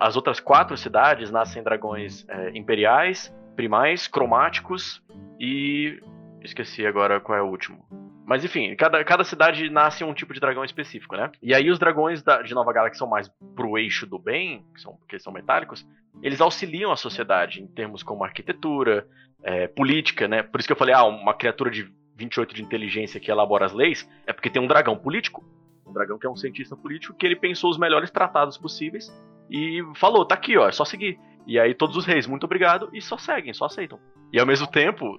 As 0.00 0.16
outras 0.16 0.40
quatro 0.40 0.76
cidades 0.76 1.30
nascem 1.30 1.62
dragões 1.62 2.26
é, 2.28 2.50
imperiais, 2.56 3.34
primais, 3.54 4.08
cromáticos 4.08 5.02
e. 5.38 6.00
Esqueci 6.40 6.86
agora 6.86 7.20
qual 7.20 7.36
é 7.36 7.42
o 7.42 7.46
último. 7.46 7.84
Mas 8.24 8.44
enfim, 8.44 8.74
cada, 8.76 9.02
cada 9.04 9.24
cidade 9.24 9.68
nasce 9.68 10.04
um 10.04 10.14
tipo 10.14 10.32
de 10.32 10.40
dragão 10.40 10.64
específico, 10.64 11.16
né? 11.16 11.30
E 11.42 11.52
aí 11.54 11.70
os 11.70 11.78
dragões 11.78 12.22
da, 12.22 12.42
de 12.42 12.54
Nova 12.54 12.72
Galáxia 12.72 12.98
são 12.98 13.08
mais 13.08 13.28
pro 13.54 13.76
eixo 13.76 14.06
do 14.06 14.18
bem, 14.18 14.64
que 14.74 14.80
são, 14.80 14.94
porque 14.96 15.18
são 15.18 15.32
metálicos, 15.32 15.86
eles 16.22 16.40
auxiliam 16.40 16.92
a 16.92 16.96
sociedade 16.96 17.62
em 17.62 17.66
termos 17.66 18.02
como 18.02 18.24
arquitetura, 18.24 19.06
é, 19.42 19.66
política, 19.66 20.28
né? 20.28 20.42
Por 20.42 20.60
isso 20.60 20.68
que 20.68 20.72
eu 20.72 20.76
falei, 20.76 20.94
ah, 20.94 21.04
uma 21.04 21.34
criatura 21.34 21.70
de 21.70 21.92
28 22.16 22.54
de 22.54 22.62
inteligência 22.62 23.20
que 23.20 23.30
elabora 23.30 23.64
as 23.64 23.72
leis, 23.72 24.08
é 24.26 24.32
porque 24.32 24.50
tem 24.50 24.60
um 24.60 24.66
dragão 24.66 24.96
político. 24.96 25.44
Um 25.88 25.92
dragão 25.92 26.18
que 26.18 26.26
é 26.26 26.30
um 26.30 26.36
cientista 26.36 26.76
político 26.76 27.14
que 27.14 27.24
ele 27.24 27.36
pensou 27.36 27.70
os 27.70 27.78
melhores 27.78 28.10
tratados 28.10 28.58
possíveis 28.58 29.12
e 29.50 29.82
falou, 29.94 30.24
tá 30.24 30.34
aqui, 30.34 30.56
ó, 30.56 30.68
é 30.68 30.72
só 30.72 30.84
seguir. 30.84 31.18
E 31.46 31.58
aí 31.58 31.74
todos 31.74 31.96
os 31.96 32.04
reis, 32.04 32.26
muito 32.26 32.44
obrigado, 32.44 32.90
e 32.92 33.00
só 33.00 33.16
seguem, 33.16 33.54
só 33.54 33.64
aceitam. 33.64 33.98
E 34.32 34.38
ao 34.38 34.46
mesmo 34.46 34.66
tempo, 34.66 35.18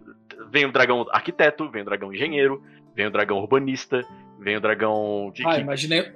vem 0.51 0.65
o 0.65 0.71
dragão 0.71 1.05
arquiteto, 1.11 1.69
vem 1.71 1.81
o 1.81 1.85
dragão 1.85 2.13
engenheiro, 2.13 2.63
vem 2.95 3.07
o 3.07 3.11
dragão 3.11 3.39
urbanista, 3.39 4.05
vem 4.39 4.55
o 4.55 4.61
dragão. 4.61 5.31
De, 5.33 5.45
ah, 5.47 5.57
imaginei, 5.57 6.13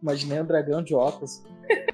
imaginei 0.00 0.40
um 0.40 0.46
dragão 0.46 0.82
de 0.82 0.94
óculos. 0.94 1.42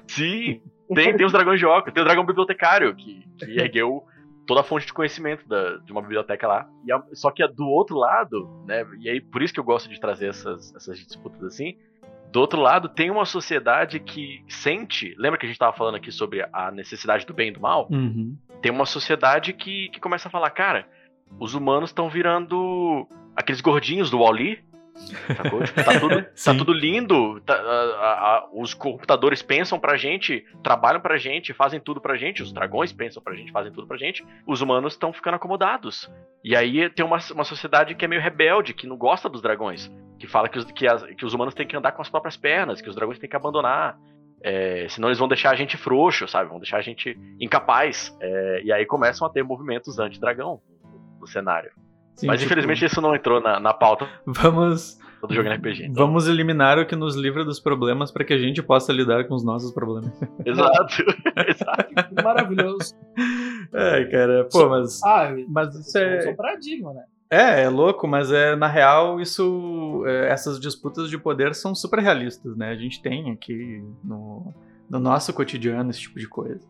Sim, 0.07 0.61
tem, 0.93 1.17
tem 1.17 1.25
os 1.25 1.31
dragões 1.31 1.59
de 1.59 1.65
óculos, 1.65 1.93
tem 1.93 2.03
o 2.03 2.05
dragão 2.05 2.25
bibliotecário, 2.25 2.95
que, 2.95 3.25
que 3.39 3.45
ergueu 3.59 4.03
toda 4.45 4.61
a 4.61 4.63
fonte 4.63 4.85
de 4.85 4.93
conhecimento 4.93 5.47
da, 5.47 5.77
de 5.77 5.91
uma 5.91 6.01
biblioteca 6.01 6.47
lá. 6.47 6.69
E 6.85 6.91
a, 6.91 7.03
só 7.13 7.31
que 7.31 7.45
do 7.47 7.65
outro 7.65 7.97
lado, 7.97 8.63
né, 8.65 8.85
e 8.99 9.09
aí 9.09 9.19
por 9.19 9.41
isso 9.41 9.53
que 9.53 9.59
eu 9.59 9.63
gosto 9.63 9.89
de 9.89 9.99
trazer 9.99 10.27
essas, 10.27 10.73
essas 10.75 10.99
disputas 10.99 11.43
assim, 11.43 11.77
do 12.35 12.41
outro 12.41 12.59
lado, 12.59 12.89
tem 12.89 13.09
uma 13.09 13.23
sociedade 13.23 13.97
que 13.97 14.43
sente. 14.49 15.15
Lembra 15.17 15.39
que 15.39 15.45
a 15.45 15.47
gente 15.47 15.55
estava 15.55 15.71
falando 15.71 15.95
aqui 15.95 16.11
sobre 16.11 16.45
a 16.51 16.69
necessidade 16.69 17.25
do 17.25 17.33
bem 17.33 17.47
e 17.47 17.51
do 17.51 17.61
mal? 17.61 17.87
Uhum. 17.89 18.37
Tem 18.61 18.73
uma 18.73 18.85
sociedade 18.85 19.53
que, 19.53 19.87
que 19.87 20.01
começa 20.01 20.27
a 20.27 20.31
falar: 20.31 20.49
cara, 20.49 20.85
os 21.39 21.53
humanos 21.53 21.91
estão 21.91 22.09
virando 22.09 23.07
aqueles 23.33 23.61
gordinhos 23.61 24.09
do 24.09 24.19
Wally. 24.19 24.61
Sacou? 24.95 25.63
Tipo, 25.63 25.83
tá, 25.83 25.99
tudo, 25.99 26.23
tá 26.45 26.53
tudo 26.55 26.73
lindo. 26.73 27.41
Tá, 27.41 27.53
a, 27.53 27.57
a, 27.57 28.49
os 28.53 28.73
computadores 28.73 29.41
pensam 29.41 29.79
pra 29.79 29.97
gente, 29.97 30.45
trabalham 30.63 31.01
pra 31.01 31.17
gente, 31.17 31.53
fazem 31.53 31.79
tudo 31.79 31.99
pra 31.99 32.15
gente. 32.15 32.41
Os 32.41 32.53
dragões 32.53 32.93
pensam 32.93 33.21
pra 33.21 33.35
gente, 33.35 33.51
fazem 33.51 33.71
tudo 33.71 33.87
pra 33.87 33.97
gente. 33.97 34.25
Os 34.47 34.61
humanos 34.61 34.93
estão 34.93 35.11
ficando 35.11 35.35
acomodados. 35.35 36.09
E 36.43 36.55
aí 36.55 36.89
tem 36.89 37.05
uma, 37.05 37.17
uma 37.33 37.43
sociedade 37.43 37.93
que 37.95 38.05
é 38.05 38.07
meio 38.07 38.21
rebelde, 38.21 38.73
que 38.73 38.87
não 38.87 38.97
gosta 38.97 39.27
dos 39.27 39.41
dragões. 39.41 39.91
Que 40.17 40.27
fala 40.27 40.47
que 40.47 40.57
os, 40.57 40.65
que, 40.65 40.87
as, 40.87 41.03
que 41.03 41.25
os 41.25 41.33
humanos 41.33 41.53
têm 41.53 41.67
que 41.67 41.75
andar 41.75 41.91
com 41.91 42.01
as 42.01 42.09
próprias 42.09 42.37
pernas, 42.37 42.81
que 42.81 42.89
os 42.89 42.95
dragões 42.95 43.19
têm 43.19 43.29
que 43.29 43.35
abandonar. 43.35 43.97
É, 44.41 44.87
senão 44.89 45.09
eles 45.09 45.19
vão 45.19 45.27
deixar 45.27 45.51
a 45.51 45.55
gente 45.55 45.75
frouxo, 45.75 46.27
sabe? 46.27 46.49
Vão 46.49 46.59
deixar 46.59 46.77
a 46.77 46.81
gente 46.81 47.17
incapaz. 47.39 48.15
É, 48.21 48.61
e 48.63 48.71
aí 48.71 48.85
começam 48.85 49.27
a 49.27 49.29
ter 49.29 49.43
movimentos 49.43 49.99
anti-dragão 49.99 50.61
no 51.19 51.27
cenário. 51.27 51.71
Sim, 52.15 52.27
Mas 52.27 52.39
tipo... 52.39 52.51
infelizmente 52.51 52.85
isso 52.85 53.01
não 53.01 53.15
entrou 53.15 53.41
na, 53.41 53.59
na 53.59 53.73
pauta. 53.73 54.07
Vamos. 54.25 54.97
Do 55.27 55.33
jogo 55.33 55.49
RPG. 55.49 55.85
Então. 55.85 56.05
Vamos 56.05 56.27
eliminar 56.27 56.77
o 56.77 56.85
que 56.85 56.95
nos 56.95 57.15
livra 57.15 57.43
dos 57.43 57.59
problemas 57.59 58.11
para 58.11 58.23
que 58.23 58.31
a 58.31 58.37
gente 58.37 58.61
possa 58.61 58.93
lidar 58.93 59.27
com 59.27 59.33
os 59.33 59.43
nossos 59.43 59.71
problemas. 59.71 60.11
Exato. 60.45 61.03
Exato. 61.47 62.23
Maravilhoso. 62.23 62.93
É, 63.73 64.05
cara. 64.05 64.47
Pô, 64.51 64.69
mas. 64.69 65.01
Ah, 65.03 65.33
mas 65.47 65.73
isso 65.75 65.97
é. 65.97 66.25
É 66.25 66.29
um 66.29 66.35
paradigma, 66.35 66.93
né? 66.93 67.03
É, 67.29 67.63
é 67.63 67.69
louco, 67.69 68.07
mas 68.07 68.31
é 68.31 68.55
na 68.55 68.67
real 68.67 69.19
isso, 69.19 70.03
é, 70.05 70.29
essas 70.29 70.59
disputas 70.59 71.09
de 71.09 71.17
poder 71.17 71.55
são 71.55 71.73
super 71.73 71.99
realistas, 71.99 72.55
né? 72.55 72.69
A 72.69 72.75
gente 72.75 73.01
tem 73.01 73.31
aqui 73.31 73.83
no, 74.03 74.53
no 74.87 74.99
nosso 74.99 75.33
cotidiano 75.33 75.89
esse 75.89 76.01
tipo 76.01 76.19
de 76.19 76.27
coisa. 76.27 76.61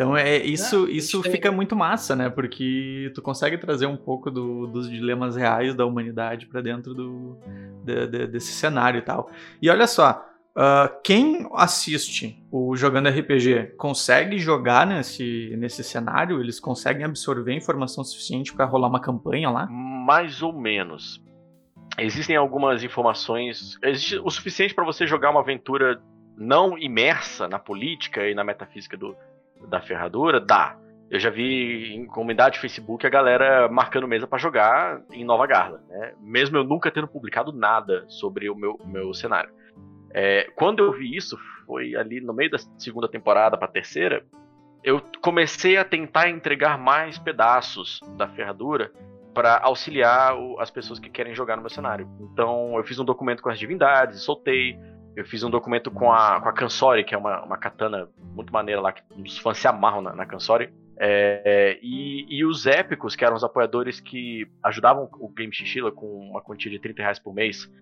Então 0.00 0.16
é 0.16 0.38
isso, 0.38 0.86
é, 0.86 0.92
isso 0.92 1.22
fica 1.22 1.52
muito 1.52 1.76
massa, 1.76 2.16
né? 2.16 2.30
Porque 2.30 3.12
tu 3.14 3.20
consegue 3.20 3.58
trazer 3.58 3.84
um 3.84 3.98
pouco 3.98 4.30
do, 4.30 4.66
dos 4.66 4.88
dilemas 4.88 5.36
reais 5.36 5.74
da 5.74 5.84
humanidade 5.84 6.46
para 6.46 6.62
dentro 6.62 6.94
do, 6.94 7.36
de, 7.84 8.06
de, 8.06 8.26
desse 8.28 8.50
cenário 8.50 8.96
e 8.96 9.02
tal. 9.02 9.30
E 9.60 9.68
olha 9.68 9.86
só, 9.86 10.24
uh, 10.56 11.02
quem 11.04 11.46
assiste 11.54 12.42
o 12.50 12.74
jogando 12.74 13.10
RPG 13.10 13.74
consegue 13.76 14.38
jogar 14.38 14.86
nesse, 14.86 15.54
nesse 15.58 15.84
cenário? 15.84 16.40
Eles 16.40 16.58
conseguem 16.58 17.04
absorver 17.04 17.52
informação 17.52 18.02
suficiente 18.02 18.54
para 18.54 18.64
rolar 18.64 18.88
uma 18.88 19.02
campanha 19.02 19.50
lá? 19.50 19.66
Mais 19.66 20.40
ou 20.40 20.58
menos. 20.58 21.22
Existem 21.98 22.36
algumas 22.36 22.82
informações, 22.82 23.78
existe 23.82 24.18
o 24.18 24.30
suficiente 24.30 24.74
para 24.74 24.82
você 24.82 25.06
jogar 25.06 25.28
uma 25.30 25.40
aventura 25.40 26.00
não 26.38 26.78
imersa 26.78 27.46
na 27.46 27.58
política 27.58 28.26
e 28.26 28.34
na 28.34 28.42
metafísica 28.42 28.96
do, 28.96 29.14
da 29.68 29.80
ferradura, 29.80 30.40
dá. 30.40 30.76
Eu 31.10 31.18
já 31.18 31.28
vi 31.28 31.92
em 31.94 32.06
comunidade 32.06 32.60
Facebook 32.60 33.04
a 33.04 33.10
galera 33.10 33.68
marcando 33.68 34.06
mesa 34.06 34.28
para 34.28 34.38
jogar 34.38 35.02
em 35.10 35.24
Nova 35.24 35.46
Garla, 35.46 35.82
né? 35.88 36.12
Mesmo 36.20 36.56
eu 36.56 36.64
nunca 36.64 36.90
tendo 36.90 37.08
publicado 37.08 37.52
nada 37.52 38.04
sobre 38.08 38.48
o 38.48 38.54
meu, 38.54 38.78
meu 38.86 39.12
cenário. 39.12 39.50
É, 40.12 40.48
quando 40.54 40.84
eu 40.84 40.92
vi 40.92 41.16
isso, 41.16 41.36
foi 41.66 41.96
ali 41.96 42.20
no 42.20 42.32
meio 42.32 42.50
da 42.50 42.58
segunda 42.78 43.08
temporada 43.08 43.58
para 43.58 43.66
terceira, 43.66 44.24
eu 44.82 45.02
comecei 45.20 45.76
a 45.76 45.84
tentar 45.84 46.28
entregar 46.28 46.78
mais 46.78 47.18
pedaços 47.18 48.00
da 48.16 48.28
ferradura 48.28 48.92
para 49.34 49.58
auxiliar 49.58 50.36
o, 50.36 50.58
as 50.58 50.70
pessoas 50.70 50.98
que 50.98 51.10
querem 51.10 51.34
jogar 51.34 51.56
no 51.56 51.62
meu 51.62 51.70
cenário. 51.70 52.08
Então 52.20 52.76
eu 52.76 52.84
fiz 52.84 52.98
um 52.98 53.04
documento 53.04 53.42
com 53.42 53.48
as 53.48 53.58
divindades, 53.58 54.22
soltei, 54.22 54.78
Eu 55.16 55.24
fiz 55.24 55.42
um 55.42 55.50
documento 55.50 55.90
com 55.90 56.12
a, 56.12 56.40
com 56.40 56.48
a 56.48 56.52
Kansori, 56.52 57.04
que 57.04 57.14
é 57.14 57.18
uma, 57.18 57.42
uma 57.42 57.56
katana 57.56 58.08
muito 58.34 58.52
maneira 58.52 58.80
lá, 58.80 58.92
que 58.92 59.02
os 59.16 59.38
fãs 59.38 59.58
se 59.58 59.66
amarram 59.66 60.00
na, 60.02 60.14
na 60.14 60.26
Kansori. 60.26 60.72
É, 61.02 61.78
e, 61.82 62.26
e, 62.28 62.44
os 62.44 62.66
épicos, 62.66 63.16
que 63.16 63.24
eram 63.24 63.34
os 63.34 63.42
apoiadores 63.42 63.98
que 63.98 64.46
ajudavam 64.62 65.08
o 65.18 65.30
Game 65.30 65.50
Chinchilla 65.50 65.90
com 65.90 66.06
uma 66.28 66.42
quantia 66.42 66.70
de 66.70 66.78
30 66.78 67.02
reais 67.02 67.18
por 67.18 67.32
mês 67.32 67.72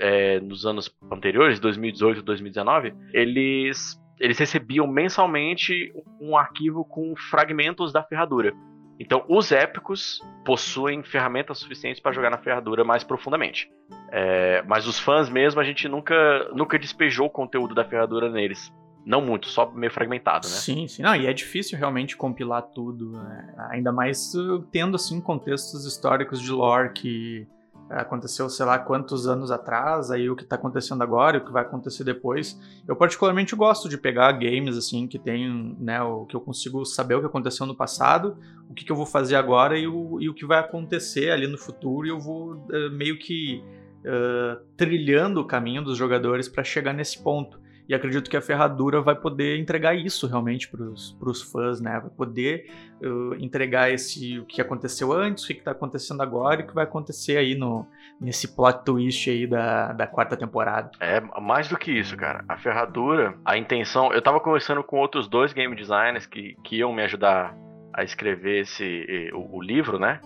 é, 0.00 0.40
nos 0.40 0.66
anos 0.66 0.92
anteriores, 1.10 1.60
2018 1.60 2.18
e 2.18 2.22
2019, 2.22 2.92
eles, 3.12 3.96
eles 4.18 4.36
recebiam 4.36 4.88
mensalmente 4.88 5.92
um 6.20 6.36
arquivo 6.36 6.84
com 6.84 7.14
fragmentos 7.14 7.92
da 7.92 8.02
ferradura. 8.02 8.52
Então, 8.98 9.24
os 9.28 9.50
épicos 9.50 10.20
possuem 10.44 11.02
ferramentas 11.02 11.58
suficientes 11.58 12.00
para 12.00 12.12
jogar 12.12 12.30
na 12.30 12.38
ferradura 12.38 12.84
mais 12.84 13.02
profundamente. 13.02 13.70
É, 14.10 14.62
mas 14.62 14.86
os 14.86 14.98
fãs 14.98 15.28
mesmo, 15.28 15.60
a 15.60 15.64
gente 15.64 15.88
nunca, 15.88 16.48
nunca 16.54 16.78
despejou 16.78 17.26
o 17.26 17.30
conteúdo 17.30 17.74
da 17.74 17.84
ferradura 17.84 18.30
neles. 18.30 18.72
Não 19.04 19.20
muito, 19.20 19.48
só 19.48 19.70
meio 19.70 19.92
fragmentado, 19.92 20.46
né? 20.46 20.54
Sim, 20.54 20.88
sim. 20.88 21.02
Não, 21.02 21.14
e 21.14 21.26
é 21.26 21.32
difícil 21.32 21.78
realmente 21.78 22.16
compilar 22.16 22.62
tudo. 22.62 23.12
Né? 23.12 23.54
Ainda 23.70 23.92
mais 23.92 24.34
uh, 24.34 24.60
tendo, 24.72 24.94
assim, 24.96 25.20
contextos 25.20 25.84
históricos 25.84 26.40
de 26.40 26.50
lore 26.50 26.92
que 26.94 27.46
aconteceu, 27.90 28.48
sei 28.48 28.64
lá, 28.64 28.78
quantos 28.78 29.26
anos 29.26 29.50
atrás, 29.50 30.10
aí 30.10 30.28
o 30.28 30.36
que 30.36 30.44
tá 30.44 30.56
acontecendo 30.56 31.02
agora, 31.02 31.38
o 31.38 31.44
que 31.44 31.52
vai 31.52 31.62
acontecer 31.62 32.04
depois. 32.04 32.58
Eu 32.86 32.96
particularmente 32.96 33.54
gosto 33.54 33.88
de 33.88 33.98
pegar 33.98 34.32
games 34.32 34.76
assim 34.76 35.06
que 35.06 35.18
tem, 35.18 35.76
né, 35.78 36.02
o 36.02 36.24
que 36.24 36.34
eu 36.34 36.40
consigo 36.40 36.84
saber 36.84 37.14
o 37.14 37.20
que 37.20 37.26
aconteceu 37.26 37.66
no 37.66 37.74
passado, 37.74 38.36
o 38.68 38.74
que, 38.74 38.84
que 38.84 38.92
eu 38.92 38.96
vou 38.96 39.06
fazer 39.06 39.36
agora 39.36 39.78
e 39.78 39.86
o, 39.86 40.20
e 40.20 40.28
o 40.28 40.34
que 40.34 40.46
vai 40.46 40.58
acontecer 40.58 41.30
ali 41.30 41.46
no 41.46 41.58
futuro 41.58 42.06
e 42.06 42.10
eu 42.10 42.18
vou 42.18 42.54
uh, 42.54 42.90
meio 42.92 43.18
que 43.18 43.62
uh, 44.00 44.64
trilhando 44.76 45.40
o 45.40 45.46
caminho 45.46 45.82
dos 45.82 45.96
jogadores 45.96 46.48
para 46.48 46.64
chegar 46.64 46.92
nesse 46.92 47.22
ponto. 47.22 47.63
E 47.88 47.94
acredito 47.94 48.30
que 48.30 48.36
a 48.36 48.40
ferradura 48.40 49.02
vai 49.02 49.14
poder 49.14 49.58
entregar 49.58 49.94
isso 49.94 50.26
realmente 50.26 50.68
para 50.68 50.82
os 50.82 51.42
fãs, 51.42 51.80
né? 51.80 52.00
Vai 52.00 52.10
poder 52.10 52.70
uh, 53.02 53.34
entregar 53.34 53.90
esse 53.90 54.38
o 54.38 54.46
que 54.46 54.60
aconteceu 54.60 55.12
antes, 55.12 55.44
o 55.44 55.48
que 55.48 55.54
está 55.54 55.72
acontecendo 55.72 56.22
agora 56.22 56.60
e 56.60 56.64
o 56.64 56.66
que 56.66 56.74
vai 56.74 56.84
acontecer 56.84 57.36
aí 57.36 57.54
no, 57.54 57.86
nesse 58.18 58.56
plot 58.56 58.84
twist 58.84 59.28
aí 59.28 59.46
da, 59.46 59.92
da 59.92 60.06
quarta 60.06 60.34
temporada. 60.34 60.90
É, 60.98 61.20
mais 61.20 61.68
do 61.68 61.76
que 61.76 61.92
isso, 61.92 62.16
cara. 62.16 62.42
A 62.48 62.56
ferradura, 62.56 63.34
a 63.44 63.58
intenção. 63.58 64.10
Eu 64.12 64.20
estava 64.20 64.40
conversando 64.40 64.82
com 64.82 64.98
outros 64.98 65.28
dois 65.28 65.52
game 65.52 65.76
designers 65.76 66.26
que, 66.26 66.56
que 66.64 66.76
iam 66.76 66.92
me 66.92 67.02
ajudar 67.02 67.54
a 67.92 68.02
escrever 68.02 68.62
esse, 68.62 69.30
o, 69.34 69.58
o 69.58 69.62
livro, 69.62 69.98
né? 69.98 70.20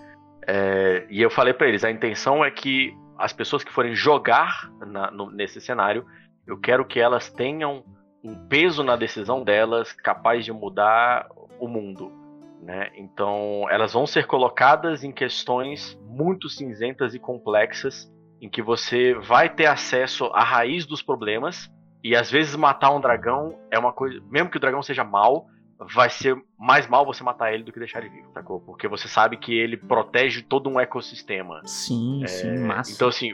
É, 0.46 1.06
e 1.10 1.20
eu 1.20 1.28
falei 1.28 1.52
para 1.52 1.66
eles: 1.66 1.82
a 1.82 1.90
intenção 1.90 2.44
é 2.44 2.50
que 2.50 2.96
as 3.18 3.32
pessoas 3.32 3.64
que 3.64 3.72
forem 3.72 3.94
jogar 3.94 4.70
na, 4.86 5.10
no, 5.10 5.30
nesse 5.30 5.60
cenário 5.60 6.06
eu 6.48 6.56
quero 6.58 6.84
que 6.84 6.98
elas 6.98 7.30
tenham 7.30 7.84
um 8.24 8.34
peso 8.48 8.82
na 8.82 8.96
decisão 8.96 9.44
delas 9.44 9.92
capaz 9.92 10.44
de 10.44 10.52
mudar 10.52 11.28
o 11.60 11.68
mundo. 11.68 12.10
Né? 12.62 12.90
Então, 12.96 13.66
elas 13.70 13.92
vão 13.92 14.06
ser 14.06 14.26
colocadas 14.26 15.04
em 15.04 15.12
questões 15.12 15.96
muito 16.08 16.48
cinzentas 16.48 17.14
e 17.14 17.18
complexas, 17.18 18.10
em 18.40 18.48
que 18.48 18.62
você 18.62 19.14
vai 19.14 19.48
ter 19.48 19.66
acesso 19.66 20.26
à 20.26 20.42
raiz 20.42 20.86
dos 20.86 21.02
problemas, 21.02 21.70
e 22.02 22.16
às 22.16 22.30
vezes 22.30 22.56
matar 22.56 22.90
um 22.90 23.00
dragão 23.00 23.58
é 23.70 23.78
uma 23.78 23.92
coisa. 23.92 24.20
Mesmo 24.30 24.50
que 24.50 24.56
o 24.56 24.60
dragão 24.60 24.82
seja 24.82 25.04
mal, 25.04 25.46
vai 25.94 26.08
ser 26.08 26.36
mais 26.58 26.88
mal 26.88 27.04
você 27.04 27.22
matar 27.22 27.52
ele 27.52 27.62
do 27.62 27.72
que 27.72 27.78
deixar 27.78 28.00
ele 28.00 28.08
vivo, 28.08 28.30
sacou? 28.32 28.60
Porque 28.60 28.88
você 28.88 29.06
sabe 29.06 29.36
que 29.36 29.52
ele 29.52 29.76
protege 29.76 30.42
todo 30.42 30.68
um 30.68 30.80
ecossistema. 30.80 31.60
Sim, 31.64 32.22
é, 32.24 32.26
sim, 32.26 32.58
massa. 32.58 32.92
Então, 32.92 33.08
assim, 33.08 33.30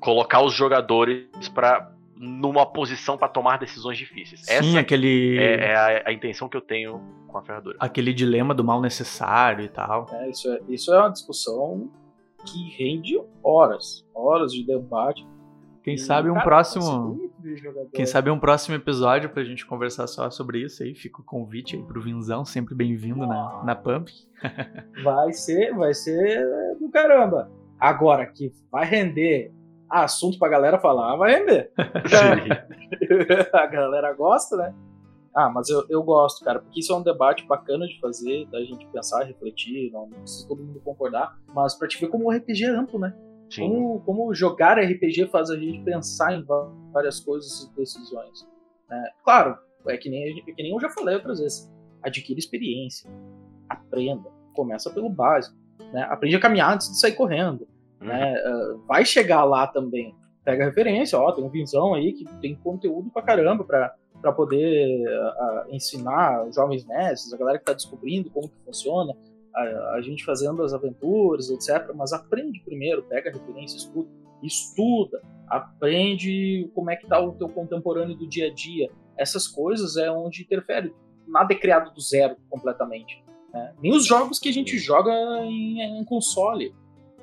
colocar 0.00 0.42
os 0.42 0.54
jogadores 0.54 1.48
para 1.52 1.92
numa 2.18 2.66
posição 2.66 3.16
para 3.16 3.28
tomar 3.28 3.58
decisões 3.58 3.96
difíceis. 3.96 4.44
Sim, 4.44 4.52
Essa 4.52 4.80
aquele. 4.80 5.38
É, 5.38 5.70
é 5.70 5.74
a, 5.74 6.08
a, 6.08 6.12
intenção 6.12 6.48
que 6.48 6.56
eu 6.56 6.60
tenho 6.60 7.00
com 7.28 7.38
a 7.38 7.42
ferradura. 7.42 7.76
Aquele 7.78 8.12
dilema 8.12 8.54
do 8.54 8.64
mal 8.64 8.80
necessário 8.80 9.64
e 9.64 9.68
tal. 9.68 10.06
É, 10.12 10.28
isso 10.28 10.50
é, 10.50 10.60
isso 10.68 10.92
é 10.92 10.98
uma 10.98 11.10
discussão 11.10 11.90
que 12.44 12.70
rende 12.76 13.20
horas, 13.42 14.04
horas 14.14 14.52
de 14.52 14.66
debate. 14.66 15.26
Quem 15.82 15.94
e, 15.94 15.98
sabe 15.98 16.28
um 16.28 16.34
cara, 16.34 16.44
próximo. 16.44 17.30
Quem 17.94 18.04
sabe 18.04 18.30
um 18.30 18.38
próximo 18.38 18.76
episódio 18.76 19.30
pra 19.30 19.44
gente 19.44 19.64
conversar 19.64 20.06
só 20.06 20.28
sobre 20.30 20.62
isso 20.62 20.82
aí. 20.82 20.94
Fica 20.94 21.20
o 21.20 21.24
convite 21.24 21.76
aí 21.76 21.82
pro 21.82 22.02
Vinzão, 22.02 22.44
sempre 22.44 22.74
bem-vindo 22.74 23.26
na, 23.26 23.62
na 23.64 23.74
Pump. 23.76 24.10
vai 25.02 25.32
ser, 25.32 25.72
vai 25.74 25.94
ser 25.94 26.44
do 26.78 26.90
caramba. 26.90 27.50
Agora, 27.78 28.26
que 28.26 28.52
vai 28.70 28.84
render 28.84 29.52
assunto 29.90 30.38
pra 30.38 30.48
galera 30.48 30.78
falar, 30.78 31.16
vai 31.16 31.38
render. 31.38 31.72
a 33.52 33.66
galera 33.66 34.12
gosta, 34.12 34.56
né? 34.56 34.74
Ah, 35.34 35.48
mas 35.48 35.68
eu, 35.68 35.84
eu 35.88 36.02
gosto, 36.02 36.44
cara, 36.44 36.58
porque 36.58 36.80
isso 36.80 36.92
é 36.92 36.96
um 36.96 37.02
debate 37.02 37.46
bacana 37.46 37.86
de 37.86 38.00
fazer, 38.00 38.46
da 38.46 38.60
gente 38.60 38.86
pensar, 38.88 39.24
refletir, 39.24 39.92
não, 39.92 40.08
não 40.08 40.18
precisa 40.18 40.48
todo 40.48 40.62
mundo 40.62 40.80
concordar, 40.80 41.38
mas 41.54 41.74
pra 41.74 41.86
te 41.86 41.98
ver 42.00 42.08
como 42.08 42.28
o 42.28 42.30
RPG 42.32 42.64
é 42.64 42.70
amplo, 42.70 42.98
né? 42.98 43.14
Como, 43.56 44.00
como 44.00 44.34
jogar 44.34 44.78
RPG 44.78 45.28
faz 45.28 45.48
a 45.50 45.56
gente 45.56 45.80
pensar 45.82 46.34
em 46.34 46.44
várias 46.92 47.20
coisas 47.20 47.62
e 47.62 47.76
decisões. 47.76 48.46
Né? 48.88 49.10
Claro, 49.24 49.56
é 49.86 49.96
que, 49.96 50.10
nem, 50.10 50.40
é 50.40 50.52
que 50.52 50.62
nem 50.62 50.72
eu 50.72 50.80
já 50.80 50.90
falei 50.90 51.14
outras 51.14 51.40
vezes. 51.40 51.72
Adquira 52.02 52.38
experiência, 52.38 53.10
aprenda, 53.68 54.30
começa 54.54 54.90
pelo 54.90 55.08
básico. 55.08 55.56
Né? 55.92 56.02
Aprende 56.10 56.36
a 56.36 56.40
caminhar 56.40 56.74
antes 56.74 56.90
de 56.90 57.00
sair 57.00 57.12
correndo. 57.12 57.66
Né? 58.00 58.34
Uh, 58.46 58.78
vai 58.86 59.04
chegar 59.04 59.44
lá 59.44 59.66
também. 59.66 60.14
Pega 60.44 60.64
referência, 60.64 61.18
ó, 61.18 61.30
tem 61.32 61.44
um 61.44 61.50
Vinzão 61.50 61.94
aí 61.94 62.12
que 62.12 62.24
tem 62.40 62.54
conteúdo 62.54 63.10
pra 63.10 63.22
caramba 63.22 63.64
pra, 63.64 63.94
pra 64.20 64.32
poder 64.32 65.04
uh, 65.06 65.74
ensinar 65.74 66.46
os 66.46 66.54
jovens 66.54 66.86
mestres, 66.86 67.32
a 67.32 67.36
galera 67.36 67.58
que 67.58 67.64
tá 67.64 67.72
descobrindo 67.72 68.30
como 68.30 68.48
que 68.48 68.56
funciona, 68.64 69.14
a, 69.54 69.94
a, 69.96 70.00
gente 70.00 70.24
fazendo 70.24 70.62
as 70.62 70.72
aventuras, 70.72 71.50
etc. 71.50 71.92
Mas 71.94 72.12
aprende 72.12 72.60
primeiro, 72.60 73.02
pega 73.02 73.30
referência, 73.30 73.76
estuda, 73.76 74.08
estuda, 74.42 75.22
aprende 75.48 76.70
como 76.74 76.90
é 76.90 76.96
que 76.96 77.06
tá 77.06 77.20
o 77.20 77.32
teu 77.32 77.48
contemporâneo 77.48 78.16
do 78.16 78.26
dia 78.26 78.48
a 78.48 78.54
dia. 78.54 78.90
Essas 79.16 79.46
coisas 79.46 79.96
é 79.96 80.10
onde 80.10 80.42
interfere. 80.42 80.94
Nada 81.26 81.52
é 81.52 81.56
criado 81.56 81.92
do 81.92 82.00
zero 82.00 82.36
completamente. 82.48 83.22
Né? 83.52 83.74
Nem 83.82 83.94
os 83.94 84.06
jogos 84.06 84.38
que 84.38 84.48
a 84.48 84.52
gente 84.52 84.78
joga 84.78 85.12
em, 85.44 85.80
em 85.80 86.04
console 86.04 86.72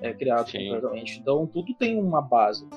é 0.01 0.13
criado 0.13 0.49
Sim. 0.49 0.65
completamente. 0.65 1.19
Então 1.19 1.47
tudo 1.47 1.73
tem 1.73 1.97
uma 1.99 2.21
base. 2.21 2.67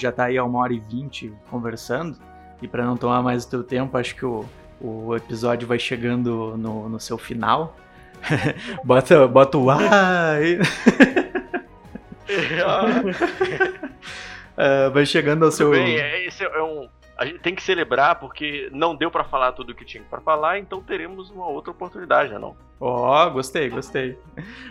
Gente 0.00 0.02
já 0.02 0.12
tá 0.12 0.24
aí 0.24 0.38
a 0.38 0.44
uma 0.44 0.58
hora 0.60 0.72
e 0.72 0.80
vinte 0.80 1.32
conversando. 1.50 2.16
E 2.62 2.68
para 2.68 2.84
não 2.84 2.96
tomar 2.96 3.22
mais 3.22 3.44
o 3.44 3.50
teu 3.50 3.62
tempo, 3.62 3.96
acho 3.96 4.14
que 4.14 4.24
o, 4.24 4.46
o 4.80 5.14
episódio 5.14 5.68
vai 5.68 5.78
chegando 5.78 6.56
no, 6.56 6.88
no 6.88 6.98
seu 6.98 7.18
final. 7.18 7.76
bota, 8.84 9.28
bota 9.28 9.58
o 9.58 9.70
aí. 9.70 10.58
uh, 14.56 14.90
vai 14.92 15.06
chegando 15.06 15.44
ao 15.44 15.52
seu. 15.52 15.70
Bem, 15.70 15.98
é, 15.98 16.26
esse 16.26 16.42
é 16.42 16.62
um, 16.62 16.88
a 17.20 17.26
gente 17.26 17.38
tem 17.40 17.54
que 17.54 17.62
celebrar 17.62 18.18
porque 18.18 18.70
não 18.72 18.96
deu 18.96 19.10
para 19.10 19.22
falar 19.22 19.52
tudo 19.52 19.72
o 19.72 19.74
que 19.74 19.84
tinha 19.84 20.02
para 20.04 20.22
falar, 20.22 20.58
então 20.58 20.80
teremos 20.80 21.30
uma 21.30 21.46
outra 21.46 21.70
oportunidade, 21.70 22.32
né, 22.32 22.38
não? 22.38 22.56
Ó, 22.80 23.26
oh, 23.26 23.30
gostei, 23.30 23.68
gostei. 23.68 24.18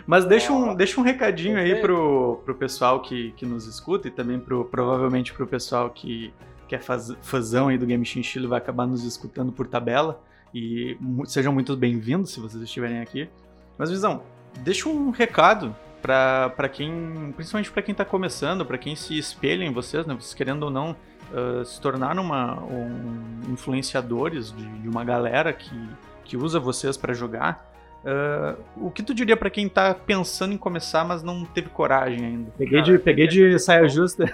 Mas 0.04 0.24
deixa 0.24 0.52
um, 0.52 0.74
deixa 0.74 1.00
um 1.00 1.04
recadinho 1.04 1.56
aí 1.56 1.80
pro, 1.80 2.42
pro 2.44 2.56
pessoal 2.56 3.00
que, 3.02 3.30
que 3.36 3.46
nos 3.46 3.68
escuta 3.68 4.08
e 4.08 4.10
também 4.10 4.40
pro, 4.40 4.64
provavelmente 4.64 5.32
pro 5.32 5.46
pessoal 5.46 5.90
que, 5.90 6.34
que 6.66 6.74
é 6.74 6.80
faz, 6.80 7.14
fãzão 7.22 7.68
aí 7.68 7.78
do 7.78 7.86
Game 7.86 8.04
Chinchilla 8.04 8.48
vai 8.48 8.58
acabar 8.58 8.84
nos 8.84 9.04
escutando 9.04 9.52
por 9.52 9.68
tabela. 9.68 10.20
E 10.52 10.98
sejam 11.26 11.52
muito 11.52 11.76
bem-vindos 11.76 12.32
se 12.32 12.40
vocês 12.40 12.60
estiverem 12.60 13.00
aqui. 13.00 13.30
Mas, 13.78 13.90
Visão, 13.90 14.24
deixa 14.64 14.88
um 14.88 15.10
recado 15.10 15.72
para 16.02 16.68
quem, 16.68 17.32
principalmente 17.36 17.70
para 17.70 17.82
quem 17.82 17.92
está 17.92 18.04
começando, 18.04 18.66
para 18.66 18.76
quem 18.76 18.96
se 18.96 19.16
espelha 19.16 19.62
em 19.62 19.72
vocês, 19.72 20.04
né? 20.04 20.14
Vocês 20.14 20.34
querendo 20.34 20.64
ou 20.64 20.70
não 20.70 20.96
uh, 21.32 21.64
se 21.64 21.80
tornar 21.80 22.18
uma, 22.18 22.60
um, 22.62 23.40
influenciadores 23.48 24.52
de, 24.52 24.64
de, 24.64 24.88
uma 24.88 25.04
galera 25.04 25.52
que, 25.52 25.88
que 26.24 26.36
usa 26.36 26.58
vocês 26.58 26.96
para 26.96 27.12
jogar. 27.12 27.68
Uh, 28.02 28.58
o 28.76 28.90
que 28.90 29.02
tu 29.02 29.12
diria 29.12 29.36
para 29.36 29.50
quem 29.50 29.68
tá 29.68 29.94
pensando 29.94 30.54
em 30.54 30.58
começar, 30.58 31.04
mas 31.04 31.22
não 31.22 31.44
teve 31.44 31.68
coragem 31.68 32.24
ainda? 32.24 32.50
Peguei 32.56 32.82
de, 32.82 32.98
peguei 32.98 33.26
de 33.26 33.58
saia 33.58 33.88
justa. 33.88 34.24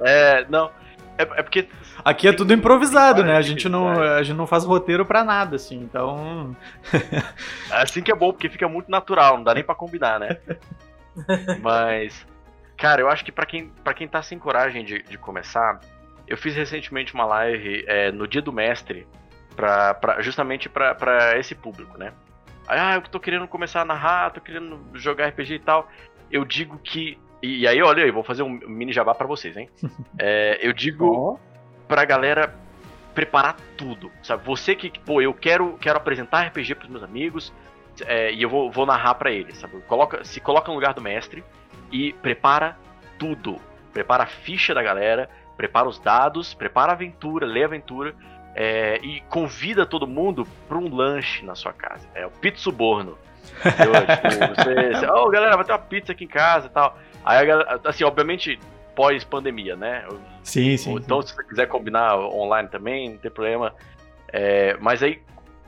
É, 0.00 0.44
não. 0.48 0.70
É, 1.18 1.22
é, 1.22 1.42
porque. 1.42 1.68
Aqui 2.04 2.28
é 2.28 2.32
tudo 2.32 2.52
improvisado, 2.52 3.24
né? 3.24 3.36
A 3.36 3.40
gente 3.40 3.68
não, 3.68 3.88
a 3.88 4.22
gente 4.22 4.36
não 4.36 4.46
faz 4.46 4.64
roteiro 4.64 5.04
para 5.04 5.24
nada, 5.24 5.56
assim, 5.56 5.76
então. 5.76 6.54
É 7.70 7.82
assim 7.82 8.02
que 8.02 8.12
é 8.12 8.14
bom, 8.14 8.30
porque 8.32 8.48
fica 8.48 8.68
muito 8.68 8.90
natural, 8.90 9.38
não 9.38 9.44
dá 9.44 9.54
nem 9.54 9.64
para 9.64 9.74
combinar, 9.74 10.20
né? 10.20 10.36
Mas. 11.60 12.26
Cara, 12.76 13.00
eu 13.00 13.08
acho 13.08 13.24
que 13.24 13.32
para 13.32 13.46
quem, 13.46 13.68
pra 13.82 13.94
quem 13.94 14.06
tá 14.06 14.22
sem 14.22 14.38
coragem 14.38 14.84
de, 14.84 15.02
de 15.02 15.16
começar, 15.16 15.80
eu 16.26 16.36
fiz 16.36 16.54
recentemente 16.54 17.14
uma 17.14 17.24
live 17.24 17.84
é, 17.86 18.12
no 18.12 18.26
Dia 18.26 18.42
do 18.42 18.52
Mestre, 18.52 19.06
pra, 19.54 19.94
pra, 19.94 20.20
justamente 20.20 20.68
para 20.68 21.38
esse 21.38 21.54
público, 21.54 21.96
né? 21.96 22.12
Ah, 22.68 22.96
eu 22.96 23.02
tô 23.02 23.18
querendo 23.18 23.46
começar 23.48 23.82
a 23.82 23.84
narrar, 23.84 24.30
tô 24.30 24.40
querendo 24.40 24.80
jogar 24.94 25.28
RPG 25.28 25.54
e 25.54 25.58
tal. 25.60 25.88
Eu 26.30 26.44
digo 26.44 26.78
que 26.78 27.18
e, 27.42 27.66
aí, 27.68 27.82
olha 27.82 28.02
aí, 28.02 28.10
vou 28.10 28.24
fazer 28.24 28.42
um 28.42 28.58
mini 28.66 28.92
jabá 28.92 29.14
para 29.14 29.26
vocês, 29.26 29.56
hein? 29.56 29.70
É, 30.18 30.58
eu 30.60 30.72
digo 30.72 31.06
oh. 31.06 31.38
pra 31.86 32.04
galera 32.04 32.54
preparar 33.14 33.56
tudo, 33.76 34.10
sabe? 34.22 34.44
Você 34.44 34.74
que, 34.74 34.90
pô, 35.00 35.20
eu 35.20 35.32
quero, 35.32 35.76
quero 35.78 35.96
apresentar 35.96 36.46
RPG 36.46 36.74
pros 36.74 36.90
meus 36.90 37.02
amigos 37.02 37.52
é, 38.06 38.32
e 38.32 38.42
eu 38.42 38.48
vou, 38.48 38.70
vou 38.70 38.84
narrar 38.84 39.14
para 39.14 39.30
eles, 39.30 39.58
sabe? 39.58 39.80
Coloca, 39.82 40.24
se 40.24 40.40
coloca 40.40 40.68
no 40.68 40.74
lugar 40.74 40.92
do 40.92 41.00
mestre 41.00 41.44
e 41.90 42.12
prepara 42.14 42.76
tudo. 43.18 43.56
Prepara 43.92 44.24
a 44.24 44.26
ficha 44.26 44.74
da 44.74 44.82
galera, 44.82 45.28
prepara 45.56 45.88
os 45.88 45.98
dados, 45.98 46.54
prepara 46.54 46.92
a 46.92 46.94
aventura, 46.94 47.46
lê 47.46 47.62
a 47.62 47.66
aventura 47.66 48.14
é, 48.54 48.98
e 49.02 49.20
convida 49.28 49.84
todo 49.86 50.06
mundo 50.06 50.46
para 50.68 50.78
um 50.78 50.94
lanche 50.94 51.44
na 51.44 51.54
sua 51.54 51.72
casa. 51.72 52.08
É 52.14 52.26
o 52.26 52.30
pizza 52.30 52.62
suborno. 52.62 53.18
tipo, 53.62 54.54
você, 54.54 54.94
você, 54.94 55.06
oh, 55.10 55.28
galera, 55.30 55.56
vai 55.56 55.64
ter 55.64 55.72
uma 55.72 55.78
pizza 55.78 56.12
aqui 56.12 56.24
em 56.24 56.28
casa 56.28 56.66
e 56.66 56.70
tal. 56.70 56.98
Aí, 57.24 57.46
assim, 57.84 58.04
obviamente, 58.04 58.58
pós-pandemia, 58.94 59.76
né? 59.76 60.06
Sim, 60.42 60.76
sim. 60.76 60.94
Então, 60.94 61.20
sim. 61.20 61.28
se 61.28 61.34
você 61.34 61.44
quiser 61.44 61.66
combinar 61.66 62.16
online 62.18 62.68
também, 62.68 63.10
não 63.10 63.18
tem 63.18 63.30
problema. 63.30 63.74
É, 64.32 64.76
mas 64.80 65.02
aí, 65.02 65.22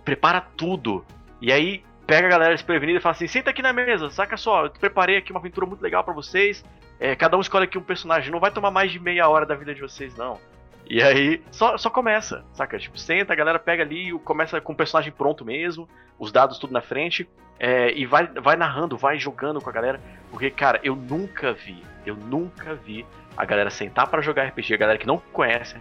prepara 0.05 0.41
tudo. 0.41 1.05
E 1.41 1.53
aí, 1.53 1.85
pega 2.09 2.27
a 2.27 2.31
galera 2.31 2.55
desprevenida 2.55 2.99
e 2.99 3.03
fala 3.03 3.15
assim: 3.15 3.29
senta 3.29 3.51
aqui 3.51 3.61
na 3.61 3.73
mesa, 3.73 4.09
saca 4.09 4.37
só, 4.39 4.65
eu 4.65 4.71
preparei 4.71 5.19
aqui 5.19 5.31
uma 5.31 5.39
aventura 5.39 5.67
muito 5.67 5.83
legal 5.83 6.03
para 6.03 6.15
vocês. 6.15 6.65
É, 6.99 7.15
cada 7.15 7.37
um 7.37 7.41
escolhe 7.41 7.65
aqui 7.65 7.77
um 7.77 7.83
personagem, 7.83 8.33
não 8.33 8.41
vai 8.41 8.51
tomar 8.51 8.71
mais 8.71 8.91
de 8.91 8.99
meia 8.99 9.29
hora 9.29 9.45
da 9.45 9.55
vida 9.55 9.75
de 9.75 9.83
vocês, 9.83 10.17
não. 10.17 10.41
E 10.89 11.03
aí, 11.03 11.43
só, 11.51 11.77
só 11.77 11.91
começa, 11.91 12.45
saca? 12.55 12.79
Tipo, 12.79 12.99
senta, 12.99 13.35
a 13.35 13.37
galera 13.37 13.59
pega 13.59 13.83
ali, 13.83 14.11
começa 14.25 14.59
com 14.59 14.73
o 14.73 14.77
personagem 14.77 15.13
pronto 15.13 15.45
mesmo, 15.45 15.87
os 16.19 16.33
dados 16.33 16.59
tudo 16.59 16.73
na 16.73 16.81
frente, 16.81 17.29
é, 17.61 17.93
e 17.93 18.07
vai, 18.07 18.27
vai 18.27 18.57
narrando, 18.57 18.97
vai 18.97 19.19
jogando 19.19 19.61
com 19.61 19.69
a 19.69 19.73
galera. 19.73 20.01
Porque, 20.31 20.51
cara, 20.51 20.81
eu 20.83 20.97
nunca 20.97 21.53
vi, 21.53 21.85
eu 22.07 22.17
nunca 22.17 22.75
vi 22.75 23.05
a 23.37 23.45
galera 23.45 23.69
sentar 23.69 24.09
para 24.09 24.23
jogar 24.23 24.47
RPG, 24.47 24.73
a 24.73 24.79
galera 24.79 24.99
que 24.99 25.07
não 25.07 25.19
conhece 25.19 25.77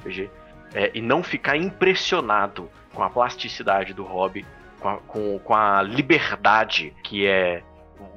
RPG, 0.00 0.28
é, 0.74 0.90
e 0.92 1.00
não 1.00 1.22
ficar 1.22 1.56
impressionado 1.56 2.68
com 2.92 3.02
a 3.04 3.08
plasticidade 3.08 3.94
do 3.94 4.02
hobby, 4.02 4.44
com 4.80 4.88
a, 4.88 4.96
com, 4.98 5.38
com 5.38 5.54
a 5.54 5.82
liberdade 5.82 6.94
que 7.02 7.26
é 7.26 7.62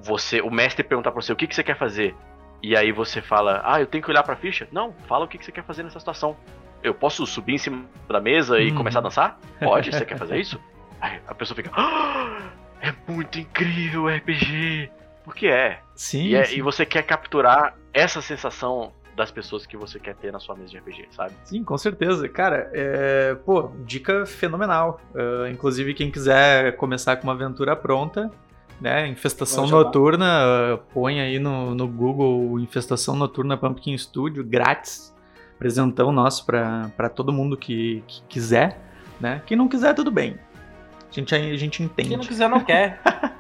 você, 0.04 0.42
o 0.42 0.52
mestre 0.52 0.84
perguntar 0.84 1.12
pra 1.12 1.22
você 1.22 1.32
o 1.32 1.36
que, 1.36 1.48
que 1.48 1.56
você 1.56 1.64
quer 1.64 1.78
fazer. 1.78 2.16
E 2.62 2.76
aí 2.76 2.92
você 2.92 3.22
fala, 3.22 3.62
ah, 3.66 3.80
eu 3.80 3.88
tenho 3.88 4.04
que 4.04 4.10
olhar 4.10 4.24
pra 4.24 4.36
ficha? 4.36 4.68
Não, 4.72 4.94
fala 5.08 5.26
o 5.26 5.28
que, 5.28 5.38
que 5.38 5.46
você 5.46 5.52
quer 5.52 5.64
fazer 5.64 5.84
nessa 5.84 6.00
situação. 6.00 6.38
Eu 6.84 6.94
posso 6.94 7.26
subir 7.26 7.56
em 7.56 7.58
cima 7.58 7.86
da 8.08 8.20
mesa 8.20 8.60
e 8.60 8.70
uhum. 8.70 8.76
começar 8.76 9.00
a 9.00 9.04
dançar? 9.04 9.40
Pode, 9.60 9.92
você 9.92 10.06
quer 10.06 10.18
fazer 10.18 10.38
isso? 10.40 10.60
Aí 11.00 11.20
a 11.28 11.34
pessoa 11.34 11.56
fica, 11.56 11.72
ah, 11.74 12.52
é 12.80 12.94
muito 13.08 13.40
incrível 13.40 14.04
o 14.04 14.10
RPG. 14.10 14.92
Porque 15.24 15.48
é. 15.48 15.80
Sim 15.96 16.28
e, 16.28 16.36
é, 16.36 16.44
sim. 16.44 16.58
e 16.58 16.62
você 16.62 16.86
quer 16.86 17.04
capturar 17.04 17.76
essa 17.94 18.22
sensação 18.22 18.94
das 19.16 19.32
pessoas 19.32 19.66
que 19.66 19.76
você 19.76 20.00
quer 20.00 20.16
ter 20.16 20.32
na 20.32 20.40
sua 20.40 20.56
mesa 20.56 20.70
de 20.70 20.78
RPG, 20.78 21.08
sabe? 21.12 21.34
Sim, 21.44 21.64
com 21.64 21.78
certeza. 21.78 22.28
Cara, 22.30 22.70
é... 22.74 23.36
pô, 23.46 23.72
dica 23.86 24.26
fenomenal. 24.26 25.02
Uh, 25.14 25.48
inclusive, 25.48 25.94
quem 25.94 26.10
quiser 26.10 26.76
começar 26.78 27.18
com 27.18 27.24
uma 27.24 27.34
aventura 27.34 27.76
pronta, 27.76 28.32
né? 28.80 29.08
Infestação 29.08 29.68
Noturna, 29.68 30.26
uh, 30.76 30.78
põe 30.94 31.22
aí 31.22 31.38
no, 31.40 31.76
no 31.76 31.88
Google 31.88 32.60
Infestação 32.60 33.16
Noturna 33.16 33.58
Pumpkin 33.58 33.98
Studio, 33.98 34.44
grátis. 34.44 35.12
Presentão 35.60 36.12
nosso 36.12 36.44
para 36.44 37.08
todo 37.14 37.32
mundo 37.32 37.56
que, 37.56 38.04
que 38.08 38.24
quiser, 38.28 38.80
né? 39.20 39.44
Quem 39.46 39.56
não 39.56 39.68
quiser, 39.68 39.94
tudo 39.94 40.10
bem. 40.10 40.40
A 41.08 41.14
gente, 41.14 41.36
a 41.36 41.56
gente 41.56 41.84
entende. 41.84 42.10
Quem 42.10 42.18
não 42.18 42.26
quiser, 42.26 42.50
não 42.50 42.62
quer. 42.62 43.00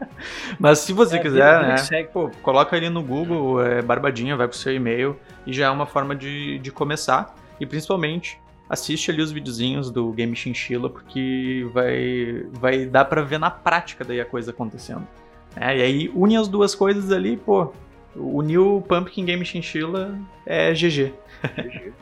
Mas 0.59 0.79
se 0.79 0.93
você 0.93 1.15
é, 1.15 1.19
quiser, 1.19 1.61
né? 1.63 2.03
Pô, 2.13 2.29
coloca 2.43 2.75
ali 2.75 2.91
no 2.91 3.01
Google, 3.01 3.63
é, 3.63 3.81
Barbadinha, 3.81 4.37
vai 4.37 4.47
pro 4.47 4.55
seu 4.55 4.71
e-mail 4.71 5.17
e 5.45 5.53
já 5.53 5.67
é 5.67 5.69
uma 5.69 5.85
forma 5.85 6.15
de, 6.15 6.59
de 6.59 6.71
começar. 6.71 7.35
E 7.59 7.65
principalmente, 7.65 8.39
assiste 8.69 9.11
ali 9.11 9.21
os 9.21 9.31
videozinhos 9.31 9.91
do 9.91 10.11
Game 10.11 10.35
Chinchilla, 10.35 10.89
porque 10.89 11.67
vai, 11.73 12.45
vai 12.51 12.85
dar 12.85 13.05
para 13.05 13.21
ver 13.21 13.39
na 13.39 13.51
prática 13.51 14.03
daí 14.03 14.21
a 14.21 14.25
coisa 14.25 14.51
acontecendo. 14.51 15.07
É, 15.55 15.77
e 15.77 15.81
aí 15.81 16.11
une 16.15 16.37
as 16.37 16.47
duas 16.47 16.73
coisas 16.73 17.11
ali, 17.11 17.37
pô. 17.37 17.73
Uniu 18.15 18.77
o 18.77 18.81
Pumpkin 18.81 19.25
Game 19.25 19.45
Chinchilla 19.45 20.17
é 20.45 20.73
GG. 20.73 21.13
GG. 21.43 21.93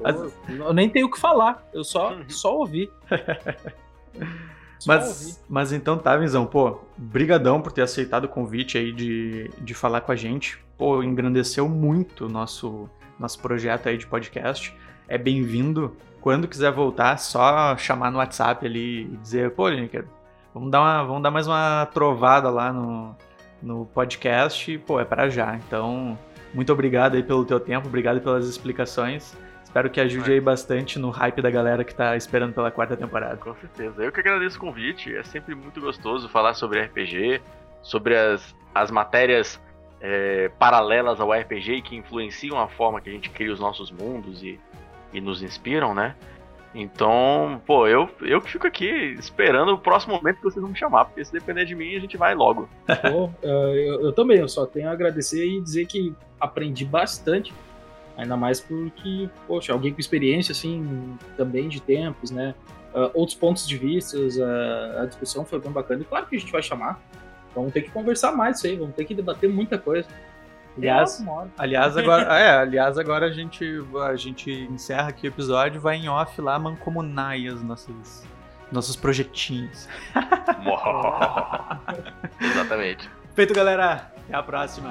eu 0.48 0.72
nem 0.72 0.88
tenho 0.88 1.06
o 1.06 1.10
que 1.10 1.18
falar, 1.18 1.66
eu 1.74 1.84
só, 1.84 2.14
uhum. 2.14 2.28
só 2.28 2.56
ouvi. 2.56 2.90
mas, 4.86 5.44
mas 5.48 5.72
então 5.72 5.98
tá, 5.98 6.16
Visão, 6.16 6.46
pô, 6.46 6.80
brigadão 6.96 7.60
por 7.60 7.72
ter 7.72 7.82
aceitado 7.82 8.24
o 8.24 8.28
convite 8.28 8.78
aí 8.78 8.92
de, 8.92 9.50
de 9.58 9.74
falar 9.74 10.00
com 10.00 10.12
a 10.12 10.16
gente. 10.16 10.58
Pô, 10.76 11.02
engrandeceu 11.02 11.68
muito 11.68 12.26
o 12.26 12.28
nosso, 12.28 12.88
nosso 13.18 13.40
projeto 13.40 13.88
aí 13.88 13.98
de 13.98 14.06
podcast. 14.06 14.74
É 15.08 15.18
bem-vindo. 15.18 15.96
Quando 16.20 16.48
quiser 16.48 16.72
voltar, 16.72 17.16
só 17.18 17.76
chamar 17.76 18.10
no 18.10 18.18
WhatsApp 18.18 18.66
ali 18.66 19.04
e 19.04 19.16
dizer, 19.16 19.52
pô, 19.52 19.68
Lineker, 19.68 20.04
Vamos 20.58 20.72
dar, 20.72 20.80
uma, 20.80 21.04
vamos 21.04 21.22
dar 21.22 21.30
mais 21.30 21.46
uma 21.46 21.86
trovada 21.86 22.50
lá 22.50 22.72
no, 22.72 23.14
no 23.62 23.86
podcast. 23.86 24.76
Pô, 24.78 24.98
é 24.98 25.04
para 25.04 25.28
já. 25.28 25.54
Então, 25.54 26.18
muito 26.52 26.72
obrigado 26.72 27.14
aí 27.14 27.22
pelo 27.22 27.44
teu 27.44 27.60
tempo, 27.60 27.86
obrigado 27.86 28.20
pelas 28.20 28.48
explicações. 28.48 29.36
Espero 29.78 29.90
que 29.90 30.00
ajude 30.00 30.32
aí 30.32 30.40
bastante 30.40 30.98
no 30.98 31.08
hype 31.10 31.40
da 31.40 31.48
galera 31.48 31.84
que 31.84 31.94
tá 31.94 32.16
esperando 32.16 32.52
pela 32.52 32.68
quarta 32.68 32.96
temporada. 32.96 33.36
Com 33.36 33.54
certeza. 33.54 34.02
Eu 34.02 34.10
que 34.10 34.18
agradeço 34.18 34.56
o 34.56 34.60
convite. 34.60 35.14
É 35.14 35.22
sempre 35.22 35.54
muito 35.54 35.80
gostoso 35.80 36.28
falar 36.28 36.54
sobre 36.54 36.82
RPG, 36.82 37.40
sobre 37.80 38.16
as, 38.16 38.56
as 38.74 38.90
matérias 38.90 39.60
é, 40.00 40.50
paralelas 40.58 41.20
ao 41.20 41.30
RPG 41.30 41.74
e 41.74 41.82
que 41.82 41.94
influenciam 41.94 42.58
a 42.58 42.66
forma 42.66 43.00
que 43.00 43.08
a 43.08 43.12
gente 43.12 43.30
cria 43.30 43.52
os 43.52 43.60
nossos 43.60 43.88
mundos 43.92 44.42
e, 44.42 44.58
e 45.12 45.20
nos 45.20 45.44
inspiram, 45.44 45.94
né? 45.94 46.16
Então, 46.74 47.62
pô, 47.64 47.86
eu, 47.86 48.10
eu 48.22 48.40
fico 48.40 48.66
aqui 48.66 49.14
esperando 49.16 49.74
o 49.74 49.78
próximo 49.78 50.14
momento 50.14 50.38
que 50.38 50.42
vocês 50.42 50.60
vão 50.60 50.72
me 50.72 50.76
chamar, 50.76 51.04
porque 51.04 51.24
se 51.24 51.32
depender 51.32 51.64
de 51.64 51.76
mim, 51.76 51.94
a 51.94 52.00
gente 52.00 52.16
vai 52.16 52.34
logo. 52.34 52.68
Pô, 52.84 53.30
eu, 53.46 54.06
eu 54.06 54.12
também, 54.12 54.38
eu 54.38 54.48
só 54.48 54.66
tenho 54.66 54.88
a 54.88 54.92
agradecer 54.92 55.46
e 55.46 55.60
dizer 55.60 55.86
que 55.86 56.12
aprendi 56.40 56.84
bastante, 56.84 57.54
ainda 58.18 58.36
mais 58.36 58.60
porque, 58.60 59.30
poxa, 59.46 59.72
alguém 59.72 59.94
com 59.94 60.00
experiência, 60.00 60.52
assim, 60.52 61.16
também 61.36 61.68
de 61.68 61.80
tempos, 61.80 62.32
né? 62.32 62.54
Uh, 62.92 63.10
outros 63.14 63.36
pontos 63.36 63.66
de 63.66 63.78
vista, 63.78 64.18
uh, 64.18 65.02
a 65.02 65.06
discussão 65.06 65.44
foi 65.44 65.60
bem 65.60 65.70
bacana, 65.70 66.02
e 66.02 66.04
claro 66.04 66.26
que 66.26 66.36
a 66.36 66.38
gente 66.38 66.50
vai 66.50 66.62
chamar, 66.62 67.00
vamos 67.54 67.72
ter 67.72 67.82
que 67.82 67.90
conversar 67.90 68.32
mais 68.32 68.56
isso 68.56 68.66
aí, 68.66 68.76
vamos 68.76 68.96
ter 68.96 69.04
que 69.04 69.14
debater 69.14 69.48
muita 69.48 69.78
coisa. 69.78 70.08
Aliás, 70.76 71.24
aliás, 71.56 71.96
agora, 71.96 72.22
é, 72.38 72.58
aliás, 72.58 72.98
agora 72.98 73.26
a 73.26 73.30
gente, 73.30 73.64
a 74.04 74.16
gente 74.16 74.50
encerra 74.50 75.08
aqui 75.08 75.26
o 75.26 75.28
episódio, 75.28 75.80
vai 75.80 75.96
em 75.96 76.08
off 76.08 76.40
lá 76.40 76.58
mancomunar 76.58 77.34
as 77.34 77.62
nossas, 77.62 78.26
nossos 78.70 78.96
projetinhos. 78.96 79.88
Exatamente. 82.40 83.08
Feito, 83.34 83.54
galera. 83.54 84.12
Até 84.28 84.36
a 84.36 84.42
próxima. 84.42 84.90